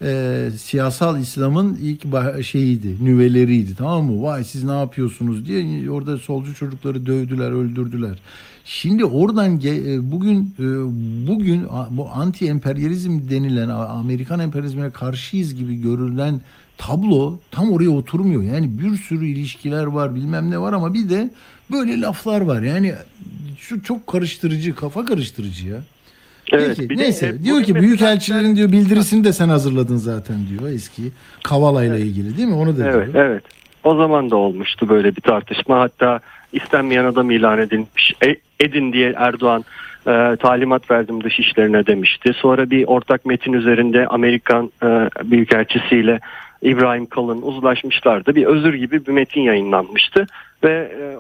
e, 0.03 0.49
siyasal 0.59 1.21
İslam'ın 1.21 1.79
ilk 1.83 2.07
şeyiydi, 2.45 3.05
nüveleriydi 3.05 3.75
tamam 3.75 4.05
mı? 4.05 4.23
Vay 4.23 4.45
siz 4.45 4.65
ne 4.65 4.79
yapıyorsunuz 4.79 5.47
diye 5.47 5.91
orada 5.91 6.19
solcu 6.19 6.55
çocukları 6.55 7.07
dövdüler, 7.07 7.51
öldürdüler. 7.51 8.19
Şimdi 8.65 9.05
oradan 9.05 9.61
e, 9.65 10.13
bugün 10.13 10.55
e, 10.59 10.67
bugün 11.29 11.67
bu 11.91 12.09
anti 12.15 12.47
emperyalizm 12.47 13.31
denilen 13.31 13.69
Amerikan 13.69 14.41
emperyalizmine 14.41 14.91
karşıyız 14.91 15.55
gibi 15.55 15.81
görülen 15.81 16.41
tablo 16.79 17.39
tam 17.51 17.73
oraya 17.73 17.91
oturmuyor. 17.91 18.43
Yani 18.43 18.79
bir 18.79 18.97
sürü 18.97 19.27
ilişkiler 19.27 19.85
var, 19.85 20.15
bilmem 20.15 20.51
ne 20.51 20.59
var 20.59 20.73
ama 20.73 20.95
bir 20.95 21.11
de 21.11 21.31
böyle 21.71 22.01
laflar 22.01 22.41
var. 22.41 22.63
Yani 22.63 22.95
şu 23.59 23.83
çok 23.83 24.07
karıştırıcı, 24.07 24.75
kafa 24.75 25.05
karıştırıcı 25.05 25.69
ya. 25.69 25.83
Evet, 26.53 26.69
Peki, 26.77 26.91
bir 26.91 26.99
de, 26.99 27.03
neyse 27.03 27.27
e, 27.27 27.45
diyor 27.45 27.63
ki 27.63 27.75
büyükelçilerin 27.75 28.57
diyor 28.57 28.73
bildirisini 28.73 29.25
de 29.25 29.33
sen 29.33 29.49
hazırladın 29.49 29.97
zaten 29.97 30.37
diyor 30.49 30.71
eski 30.73 31.03
Kavala 31.45 31.85
ile 31.85 32.01
ilgili 32.01 32.37
değil 32.37 32.49
mi? 32.49 32.55
Onu 32.55 32.77
da 32.79 32.85
Evet, 32.91 33.13
diyor. 33.13 33.25
evet. 33.27 33.43
O 33.85 33.97
zaman 33.97 34.31
da 34.31 34.37
olmuştu 34.37 34.89
böyle 34.89 35.17
bir 35.17 35.21
tartışma. 35.21 35.81
Hatta 35.81 36.21
istenmeyen 36.53 37.05
adam 37.05 37.31
ilan 37.31 37.59
edilmiş. 37.59 38.13
E- 38.27 38.37
edin 38.61 38.93
diye 38.93 39.15
Erdoğan 39.17 39.65
e, 40.07 40.37
talimat 40.37 40.91
verdim 40.91 41.25
dış 41.25 41.39
işlerine 41.39 41.87
demişti. 41.87 42.33
Sonra 42.37 42.71
bir 42.71 42.85
ortak 42.87 43.27
metin 43.27 43.53
üzerinde 43.53 44.07
Amerikan 44.07 44.73
e, 44.83 44.87
Büyükelçisiyle 45.25 46.21
İbrahim 46.63 47.07
Kalın 47.07 47.43
uzlaşmışlardı. 47.43 48.35
Bir 48.35 48.47
özür 48.47 48.75
gibi 48.75 49.07
bir 49.07 49.13
metin 49.13 49.41
yayınlanmıştı 49.41 50.27
ve 50.65 50.93
e, 51.01 51.17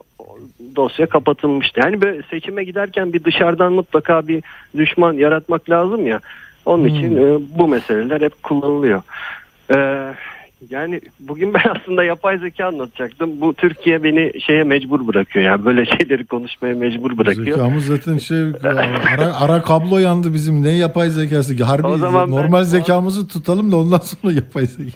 dosya 0.76 1.06
kapatılmıştı. 1.06 1.80
Yani 1.80 2.00
böyle 2.00 2.22
seçime 2.22 2.64
giderken 2.64 3.12
bir 3.12 3.24
dışarıdan 3.24 3.72
mutlaka 3.72 4.28
bir 4.28 4.42
düşman 4.76 5.12
yaratmak 5.12 5.70
lazım 5.70 6.06
ya. 6.06 6.20
Onun 6.66 6.84
için 6.84 7.16
e, 7.16 7.38
bu 7.58 7.68
meseleler 7.68 8.20
hep 8.20 8.42
kullanılıyor. 8.42 9.02
Yani 10.70 11.00
bugün 11.20 11.54
ben 11.54 11.62
aslında 11.80 12.04
yapay 12.04 12.38
zeka 12.38 12.66
anlatacaktım. 12.66 13.40
Bu 13.40 13.54
Türkiye 13.54 14.02
beni 14.02 14.40
şeye 14.40 14.64
mecbur 14.64 15.06
bırakıyor. 15.06 15.44
Yani 15.44 15.64
böyle 15.64 15.86
şeyleri 15.98 16.26
konuşmaya 16.26 16.74
mecbur 16.74 17.18
bırakıyor. 17.18 17.56
Zekamız 17.56 17.86
zaten 17.86 18.18
şey 18.18 18.38
ara, 19.16 19.36
ara 19.40 19.62
kablo 19.62 19.98
yandı 19.98 20.34
bizim 20.34 20.62
ne 20.62 20.70
yapay 20.70 21.10
zekası. 21.10 21.64
Harbi 21.64 21.86
O 21.86 21.98
zaman 21.98 22.30
ben- 22.32 22.36
normal 22.36 22.64
zekamızı 22.64 23.28
tutalım 23.28 23.72
da 23.72 23.76
ondan 23.76 23.98
sonra 23.98 24.32
yapay 24.32 24.66
zeka. 24.66 24.90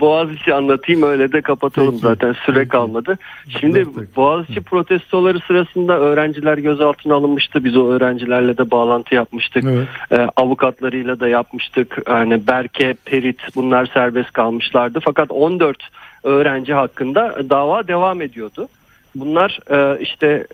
Boğaziçi 0.00 0.54
anlatayım 0.54 1.02
öyle 1.02 1.32
de 1.32 1.40
kapatalım 1.40 1.98
zaten 1.98 2.32
süre 2.46 2.68
kalmadı. 2.68 3.18
Şimdi 3.60 3.86
Boğaziçi 4.16 4.60
protestoları 4.60 5.40
sırasında 5.40 5.98
öğrenciler 5.98 6.58
gözaltına 6.58 7.14
alınmıştı. 7.14 7.64
Biz 7.64 7.76
o 7.76 7.88
öğrencilerle 7.88 8.58
de 8.58 8.70
bağlantı 8.70 9.14
yapmıştık. 9.14 9.64
Ee, 10.12 10.28
avukatlarıyla 10.36 11.20
da 11.20 11.28
yapmıştık. 11.28 11.98
Yani 12.08 12.46
Berke, 12.46 12.94
Perit 13.04 13.40
bunlar 13.56 13.90
serbest 13.94 14.32
kalmışlardı. 14.32 15.00
Fakat 15.08 15.30
14 15.30 15.76
öğrenci 16.24 16.74
hakkında 16.74 17.36
dava 17.50 17.88
devam 17.88 18.22
ediyordu. 18.22 18.68
Bunlar 19.14 19.58
e, 19.70 20.00
işte 20.00 20.46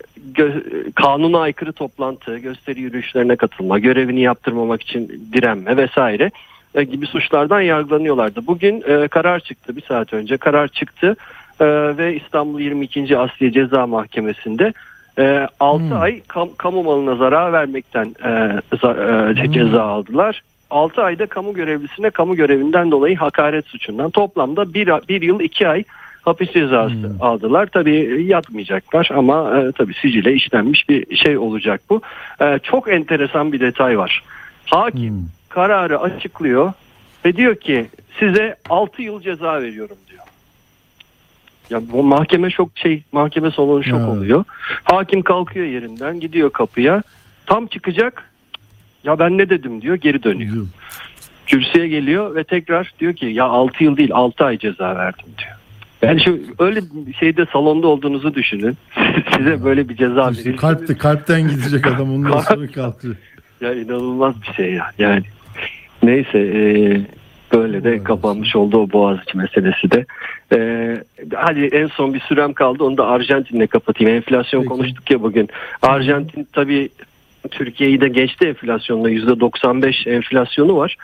kanuna 0.95 1.39
aykırı 1.39 1.73
toplantı, 1.73 2.37
gösteri 2.37 2.79
yürüyüşlerine 2.81 3.35
katılma, 3.35 3.79
görevini 3.79 4.21
yaptırmamak 4.21 4.81
için 4.81 5.27
direnme 5.33 5.77
vesaire 5.77 6.31
e, 6.75 6.83
gibi 6.83 7.05
suçlardan 7.07 7.61
yargılanıyorlardı. 7.61 8.47
Bugün 8.47 8.83
e, 8.87 9.07
karar 9.07 9.39
çıktı 9.39 9.75
bir 9.75 9.81
saat 9.81 10.13
önce 10.13 10.37
karar 10.37 10.67
çıktı 10.67 11.15
ve 11.97 12.15
İstanbul 12.15 12.59
22. 12.59 13.17
Asliye 13.17 13.51
Ceza 13.51 13.87
Mahkemesi'nde 13.87 14.73
e, 15.19 15.47
6 15.59 15.95
ay 15.95 16.21
kam- 16.27 16.55
kamu 16.57 16.83
malına 16.83 17.15
zarar 17.15 17.53
vermekten 17.53 18.15
e, 18.23 18.29
za- 18.75 19.47
e, 19.47 19.51
ceza 19.51 19.83
aldılar. 19.83 20.41
6 20.69 21.03
ayda 21.03 21.27
kamu 21.27 21.53
görevlisine 21.53 22.09
kamu 22.09 22.35
görevinden 22.35 22.91
dolayı 22.91 23.17
hakaret 23.17 23.67
suçundan 23.67 24.11
toplamda 24.11 24.73
1, 24.73 24.87
bir 25.09 25.21
yıl 25.21 25.39
2 25.39 25.67
ay 25.67 25.83
hapis 26.21 26.51
cezası 26.51 27.11
aldılar. 27.21 27.65
Tabii 27.65 28.25
yatmayacaklar 28.27 29.09
ama 29.13 29.59
e, 29.59 29.71
tabii 29.71 29.93
sicile 29.93 30.33
işlenmiş 30.33 30.89
bir 30.89 31.15
şey 31.15 31.37
olacak 31.37 31.81
bu. 31.89 32.01
E, 32.41 32.59
çok 32.63 32.91
enteresan 32.91 33.53
bir 33.53 33.59
detay 33.59 33.97
var. 33.97 34.23
Hakim 34.65 35.29
kararı 35.49 35.99
açıklıyor 35.99 36.73
ve 37.25 37.35
diyor 37.35 37.55
ki 37.55 37.85
size 38.19 38.55
6 38.69 39.01
yıl 39.01 39.21
ceza 39.21 39.61
veriyorum 39.61 39.97
diyor. 40.09 40.23
Ya 41.69 41.81
bu 41.91 42.03
mahkeme 42.03 42.49
şok 42.49 42.69
şey 42.75 43.03
mahkeme 43.11 43.51
salonu 43.51 43.83
şok 43.83 44.09
oluyor. 44.09 44.43
Hakim 44.83 45.21
kalkıyor 45.21 45.65
yerinden 45.65 46.19
gidiyor 46.19 46.49
kapıya. 46.49 47.03
Tam 47.45 47.67
çıkacak. 47.67 48.29
Ya 49.05 49.19
ben 49.19 49.37
ne 49.37 49.49
dedim 49.49 49.81
diyor 49.81 49.95
geri 49.95 50.23
dönüyor. 50.23 50.65
Kürsüye 51.47 51.87
geliyor 51.87 52.35
ve 52.35 52.43
tekrar 52.43 52.93
diyor 52.99 53.13
ki 53.13 53.25
ya 53.25 53.45
6 53.45 53.83
yıl 53.83 53.97
değil 53.97 54.09
6 54.13 54.45
ay 54.45 54.57
ceza 54.57 54.95
verdim 54.95 55.25
diyor. 55.37 55.55
Yani 56.01 56.23
şu 56.23 56.39
öyle 56.59 56.81
şeyde 57.19 57.45
salonda 57.53 57.87
olduğunuzu 57.87 58.33
düşünün. 58.33 58.77
Size 59.37 59.63
böyle 59.63 59.89
bir 59.89 59.95
ceza 59.95 60.25
verilse 60.25 60.55
Kalpte, 60.55 60.97
kalpten 60.97 61.47
gidecek 61.47 61.87
adam 61.87 62.13
ondan 62.13 62.39
sonra 62.39 62.67
kalkıyor. 62.67 63.15
ya 63.61 63.73
inanılmaz 63.73 64.41
bir 64.41 64.53
şey 64.53 64.73
ya. 64.73 64.91
Yani 64.99 65.23
neyse 66.03 66.39
e, 66.39 66.61
böyle 67.53 67.83
de 67.83 68.03
kapanmış 68.03 68.55
oldu 68.55 68.77
o 68.77 68.91
Boğaziçi 68.91 69.37
meselesi 69.37 69.91
de. 69.91 70.05
E, 70.53 70.57
hadi 71.35 71.65
en 71.65 71.87
son 71.87 72.13
bir 72.13 72.19
sürem 72.19 72.53
kaldı 72.53 72.83
onu 72.83 72.97
da 72.97 73.07
Arjantin'le 73.07 73.67
kapatayım. 73.67 74.15
Enflasyon 74.15 74.63
konuştuk 74.63 75.11
ya 75.11 75.21
bugün. 75.21 75.49
Arjantin 75.81 76.47
tabii 76.53 76.89
Türkiye'yi 77.47 78.01
de 78.01 78.07
geçti 78.07 78.45
enflasyonla 78.47 79.09
%95 79.09 80.09
enflasyonu 80.09 80.77
var. 80.77 80.95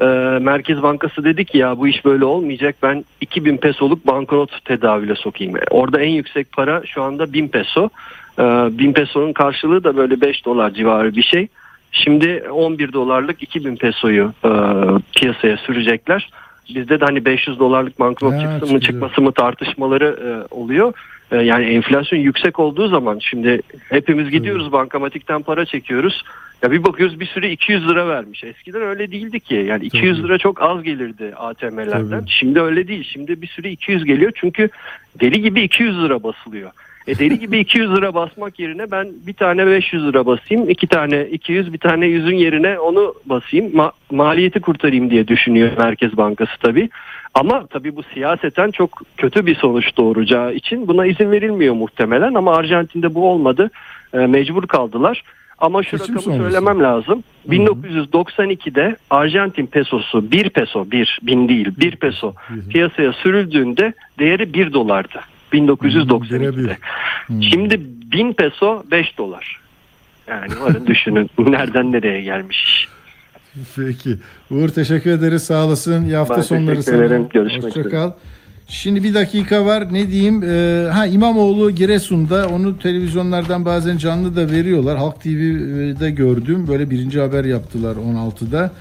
Ee, 0.00 0.04
Merkez 0.40 0.82
Bankası 0.82 1.24
dedi 1.24 1.44
ki 1.44 1.58
ya 1.58 1.78
bu 1.78 1.88
iş 1.88 2.04
böyle 2.04 2.24
olmayacak 2.24 2.76
ben 2.82 3.04
2000 3.20 3.56
pesoluk 3.56 4.06
banknot 4.06 4.64
tedavüle 4.64 5.14
sokayım. 5.14 5.54
Orada 5.70 6.00
en 6.00 6.10
yüksek 6.10 6.52
para 6.52 6.82
şu 6.86 7.02
anda 7.02 7.32
1000 7.32 7.48
peso. 7.48 7.88
Ee, 8.38 8.42
1000 8.42 8.92
pesonun 8.92 9.32
karşılığı 9.32 9.84
da 9.84 9.96
böyle 9.96 10.20
5 10.20 10.44
dolar 10.44 10.70
civarı 10.70 11.16
bir 11.16 11.22
şey. 11.22 11.48
Şimdi 11.92 12.44
11 12.50 12.92
dolarlık 12.92 13.42
2000 13.42 13.76
pesoyu 13.76 14.32
e, 14.44 14.50
piyasaya 15.16 15.56
sürecekler. 15.56 16.30
Bizde 16.74 17.00
de 17.00 17.04
hani 17.04 17.24
500 17.24 17.58
dolarlık 17.58 18.00
banknot 18.00 18.34
Ha, 18.34 18.40
çıksın 18.40 18.72
mı 18.72 18.80
çıkması 18.80 19.22
mı 19.22 19.32
tartışmaları 19.32 20.16
e, 20.26 20.54
oluyor. 20.54 20.92
E, 21.32 21.36
yani 21.36 21.64
enflasyon 21.64 22.18
yüksek 22.18 22.58
olduğu 22.58 22.88
zaman 22.88 23.18
şimdi 23.18 23.60
hepimiz 23.88 24.30
gidiyoruz 24.30 24.72
bankamatikten 24.72 25.42
para 25.42 25.64
çekiyoruz. 25.64 26.24
Ya 26.62 26.70
bir 26.70 26.84
bakıyoruz 26.84 27.20
bir 27.20 27.26
sürü 27.26 27.46
200 27.46 27.88
lira 27.88 28.08
vermiş. 28.08 28.44
Eskiden 28.44 28.82
öyle 28.82 29.12
değildi 29.12 29.40
ki. 29.40 29.54
Yani 29.54 29.84
200 29.84 30.24
lira 30.24 30.38
çok 30.38 30.62
az 30.62 30.82
gelirdi 30.82 31.32
ATM'lerden. 31.36 32.24
Şimdi 32.26 32.60
öyle 32.60 32.88
değil. 32.88 33.08
Şimdi 33.12 33.42
bir 33.42 33.46
sürü 33.46 33.68
200 33.68 34.04
geliyor 34.04 34.32
çünkü 34.34 34.68
deli 35.20 35.42
gibi 35.42 35.62
200 35.62 36.02
lira 36.02 36.22
basılıyor. 36.22 36.70
E 37.06 37.18
deli 37.18 37.38
gibi 37.38 37.58
200 37.58 37.90
lira 37.96 38.14
basmak 38.14 38.58
yerine 38.58 38.90
ben 38.90 39.08
bir 39.26 39.32
tane 39.32 39.66
500 39.66 40.06
lira 40.06 40.26
basayım, 40.26 40.70
iki 40.70 40.86
tane 40.86 41.26
200, 41.26 41.72
bir 41.72 41.78
tane 41.78 42.06
100'ün 42.06 42.36
yerine 42.36 42.78
onu 42.78 43.14
basayım, 43.26 43.66
ma- 43.72 43.92
maliyeti 44.10 44.60
kurtarayım 44.60 45.10
diye 45.10 45.28
düşünüyor 45.28 45.70
Merkez 45.78 46.16
Bankası 46.16 46.52
tabii. 46.60 46.88
Ama 47.34 47.66
tabii 47.66 47.96
bu 47.96 48.02
siyaseten 48.02 48.70
çok 48.70 49.02
kötü 49.16 49.46
bir 49.46 49.54
sonuç 49.54 49.96
doğuracağı 49.96 50.54
için 50.54 50.88
buna 50.88 51.06
izin 51.06 51.30
verilmiyor 51.30 51.74
muhtemelen 51.74 52.34
ama 52.34 52.56
Arjantin'de 52.56 53.14
bu 53.14 53.30
olmadı. 53.30 53.70
E, 54.14 54.18
mecbur 54.18 54.66
kaldılar. 54.66 55.22
Ama 55.58 55.82
şu 55.82 55.98
Seçim 55.98 56.14
rakamı 56.14 56.22
sonrası. 56.34 56.42
söylemem 56.52 56.82
lazım. 56.82 57.22
1992'de 57.48 58.96
Arjantin 59.10 59.66
pesosu 59.66 60.30
1 60.30 60.48
peso 60.50 60.90
1 60.90 61.18
bin 61.22 61.48
değil 61.48 61.68
1 61.80 61.96
peso 61.96 62.34
piyasaya 62.70 63.12
sürüldüğünde 63.12 63.92
değeri 64.18 64.54
1 64.54 64.72
dolardı. 64.72 65.20
1992'de. 65.52 66.76
Şimdi 67.50 67.80
1000 68.12 68.32
peso 68.32 68.82
5 68.90 69.18
dolar. 69.18 69.60
Yani 70.28 70.60
varın 70.60 70.86
düşünün 70.86 71.30
nereden 71.38 71.92
nereye 71.92 72.22
gelmiş 72.22 72.64
iş. 72.64 72.88
Peki. 73.76 74.16
Uğur 74.50 74.68
teşekkür 74.68 75.10
ederiz. 75.10 75.42
Sağ 75.42 75.66
olasın. 75.66 76.04
İyi 76.04 76.16
hafta 76.16 76.36
Ben 76.36 76.40
sonları 76.42 76.76
teşekkür 76.76 77.08
sana. 77.08 77.16
Görüşmek 77.32 77.64
Hoşça 77.64 77.80
üzere. 77.80 77.92
kal. 77.94 78.12
Şimdi 78.68 79.04
bir 79.04 79.14
dakika 79.14 79.66
var. 79.66 79.92
Ne 79.92 80.10
diyeyim? 80.10 80.42
Ee, 80.42 80.88
ha 80.92 81.06
İmamoğlu 81.06 81.70
Giresun'da 81.70 82.48
onu 82.48 82.78
televizyonlardan 82.78 83.64
bazen 83.64 83.96
canlı 83.96 84.36
da 84.36 84.50
veriyorlar. 84.50 84.98
Halk 84.98 85.20
TV'de 85.20 86.10
gördüm. 86.10 86.68
Böyle 86.68 86.90
birinci 86.90 87.20
haber 87.20 87.44
yaptılar 87.44 87.96
16'da. 87.96 88.72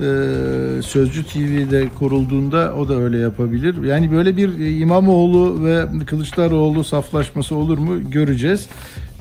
Ee, 0.00 0.82
Sözcü 0.82 1.24
TV'de 1.24 1.88
kurulduğunda 1.98 2.74
o 2.78 2.88
da 2.88 2.94
öyle 2.94 3.18
yapabilir. 3.18 3.82
Yani 3.84 4.12
böyle 4.12 4.36
bir 4.36 4.60
e, 4.60 4.76
İmamoğlu 4.76 5.64
ve 5.64 5.86
Kılıçdaroğlu 6.06 6.84
saflaşması 6.84 7.54
olur 7.54 7.78
mu 7.78 8.10
göreceğiz. 8.10 8.68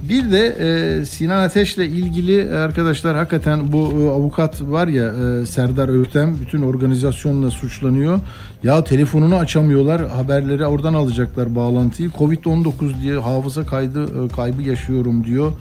Bir 0.04 0.32
de 0.32 0.56
e, 0.60 1.06
Sinan 1.06 1.44
Ateş'le 1.44 1.78
ilgili 1.78 2.54
arkadaşlar 2.54 3.16
hakikaten 3.16 3.72
bu 3.72 3.78
e, 3.78 4.10
avukat 4.10 4.62
var 4.62 4.88
ya 4.88 5.06
e, 5.06 5.46
Serdar 5.46 6.02
Öktem 6.02 6.38
bütün 6.42 6.62
organizasyonla 6.62 7.52
suçlanıyor. 7.52 8.20
Ya 8.64 8.84
telefonunu 8.84 9.36
açamıyorlar 9.36 10.10
haberleri 10.10 10.66
oradan 10.66 10.94
alacaklar 10.94 11.56
bağlantıyı. 11.56 12.10
Covid-19 12.10 13.02
diye 13.02 13.18
hafıza 13.18 13.66
kaydı 13.66 14.04
e, 14.04 14.28
kaybı 14.28 14.62
yaşıyorum 14.62 15.24
diyor. 15.24 15.52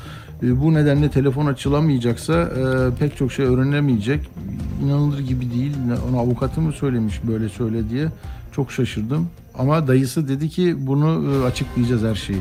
E, 0.43 0.61
bu 0.61 0.75
nedenle 0.75 1.11
telefon 1.11 1.47
açılamayacaksa 1.47 2.43
e, 2.43 2.99
pek 2.99 3.17
çok 3.17 3.33
şey 3.33 3.47
öğrenemeyecek. 3.47 4.31
İnanılır 4.85 5.19
gibi 5.19 5.51
değil. 5.51 5.73
Ona 6.11 6.19
avukatı 6.19 6.61
mı 6.61 6.73
söylemiş 6.73 7.21
böyle 7.29 7.49
söyle 7.49 7.91
diye. 7.91 8.09
Çok 8.53 8.73
şaşırdım. 8.73 9.29
Ama 9.59 9.89
dayısı 9.89 10.29
dedi 10.29 10.49
ki 10.49 10.75
bunu 10.79 11.33
e, 11.33 11.45
açıklayacağız 11.47 12.03
her 12.03 12.15
şeyi. 12.15 12.41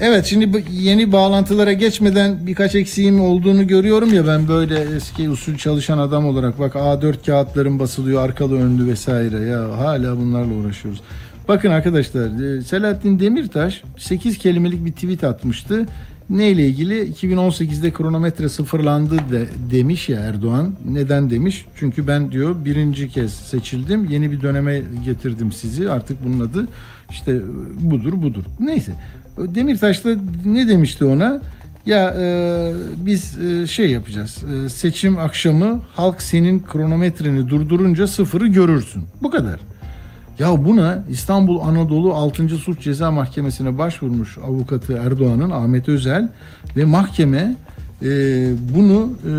Evet 0.00 0.24
şimdi 0.24 0.64
yeni 0.72 1.12
bağlantılara 1.12 1.72
geçmeden 1.72 2.46
birkaç 2.46 2.74
eksiğim 2.74 3.20
olduğunu 3.20 3.66
görüyorum 3.66 4.14
ya 4.14 4.26
ben 4.26 4.48
böyle 4.48 4.96
eski 4.96 5.30
usul 5.30 5.56
çalışan 5.56 5.98
adam 5.98 6.26
olarak 6.26 6.58
bak 6.58 6.74
A4 6.74 7.26
kağıtların 7.26 7.78
basılıyor 7.78 8.24
arkalı 8.24 8.60
önlü 8.60 8.86
vesaire 8.86 9.40
ya 9.40 9.78
hala 9.78 10.16
bunlarla 10.16 10.54
uğraşıyoruz. 10.54 11.00
Bakın 11.48 11.70
arkadaşlar 11.70 12.56
e, 12.56 12.62
Selahattin 12.62 13.20
Demirtaş 13.20 13.82
8 13.98 14.38
kelimelik 14.38 14.84
bir 14.84 14.92
tweet 14.92 15.24
atmıştı. 15.24 15.86
Neyle 16.30 16.66
ilgili? 16.66 17.12
2018'de 17.12 17.92
kronometre 17.92 18.48
sıfırlandı 18.48 19.16
de, 19.16 19.46
demiş 19.70 20.08
ya 20.08 20.20
Erdoğan. 20.20 20.74
Neden 20.88 21.30
demiş? 21.30 21.66
Çünkü 21.76 22.06
ben 22.06 22.32
diyor 22.32 22.64
birinci 22.64 23.08
kez 23.08 23.32
seçildim. 23.32 24.04
Yeni 24.10 24.32
bir 24.32 24.40
döneme 24.40 24.82
getirdim 25.04 25.52
sizi. 25.52 25.90
Artık 25.90 26.24
bunun 26.24 26.40
adı 26.40 26.68
işte 27.10 27.40
budur 27.80 28.22
budur. 28.22 28.42
Neyse. 28.60 28.92
Demirtaş 29.38 30.04
da 30.04 30.08
ne 30.44 30.68
demişti 30.68 31.04
ona? 31.04 31.40
Ya 31.86 32.14
e, 32.20 32.72
biz 32.96 33.38
e, 33.38 33.66
şey 33.66 33.90
yapacağız. 33.90 34.44
E, 34.44 34.68
seçim 34.68 35.18
akşamı 35.18 35.80
halk 35.94 36.22
senin 36.22 36.62
kronometreni 36.72 37.48
durdurunca 37.48 38.06
sıfırı 38.06 38.46
görürsün. 38.46 39.04
Bu 39.22 39.30
kadar. 39.30 39.60
Ya 40.38 40.64
buna 40.64 41.04
İstanbul 41.10 41.60
Anadolu 41.60 42.14
6. 42.14 42.48
Suç 42.48 42.80
Ceza 42.80 43.10
Mahkemesi'ne 43.10 43.78
başvurmuş 43.78 44.38
avukatı 44.38 44.92
Erdoğan'ın 44.92 45.50
Ahmet 45.50 45.88
Özel 45.88 46.28
ve 46.76 46.84
mahkeme 46.84 47.56
e, 48.02 48.08
bunu 48.74 49.12
e, 49.24 49.30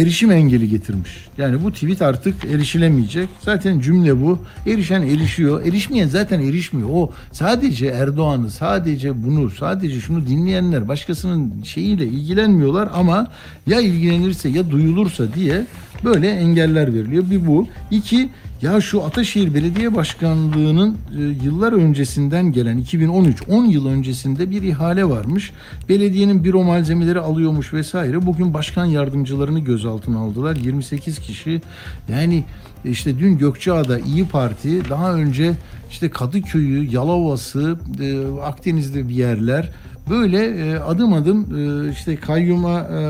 erişim 0.00 0.30
engeli 0.30 0.68
getirmiş. 0.68 1.26
Yani 1.38 1.64
bu 1.64 1.72
tweet 1.72 2.02
artık 2.02 2.44
erişilemeyecek. 2.44 3.28
Zaten 3.40 3.80
cümle 3.80 4.22
bu. 4.22 4.38
Erişen 4.66 5.02
erişiyor. 5.02 5.66
Erişmeyen 5.66 6.08
zaten 6.08 6.40
erişmiyor. 6.40 6.88
O 6.92 7.12
sadece 7.32 7.86
Erdoğan'ı, 7.86 8.50
sadece 8.50 9.24
bunu, 9.24 9.50
sadece 9.50 10.00
şunu 10.00 10.26
dinleyenler 10.26 10.88
başkasının 10.88 11.62
şeyiyle 11.62 12.06
ilgilenmiyorlar 12.06 12.88
ama 12.94 13.26
ya 13.66 13.80
ilgilenirse 13.80 14.48
ya 14.48 14.70
duyulursa 14.70 15.34
diye 15.34 15.66
böyle 16.04 16.28
engeller 16.28 16.94
veriliyor. 16.94 17.30
Bir 17.30 17.46
bu. 17.46 17.68
İki 17.90 18.28
ya 18.62 18.80
şu 18.80 19.04
Ataşehir 19.04 19.54
Belediye 19.54 19.94
Başkanlığı'nın 19.94 20.98
e, 21.18 21.22
yıllar 21.44 21.72
öncesinden 21.72 22.52
gelen 22.52 22.78
2013 22.78 23.42
10 23.48 23.64
yıl 23.64 23.86
öncesinde 23.86 24.50
bir 24.50 24.62
ihale 24.62 25.08
varmış. 25.08 25.52
Belediyenin 25.88 26.44
büro 26.44 26.64
malzemeleri 26.64 27.20
alıyormuş 27.20 27.72
vesaire. 27.72 28.26
Bugün 28.26 28.54
başkan 28.54 28.84
yardımcılarını 28.84 29.60
gözaltına 29.60 30.18
aldılar. 30.18 30.56
28 30.56 31.18
kişi. 31.18 31.62
Yani 32.08 32.44
işte 32.84 33.18
dün 33.18 33.38
Gökçeada 33.38 33.98
İyi 33.98 34.28
Parti 34.28 34.90
daha 34.90 35.14
önce 35.14 35.52
işte 35.90 36.10
Kadıköy'ü, 36.10 36.94
Yalova'sı, 36.94 37.78
e, 38.00 38.40
Akdeniz'de 38.42 39.08
bir 39.08 39.14
yerler 39.14 39.70
böyle 40.10 40.46
e, 40.46 40.78
adım 40.78 41.12
adım 41.12 41.46
e, 41.58 41.92
işte 41.92 42.16
kayyuma 42.16 42.80
e, 42.80 43.00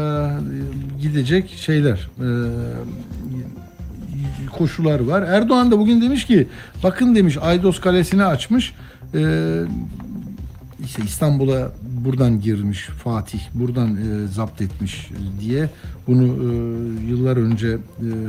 gidecek 1.03 1.55
şeyler 1.57 2.11
e, 2.21 2.29
koşular 4.59 5.01
var. 5.01 5.23
Erdoğan 5.23 5.71
da 5.71 5.79
bugün 5.79 6.03
demiş 6.03 6.25
ki 6.25 6.49
bakın 6.83 7.15
demiş 7.15 7.39
Aydos 7.41 7.81
Kalesi'ni 7.81 8.25
açmış. 8.25 8.75
Ee, 9.15 9.63
işte 10.85 11.03
İstanbul'a 11.05 11.71
buradan 12.05 12.41
girmiş 12.41 12.87
Fatih, 12.87 13.41
buradan 13.55 13.97
e, 13.97 14.27
zapt 14.27 14.63
etmiş 14.63 15.11
diye 15.41 15.69
bunu 16.07 16.25
e, 16.25 16.47
yıllar 17.11 17.37
önce 17.37 17.69
e, 17.69 17.79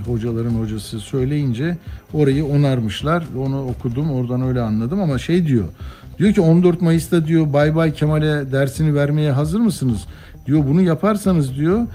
hocaların 0.06 0.56
hocası 0.56 1.00
söyleyince 1.00 1.78
orayı 2.14 2.46
onarmışlar. 2.46 3.24
Onu 3.38 3.68
okudum, 3.68 4.12
oradan 4.12 4.42
öyle 4.42 4.62
anladım 4.62 5.02
ama 5.02 5.18
şey 5.18 5.48
diyor. 5.48 5.66
Diyor 6.20 6.34
ki 6.34 6.42
14 6.42 6.82
Mayıs'ta 6.82 7.28
diyor 7.28 7.54
Bay 7.54 7.76
Bay 7.76 7.94
Kemal'e 7.94 8.52
dersini 8.52 8.96
vermeye 8.96 9.32
hazır 9.32 9.60
mısınız? 9.60 10.06
Diyor 10.48 10.64
bunu 10.68 10.82
yaparsanız 10.82 11.56
diyor 11.56 11.88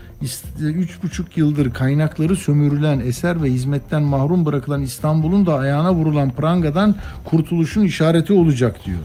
üç 0.61 1.03
buçuk 1.03 1.37
yıldır 1.37 1.73
kaynakları 1.73 2.37
sömürülen, 2.37 3.01
eser 3.01 3.43
ve 3.43 3.51
hizmetten 3.51 4.03
mahrum 4.03 4.47
bırakılan 4.47 4.83
İstanbul'un 4.83 5.47
da 5.47 5.59
ayağına 5.59 5.95
vurulan 5.95 6.31
prangadan 6.31 6.95
kurtuluşun 7.25 7.83
işareti 7.83 8.33
olacak 8.33 8.87
diyor. 8.87 8.99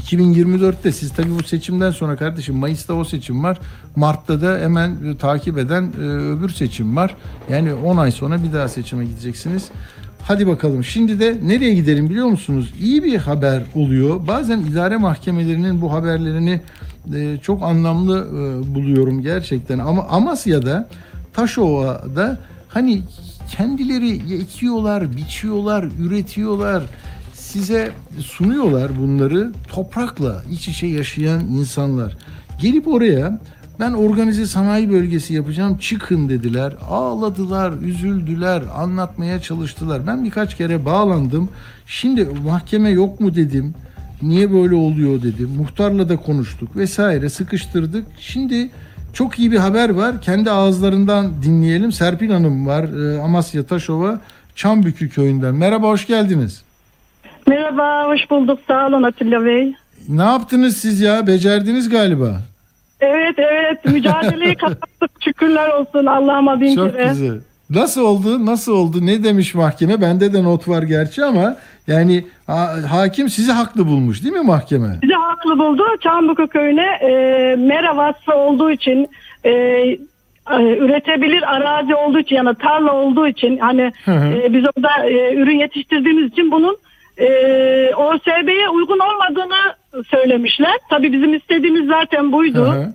2024'te 0.00 0.92
siz 0.92 1.12
tabii 1.12 1.38
bu 1.38 1.42
seçimden 1.42 1.90
sonra 1.90 2.16
kardeşim 2.16 2.56
Mayıs'ta 2.56 2.94
o 2.94 3.04
seçim 3.04 3.44
var. 3.44 3.58
Mart'ta 3.96 4.40
da 4.40 4.58
hemen 4.58 4.96
e, 5.04 5.16
takip 5.16 5.58
eden 5.58 5.82
e, 5.82 6.02
öbür 6.02 6.48
seçim 6.48 6.96
var. 6.96 7.14
Yani 7.50 7.74
10 7.74 7.96
ay 7.96 8.12
sonra 8.12 8.42
bir 8.42 8.52
daha 8.52 8.68
seçime 8.68 9.04
gideceksiniz. 9.04 9.68
Hadi 10.22 10.46
bakalım. 10.46 10.84
Şimdi 10.84 11.20
de 11.20 11.38
nereye 11.42 11.74
gidelim 11.74 12.10
biliyor 12.10 12.26
musunuz? 12.26 12.72
İyi 12.80 13.04
bir 13.04 13.16
haber 13.16 13.62
oluyor. 13.74 14.26
Bazen 14.26 14.58
idare 14.58 14.96
mahkemelerinin 14.96 15.80
bu 15.80 15.92
haberlerini 15.92 16.60
e, 17.14 17.38
çok 17.42 17.62
anlamlı 17.62 18.26
e, 18.28 18.74
buluyorum 18.74 19.22
gerçekten. 19.22 19.78
Ama 19.78 20.02
Amasya'da, 20.02 20.88
Taşova'da 21.32 22.38
hani 22.68 23.02
kendileri 23.50 24.34
ekiyorlar, 24.34 25.16
biçiyorlar, 25.16 25.84
üretiyorlar. 26.00 26.82
Size 27.32 27.92
sunuyorlar 28.20 28.98
bunları 28.98 29.52
toprakla 29.68 30.42
iç 30.50 30.68
içe 30.68 30.86
yaşayan 30.86 31.40
insanlar. 31.40 32.16
Gelip 32.60 32.88
oraya 32.88 33.40
ben 33.80 33.92
organize 33.92 34.46
sanayi 34.46 34.90
bölgesi 34.90 35.34
yapacağım 35.34 35.78
çıkın 35.78 36.28
dediler. 36.28 36.72
Ağladılar, 36.88 37.72
üzüldüler, 37.82 38.62
anlatmaya 38.76 39.40
çalıştılar. 39.40 40.06
Ben 40.06 40.24
birkaç 40.24 40.56
kere 40.56 40.84
bağlandım. 40.84 41.48
Şimdi 41.86 42.24
mahkeme 42.24 42.90
yok 42.90 43.20
mu 43.20 43.34
dedim. 43.34 43.74
Niye 44.22 44.52
böyle 44.52 44.74
oluyor 44.74 45.22
dedim. 45.22 45.50
Muhtarla 45.58 46.08
da 46.08 46.16
konuştuk 46.16 46.76
vesaire 46.76 47.28
sıkıştırdık. 47.28 48.06
Şimdi 48.20 48.70
çok 49.12 49.38
iyi 49.38 49.52
bir 49.52 49.56
haber 49.56 49.90
var. 49.90 50.20
Kendi 50.22 50.50
ağızlarından 50.50 51.42
dinleyelim. 51.42 51.92
Serpil 51.92 52.30
Hanım 52.30 52.66
var. 52.66 53.14
e, 53.14 53.20
Amasya 53.20 53.62
Taşova 53.66 54.20
Çambükü 54.54 55.08
köyünden. 55.08 55.54
Merhaba 55.54 55.88
hoş 55.88 56.06
geldiniz. 56.06 56.62
Merhaba, 57.48 58.08
hoş 58.08 58.30
bulduk. 58.30 58.58
Sağ 58.68 58.86
olun 58.86 59.02
Atilla 59.02 59.44
Bey. 59.44 59.74
Ne 60.08 60.22
yaptınız 60.22 60.76
siz 60.76 61.00
ya? 61.00 61.26
Becerdiniz 61.26 61.88
galiba. 61.88 62.40
Evet, 63.00 63.34
evet. 63.38 63.84
Mücadeleyi 63.84 64.54
kazandık. 64.60 65.10
Şükürler 65.24 65.68
olsun 65.68 66.06
Allah'ıma 66.06 66.60
bin 66.60 66.74
Çok 66.74 66.92
kere. 66.92 67.08
güzel. 67.08 67.38
Nasıl 67.70 68.00
oldu? 68.02 68.46
Nasıl 68.46 68.72
oldu? 68.72 68.96
Ne 69.06 69.24
demiş 69.24 69.54
mahkeme? 69.54 70.00
Bende 70.00 70.32
de 70.32 70.44
not 70.44 70.68
var 70.68 70.82
gerçi 70.82 71.24
ama 71.24 71.56
yani 71.86 72.24
ha- 72.46 72.74
hakim 72.90 73.28
sizi 73.28 73.52
haklı 73.52 73.86
bulmuş 73.86 74.22
değil 74.22 74.34
mi 74.34 74.40
mahkeme? 74.40 74.88
Bizi 75.02 75.12
haklı 75.14 75.58
buldu. 75.58 75.82
Çambuku 76.00 76.46
köyüne 76.46 76.86
e, 77.00 77.10
mera 77.58 77.96
vasfı 77.96 78.34
olduğu 78.34 78.70
için 78.70 79.08
e, 79.44 79.50
e, 79.50 79.96
üretebilir 80.78 81.54
arazi 81.56 81.94
olduğu 81.94 82.18
için 82.18 82.36
yani 82.36 82.54
tarla 82.54 82.92
olduğu 82.94 83.28
için 83.28 83.58
hani 83.58 83.92
Hı 84.04 84.12
hı. 84.12 84.26
e, 84.36 84.52
biz 84.52 84.64
orada 84.76 85.06
e, 85.08 85.34
ürün 85.34 85.58
yetiştirdiğimiz 85.58 86.32
için 86.32 86.50
bunun 86.50 86.76
e, 87.18 87.26
OSB'ye 87.96 88.68
uygun 88.68 88.98
olmadığını 88.98 89.74
söylemişler. 90.10 90.74
Tabii 90.90 91.12
bizim 91.12 91.34
istediğimiz 91.34 91.86
zaten 91.86 92.32
buydu. 92.32 92.66
Hı 92.66 92.70
hı. 92.70 92.92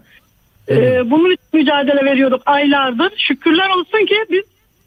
Ee, 0.70 1.12
bunun 1.12 1.32
için 1.32 1.46
mücadele 1.54 2.06
veriyorduk 2.06 2.42
aylardır. 2.46 3.14
Şükürler 3.18 3.70
olsun 3.70 4.06
ki 4.06 4.16
biz 4.32 4.42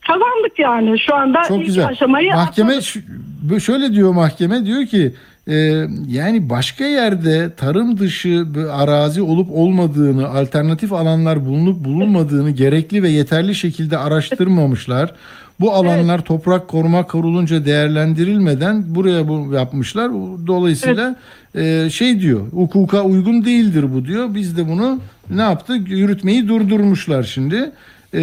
kazandık 0.06 0.58
yani. 0.58 0.98
Şu 0.98 1.14
anda 1.14 1.42
Çok 1.48 1.58
ilk 1.60 1.66
güzel. 1.66 1.86
aşamayı 1.86 2.30
Mahkeme 2.30 2.78
bu- 3.42 3.60
şöyle 3.60 3.92
diyor 3.92 4.12
mahkeme 4.12 4.66
diyor 4.66 4.86
ki 4.86 5.12
e, 5.48 5.54
yani 6.08 6.50
başka 6.50 6.84
yerde 6.84 7.50
tarım 7.56 7.98
dışı 7.98 8.46
arazi 8.72 9.22
olup 9.22 9.48
olmadığını, 9.52 10.28
alternatif 10.28 10.92
alanlar 10.92 11.46
bulunup 11.46 11.84
bulunmadığını 11.84 12.50
gerekli 12.50 13.02
ve 13.02 13.08
yeterli 13.08 13.54
şekilde 13.54 13.98
araştırmamışlar. 13.98 15.12
Bu 15.60 15.72
alanlar 15.72 16.20
toprak 16.20 16.68
koruma 16.68 17.06
kurulunca 17.06 17.66
değerlendirilmeden 17.66 18.94
buraya 18.94 19.28
bu 19.28 19.54
yapmışlar. 19.54 20.10
Dolayısıyla 20.46 21.16
e, 21.54 21.90
şey 21.90 22.20
diyor, 22.20 22.40
hukuka 22.52 23.02
uygun 23.02 23.44
değildir 23.44 23.94
bu 23.94 24.04
diyor. 24.04 24.34
Biz 24.34 24.56
de 24.56 24.68
bunu 24.68 25.00
ne 25.30 25.42
yaptık? 25.42 25.88
Yürütmeyi 25.88 26.48
durdurmuşlar 26.48 27.22
şimdi. 27.22 27.70
E, 28.14 28.20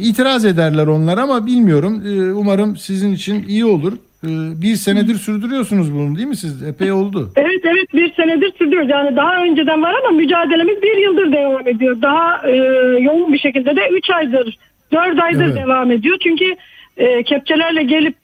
itiraz 0.00 0.44
ederler 0.44 0.86
onlar 0.86 1.18
ama 1.18 1.46
bilmiyorum. 1.46 2.02
E, 2.06 2.32
umarım 2.32 2.76
sizin 2.76 3.12
için 3.14 3.44
iyi 3.48 3.64
olur. 3.64 3.92
E, 4.24 4.28
bir 4.62 4.76
senedir 4.76 5.14
sürdürüyorsunuz 5.14 5.94
bunu 5.94 6.16
değil 6.16 6.28
mi 6.28 6.36
siz? 6.36 6.62
Epey 6.62 6.92
oldu. 6.92 7.32
Evet 7.36 7.60
evet 7.64 7.94
bir 7.94 8.14
senedir 8.14 8.52
sürüyoruz. 8.58 8.90
Yani 8.90 9.16
daha 9.16 9.42
önceden 9.44 9.82
var 9.82 9.94
ama 10.04 10.16
mücadelemiz 10.16 10.82
bir 10.82 10.96
yıldır 10.96 11.32
devam 11.32 11.68
ediyor. 11.68 12.02
Daha 12.02 12.48
e, 12.48 12.56
yoğun 13.00 13.32
bir 13.32 13.38
şekilde 13.38 13.76
de 13.76 13.88
3 13.92 14.10
aydır, 14.10 14.58
4 14.92 15.20
aydır 15.20 15.44
Evet. 15.44 15.56
devam 15.56 15.90
ediyor. 15.90 16.16
Çünkü 16.22 16.56
e, 16.96 17.22
kepçelerle 17.22 17.82
gelip 17.82 18.16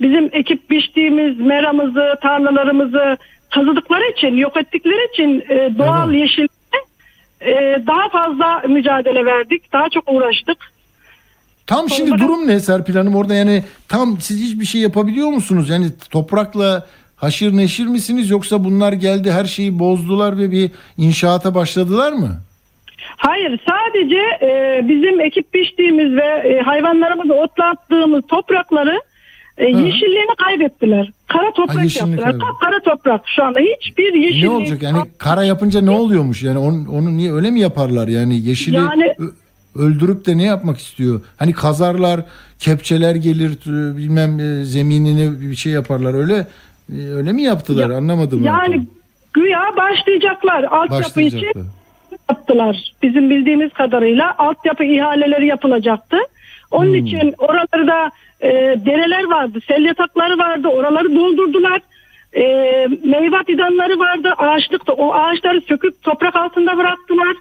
bizim 0.00 0.30
ekip 0.32 0.70
biçtiğimiz 0.70 1.40
meramızı, 1.40 2.14
tarlalarımızı 2.22 3.16
kazıdıkları 3.50 4.10
için, 4.16 4.36
yok 4.36 4.56
ettikleri 4.56 5.12
için 5.12 5.44
e, 5.48 5.78
doğal 5.78 6.14
yeşil 6.14 6.46
e, 7.40 7.82
daha 7.86 8.08
fazla 8.08 8.62
mücadele 8.68 9.24
verdik. 9.24 9.72
Daha 9.72 9.88
çok 9.88 10.12
uğraştık. 10.12 10.58
Tam 11.66 11.90
şimdi 11.90 12.10
durum 12.10 12.48
ne 12.48 12.60
Serpil 12.60 12.94
Hanım 12.94 13.16
orada 13.16 13.34
yani 13.34 13.64
tam 13.88 14.20
siz 14.20 14.42
hiçbir 14.42 14.64
şey 14.64 14.80
yapabiliyor 14.80 15.28
musunuz? 15.28 15.68
Yani 15.68 15.86
toprakla 16.10 16.86
haşır 17.16 17.56
neşir 17.56 17.86
misiniz 17.86 18.30
yoksa 18.30 18.64
bunlar 18.64 18.92
geldi 18.92 19.32
her 19.32 19.44
şeyi 19.44 19.78
bozdular 19.78 20.38
ve 20.38 20.50
bir 20.50 20.70
inşaata 20.98 21.54
başladılar 21.54 22.12
mı? 22.12 22.28
Hayır 23.16 23.60
sadece 23.68 24.20
e, 24.42 24.80
bizim 24.88 25.20
ekip 25.20 25.54
biçtiğimiz 25.54 26.16
ve 26.16 26.26
e, 26.26 26.60
hayvanlarımızı 26.60 27.34
otlattığımız 27.34 28.22
toprakları 28.28 29.00
e, 29.60 29.64
yeşilliğini 29.64 30.34
kaybettiler. 30.44 31.10
Kara 31.28 31.52
toprak 31.52 31.84
yeşillik 31.84 32.08
yaptılar. 32.08 32.24
kaybetti. 32.24 32.44
Kara 32.64 32.80
toprak 32.80 33.20
şu 33.36 33.44
anda 33.44 33.60
hiçbir 33.60 34.14
yeşillik. 34.14 34.42
Ne 34.44 34.50
olacak 34.50 34.82
yani 34.82 34.98
kara 35.18 35.44
yapınca 35.44 35.80
ne 35.80 35.90
oluyormuş 35.90 36.42
yani 36.42 36.58
onu, 36.58 36.90
onu 36.92 37.16
niye 37.16 37.32
öyle 37.32 37.50
mi 37.50 37.60
yaparlar 37.60 38.08
yani 38.08 38.40
yeşili 38.48 38.76
Yani- 38.76 39.14
öldürüp 39.76 40.26
de 40.26 40.38
ne 40.38 40.42
yapmak 40.44 40.78
istiyor? 40.78 41.20
Hani 41.36 41.52
kazarlar, 41.52 42.20
kepçeler 42.58 43.14
gelir 43.14 43.52
bilmem 43.96 44.40
e, 44.40 44.64
zeminini 44.64 45.40
bir 45.50 45.56
şey 45.56 45.72
yaparlar 45.72 46.14
öyle 46.14 46.46
e, 46.98 47.08
öyle 47.08 47.32
mi 47.32 47.42
yaptılar 47.42 47.90
anlamadım. 47.90 48.40
ben. 48.40 48.46
Yani 48.46 48.86
güya 49.32 49.60
başlayacaklar. 49.76 50.62
Altyapı 50.64 51.20
için 51.20 51.46
yaptılar. 52.30 52.92
Bizim 53.02 53.30
bildiğimiz 53.30 53.72
kadarıyla 53.72 54.34
altyapı 54.38 54.84
ihaleleri 54.84 55.46
yapılacaktı. 55.46 56.16
Onun 56.70 56.86
Hmm. 56.98 57.06
için 57.06 57.34
oraları 57.38 57.86
da 57.86 58.10
e, 58.42 58.48
dereler 58.86 59.24
vardı, 59.24 59.58
sel 59.68 59.84
yatakları 59.84 60.38
vardı. 60.38 60.68
Oraları 60.68 61.14
doldurdular. 61.16 61.80
E, 62.36 62.42
meyve 63.04 63.44
fidanları 63.46 63.98
vardı. 63.98 64.32
Ağaçlıkta 64.38 64.92
o 64.92 65.12
ağaçları 65.14 65.60
söküp 65.60 66.02
toprak 66.02 66.36
altında 66.36 66.76
bıraktılar. 66.76 67.36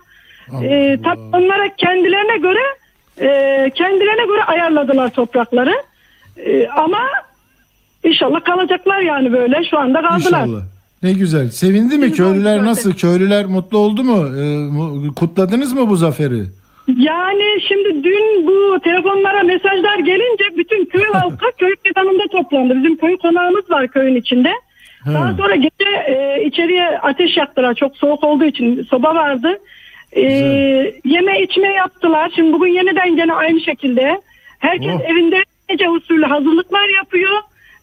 E, 0.63 0.97
tabii 1.03 1.19
onlara 1.19 1.75
kendilerine 1.77 2.37
göre 2.37 2.59
e, 3.21 3.29
kendilerine 3.75 4.25
göre 4.25 4.43
ayarladılar 4.43 5.09
toprakları. 5.09 5.73
E, 6.37 6.67
ama 6.67 6.99
inşallah 8.03 8.43
kalacaklar 8.43 8.99
yani 9.01 9.33
böyle. 9.33 9.63
Şu 9.69 9.79
anda 9.79 10.01
kaldılar. 10.01 10.17
İnşallah. 10.17 10.61
Ne 11.03 11.13
güzel. 11.13 11.49
Sevindi 11.49 11.97
mi 11.97 12.11
köylüler 12.13 12.63
nasıl? 12.65 12.93
Köylüler 12.93 13.45
mutlu 13.45 13.77
oldu 13.77 14.03
mu? 14.03 14.27
E, 14.37 14.57
mu- 14.57 15.15
kutladınız 15.15 15.73
mı 15.73 15.89
bu 15.89 15.95
zaferi? 15.95 16.43
Yani 16.97 17.61
şimdi 17.67 18.03
dün 18.03 18.47
bu 18.47 18.79
telefonlara 18.79 19.43
mesajlar 19.43 19.99
gelince 19.99 20.43
bütün 20.57 20.85
köy 20.85 21.03
halkı 21.13 21.51
köy 21.57 21.73
meydanında 21.85 22.23
toplandı. 22.31 22.75
Bizim 22.75 22.97
köy 22.97 23.17
konağımız 23.17 23.69
var 23.71 23.87
köyün 23.87 24.15
içinde. 24.15 24.53
Daha 25.05 25.33
sonra 25.33 25.55
gece 25.55 25.89
e, 26.07 26.43
içeriye 26.45 26.99
ateş 26.99 27.37
yaktılar. 27.37 27.73
Çok 27.75 27.97
soğuk 27.97 28.23
olduğu 28.23 28.45
için 28.45 28.83
soba 28.83 29.15
vardı. 29.15 29.59
E, 30.15 30.21
yeme 31.05 31.41
içme 31.41 31.67
yaptılar. 31.67 32.31
Şimdi 32.35 32.53
bugün 32.53 32.71
yeniden 32.71 33.15
gene 33.15 33.33
aynı 33.33 33.61
şekilde. 33.61 34.21
Herkes 34.59 34.95
Oh. 34.95 35.09
evinde 35.09 35.43
gece 35.69 35.89
usulü 35.89 36.25
hazırlıklar 36.25 36.89
yapıyor. 36.97 37.31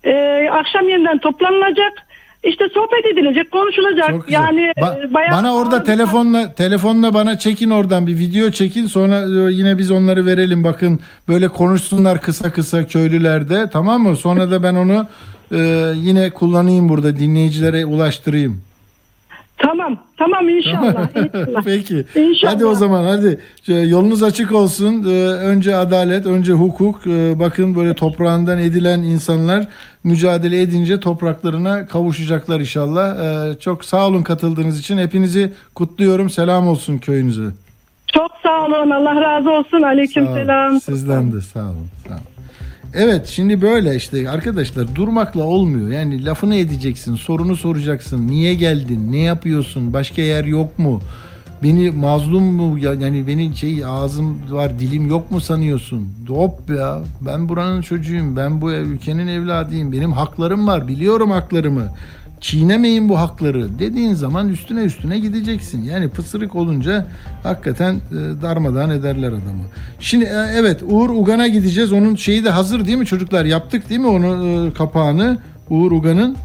E, 0.05 0.13
akşam 0.53 0.89
yeniden 0.89 1.19
toplanılacak. 1.19 2.06
İşte 2.47 2.65
sohbet 2.75 3.07
edilecek, 3.13 3.51
konuşulacak. 3.51 4.11
Çok 4.11 4.27
güzel. 4.27 4.41
Yani 4.41 4.61
Ba- 4.61 5.09
e, 5.11 5.15
bayağı 5.15 5.31
bana 5.33 5.55
orada 5.55 5.83
telefonla 5.83 6.53
telefonla 6.53 7.15
bana 7.15 7.39
çekin 7.39 7.71
oradan 7.71 8.07
bir 8.07 8.19
video 8.19 8.51
çekin 8.51 8.87
sonra 8.87 9.21
e, 9.21 9.53
yine 9.53 9.79
biz 9.79 9.91
onları 9.91 10.27
verelim 10.27 10.65
bakın 10.65 11.01
böyle 11.29 11.49
konuşsunlar 11.49 12.21
kısa 12.21 12.53
kısa 12.53 12.87
köylülerde 12.87 13.71
tamam 13.73 14.03
mı? 14.03 14.17
Sonra 14.17 14.51
da 14.51 14.63
ben 14.63 14.75
onu 14.75 15.07
e, 15.53 15.93
yine 15.97 16.31
kullanayım 16.31 16.89
burada 16.89 17.17
dinleyicilere 17.17 17.87
ulaştırayım. 17.87 18.61
Tamam. 19.59 19.99
Tamam 20.17 20.49
inşallah. 20.49 21.09
inşallah. 21.17 21.63
Peki. 21.65 22.05
İnşallah. 22.15 22.55
Hadi 22.55 22.67
o 22.67 22.75
zaman 22.75 23.05
hadi 23.05 23.41
yolunuz 23.89 24.23
açık 24.23 24.53
olsun. 24.53 25.05
Ee, 25.09 25.27
Önce 25.27 25.77
adalet, 25.77 26.27
önce 26.27 26.53
hukuk. 26.53 27.07
Bakın 27.35 27.77
böyle 27.77 27.95
toprağından 27.95 28.59
edilen 28.59 28.99
insanlar 28.99 29.67
mücadele 30.07 30.61
edince 30.63 31.01
topraklarına 31.01 31.87
kavuşacaklar 31.87 32.61
inşallah. 32.61 33.17
Ee, 33.17 33.59
Çok 33.61 33.85
sağ 33.85 34.07
olun 34.07 34.23
katıldığınız 34.23 34.81
için. 34.81 34.99
Hepinizi 34.99 35.53
kutluyorum. 35.75 36.31
Selam 36.31 36.69
olsun 36.69 36.99
köyünüze. 36.99 37.51
Çok 38.15 38.31
sağ 38.43 38.65
olun. 38.67 38.91
Allah 38.91 39.21
razı 39.21 39.51
olsun. 39.51 39.83
Aleyküm 39.83 40.27
Sağ 40.27 40.35
selam. 40.35 40.81
Sizden 40.81 41.33
de 41.33 41.41
sağ 41.41 41.61
olun. 41.61 41.89
Sağ 42.09 42.15
olun. 42.15 42.21
Evet 42.95 43.27
şimdi 43.27 43.63
böyle 43.63 43.97
işte 43.97 44.31
arkadaşlar 44.31 44.95
durmakla 44.95 45.43
olmuyor. 45.45 45.91
Yani 45.91 46.25
lafını 46.25 46.57
edeceksin, 46.57 47.15
sorunu 47.17 47.57
soracaksın. 47.57 48.29
Niye 48.29 48.55
geldin? 48.55 49.13
Ne 49.13 49.19
yapıyorsun? 49.19 49.93
Başka 49.93 50.23
yer 50.23 50.45
yok 50.45 50.79
mu? 50.79 51.03
Beni 51.63 51.91
mazlum 51.91 52.45
mu 52.45 52.79
ya- 52.79 52.95
yani 52.95 53.27
beni 53.27 53.57
şey 53.57 53.85
ağzım 53.87 54.39
var 54.51 54.79
dilim 54.81 55.09
yok 55.09 55.31
mu 55.31 55.41
sanıyorsun? 55.41 56.09
Hop 56.29 56.71
ya 56.71 56.99
ben 57.21 57.49
buranın 57.49 57.83
çocuğuyum. 57.83 58.37
Ben 58.37 58.61
bu 58.61 58.73
ülkenin 58.73 59.27
evladıyım. 59.27 59.93
Benim 59.93 60.13
haklarım 60.13 60.67
var. 60.67 60.89
Biliyorum 60.89 61.31
haklarımı. 61.31 61.89
Çiğnemeyin 62.41 63.09
bu 63.09 63.19
hakları 63.19 63.79
dediğin 63.79 64.15
zaman 64.15 64.49
üstüne 64.49 64.81
üstüne 64.81 65.19
gideceksin. 65.19 65.83
Yani 65.83 66.09
pısırık 66.09 66.55
olunca 66.55 67.07
hakikaten 67.43 67.95
e, 67.95 68.43
darmadağın 68.43 68.91
ederler 68.91 69.29
adamı. 69.29 69.65
Şimdi 70.01 70.25
e, 70.25 70.47
evet 70.55 70.83
Uğur 70.89 71.11
Ugan'a 71.11 71.49
gideceğiz. 71.49 71.93
Onun 71.93 72.17
şeyi 72.17 72.45
de 72.45 72.51
hazır 72.51 72.87
değil 72.87 72.99
mi 72.99 73.07
çocuklar? 73.07 73.45
Yaptık 73.45 73.91
değil 73.91 74.01
mi 74.01 74.07
onu 74.07 74.47
e, 74.67 74.73
kapağını? 74.73 75.39
Uğur 75.71 75.93
Ugan'ın. 75.93 76.37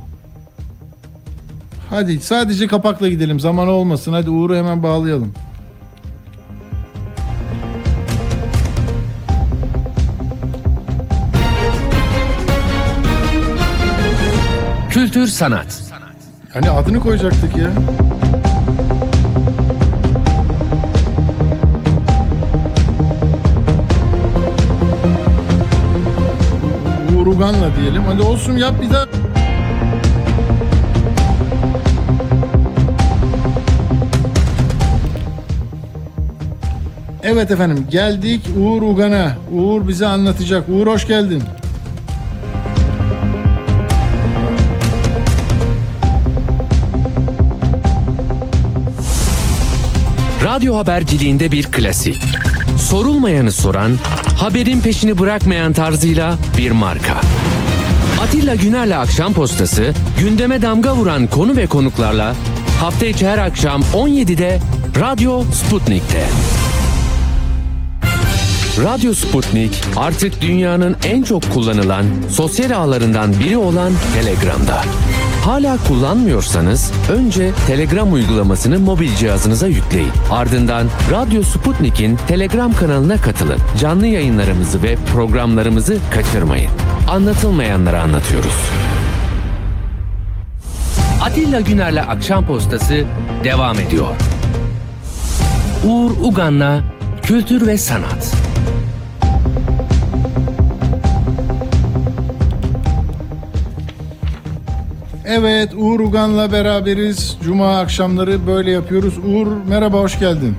Hadi 1.92 2.20
sadece 2.20 2.68
kapakla 2.68 3.10
gidelim. 3.10 3.40
Zaman 3.40 3.68
olmasın. 3.68 4.14
Hadi 4.14 4.30
Uğur'u 4.30 4.56
hemen 4.56 4.84
bağlayalım. 4.84 5.34
Kültür 14.90 15.28
sanat. 15.28 15.82
Hani 16.54 16.70
adını 16.70 17.00
koyacaktık 17.00 17.58
ya. 17.58 17.72
Uğur 27.16 27.28
Ugan'la 27.28 27.76
diyelim. 27.76 28.04
Hadi 28.04 28.22
olsun 28.22 28.58
yap 28.58 28.82
bir 28.82 28.90
daha. 28.90 29.21
Evet 37.24 37.52
efendim 37.52 37.88
geldik 37.92 38.42
Uğur 38.60 38.82
Ugan'a. 38.82 39.38
Uğur 39.52 39.88
bize 39.88 40.08
anlatacak. 40.08 40.70
Uğur 40.70 40.88
hoş 40.88 41.08
geldin. 41.08 41.44
Radyo 50.44 50.78
haberciliğinde 50.78 51.52
bir 51.52 51.64
klasik. 51.64 52.22
Sorulmayanı 52.78 53.52
soran, 53.52 53.92
haberin 54.38 54.82
peşini 54.82 55.20
bırakmayan 55.20 55.74
tarzıyla 55.74 56.36
bir 56.58 56.72
marka. 56.72 57.22
Atilla 58.22 58.56
Güner'le 58.56 58.98
Akşam 58.98 59.34
Postası, 59.34 59.94
gündeme 60.20 60.62
damga 60.62 60.96
vuran 60.96 61.28
konu 61.28 61.58
ve 61.58 61.68
konuklarla 61.68 62.36
hafta 62.80 63.06
içi 63.06 63.28
her 63.28 63.38
akşam 63.38 63.82
17'de 63.94 64.60
Radyo 65.00 65.44
Sputnik'te. 65.44 66.26
Radyo 68.84 69.14
Sputnik 69.14 69.84
artık 69.98 70.42
dünyanın 70.42 70.96
en 71.04 71.24
çok 71.24 71.54
kullanılan 71.54 72.06
sosyal 72.30 72.72
ağlarından 72.72 73.40
biri 73.40 73.58
olan 73.58 73.92
Telegram'da. 74.14 74.82
Hala 75.46 75.78
kullanmıyorsanız 75.88 76.92
önce 77.12 77.52
Telegram 77.68 78.14
uygulamasını 78.14 78.80
mobil 78.80 79.16
cihazınıza 79.16 79.68
yükleyin. 79.68 80.12
Ardından 80.32 80.88
Radyo 81.12 81.44
Sputnik'in 81.44 82.20
Telegram 82.28 82.74
kanalına 82.74 83.18
katılın. 83.18 83.58
Canlı 83.80 84.08
yayınlarımızı 84.08 84.84
ve 84.84 84.96
programlarımızı 85.14 85.98
kaçırmayın. 86.14 86.72
Anlatılmayanları 87.10 88.02
anlatıyoruz. 88.02 88.56
Atilla 91.24 91.62
Güner'le 91.62 92.02
Akşam 92.10 92.48
Postası 92.48 93.06
devam 93.44 93.80
ediyor. 93.80 94.16
Uğur 95.86 96.12
Ugan'la 96.24 96.82
Kültür 97.24 97.68
ve 97.68 97.78
Sanat. 97.78 98.41
Evet 105.34 105.74
Uğur 105.78 106.00
Ugan'la 106.00 106.52
beraberiz. 106.52 107.38
Cuma 107.44 107.80
akşamları 107.80 108.48
böyle 108.48 108.72
yapıyoruz. 108.72 109.18
Uğur 109.18 109.48
merhaba 109.68 110.00
hoş 110.00 110.20
geldin. 110.20 110.56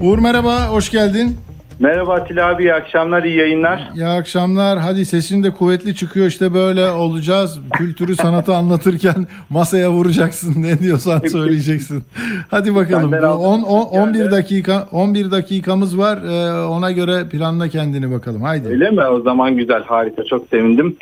Uğur 0.00 0.18
merhaba 0.18 0.68
hoş 0.68 0.90
geldin. 0.90 1.38
Merhaba 1.80 2.14
Atilla 2.14 2.46
abi 2.48 2.62
iyi 2.62 2.74
akşamlar 2.74 3.22
iyi 3.24 3.36
yayınlar. 3.36 3.90
İyi 3.94 4.06
akşamlar. 4.06 4.78
Hadi 4.78 5.06
sesin 5.06 5.42
de 5.42 5.50
kuvvetli 5.50 5.94
çıkıyor 5.94 6.26
işte 6.26 6.54
böyle 6.54 6.90
olacağız. 6.90 7.58
Kültürü 7.72 8.16
sanatı 8.16 8.54
anlatırken 8.54 9.26
masaya 9.50 9.90
vuracaksın 9.90 10.62
ne 10.62 10.78
diyorsan 10.78 11.18
söyleyeceksin. 11.32 12.04
Hadi 12.50 12.74
bakalım. 12.74 13.12
Benden 13.12 13.26
aldığım 13.26 13.44
10 13.44 13.62
10 13.62 14.00
11 14.00 14.18
yani. 14.18 14.30
dakika 14.30 14.88
11 14.92 15.30
dakikamız 15.30 15.98
var. 15.98 16.18
Ee, 16.22 16.66
ona 16.66 16.92
göre 16.92 17.28
planla 17.28 17.68
kendini 17.68 18.10
bakalım. 18.12 18.42
Haydi. 18.42 18.68
Öyle 18.68 18.90
mi? 18.90 19.04
O 19.04 19.20
zaman 19.20 19.56
güzel 19.56 19.84
harika 19.84 20.24
çok 20.24 20.48
sevindim. 20.48 20.96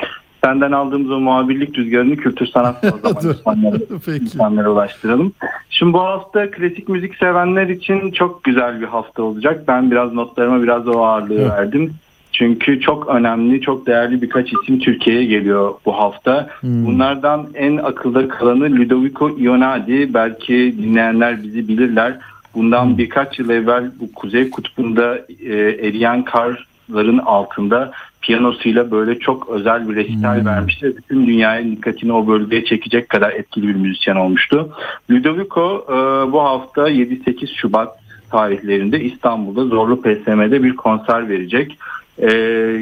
Senden 0.45 0.71
aldığımız 0.71 1.11
o 1.11 1.19
muhabirlik 1.19 1.77
rüzgarını 1.77 2.17
kültür 2.17 2.47
sanatla 2.47 2.89
o 3.03 3.21
zaman 3.21 3.33
insanlara, 3.33 4.15
insanlara 4.21 4.69
ulaştıralım. 4.69 5.33
Şimdi 5.69 5.93
bu 5.93 5.99
hafta 5.99 6.51
klasik 6.51 6.89
müzik 6.89 7.15
sevenler 7.15 7.67
için 7.67 8.11
çok 8.11 8.43
güzel 8.43 8.81
bir 8.81 8.85
hafta 8.85 9.23
olacak. 9.23 9.63
Ben 9.67 9.91
biraz 9.91 10.13
notlarıma 10.13 10.63
biraz 10.63 10.87
o 10.87 11.05
ağırlığı 11.05 11.49
verdim. 11.49 11.93
Çünkü 12.31 12.79
çok 12.79 13.07
önemli, 13.07 13.61
çok 13.61 13.87
değerli 13.87 14.21
birkaç 14.21 14.53
isim 14.53 14.79
Türkiye'ye 14.79 15.25
geliyor 15.25 15.73
bu 15.85 15.93
hafta. 15.93 16.49
Bunlardan 16.63 17.47
en 17.53 17.77
akılda 17.77 18.27
kalanı 18.27 18.65
Ludovico 18.65 19.29
Ionadi. 19.39 20.13
Belki 20.13 20.75
dinleyenler 20.77 21.43
bizi 21.43 21.67
bilirler. 21.67 22.17
Bundan 22.55 22.97
birkaç 22.97 23.39
yıl 23.39 23.49
evvel 23.49 23.91
bu 23.99 24.11
Kuzey 24.13 24.49
Kutbu'nda 24.49 25.17
e, 25.45 25.53
eriyen 25.87 26.23
karların 26.23 27.17
altında 27.17 27.91
piyanosuyla 28.25 28.91
böyle 28.91 29.19
çok 29.19 29.49
özel 29.49 29.89
bir 29.89 29.95
resital 29.95 30.45
vermişti. 30.45 30.85
ve 30.85 30.97
Bütün 30.97 31.27
dünyaya 31.27 31.65
dikkatini 31.65 32.13
o 32.13 32.27
bölgeye 32.27 32.65
çekecek 32.65 33.09
kadar 33.09 33.31
etkili 33.31 33.67
bir 33.67 33.75
müzisyen 33.75 34.15
olmuştu. 34.15 34.73
Ludovico 35.11 35.85
e, 35.89 36.31
bu 36.31 36.41
hafta 36.41 36.89
7-8 36.89 37.55
Şubat 37.55 37.99
tarihlerinde 38.31 39.01
İstanbul'da 39.01 39.65
Zorlu 39.65 40.01
PSM'de 40.01 40.63
bir 40.63 40.75
konser 40.75 41.29
verecek. 41.29 41.77
Ee, 42.17 42.31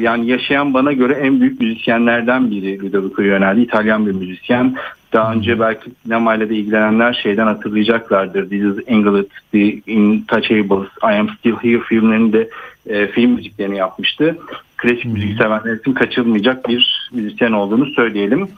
yani 0.00 0.26
yaşayan 0.26 0.74
bana 0.74 0.92
göre 0.92 1.12
en 1.12 1.40
büyük 1.40 1.60
müzisyenlerden 1.60 2.50
biri 2.50 2.82
Ludovico 2.82 3.22
Ionelli. 3.22 3.62
İtalyan 3.62 4.06
bir 4.06 4.12
müzisyen. 4.12 4.76
Daha 5.12 5.32
önce 5.32 5.60
belki 5.60 5.90
sinemayla 6.02 6.48
da 6.48 6.54
ilgilenenler 6.54 7.20
şeyden 7.22 7.46
hatırlayacaklardır. 7.46 8.48
This 8.48 8.62
is 8.62 8.84
England, 8.86 9.24
The 9.52 9.72
Intouchables, 9.86 10.88
I 11.02 11.06
Am 11.20 11.28
Still 11.28 11.56
Here 11.56 11.80
filmlerinde 11.80 12.48
e, 12.86 13.06
film 13.06 13.30
müziklerini 13.30 13.76
yapmıştı. 13.76 14.38
Klasik 14.84 15.04
müzik 15.04 15.38
sevenler 15.38 15.76
için 15.76 15.92
kaçırılmayacak 15.92 16.68
bir 16.68 17.10
müzisyen 17.12 17.52
olduğunu 17.52 17.86
söyleyelim. 17.86 18.48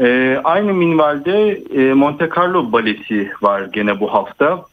E, 0.00 0.38
aynı 0.44 0.74
minvalde 0.74 1.62
e, 1.74 1.92
Monte 1.92 2.28
Carlo 2.36 2.72
balesi 2.72 3.30
var 3.42 3.68
gene 3.72 4.00
bu 4.00 4.14
hafta. 4.14 4.64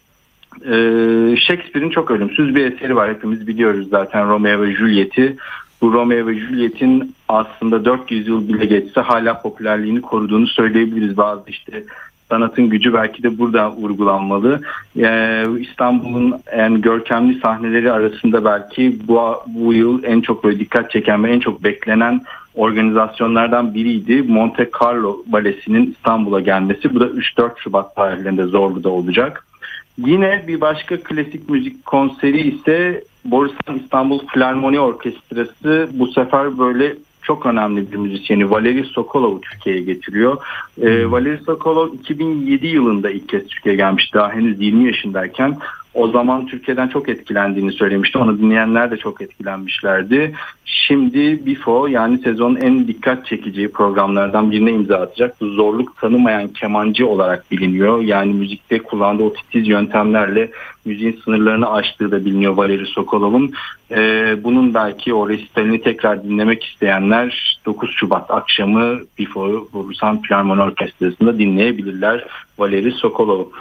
Ee, 0.65 1.35
Shakespeare'in 1.37 1.89
çok 1.89 2.11
ölümsüz 2.11 2.55
bir 2.55 2.71
eseri 2.71 2.95
var. 2.95 3.09
Hepimiz 3.09 3.47
biliyoruz 3.47 3.87
zaten 3.89 4.29
Romeo 4.29 4.61
ve 4.61 4.75
Juliet'i. 4.75 5.37
Bu 5.81 5.93
Romeo 5.93 6.27
ve 6.27 6.39
Juliet'in 6.39 7.15
aslında 7.27 7.85
400 7.85 8.27
yıl 8.27 8.47
bile 8.47 8.65
geçse 8.65 9.01
hala 9.01 9.41
popülerliğini 9.41 10.01
koruduğunu 10.01 10.47
söyleyebiliriz. 10.47 11.17
Bazı 11.17 11.49
işte 11.49 11.83
sanatın 12.29 12.69
gücü 12.69 12.93
belki 12.93 13.23
de 13.23 13.37
burada 13.37 13.71
vurgulanmalı. 13.71 14.61
Ee, 14.97 15.45
İstanbul'un 15.59 16.35
en 16.51 16.81
görkemli 16.81 17.39
sahneleri 17.39 17.91
arasında 17.91 18.45
belki 18.45 19.07
bu, 19.07 19.19
bu 19.47 19.73
yıl 19.73 20.03
en 20.03 20.21
çok 20.21 20.43
böyle 20.43 20.59
dikkat 20.59 20.91
çeken 20.91 21.23
ve 21.23 21.31
en 21.31 21.39
çok 21.39 21.63
beklenen 21.63 22.21
organizasyonlardan 22.55 23.73
biriydi. 23.73 24.21
Monte 24.21 24.69
Carlo 24.81 25.17
Balesi'nin 25.27 25.91
İstanbul'a 25.91 26.39
gelmesi. 26.39 26.95
Bu 26.95 26.99
da 26.99 27.05
3-4 27.05 27.51
Şubat 27.59 27.95
tarihlerinde 27.95 28.45
Zorlu'da 28.45 28.89
olacak. 28.89 29.45
Yine 29.97 30.43
bir 30.47 30.61
başka 30.61 30.97
klasik 30.97 31.49
müzik 31.49 31.85
konseri 31.85 32.41
ise 32.41 33.03
Borusan 33.25 33.79
İstanbul 33.83 34.19
Filarmoni 34.27 34.79
Orkestrası 34.79 35.89
bu 35.93 36.07
sefer 36.07 36.59
böyle 36.59 36.95
çok 37.29 37.45
önemli 37.45 37.91
bir 37.91 37.97
müzisyeni 37.97 38.51
Valeri 38.51 38.85
Sokolov'u 38.85 39.41
Türkiye'ye 39.41 39.81
getiriyor. 39.81 40.37
Ee, 40.81 41.11
Valeri 41.11 41.37
Sokolov 41.37 41.93
2007 41.93 42.67
yılında 42.67 43.09
ilk 43.09 43.29
kez 43.29 43.47
Türkiye'ye 43.47 43.77
gelmiş. 43.77 44.13
Daha 44.13 44.31
henüz 44.31 44.61
20 44.61 44.85
yaşındayken 44.85 45.57
o 45.93 46.07
zaman 46.07 46.45
Türkiye'den 46.45 46.87
çok 46.87 47.09
etkilendiğini 47.09 47.71
söylemişti. 47.71 48.17
Onu 48.17 48.39
dinleyenler 48.39 48.91
de 48.91 48.97
çok 48.97 49.21
etkilenmişlerdi. 49.21 50.35
Şimdi 50.65 51.45
BIFO 51.45 51.87
yani 51.87 52.17
sezonun 52.17 52.55
en 52.55 52.87
dikkat 52.87 53.25
çekici 53.25 53.71
programlardan 53.71 54.51
birine 54.51 54.71
imza 54.71 54.97
atacak. 54.97 55.35
Zorluk 55.41 55.97
tanımayan 55.97 56.47
kemancı 56.47 57.07
olarak 57.07 57.51
biliniyor. 57.51 58.01
Yani 58.01 58.33
müzikte 58.33 58.79
kullandığı 58.79 59.23
o 59.23 59.33
titiz 59.33 59.67
yöntemlerle 59.67 60.51
müziğin 60.85 61.21
sınırlarını 61.25 61.71
aştığı 61.71 62.11
da 62.11 62.25
biliniyor 62.25 62.53
Valeri 62.53 62.85
Sokolov'un. 62.85 63.51
Ee, 63.91 64.35
bunun 64.43 64.73
belki 64.73 65.13
o 65.13 65.29
resitalini 65.29 65.81
tekrar 65.81 66.23
dinlemek 66.23 66.63
isteyenler 66.63 67.59
9 67.65 67.91
Şubat 67.95 68.31
akşamı 68.31 68.99
BIFO 69.17 69.67
Borusan 69.73 70.21
Filarmoni 70.21 70.61
Orkestrası'nda 70.61 71.39
dinleyebilirler 71.39 72.25
Valeri 72.59 72.91
Sokolov'u. 72.91 73.51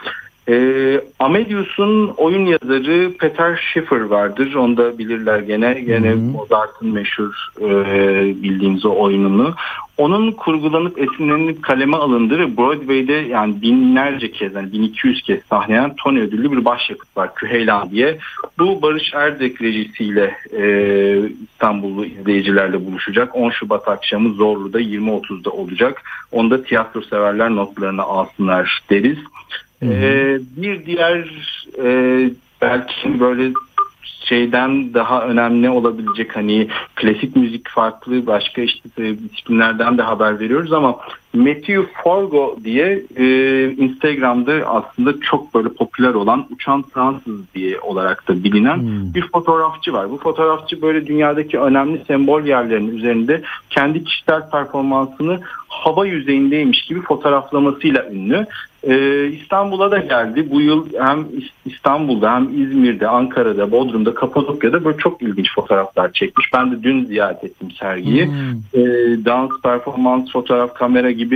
E, 0.48 1.00
Amadeus'un 1.18 2.08
oyun 2.16 2.46
yazarı 2.46 3.12
Peter 3.18 3.56
Schiffer 3.56 4.00
vardır. 4.00 4.54
Onu 4.54 4.76
da 4.76 4.98
bilirler 4.98 5.38
gene. 5.38 5.80
Gene 5.80 6.14
Mozart'ın 6.14 6.92
meşhur 6.92 7.34
e, 7.60 7.70
bildiğimiz 8.42 8.86
o 8.86 8.90
oyununu. 8.90 9.54
Onun 9.98 10.32
kurgulanıp 10.32 10.98
esinlenip 10.98 11.62
kaleme 11.62 11.96
alındığı 11.96 12.38
ve 12.38 12.56
Broadway'de 12.56 13.12
yani 13.12 13.62
binlerce 13.62 14.32
kez, 14.32 14.54
yani 14.54 14.72
1200 14.72 15.22
kez 15.22 15.40
sahnelenen 15.50 15.94
Tony 15.94 16.20
ödüllü 16.20 16.52
bir 16.52 16.64
başyapıt 16.64 17.16
var. 17.16 17.34
Küheylan 17.34 17.90
diye. 17.90 18.18
Bu 18.58 18.82
Barış 18.82 19.14
Erdek 19.14 19.62
rejisiyle 19.62 20.34
e, 20.58 20.64
İstanbullu 21.52 22.04
izleyicilerle 22.04 22.86
buluşacak. 22.86 23.36
10 23.36 23.50
Şubat 23.50 23.88
akşamı 23.88 24.34
Zorlu'da 24.34 24.80
20.30'da 24.80 25.50
olacak. 25.50 26.02
Onda 26.32 26.62
tiyatro 26.62 27.02
severler 27.02 27.50
notlarını 27.50 28.02
alsınlar 28.02 28.82
deriz. 28.90 29.18
Ee, 29.82 30.38
bir 30.56 30.86
diğer 30.86 31.30
e, 31.84 32.30
belki 32.62 33.20
böyle 33.20 33.52
şeyden 34.28 34.94
daha 34.94 35.22
önemli 35.22 35.70
olabilecek 35.70 36.36
hani 36.36 36.68
klasik 36.94 37.36
müzik 37.36 37.68
farklı 37.68 38.26
başka 38.26 38.62
işte 38.62 38.88
disiplinlerden 38.96 39.98
de 39.98 40.02
haber 40.02 40.40
veriyoruz 40.40 40.72
ama 40.72 40.98
Matthew 41.38 41.82
Forgo 42.04 42.56
diye 42.64 43.02
e, 43.16 43.24
Instagram'da 43.70 44.52
aslında 44.52 45.20
çok 45.20 45.54
böyle 45.54 45.68
popüler 45.68 46.14
olan 46.14 46.46
uçan 46.50 46.84
Fransız 46.94 47.54
diye 47.54 47.80
olarak 47.80 48.28
da 48.28 48.44
bilinen 48.44 48.80
bir 49.14 49.28
fotoğrafçı 49.28 49.92
var. 49.92 50.10
Bu 50.10 50.16
fotoğrafçı 50.16 50.82
böyle 50.82 51.06
dünyadaki 51.06 51.58
önemli 51.58 52.02
sembol 52.06 52.42
yerlerinin 52.42 52.96
üzerinde 52.96 53.42
kendi 53.70 54.04
kişisel 54.04 54.50
performansını 54.50 55.40
hava 55.68 56.06
yüzeyindeymiş 56.06 56.82
gibi 56.82 57.00
fotoğraflamasıyla 57.00 58.10
ünlü. 58.10 58.46
Ee, 58.82 59.26
İstanbul'a 59.26 59.90
da 59.90 59.98
geldi. 59.98 60.50
Bu 60.50 60.60
yıl 60.60 60.86
hem 60.98 61.26
İstanbul'da 61.64 62.34
hem 62.34 62.62
İzmir'de, 62.62 63.08
Ankara'da, 63.08 63.70
Bodrum'da, 63.70 64.14
Kapadokya'da 64.14 64.84
böyle 64.84 64.98
çok 64.98 65.22
ilginç 65.22 65.54
fotoğraflar 65.54 66.12
çekmiş. 66.12 66.52
Ben 66.54 66.72
de 66.72 66.82
dün 66.82 67.04
ziyaret 67.04 67.44
ettim 67.44 67.70
sergiyi. 67.70 68.30
Ee, 68.74 68.80
dans, 69.24 69.50
performans, 69.62 70.32
fotoğraf, 70.32 70.74
kamera 70.74 71.10
gibi 71.10 71.27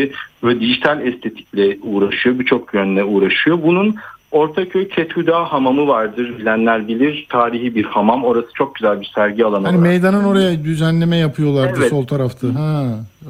böyle 0.43 0.60
dijital 0.60 1.06
estetikle 1.06 1.78
uğraşıyor. 1.82 2.39
Birçok 2.39 2.74
yönle 2.74 3.05
uğraşıyor. 3.05 3.62
Bunun 3.62 3.94
Ortaköy 4.31 4.89
Ketüda 4.89 5.52
Hamamı 5.52 5.89
vardır. 5.89 6.39
Bilenler 6.39 6.89
bilir. 6.89 7.27
Tarihi 7.28 7.74
bir 7.74 7.85
hamam. 7.85 8.24
Orası 8.24 8.48
çok 8.55 8.74
güzel 8.74 9.01
bir 9.01 9.12
sergi 9.14 9.44
alanı. 9.44 9.66
Hani 9.66 9.78
meydanın 9.78 10.24
oraya 10.24 10.64
düzenleme 10.64 11.16
yapıyorlardı 11.16 11.78
Evet. 11.81 11.90
sol 11.90 12.06
tarafta. 12.06 12.47
Ha. 12.55 12.85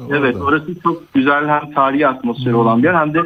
Evet 0.09 0.35
orası 0.35 0.81
çok 0.83 1.13
güzel 1.13 1.47
hem 1.47 1.73
tarihi 1.73 2.07
atmosferi 2.07 2.55
olan 2.55 2.83
bir 2.83 2.87
yer 2.87 2.95
hem 2.95 3.13
de 3.13 3.19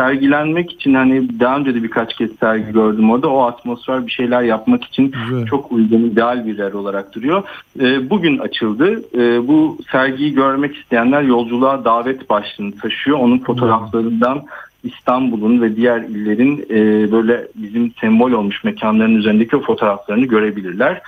sergilenmek 0.00 0.72
için 0.72 0.94
hani 0.94 1.40
daha 1.40 1.56
önce 1.56 1.74
de 1.74 1.82
birkaç 1.82 2.14
kez 2.14 2.30
sergi 2.40 2.72
gördüm 2.72 3.10
orada 3.10 3.28
o 3.28 3.42
atmosfer 3.42 4.06
bir 4.06 4.12
şeyler 4.12 4.42
yapmak 4.42 4.84
için 4.84 5.14
çok 5.50 5.72
uygun 5.72 6.02
ideal 6.02 6.46
bir 6.46 6.58
yer 6.58 6.72
olarak 6.72 7.14
duruyor. 7.14 7.42
Ee, 7.80 8.10
bugün 8.10 8.38
açıldı. 8.38 9.02
Ee, 9.14 9.48
bu 9.48 9.78
sergiyi 9.92 10.34
görmek 10.34 10.76
isteyenler 10.76 11.22
yolculuğa 11.22 11.84
davet 11.84 12.30
başlığını 12.30 12.76
taşıyor. 12.76 13.18
Onun 13.18 13.38
fotoğraflarından 13.38 14.42
İstanbul'un 14.84 15.62
ve 15.62 15.76
diğer 15.76 16.00
illerin 16.00 16.66
e, 16.70 17.12
böyle 17.12 17.46
bizim 17.54 17.92
sembol 18.00 18.32
olmuş 18.32 18.64
mekanların 18.64 19.16
üzerindeki 19.16 19.56
o 19.56 19.60
fotoğraflarını 19.60 20.26
görebilirler. 20.26 21.02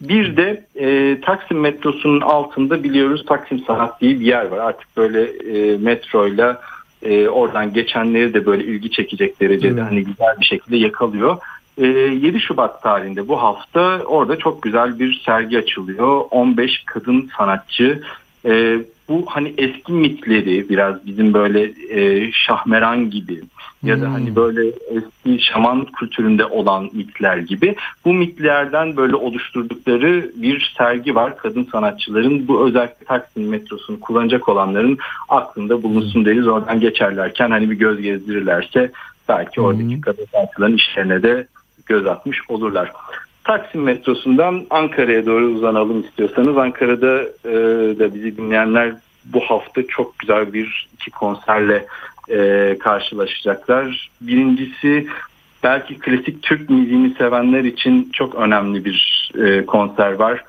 Bir 0.00 0.36
de 0.36 0.64
e, 0.74 1.20
Taksim 1.20 1.60
metrosunun 1.60 2.20
altında 2.20 2.82
biliyoruz 2.82 3.24
Taksim 3.28 3.58
Sanat 3.58 4.00
diye 4.00 4.20
bir 4.20 4.26
yer 4.26 4.46
var. 4.46 4.58
Artık 4.58 4.96
böyle 4.96 5.22
e, 5.24 5.76
metroyla 5.78 6.60
e, 7.02 7.28
oradan 7.28 7.72
geçenleri 7.72 8.34
de 8.34 8.46
böyle 8.46 8.64
ilgi 8.64 8.90
çekecek 8.90 9.40
derecede 9.40 9.80
hani 9.80 10.04
güzel 10.04 10.36
bir 10.40 10.44
şekilde 10.44 10.76
yakalıyor. 10.76 11.36
E, 11.78 11.86
7 11.86 12.40
Şubat 12.40 12.82
tarihinde 12.82 13.28
bu 13.28 13.42
hafta 13.42 14.02
orada 14.06 14.36
çok 14.36 14.62
güzel 14.62 14.98
bir 14.98 15.22
sergi 15.26 15.58
açılıyor. 15.58 16.24
15 16.30 16.82
kadın 16.86 17.30
sanatçı 17.38 18.02
e, 18.46 18.78
bu 19.08 19.24
hani 19.26 19.54
eski 19.58 19.92
mitleri 19.92 20.68
biraz 20.68 21.06
bizim 21.06 21.34
böyle 21.34 21.72
e, 21.90 22.32
şahmeran 22.32 23.10
gibi 23.10 23.42
ya 23.82 24.00
da 24.00 24.12
hani 24.12 24.36
böyle 24.36 24.68
eski 24.68 25.44
şaman 25.44 25.84
kültüründe 25.84 26.44
olan 26.44 26.90
mitler 26.92 27.36
gibi 27.36 27.76
bu 28.04 28.14
mitlerden 28.14 28.96
böyle 28.96 29.16
oluşturdukları 29.16 30.30
bir 30.36 30.74
sergi 30.78 31.14
var. 31.14 31.36
Kadın 31.36 31.68
sanatçıların 31.72 32.48
bu 32.48 32.66
özellikle 32.66 33.06
Taksim 33.06 33.48
metrosunu 33.48 34.00
kullanacak 34.00 34.48
olanların 34.48 34.98
aklında 35.28 35.82
bulunsun 35.82 36.24
deriz. 36.24 36.46
Oradan 36.46 36.80
geçerlerken 36.80 37.50
hani 37.50 37.70
bir 37.70 37.76
göz 37.76 38.00
gezdirirlerse 38.00 38.92
belki 39.28 39.60
oradaki 39.60 40.00
kadın 40.00 40.26
sanatçıların 40.32 40.76
işlerine 40.76 41.22
de 41.22 41.46
göz 41.86 42.06
atmış 42.06 42.38
olurlar. 42.48 42.90
Taksim 43.46 43.82
metrosundan 43.82 44.66
Ankara'ya 44.70 45.26
doğru 45.26 45.44
uzanalım 45.44 46.00
istiyorsanız. 46.00 46.56
Ankara'da 46.56 47.22
e, 47.44 47.54
da 47.98 48.14
bizi 48.14 48.36
dinleyenler 48.36 48.94
bu 49.24 49.40
hafta 49.40 49.86
çok 49.86 50.18
güzel 50.18 50.52
bir 50.52 50.88
iki 50.94 51.10
konserle 51.10 51.86
e, 52.28 52.76
karşılaşacaklar. 52.78 54.10
Birincisi 54.20 55.06
belki 55.62 55.98
klasik 55.98 56.42
Türk 56.42 56.70
müziğini 56.70 57.14
sevenler 57.18 57.64
için 57.64 58.10
çok 58.12 58.34
önemli 58.34 58.84
bir 58.84 59.30
e, 59.38 59.66
konser 59.66 60.12
var. 60.12 60.44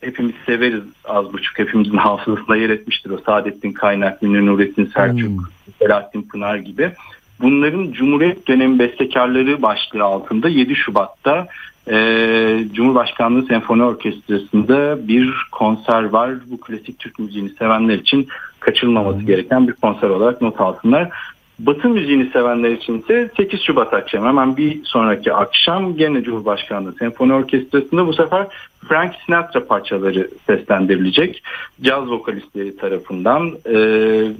Hepimiz 0.00 0.34
severiz 0.46 0.82
az 1.04 1.32
buçuk. 1.32 1.58
Hepimizin 1.58 1.96
hafızasında 1.96 2.56
yer 2.56 2.70
etmiştir 2.70 3.10
o 3.10 3.18
Saadettin 3.18 3.72
Kaynak, 3.72 4.22
Münir 4.22 4.46
Nurettin 4.46 4.90
Selçuk, 4.94 5.50
Selahattin 5.78 6.22
Pınar 6.22 6.56
gibi. 6.56 6.92
Bunların 7.40 7.92
Cumhuriyet 7.92 8.48
dönemi 8.48 8.78
bestekarları 8.78 9.62
başlığı 9.62 10.04
altında 10.04 10.48
7 10.48 10.76
Şubat'ta 10.76 11.48
e, 11.90 12.64
Cumhurbaşkanlığı 12.72 13.46
Senfoni 13.46 13.82
Orkestrası'nda 13.82 15.08
bir 15.08 15.34
konser 15.52 16.04
var. 16.04 16.30
Bu 16.46 16.60
klasik 16.60 16.98
Türk 16.98 17.18
müziğini 17.18 17.50
sevenler 17.50 17.94
için 17.94 18.28
kaçırılmaması 18.60 19.22
gereken 19.22 19.68
bir 19.68 19.72
konser 19.72 20.08
olarak 20.08 20.42
not 20.42 20.60
alsınlar. 20.60 21.10
Batı 21.58 21.88
müziğini 21.88 22.30
sevenler 22.30 22.70
için 22.70 22.98
ise 22.98 23.30
8 23.36 23.62
Şubat 23.62 23.94
akşam 23.94 24.26
hemen 24.26 24.56
bir 24.56 24.84
sonraki 24.84 25.32
akşam 25.32 25.96
gene 25.96 26.22
Cumhurbaşkanlığı 26.22 26.92
Senfoni 26.92 27.34
Orkestrası'nda 27.34 28.06
bu 28.06 28.12
sefer 28.12 28.46
Frank 28.88 29.12
Sinatra 29.26 29.66
parçaları 29.66 30.30
seslendirilecek 30.46 31.42
caz 31.82 32.10
vokalistleri 32.10 32.76
tarafından. 32.76 33.52
Ee, 33.64 33.74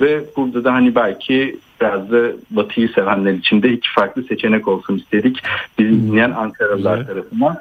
ve 0.00 0.24
burada 0.36 0.64
da 0.64 0.72
hani 0.72 0.94
belki 0.94 1.56
biraz 1.80 2.10
da 2.10 2.32
Batı'yı 2.50 2.88
sevenler 2.88 3.32
için 3.32 3.62
de 3.62 3.68
iki 3.68 3.88
farklı 3.94 4.22
seçenek 4.22 4.68
olsun 4.68 4.96
istedik. 4.96 5.42
Bizi 5.78 5.90
dinleyen 5.90 6.30
Ankaralılar 6.30 7.06
tarafından. 7.06 7.58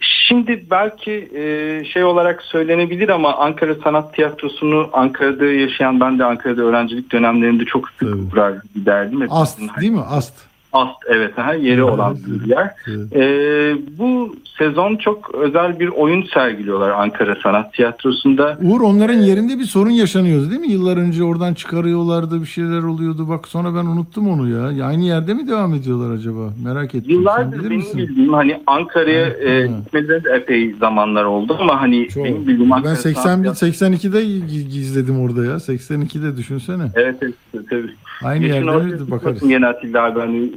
Şimdi 0.00 0.64
belki 0.70 1.28
e, 1.34 1.84
şey 1.84 2.04
olarak 2.04 2.42
söylenebilir 2.42 3.08
ama 3.08 3.36
Ankara 3.36 3.74
Sanat 3.74 4.14
Tiyatrosu'nu 4.14 4.90
Ankara'da 4.92 5.44
yaşayan 5.44 6.00
ben 6.00 6.18
de 6.18 6.24
Ankara'da 6.24 6.62
öğrencilik 6.62 7.12
dönemlerinde 7.12 7.64
çok 7.64 7.88
sık 7.90 8.32
uğrar 8.32 8.54
giderdim. 8.74 9.20
Hep 9.20 9.32
Ast 9.32 9.60
değil 9.80 9.92
mi? 9.92 10.00
Ast. 10.00 10.49
Ast 10.72 10.96
evet 11.08 11.38
ha, 11.38 11.54
yeri 11.54 11.82
olan 11.84 12.16
bir 12.26 12.48
yer. 12.50 12.70
Ee, 13.14 13.76
bu 13.98 14.36
sezon 14.58 14.96
çok 14.96 15.34
özel 15.34 15.80
bir 15.80 15.88
oyun 15.88 16.22
sergiliyorlar 16.34 16.90
Ankara 16.90 17.36
Sanat 17.42 17.72
Tiyatrosu'nda. 17.72 18.58
Uğur 18.62 18.80
onların 18.80 19.18
yerinde 19.18 19.58
bir 19.58 19.64
sorun 19.64 19.90
yaşanıyordu 19.90 20.50
değil 20.50 20.60
mi? 20.60 20.68
Yıllar 20.72 20.96
önce 20.96 21.24
oradan 21.24 21.54
çıkarıyorlardı 21.54 22.40
bir 22.40 22.46
şeyler 22.46 22.82
oluyordu. 22.82 23.28
Bak 23.28 23.48
sonra 23.48 23.74
ben 23.74 23.86
unuttum 23.86 24.28
onu 24.30 24.48
ya. 24.48 24.72
ya 24.72 24.84
aynı 24.86 25.04
yerde 25.04 25.34
mi 25.34 25.48
devam 25.48 25.74
ediyorlar 25.74 26.14
acaba? 26.14 26.52
Merak 26.64 26.94
ettim. 26.94 27.10
Yıllardır 27.14 27.64
benim 27.64 27.76
misin? 27.76 27.98
bildiğim 27.98 28.32
hani 28.32 28.60
Ankara'ya 28.66 29.26
e, 29.26 29.66
gitmeleri 29.66 30.36
epey 30.36 30.74
zamanlar 30.80 31.24
oldu 31.24 31.56
ama 31.60 31.80
hani 31.80 32.08
benim 32.16 32.46
bildiğim 32.46 32.70
Ben 32.70 32.76
Ankara 32.76 32.96
81 32.96 33.44
Sanat 33.54 33.62
82'de 33.62 34.22
gi- 34.24 34.68
gizledim 34.68 35.20
orada 35.20 35.44
ya. 35.44 35.52
82'de 35.52 36.36
düşünsene. 36.36 36.82
Evet, 36.94 37.16
evet 37.22 37.34
tabii. 37.70 37.90
Aynı 38.24 38.42
Geçen 38.46 38.64
yerde? 38.64 39.10
Bakarız. 39.10 39.42
Yeni 39.42 39.66
Atilla 39.66 40.04
abi 40.04 40.20
hani 40.20 40.50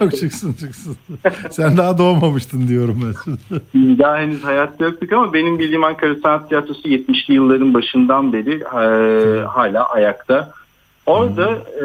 Yok 0.00 0.16
çıksın 0.20 0.52
çıksın. 0.52 0.96
Sen 1.50 1.76
daha 1.76 1.98
doğmamıştın 1.98 2.68
diyorum 2.68 3.00
ben. 3.04 3.38
Daha 3.98 4.18
henüz 4.18 4.44
hayatta 4.44 4.84
yoktuk 4.84 5.12
ama 5.12 5.32
benim 5.32 5.58
bildiğim 5.58 5.84
Ankara 5.84 6.14
Sanat 6.14 6.48
Tiyatrosu 6.48 6.88
70'li 6.88 7.34
yılların 7.34 7.74
başından 7.74 8.32
beri 8.32 8.54
e, 8.54 9.42
hala 9.42 9.84
ayakta. 9.84 10.52
Orada 11.06 11.58
e, 11.80 11.84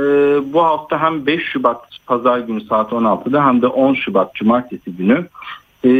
bu 0.53 0.63
hafta 0.63 1.01
hem 1.01 1.25
5 1.25 1.43
Şubat 1.43 1.81
Pazar 2.05 2.39
günü 2.39 2.61
saat 2.61 2.91
16'da 2.91 3.45
hem 3.45 3.61
de 3.61 3.67
10 3.67 3.93
Şubat 3.93 4.35
Cumartesi 4.35 4.95
günü 4.95 5.25
e, 5.85 5.91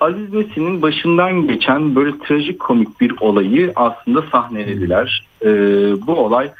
Aziz 0.00 0.32
Nesin'in 0.32 0.82
başından 0.82 1.48
geçen 1.48 1.94
böyle 1.94 2.18
trajik 2.18 2.60
komik 2.60 3.00
bir 3.00 3.14
olayı 3.20 3.72
aslında 3.76 4.22
sahnelediler. 4.32 5.26
E, 5.42 5.48
bu 6.06 6.12
olay 6.12 6.50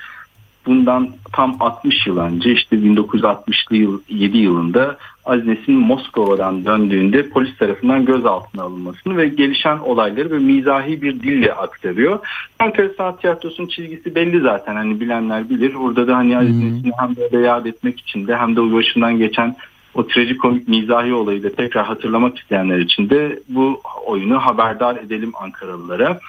bundan 0.70 1.08
tam 1.32 1.56
60 1.60 2.06
yıl 2.06 2.18
önce 2.18 2.52
işte 2.52 2.76
1960'lı 2.76 3.76
yıl 3.76 4.00
7 4.08 4.38
yılında 4.38 4.96
Aziz 5.24 5.46
Nesin 5.46 5.74
Moskova'dan 5.74 6.64
döndüğünde 6.64 7.28
polis 7.28 7.56
tarafından 7.56 8.04
gözaltına 8.04 8.62
alınmasını 8.62 9.16
ve 9.16 9.28
gelişen 9.28 9.78
olayları 9.78 10.30
ve 10.30 10.38
mizahi 10.38 11.02
bir 11.02 11.20
dille 11.20 11.52
aktarıyor. 11.54 12.18
Ankara 12.58 12.88
Sanat 12.96 13.20
Tiyatrosu'nun 13.20 13.68
çizgisi 13.68 14.14
belli 14.14 14.40
zaten 14.40 14.76
hani 14.76 15.00
bilenler 15.00 15.50
bilir. 15.50 15.74
Orada 15.74 16.06
da 16.06 16.16
hani 16.16 16.38
Aziz 16.38 16.56
Nesin'i 16.56 16.92
hem 17.00 17.16
böyle 17.16 17.46
yad 17.46 17.66
etmek 17.66 18.00
için 18.00 18.26
de 18.26 18.36
hem 18.36 18.56
de 18.56 18.60
o 18.60 18.72
başından 18.72 19.18
geçen 19.18 19.56
o 19.94 20.06
trajikomik 20.06 20.68
mizahi 20.68 21.14
olayı 21.14 21.42
da 21.42 21.52
tekrar 21.52 21.86
hatırlamak 21.86 22.38
isteyenler 22.38 22.78
için 22.78 23.10
de 23.10 23.40
bu 23.48 23.80
oyunu 24.06 24.38
haberdar 24.38 24.96
edelim 24.96 25.32
Ankaralılara. 25.40 26.20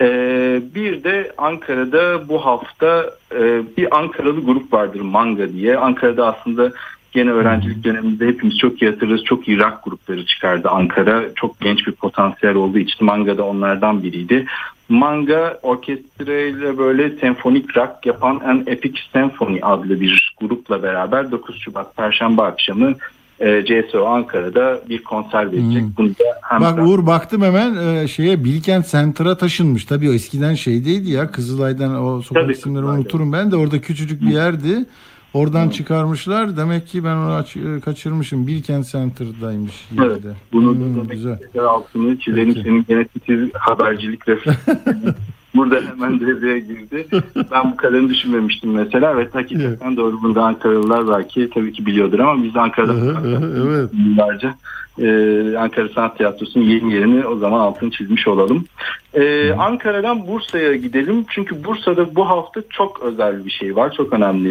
Ee, 0.00 0.60
bir 0.74 1.04
de 1.04 1.32
Ankara'da 1.38 2.28
bu 2.28 2.46
hafta 2.46 3.10
e, 3.34 3.62
bir 3.76 3.98
Ankaralı 3.98 4.40
grup 4.40 4.72
vardır 4.72 5.00
Manga 5.00 5.52
diye. 5.52 5.76
Ankara'da 5.76 6.26
aslında 6.26 6.72
gene 7.12 7.30
öğrencilik 7.30 7.84
döneminde 7.84 8.26
hepimiz 8.26 8.58
çok 8.58 8.82
iyi 8.82 8.90
hatırlarız. 8.90 9.24
Çok 9.24 9.48
iyi 9.48 9.58
rock 9.58 9.84
grupları 9.84 10.26
çıkardı 10.26 10.68
Ankara. 10.68 11.34
Çok 11.34 11.60
genç 11.60 11.86
bir 11.86 11.92
potansiyel 11.92 12.54
olduğu 12.54 12.78
için 12.78 13.06
Manga 13.06 13.38
da 13.38 13.44
onlardan 13.44 14.02
biriydi. 14.02 14.46
Manga 14.88 15.58
orkestrayla 15.62 16.78
böyle 16.78 17.10
senfonik 17.10 17.76
rock 17.76 18.06
yapan 18.06 18.40
en 18.46 18.72
Epic 18.72 19.00
Symphony 19.12 19.58
adlı 19.62 20.00
bir 20.00 20.34
grupla 20.40 20.82
beraber 20.82 21.30
9 21.30 21.60
Şubat 21.60 21.96
Perşembe 21.96 22.42
akşamı 22.42 22.94
e, 23.40 23.64
CSO 23.64 24.04
Ankara'da 24.06 24.80
bir 24.88 25.02
konser 25.04 25.52
verecek. 25.52 25.82
Bunu 25.98 26.08
da 26.08 26.24
hem 26.42 26.60
Bak 26.60 26.78
Uğur 26.86 27.06
baktım 27.06 27.42
hemen 27.42 27.76
e, 27.76 28.08
şeye 28.08 28.44
Bilkent 28.44 28.88
Center'a 28.90 29.36
taşınmış. 29.38 29.84
Tabii 29.84 30.10
o 30.10 30.12
eskiden 30.12 30.54
şeydeydi 30.54 31.10
ya 31.10 31.30
Kızılay'dan 31.30 32.04
o 32.04 32.22
sokak 32.22 32.42
Tabii, 32.42 32.52
isimleri 32.52 32.80
Kızılay'da. 32.80 33.00
unuturum 33.00 33.32
ben 33.32 33.50
de 33.50 33.56
orada 33.56 33.80
küçücük 33.80 34.22
bir 34.22 34.30
yerdi. 34.32 34.84
Oradan 35.34 35.68
çıkarmışlar. 35.68 36.56
Demek 36.56 36.86
ki 36.88 37.04
ben 37.04 37.16
onu 37.16 37.32
aç- 37.32 37.56
e, 37.56 37.80
kaçırmışım. 37.80 38.46
Bilkent 38.46 38.86
Center'daymış 38.88 39.72
Evet, 39.98 40.10
yerde. 40.10 40.36
bunu 40.52 40.70
Hmm, 40.74 41.08
da 41.08 41.14
güzel. 41.14 41.38
altını 41.68 42.18
çizelim 42.18 42.54
Peki. 42.54 42.62
senin 42.68 42.84
genetik 42.88 43.54
habercilik 43.56 44.20
burada 45.54 45.80
hemen 45.80 46.20
devreye 46.20 46.58
girdi. 46.58 47.06
Ben 47.52 47.72
bu 47.72 47.76
kadarını 47.76 48.08
düşünmemiştim 48.08 48.70
mesela. 48.70 49.12
Evet 49.12 49.34
hakikaten 49.34 49.96
doğru 49.96 50.22
bunda 50.22 50.42
Ankaralılar 50.42 51.08
belki 51.08 51.50
tabii 51.50 51.72
ki 51.72 51.86
biliyordur 51.86 52.18
ama 52.18 52.42
biz 52.42 52.56
Ankara'da 52.56 52.94
evet. 53.26 53.90
yıllarca 53.92 54.54
e, 54.98 55.08
Ankara 55.58 55.88
Sanat 55.88 56.16
Tiyatrosu'nun 56.16 56.64
yeni 56.64 56.94
yerini 56.94 57.26
o 57.26 57.36
zaman 57.36 57.60
altını 57.60 57.90
çizmiş 57.90 58.28
olalım. 58.28 58.64
E, 59.14 59.52
Ankara'dan 59.52 60.26
Bursa'ya 60.26 60.76
gidelim. 60.76 61.24
Çünkü 61.28 61.64
Bursa'da 61.64 62.14
bu 62.14 62.28
hafta 62.28 62.62
çok 62.70 63.02
özel 63.02 63.44
bir 63.44 63.50
şey 63.50 63.76
var. 63.76 63.92
Çok 63.92 64.12
önemli 64.12 64.50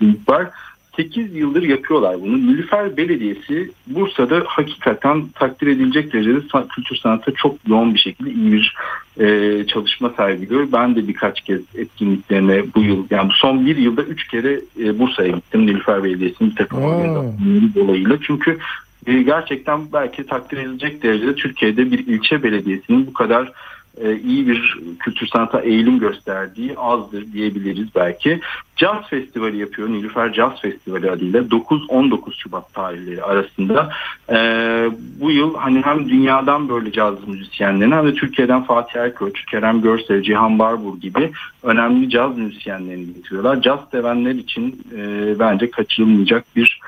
bir 0.00 0.06
şey 0.06 0.16
var. 0.28 0.50
8 0.96 1.34
yıldır 1.36 1.62
yapıyorlar 1.62 2.20
bunu. 2.20 2.38
Nilüfer 2.38 2.96
Belediyesi 2.96 3.70
Bursa'da 3.86 4.42
hakikaten 4.46 5.28
takdir 5.34 5.66
edilecek 5.66 6.12
derecede 6.12 6.40
kültür 6.68 6.96
sanata 6.96 7.32
çok 7.32 7.56
yoğun 7.68 7.94
bir 7.94 7.98
şekilde 7.98 8.30
iyi 8.30 8.52
bir 8.52 8.74
e, 9.20 9.66
çalışma 9.66 10.10
sergiliyor. 10.10 10.68
Ben 10.72 10.96
de 10.96 11.08
birkaç 11.08 11.40
kez 11.40 11.60
etkinliklerine 11.74 12.62
bu 12.74 12.82
yıl 12.82 13.06
yani 13.10 13.30
son 13.34 13.66
bir 13.66 13.76
yılda 13.76 14.02
üç 14.02 14.28
kere 14.28 14.60
e, 14.80 14.98
Bursa'ya 14.98 15.28
gittim 15.28 15.66
Nilüfer 15.66 16.04
Belediyesi'nin 16.04 16.50
bir 16.50 16.56
takım 16.56 16.80
dolayıyla. 17.74 18.18
Çünkü 18.22 18.58
e, 19.06 19.22
gerçekten 19.22 19.80
belki 19.92 20.26
takdir 20.26 20.58
edilecek 20.58 21.02
derecede 21.02 21.34
Türkiye'de 21.34 21.90
bir 21.92 22.06
ilçe 22.06 22.42
belediyesinin 22.42 23.06
bu 23.06 23.12
kadar 23.12 23.52
e, 24.00 24.16
iyi 24.16 24.48
bir 24.48 24.78
kültür 24.98 25.26
sanata 25.26 25.60
eğilim 25.60 25.98
gösterdiği 25.98 26.74
azdır 26.76 27.32
diyebiliriz 27.32 27.88
belki. 27.94 28.40
Jazz 28.76 29.08
Festivali 29.10 29.56
yapıyor. 29.56 29.88
Nilüfer 29.88 30.32
Jazz 30.32 30.60
Festivali 30.60 31.10
adıyla 31.10 31.40
9-19 31.40 32.32
Şubat 32.38 32.74
tarihleri 32.74 33.22
arasında. 33.22 33.92
E, 34.30 34.36
bu 35.20 35.30
yıl 35.30 35.54
hani 35.54 35.82
hem 35.82 36.08
dünyadan 36.08 36.68
böyle 36.68 36.92
caz 36.92 37.28
müzisyenlerini 37.28 37.94
hem 37.94 38.06
de 38.06 38.14
Türkiye'den 38.14 38.64
Fatih 38.64 39.00
Erkoç, 39.00 39.44
Kerem 39.44 39.82
Görsel, 39.82 40.22
Cihan 40.22 40.58
Barbur 40.58 41.00
gibi 41.00 41.32
önemli 41.62 42.10
caz 42.10 42.38
müzisyenlerini 42.38 43.14
getiriyorlar. 43.14 43.62
Caz 43.62 43.80
sevenler 43.90 44.34
için 44.34 44.82
e, 44.96 45.34
bence 45.38 45.70
kaçırılmayacak 45.70 46.44
bir 46.56 46.80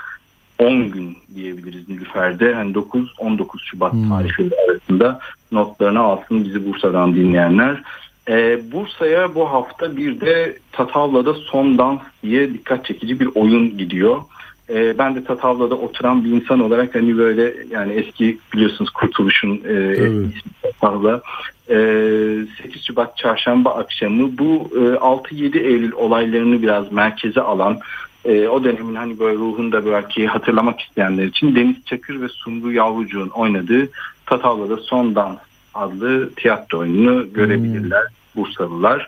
10 0.58 0.90
gün 0.90 1.18
diyebiliriz 1.34 1.88
Nilüfer'de. 1.88 2.54
Hani 2.54 2.72
9-19 2.72 3.46
Şubat 3.64 3.92
tarihleri 3.92 4.54
arasında 4.68 5.20
notlarını 5.52 6.00
alsın 6.00 6.44
bizi 6.44 6.66
Bursa'dan 6.66 7.14
dinleyenler. 7.14 7.82
Ee, 8.28 8.60
Bursa'ya 8.72 9.34
bu 9.34 9.50
hafta 9.50 9.96
bir 9.96 10.20
de 10.20 10.58
Tatavla'da 10.72 11.34
Son 11.34 11.78
Dans 11.78 12.00
diye 12.22 12.54
dikkat 12.54 12.84
çekici 12.84 13.20
bir 13.20 13.28
oyun 13.34 13.78
gidiyor. 13.78 14.22
Ee, 14.70 14.98
ben 14.98 15.14
de 15.14 15.24
Tatavla'da 15.24 15.74
oturan 15.74 16.24
bir 16.24 16.30
insan 16.30 16.60
olarak 16.60 16.94
hani 16.94 17.18
böyle 17.18 17.54
yani 17.70 17.92
eski 17.92 18.38
biliyorsunuz 18.54 18.90
Kurtuluş'un 18.90 19.60
e, 19.68 19.96
ismi 20.06 20.52
Tatavla. 20.62 21.22
Ee, 21.70 22.46
8 22.62 22.84
Şubat 22.86 23.16
çarşamba 23.16 23.74
akşamı 23.74 24.38
bu 24.38 24.70
e, 24.74 24.78
6-7 24.78 25.58
Eylül 25.58 25.92
olaylarını 25.92 26.62
biraz 26.62 26.92
merkeze 26.92 27.40
alan 27.40 27.78
e, 28.24 28.48
o 28.48 28.64
dönemin 28.64 28.94
hani 28.94 29.18
böyle 29.18 29.38
ruhunu 29.38 29.72
da 29.72 29.86
belki 29.86 30.26
hatırlamak 30.26 30.80
isteyenler 30.80 31.24
için 31.24 31.56
Deniz 31.56 31.76
Çakır 31.84 32.20
ve 32.20 32.28
Sumru 32.28 32.72
Yavrucuğun 32.72 33.28
oynadığı 33.28 33.88
Tatavla'da 34.26 34.76
Son 34.76 35.14
Dans 35.14 35.38
adlı 35.74 36.34
tiyatro 36.34 36.78
oyununu 36.78 37.32
görebilirler 37.32 38.04
Bursalılar. 38.36 39.06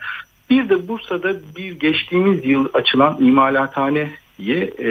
Bir 0.51 0.69
de 0.69 0.89
Bursa'da 0.89 1.35
bir 1.57 1.73
geçtiğimiz 1.73 2.45
yıl 2.45 2.69
açılan 2.75 3.17
imalathane 3.21 4.11
diye 4.39 4.73
e, 4.79 4.89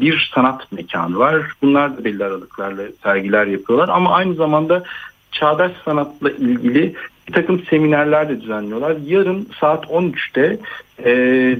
bir 0.00 0.30
sanat 0.34 0.72
mekanı 0.72 1.18
var. 1.18 1.52
Bunlar 1.62 1.96
da 1.96 2.04
belli 2.04 2.24
aralıklarla 2.24 2.82
sergiler 3.02 3.46
yapıyorlar 3.46 3.88
ama 3.88 4.14
aynı 4.14 4.34
zamanda 4.34 4.82
çağdaş 5.32 5.72
sanatla 5.84 6.30
ilgili 6.30 6.94
bir 7.30 7.34
takım 7.34 7.62
seminerler 7.70 8.28
de 8.28 8.40
düzenliyorlar. 8.40 8.96
Yarın 9.06 9.48
saat 9.60 9.84
13'te 9.84 10.58
e, 11.04 11.12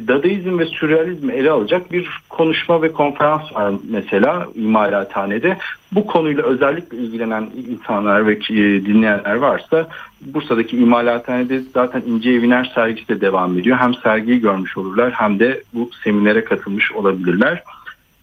Dadaizm 0.08 0.58
ve 0.58 0.66
Sürrealizmi 0.66 1.32
ele 1.32 1.50
alacak 1.50 1.92
bir 1.92 2.08
konuşma 2.28 2.82
ve 2.82 2.92
konferans 2.92 3.54
var 3.54 3.74
mesela 3.90 4.46
imalathanede. 4.54 5.56
Bu 5.92 6.06
konuyla 6.06 6.42
özellikle 6.42 6.98
ilgilenen 6.98 7.50
insanlar 7.70 8.26
ve 8.26 8.32
e, 8.32 8.86
dinleyenler 8.86 9.34
varsa 9.34 9.88
Bursa'daki 10.20 10.76
imalathanede 10.76 11.62
zaten 11.74 12.02
İnce 12.06 12.30
Eviner 12.30 12.72
sergisi 12.74 13.08
de 13.08 13.20
devam 13.20 13.58
ediyor. 13.58 13.76
Hem 13.76 13.94
sergiyi 13.94 14.40
görmüş 14.40 14.76
olurlar 14.76 15.12
hem 15.12 15.38
de 15.38 15.62
bu 15.74 15.90
seminere 16.04 16.44
katılmış 16.44 16.92
olabilirler 16.92 17.62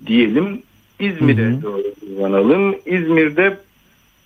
diyelim. 0.05 0.61
İzmir'e 0.99 1.61
doğru 1.61 1.83
uzanalım. 2.11 2.75
İzmir'de 2.85 3.57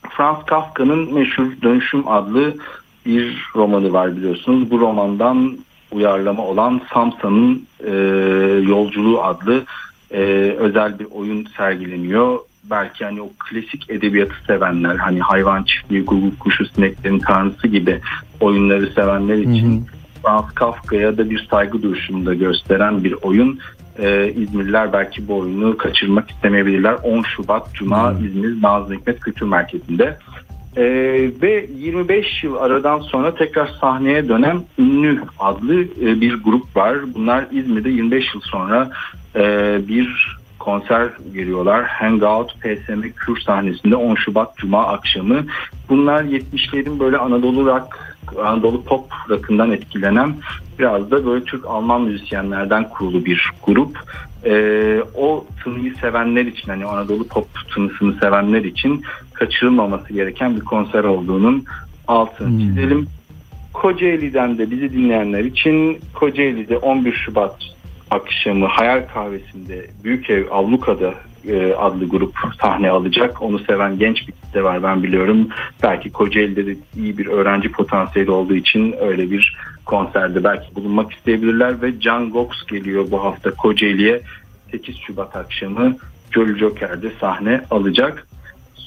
Franz 0.10 0.45
Kafka'nın 0.45 1.14
meşhur 1.14 1.45
Dönüşüm 1.61 2.07
adlı 2.07 2.53
bir 3.05 3.51
romanı 3.55 3.93
var 3.93 4.17
biliyorsunuz. 4.17 4.71
Bu 4.71 4.79
romandan 4.79 5.57
uyarlama 5.91 6.45
olan 6.45 6.81
Samsa'nın 6.93 7.67
e, 7.85 7.91
Yolculuğu 8.67 9.23
adlı 9.23 9.63
e, 10.11 10.21
özel 10.59 10.99
bir 10.99 11.07
oyun 11.11 11.47
sergileniyor. 11.57 12.39
Belki 12.63 13.05
hani 13.05 13.21
o 13.21 13.29
klasik 13.39 13.89
edebiyatı 13.89 14.35
sevenler 14.47 14.95
hani 14.95 15.19
hayvan 15.19 15.63
çiftliği, 15.63 16.05
guguk 16.05 16.39
kuşu, 16.39 16.65
sineklerin 16.65 17.19
tanrısı 17.19 17.67
gibi 17.67 18.01
oyunları 18.39 18.87
sevenler 18.87 19.37
için 19.37 19.85
Franz 20.23 20.51
Kafka'ya 20.55 21.17
da 21.17 21.29
bir 21.29 21.47
saygı 21.51 21.81
duruşunu 21.81 22.25
da 22.25 22.33
gösteren 22.33 23.03
bir 23.03 23.15
oyun. 23.21 23.59
Ee, 23.99 24.33
İzmirliler 24.35 24.93
belki 24.93 25.27
bu 25.27 25.37
oyunu 25.37 25.77
kaçırmak 25.77 26.31
istemeyebilirler. 26.31 26.93
10 27.03 27.21
Şubat 27.21 27.73
Cuma 27.73 28.11
İzmir 28.11 28.61
Nazım 28.61 28.97
Hikmet 28.97 29.19
Kültür 29.19 29.45
Merkezi'nde. 29.45 30.17
Ee, 30.77 30.84
ve 31.41 31.65
25 31.77 32.43
yıl 32.43 32.56
aradan 32.56 32.99
sonra 32.99 33.35
tekrar 33.35 33.68
sahneye 33.81 34.30
dönen 34.30 34.64
Ünlü 34.77 35.22
adlı 35.39 35.81
e, 35.81 36.22
bir 36.22 36.43
grup 36.43 36.76
var. 36.76 37.14
Bunlar 37.14 37.45
İzmir'de 37.52 37.89
25 37.89 38.34
yıl 38.34 38.41
sonra 38.41 38.89
e, 39.35 39.77
bir 39.88 40.38
konser 40.60 41.10
veriyorlar. 41.34 41.85
Hangout 41.85 42.56
PSM 42.60 43.02
Kür 43.15 43.39
sahnesinde 43.39 43.95
10 43.95 44.15
Şubat 44.15 44.57
Cuma 44.57 44.88
akşamı. 44.88 45.45
Bunlar 45.89 46.23
70'lerin 46.23 46.99
böyle 46.99 47.18
Anadolu 47.18 47.65
rock, 47.65 48.15
Anadolu 48.43 48.84
pop 48.84 49.06
rock'ından 49.30 49.72
etkilenen 49.72 50.35
biraz 50.80 51.11
da 51.11 51.26
böyle 51.26 51.45
Türk-Alman 51.45 52.02
müzisyenlerden 52.02 52.89
kurulu 52.89 53.26
bir 53.26 53.49
grup. 53.64 53.99
Ee, 54.45 55.03
o 55.15 55.45
tınıyı 55.64 55.95
sevenler 56.02 56.45
için 56.45 56.68
hani 56.68 56.85
Anadolu 56.85 57.27
pop 57.27 57.48
tınısını 57.76 58.19
sevenler 58.19 58.64
için 58.64 59.03
kaçırılmaması 59.41 60.13
gereken 60.13 60.55
bir 60.55 60.61
konser 60.61 61.03
olduğunun 61.03 61.65
altını 62.07 62.61
çizelim. 62.61 63.07
Kocaeli'den 63.73 64.57
de 64.57 64.72
bizi 64.72 64.93
dinleyenler 64.93 65.43
için 65.43 65.99
Kocaeli'de 66.13 66.77
11 66.77 67.13
Şubat 67.13 67.55
akşamı 68.09 68.65
Hayal 68.65 69.03
Kahvesi'nde 69.13 69.88
Büyükev 70.03 70.45
Avluka'da 70.51 71.13
e, 71.47 71.73
adlı 71.73 72.05
grup 72.05 72.34
sahne 72.61 72.89
alacak. 72.89 73.41
Onu 73.41 73.59
seven 73.59 73.99
genç 73.99 74.27
bir 74.27 74.31
kitle 74.31 74.63
var 74.63 74.84
ben 74.84 75.03
biliyorum. 75.03 75.47
Belki 75.84 76.11
Kocaeli'de 76.11 76.65
de 76.65 76.76
iyi 76.97 77.18
bir 77.18 77.27
öğrenci 77.27 77.72
potansiyeli 77.72 78.31
olduğu 78.31 78.55
için 78.55 78.95
öyle 79.01 79.31
bir 79.31 79.57
konserde 79.85 80.43
belki 80.43 80.76
bulunmak 80.76 81.13
isteyebilirler 81.13 81.81
ve 81.81 81.99
Can 81.99 82.30
Gox 82.30 82.65
geliyor 82.72 83.05
bu 83.11 83.23
hafta 83.23 83.51
Kocaeli'ye 83.51 84.22
8 84.72 84.97
Şubat 84.97 85.35
akşamı 85.35 85.95
Göl 86.31 86.57
Joker'de 86.57 87.11
sahne 87.22 87.61
alacak. 87.72 88.27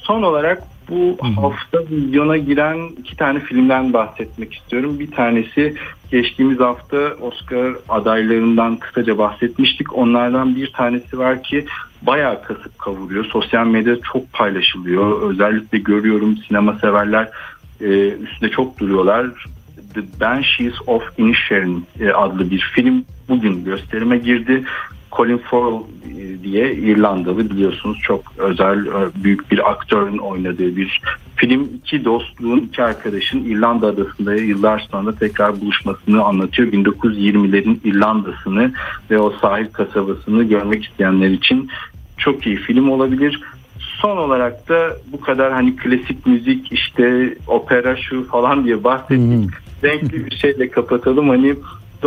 Son 0.06 0.22
olarak 0.22 0.62
bu 0.88 1.16
hafta 1.36 1.78
vizyona 1.90 2.36
giren 2.36 2.88
iki 2.98 3.16
tane 3.16 3.40
filmden 3.40 3.92
bahsetmek 3.92 4.54
istiyorum. 4.54 4.98
Bir 4.98 5.10
tanesi 5.10 5.74
geçtiğimiz 6.10 6.60
hafta 6.60 6.96
Oscar 7.20 7.74
adaylarından 7.88 8.76
kısaca 8.76 9.18
bahsetmiştik. 9.18 9.98
Onlardan 9.98 10.56
bir 10.56 10.72
tanesi 10.72 11.18
var 11.18 11.42
ki 11.42 11.64
bayağı 12.02 12.42
kasıp 12.42 12.78
kavuruyor. 12.78 13.24
Sosyal 13.24 13.66
medyada 13.66 14.00
çok 14.12 14.32
paylaşılıyor. 14.32 15.30
Özellikle 15.30 15.78
görüyorum 15.78 16.36
sinema 16.36 16.78
severler 16.78 17.28
e, 17.80 18.08
üstünde 18.08 18.50
çok 18.50 18.78
duruyorlar. 18.78 19.26
The 19.94 20.20
Banshees 20.20 20.74
of 20.86 21.02
Inisherin 21.18 21.86
e, 22.00 22.10
adlı 22.10 22.50
bir 22.50 22.70
film 22.74 23.04
bugün 23.28 23.64
gösterime 23.64 24.18
girdi. 24.18 24.64
Colin 25.16 25.38
Farrell 25.38 25.80
e, 26.18 26.42
diye 26.42 26.74
İrlandalı 26.74 27.50
biliyorsunuz 27.50 27.98
çok 28.02 28.22
özel 28.38 28.86
e, 28.86 29.24
büyük 29.24 29.50
bir 29.50 29.70
aktörün 29.70 30.18
oynadığı 30.18 30.76
bir 30.76 31.00
film. 31.36 31.68
İki 31.76 32.04
dostluğun 32.04 32.58
iki 32.58 32.82
arkadaşın 32.82 33.44
İrlanda 33.44 33.86
adasında 33.86 34.34
yıllar 34.34 34.88
sonra 34.90 35.14
tekrar 35.14 35.60
buluşmasını 35.60 36.24
anlatıyor. 36.24 36.72
1920'lerin 36.72 37.78
İrlanda'sını 37.84 38.72
ve 39.10 39.18
o 39.18 39.30
sahil 39.30 39.66
kasabasını 39.66 40.44
görmek 40.44 40.84
isteyenler 40.84 41.30
için 41.30 41.68
çok 42.16 42.46
iyi 42.46 42.56
film 42.56 42.90
olabilir. 42.90 43.40
Son 43.78 44.16
olarak 44.16 44.68
da 44.68 44.96
bu 45.12 45.20
kadar 45.20 45.52
hani 45.52 45.76
klasik 45.76 46.26
müzik 46.26 46.72
işte 46.72 47.36
opera 47.46 47.96
şu 47.96 48.28
falan 48.28 48.64
diye 48.64 48.84
bahsettik. 48.84 49.50
Renkli 49.84 50.26
bir 50.26 50.36
şeyle 50.36 50.70
kapatalım 50.70 51.28
hani 51.28 51.54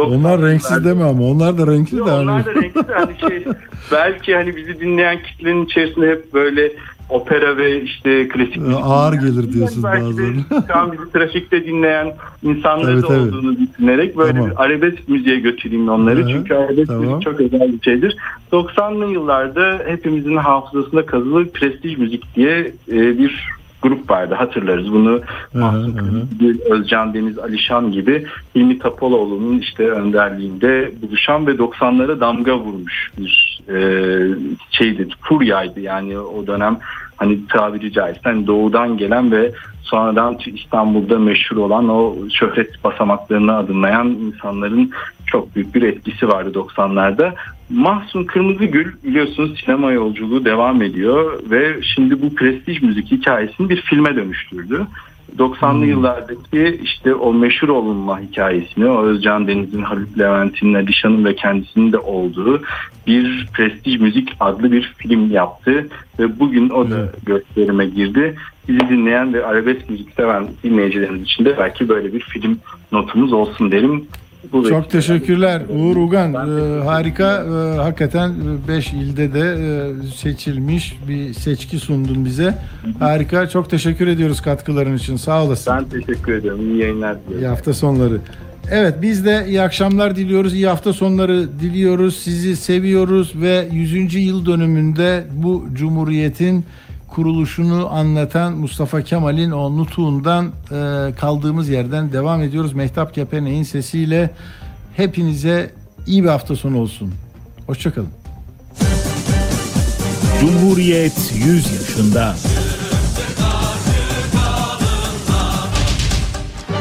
Onlar 0.02 0.42
renksiz 0.42 0.86
deme 0.86 1.04
ama 1.04 1.24
onlar 1.24 1.58
da 1.58 1.68
renkli 1.68 1.98
de. 1.98 2.02
onlar 2.04 2.46
da 2.46 2.56
renkli 2.56 2.88
de 2.88 2.94
hani 2.94 3.20
şey 3.20 3.46
belki 3.92 4.36
hani 4.36 4.56
bizi 4.56 4.80
dinleyen 4.80 5.20
kitlenin 5.24 5.66
içerisinde 5.66 6.10
hep 6.10 6.34
böyle 6.34 6.72
opera 7.10 7.58
ve 7.58 7.82
işte 7.82 8.28
klasik 8.28 8.58
müzik 8.58 8.80
Ağır 8.84 9.14
gelir 9.14 9.54
diyorsun 9.54 9.84
belki 9.84 10.18
de 10.18 10.22
bazen. 10.22 10.64
şu 10.68 10.76
an 10.78 10.92
bizi 10.92 11.12
trafikte 11.12 11.66
dinleyen 11.66 12.14
insanlar 12.44 12.94
Evet, 12.94 13.04
evet. 13.10 13.22
olduğunu 13.34 13.56
düşünerek 13.58 14.18
böyle 14.18 14.32
Tamam. 14.34 14.50
bir 14.50 14.64
arabesk 14.64 15.10
müziğe 15.10 15.40
götüreyim 15.40 15.90
onları. 15.90 16.24
Hı, 16.24 16.28
Çünkü 16.30 16.54
arabesk 16.54 16.88
tamam. 16.88 17.04
müzik 17.06 17.22
çok 17.22 17.40
özel 17.42 17.74
bir 17.74 17.82
şeydir. 17.82 18.18
90'lı 18.52 19.12
yıllarda 19.14 19.82
hepimizin 19.88 20.36
hafızasında 20.38 21.06
kazılı 21.06 21.50
prestij 21.52 21.98
müzik 21.98 22.36
diye 22.36 22.72
e, 22.92 23.18
bir 23.18 23.50
grup 23.82 24.10
vardı 24.10 24.36
hatırlarız. 24.36 24.92
Bunu 24.92 25.22
Kırmızı, 25.54 26.64
Özcan 26.70 27.14
Deniz 27.14 27.40
Alişan 27.40 27.92
gibi 27.92 28.28
Hilmi 28.56 28.80
Tapaloğlu'nun 28.80 29.60
işte 29.60 29.90
önderliğinde 29.90 30.92
buluşan 31.02 31.48
ve 31.48 31.52
90'lara 31.52 32.20
damga 32.20 32.58
vurmuş 32.58 33.12
bir 33.18 33.62
e, 33.70 33.78
şeydi 34.72 35.08
furyaydı 35.22 35.80
yani 35.80 36.20
o 36.20 36.48
dönem 36.48 36.80
hani 37.18 37.48
tabiri 37.48 37.92
caizse 37.92 38.22
hani 38.24 38.48
doğudan 38.48 38.98
gelen 38.98 39.32
ve 39.32 39.52
sonradan 39.82 40.38
İstanbul'da 40.46 41.20
meşhur 41.20 41.58
olan 41.58 41.90
o 41.90 42.16
şöhret 42.34 42.84
basamaklarını 42.84 43.56
adımlayan 43.56 44.08
insanların 44.08 44.92
çok 45.26 45.56
büyük 45.56 45.76
bir 45.76 45.82
etkisi 45.82 46.28
vardı 46.28 46.52
90'larda. 46.54 47.34
Mahsun 47.70 48.24
Kırmızıgül 48.24 48.94
biliyorsunuz 49.04 49.60
sinema 49.66 49.92
yolculuğu 49.92 50.46
devam 50.46 50.82
ediyor 50.82 51.40
ve 51.50 51.80
şimdi 51.96 52.22
bu 52.22 52.36
prestij 52.36 52.82
müzik 52.82 53.12
hikayesini 53.12 53.70
bir 53.70 53.82
filme 53.82 54.16
dönüştürdü. 54.16 54.88
90'lı 55.38 55.86
yıllardaki 55.86 56.80
işte 56.84 57.16
o 57.16 57.34
meşhur 57.34 57.70
olunma 57.70 58.20
hikayesini, 58.20 58.86
o 58.86 59.04
Özcan 59.04 59.48
Deniz'in, 59.48 59.82
Haluk 59.82 60.20
Levent'in, 60.20 60.74
Alişan'ın 60.74 61.26
ve 61.26 61.36
kendisinin 61.36 61.92
de 61.92 61.98
olduğu 61.98 62.62
bir 63.08 63.48
prestij 63.54 64.00
müzik 64.00 64.30
adlı 64.40 64.72
bir 64.72 64.94
film 64.98 65.32
yaptı 65.32 65.88
ve 66.20 66.40
bugün 66.40 66.70
o 66.70 66.90
da 66.90 67.12
gösterime 67.26 67.86
girdi. 67.86 68.36
Bizi 68.68 68.80
dinleyen 68.80 69.34
ve 69.34 69.46
arabesk 69.46 69.90
müzik 69.90 70.14
seven 70.14 70.48
dinleyicilerimiz 70.64 71.22
için 71.22 71.46
de 71.46 71.58
belki 71.58 71.90
böyle 71.90 72.14
bir 72.14 72.20
film 72.20 72.60
notumuz 72.92 73.34
olsun 73.34 73.72
derim. 73.72 74.08
Bu 74.52 74.70
Çok 74.70 74.90
teşekkürler 74.90 75.62
Uğur 75.70 75.96
Ugan. 75.96 76.34
Ee, 76.34 76.84
harika. 76.84 77.46
Ee, 77.46 77.78
hakikaten 77.78 78.34
5 78.68 78.94
ilde 78.94 79.34
de 79.34 79.40
e, 79.40 80.08
seçilmiş 80.16 80.98
bir 81.08 81.34
seçki 81.34 81.80
sundun 81.80 82.26
bize. 82.26 82.58
Harika. 83.00 83.50
Çok 83.50 83.70
teşekkür 83.70 84.08
ediyoruz 84.08 84.42
katkıların 84.42 84.98
için. 84.98 85.16
Sağ 85.16 85.44
olasın. 85.44 85.74
Ben 85.76 85.86
teşekkür 86.02 86.34
ediyorum. 86.34 86.62
İyi 86.62 86.78
yayınlar 86.78 87.18
diliyorum. 87.20 87.44
İyi 87.44 87.48
hafta 87.48 87.74
sonları. 87.74 88.20
Evet 88.72 88.96
biz 89.02 89.26
de 89.26 89.46
iyi 89.48 89.62
akşamlar 89.62 90.16
diliyoruz. 90.16 90.54
İyi 90.54 90.68
hafta 90.68 90.94
sonları 90.94 91.60
diliyoruz. 91.60 92.16
Sizi 92.16 92.56
seviyoruz 92.56 93.34
ve 93.42 93.68
100. 93.72 94.16
yıl 94.16 94.46
dönümünde 94.46 95.24
bu 95.32 95.66
cumhuriyetin 95.74 96.66
kuruluşunu 97.08 97.90
anlatan 97.94 98.54
Mustafa 98.54 99.02
Kemal'in 99.02 99.52
o 99.52 99.78
nutuğundan 99.78 100.46
e, 100.46 101.14
kaldığımız 101.16 101.70
yerden 101.70 102.14
devam 102.14 102.42
ediyoruz. 102.42 102.74
Mehtap 102.74 103.14
Kepenek'in 103.14 103.64
sesiyle 103.64 104.30
hepinize 104.96 105.74
iyi 106.08 106.24
bir 106.24 106.30
hafta 106.30 106.56
sonu 106.56 106.80
olsun. 106.80 107.14
Hoşçakalın. 107.68 108.10
Cumhuriyet 110.40 111.32
100 111.36 111.74
yaşında. 111.74 112.36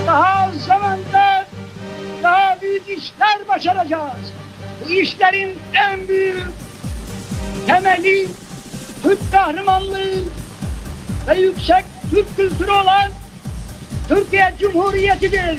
Daha 0.06 0.52
zamanda 0.66 1.46
daha 2.22 2.58
büyük 2.62 2.82
işler 2.82 3.48
başaracağız. 3.48 4.32
Bu 4.86 4.90
işlerin 4.92 5.58
en 5.74 6.08
büyük 6.08 6.46
temeli 7.66 8.28
Türk 9.06 9.32
kahramanlığı 9.32 10.14
ve 11.28 11.40
yüksek 11.40 11.84
Türk 12.10 12.36
kültürü 12.36 12.70
olan 12.70 13.10
Türkiye 14.08 14.54
Cumhuriyeti'dir. 14.60 15.58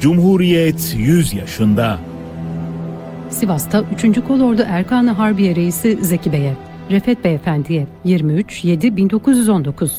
Cumhuriyet 0.00 0.94
100 0.96 1.34
yaşında. 1.34 1.98
Sivas'ta 3.30 3.84
3. 4.04 4.20
Kolordu 4.28 4.62
Erkan 4.68 5.06
Harbiye 5.06 5.56
Reisi 5.56 5.98
Zeki 6.04 6.32
Bey'e, 6.32 6.54
Refet 6.90 7.24
Beyefendi'ye 7.24 7.86
23-7-1919 8.04 9.90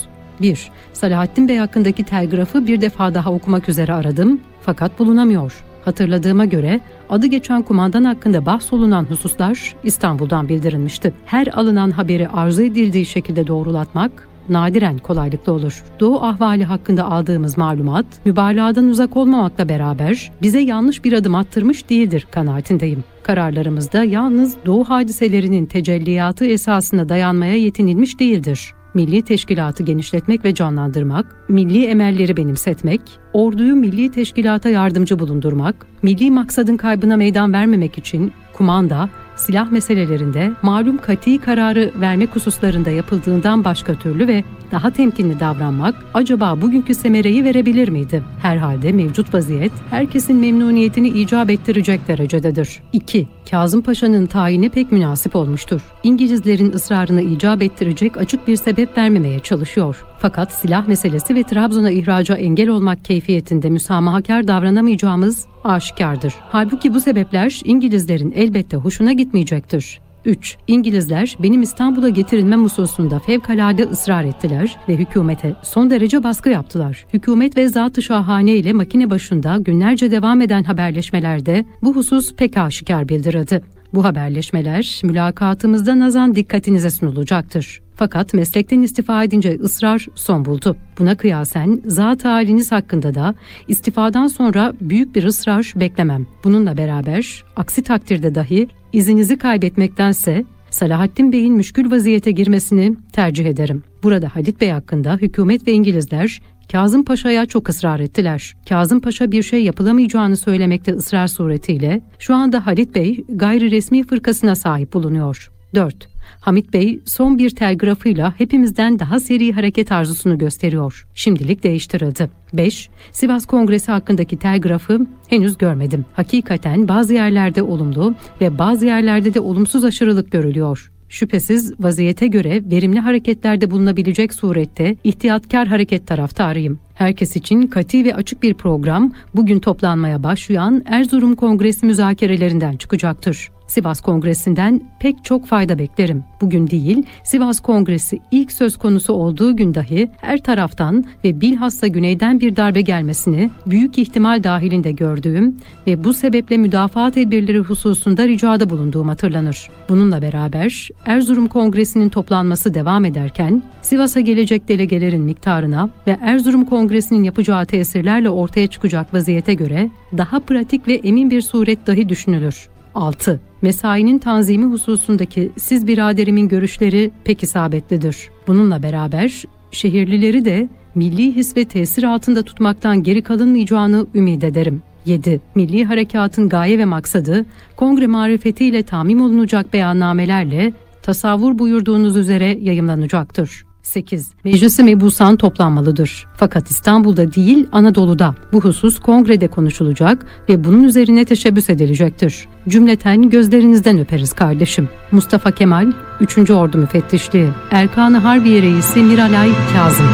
1. 0.41 0.71
Salahattin 0.93 1.47
Bey 1.47 1.57
hakkındaki 1.57 2.03
telgrafı 2.03 2.67
bir 2.67 2.81
defa 2.81 3.13
daha 3.13 3.31
okumak 3.31 3.69
üzere 3.69 3.93
aradım 3.93 4.41
fakat 4.61 4.99
bulunamıyor. 4.99 5.66
Hatırladığıma 5.87 6.45
göre 6.45 6.81
adı 7.09 7.25
geçen 7.25 7.61
kumandan 7.61 8.03
hakkında 8.03 8.45
bahsolunan 8.45 9.03
hususlar 9.03 9.75
İstanbul'dan 9.83 10.49
bildirilmişti. 10.49 11.13
Her 11.25 11.47
alınan 11.47 11.91
haberi 11.91 12.27
arzu 12.27 12.61
edildiği 12.61 13.05
şekilde 13.05 13.47
doğrulatmak 13.47 14.27
nadiren 14.49 14.97
kolaylıkla 14.97 15.53
olur. 15.53 15.83
Doğu 15.99 16.23
ahvali 16.23 16.65
hakkında 16.65 17.11
aldığımız 17.11 17.57
malumat 17.57 18.05
mübalağadan 18.25 18.87
uzak 18.87 19.17
olmamakla 19.17 19.69
beraber 19.69 20.31
bize 20.41 20.59
yanlış 20.59 21.03
bir 21.03 21.13
adım 21.13 21.35
attırmış 21.35 21.89
değildir 21.89 22.27
kanaatindeyim. 22.31 23.03
Kararlarımızda 23.23 24.03
yalnız 24.03 24.55
Doğu 24.65 24.83
hadiselerinin 24.83 25.65
tecelliyatı 25.65 26.45
esasına 26.45 27.09
dayanmaya 27.09 27.55
yetinilmiş 27.55 28.19
değildir. 28.19 28.73
Milli 28.97 29.21
teşkilatı 29.21 29.83
genişletmek 29.83 30.45
ve 30.45 30.53
canlandırmak, 30.53 31.25
milli 31.49 31.85
emelleri 31.85 32.37
benimsetmek, 32.37 33.01
orduyu 33.33 33.75
milli 33.75 34.11
teşkilata 34.11 34.69
yardımcı 34.69 35.19
bulundurmak, 35.19 35.87
milli 36.03 36.31
maksadın 36.31 36.77
kaybına 36.77 37.17
meydan 37.17 37.53
vermemek 37.53 37.97
için 37.97 38.33
kumanda, 38.53 39.09
silah 39.37 39.71
meselelerinde 39.71 40.51
malum 40.61 40.97
kati 40.97 41.37
kararı 41.37 41.91
vermek 41.95 42.35
hususlarında 42.35 42.89
yapıldığından 42.89 43.63
başka 43.63 43.95
türlü 43.95 44.27
ve 44.27 44.43
daha 44.71 44.91
temkinli 44.91 45.39
davranmak 45.39 45.95
acaba 46.13 46.61
bugünkü 46.61 46.95
semereyi 46.95 47.43
verebilir 47.43 47.89
miydi? 47.89 48.23
Herhalde 48.41 48.91
mevcut 48.91 49.33
vaziyet 49.33 49.71
herkesin 49.89 50.37
memnuniyetini 50.37 51.09
icap 51.09 51.49
ettirecek 51.49 52.07
derecededir. 52.07 52.79
2. 52.93 53.27
Kazım 53.51 53.81
Paşa'nın 53.81 54.25
tayini 54.25 54.69
pek 54.69 54.91
münasip 54.91 55.35
olmuştur. 55.35 55.81
İngilizlerin 56.03 56.71
ısrarını 56.71 57.21
icap 57.21 57.61
ettirecek 57.61 58.17
açık 58.17 58.47
bir 58.47 58.55
sebep 58.55 58.97
vermemeye 58.97 59.39
çalışıyor. 59.39 60.05
Fakat 60.19 60.53
silah 60.53 60.87
meselesi 60.87 61.35
ve 61.35 61.43
Trabzon'a 61.43 61.89
ihraca 61.89 62.35
engel 62.35 62.69
olmak 62.69 63.05
keyfiyetinde 63.05 63.69
müsamahakar 63.69 64.47
davranamayacağımız 64.47 65.45
aşikardır. 65.63 66.33
Halbuki 66.49 66.93
bu 66.93 67.01
sebepler 67.01 67.61
İngilizlerin 67.65 68.31
elbette 68.31 68.77
hoşuna 68.77 69.13
gitmeyecektir. 69.13 69.99
3. 70.25 70.57
İngilizler 70.67 71.37
benim 71.39 71.61
İstanbul'a 71.61 72.09
getirilmem 72.09 72.63
hususunda 72.63 73.19
fevkalade 73.19 73.83
ısrar 73.83 74.23
ettiler 74.23 74.77
ve 74.89 74.95
hükümete 74.95 75.55
son 75.63 75.89
derece 75.89 76.23
baskı 76.23 76.49
yaptılar. 76.49 77.05
Hükümet 77.13 77.57
ve 77.57 77.67
zat-ı 77.67 78.01
şahane 78.01 78.51
ile 78.51 78.73
makine 78.73 79.09
başında 79.09 79.57
günlerce 79.57 80.11
devam 80.11 80.41
eden 80.41 80.63
haberleşmelerde 80.63 81.65
bu 81.83 81.95
husus 81.95 82.35
pek 82.35 82.57
aşikar 82.57 83.09
bildirildi. 83.09 83.61
Bu 83.93 84.03
haberleşmeler 84.03 85.01
mülakatımızda 85.03 85.99
nazan 85.99 86.35
dikkatinize 86.35 86.89
sunulacaktır. 86.89 87.86
Fakat 87.97 88.33
meslekten 88.33 88.81
istifa 88.81 89.23
edince 89.23 89.57
ısrar 89.63 90.07
son 90.15 90.45
buldu. 90.45 90.77
Buna 90.99 91.17
kıyasen 91.17 91.81
zat 91.85 92.25
haliniz 92.25 92.71
hakkında 92.71 93.15
da 93.15 93.35
istifadan 93.67 94.27
sonra 94.27 94.73
büyük 94.81 95.15
bir 95.15 95.23
ısrar 95.23 95.73
beklemem. 95.75 96.27
Bununla 96.43 96.77
beraber 96.77 97.43
aksi 97.55 97.83
takdirde 97.83 98.35
dahi 98.35 98.67
izinizi 98.93 99.37
kaybetmektense 99.37 100.45
Salahattin 100.69 101.31
Bey'in 101.31 101.53
müşkül 101.53 101.91
vaziyete 101.91 102.31
girmesini 102.31 102.95
tercih 103.13 103.45
ederim. 103.45 103.83
Burada 104.03 104.35
Halit 104.35 104.61
Bey 104.61 104.69
hakkında 104.69 105.17
hükümet 105.17 105.67
ve 105.67 105.71
İngilizler 105.71 106.41
Kazım 106.71 107.05
Paşa'ya 107.05 107.45
çok 107.45 107.69
ısrar 107.69 107.99
ettiler. 107.99 108.53
Kazım 108.69 108.99
Paşa 108.99 109.31
bir 109.31 109.43
şey 109.43 109.63
yapılamayacağını 109.63 110.37
söylemekte 110.37 110.93
ısrar 110.93 111.27
suretiyle 111.27 112.01
şu 112.19 112.35
anda 112.35 112.65
Halit 112.65 112.95
Bey 112.95 113.25
gayri 113.29 113.71
resmi 113.71 114.03
fırkasına 114.03 114.55
sahip 114.55 114.93
bulunuyor. 114.93 115.51
4. 115.75 116.16
Hamit 116.47 116.73
Bey 116.73 116.99
son 117.05 117.37
bir 117.37 117.49
telgrafıyla 117.49 118.33
hepimizden 118.37 118.99
daha 118.99 119.19
seri 119.19 119.53
hareket 119.53 119.91
arzusunu 119.91 120.37
gösteriyor. 120.37 121.07
Şimdilik 121.15 121.63
değiştirildi. 121.63 122.29
5. 122.53 122.89
Sivas 123.11 123.45
Kongresi 123.45 123.91
hakkındaki 123.91 124.37
telgrafı 124.37 124.99
henüz 125.27 125.57
görmedim. 125.57 126.05
Hakikaten 126.13 126.87
bazı 126.87 127.13
yerlerde 127.13 127.63
olumlu 127.63 128.15
ve 128.41 128.57
bazı 128.57 128.85
yerlerde 128.85 129.33
de 129.33 129.39
olumsuz 129.39 129.83
aşırılık 129.83 130.31
görülüyor. 130.31 130.91
Şüphesiz 131.09 131.73
vaziyete 131.79 132.27
göre 132.27 132.61
verimli 132.71 132.99
hareketlerde 132.99 133.71
bulunabilecek 133.71 134.33
surette 134.33 134.95
ihtiyatkar 135.03 135.67
hareket 135.67 136.07
taraftarıyım. 136.07 136.79
Herkes 136.93 137.35
için 137.35 137.67
kati 137.67 138.05
ve 138.05 138.15
açık 138.15 138.43
bir 138.43 138.53
program 138.53 139.13
bugün 139.35 139.59
toplanmaya 139.59 140.23
başlayan 140.23 140.83
Erzurum 140.85 141.35
Kongresi 141.35 141.85
müzakerelerinden 141.85 142.77
çıkacaktır. 142.77 143.49
Sivas 143.67 144.01
Kongresi'nden 144.01 144.81
pek 144.99 145.25
çok 145.25 145.45
fayda 145.45 145.79
beklerim. 145.79 146.23
Bugün 146.41 146.67
değil, 146.67 147.03
Sivas 147.23 147.59
Kongresi 147.59 148.19
ilk 148.31 148.51
söz 148.51 148.77
konusu 148.77 149.13
olduğu 149.13 149.55
gün 149.55 149.73
dahi 149.73 150.11
her 150.17 150.43
taraftan 150.43 151.05
ve 151.23 151.41
bilhassa 151.41 151.87
güneyden 151.87 152.39
bir 152.39 152.55
darbe 152.55 152.81
gelmesini 152.81 153.49
büyük 153.65 153.97
ihtimal 153.97 154.43
dahilinde 154.43 154.91
gördüğüm 154.91 155.57
ve 155.87 156.03
bu 156.03 156.13
sebeple 156.13 156.57
müdafaa 156.57 157.11
tedbirleri 157.11 157.59
hususunda 157.59 158.27
ricada 158.27 158.69
bulunduğum 158.69 159.07
hatırlanır. 159.07 159.69
Bununla 159.89 160.21
beraber 160.21 160.89
Erzurum 161.05 161.47
Kongresi'nin 161.47 162.09
toplanması 162.09 162.73
devam 162.73 163.05
ederken 163.05 163.63
Sivas'a 163.81 164.19
gelecek 164.19 164.67
delegelerin 164.67 165.21
miktarına 165.21 165.89
ve 166.07 166.17
Erzurum 166.21 166.65
Kongresi'nin 166.65 167.23
yapacağı 167.23 167.65
tesirlerle 167.65 168.29
ortaya 168.29 168.67
çıkacak 168.67 169.13
vaziyete 169.13 169.53
göre 169.53 169.89
daha 170.17 170.39
pratik 170.39 170.87
ve 170.87 170.93
emin 170.93 171.31
bir 171.31 171.41
suret 171.41 171.87
dahi 171.87 172.09
düşünülür. 172.09 172.67
6. 172.95 173.41
Mesainin 173.61 174.19
tanzimi 174.19 174.65
hususundaki 174.65 175.51
siz 175.57 175.87
biraderimin 175.87 176.47
görüşleri 176.47 177.11
pek 177.23 177.43
isabetlidir. 177.43 178.29
Bununla 178.47 178.83
beraber 178.83 179.43
şehirlileri 179.71 180.45
de 180.45 180.69
milli 180.95 181.35
his 181.35 181.57
ve 181.57 181.65
tesir 181.65 182.03
altında 182.03 182.43
tutmaktan 182.43 183.03
geri 183.03 183.21
kalınmayacağını 183.21 184.07
ümit 184.15 184.43
ederim. 184.43 184.81
7. 185.05 185.41
Milli 185.55 185.85
harekatın 185.85 186.49
gaye 186.49 186.79
ve 186.79 186.85
maksadı 186.85 187.45
kongre 187.75 188.07
marifetiyle 188.07 188.83
tamim 188.83 189.21
olunacak 189.21 189.73
beyannamelerle 189.73 190.73
tasavvur 191.01 191.59
buyurduğunuz 191.59 192.17
üzere 192.17 192.57
yayımlanacaktır. 192.61 193.66
8. 193.87 194.31
Meclisi 194.43 194.83
mebusan 194.83 195.37
toplanmalıdır. 195.37 196.27
Fakat 196.35 196.71
İstanbul'da 196.71 197.33
değil 197.33 197.67
Anadolu'da 197.71 198.35
bu 198.53 198.61
husus 198.61 198.99
kongrede 198.99 199.47
konuşulacak 199.47 200.25
ve 200.49 200.63
bunun 200.63 200.83
üzerine 200.83 201.25
teşebbüs 201.25 201.69
edilecektir. 201.69 202.47
Cümleten 202.69 203.29
gözlerinizden 203.29 203.99
öperiz 203.99 204.33
kardeşim. 204.33 204.89
Mustafa 205.11 205.51
Kemal 205.51 205.91
3. 206.19 206.49
Ordu 206.49 206.77
Müfettişliği 206.77 207.49
Erkan-ı 207.71 208.17
Harbiye 208.17 208.61
Reisi 208.61 208.99
Miralay 208.99 209.49
Kazım 209.73 210.07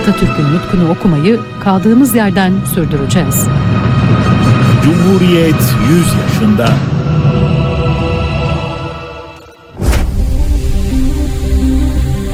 Atatürk'ün 0.00 0.54
nutkunu 0.54 0.90
okumayı 0.90 1.40
kaldığımız 1.60 2.14
yerden 2.14 2.52
sürdüreceğiz. 2.74 3.46
Cumhuriyet 4.84 5.74
100 5.90 6.06
yaşında. 6.14 6.95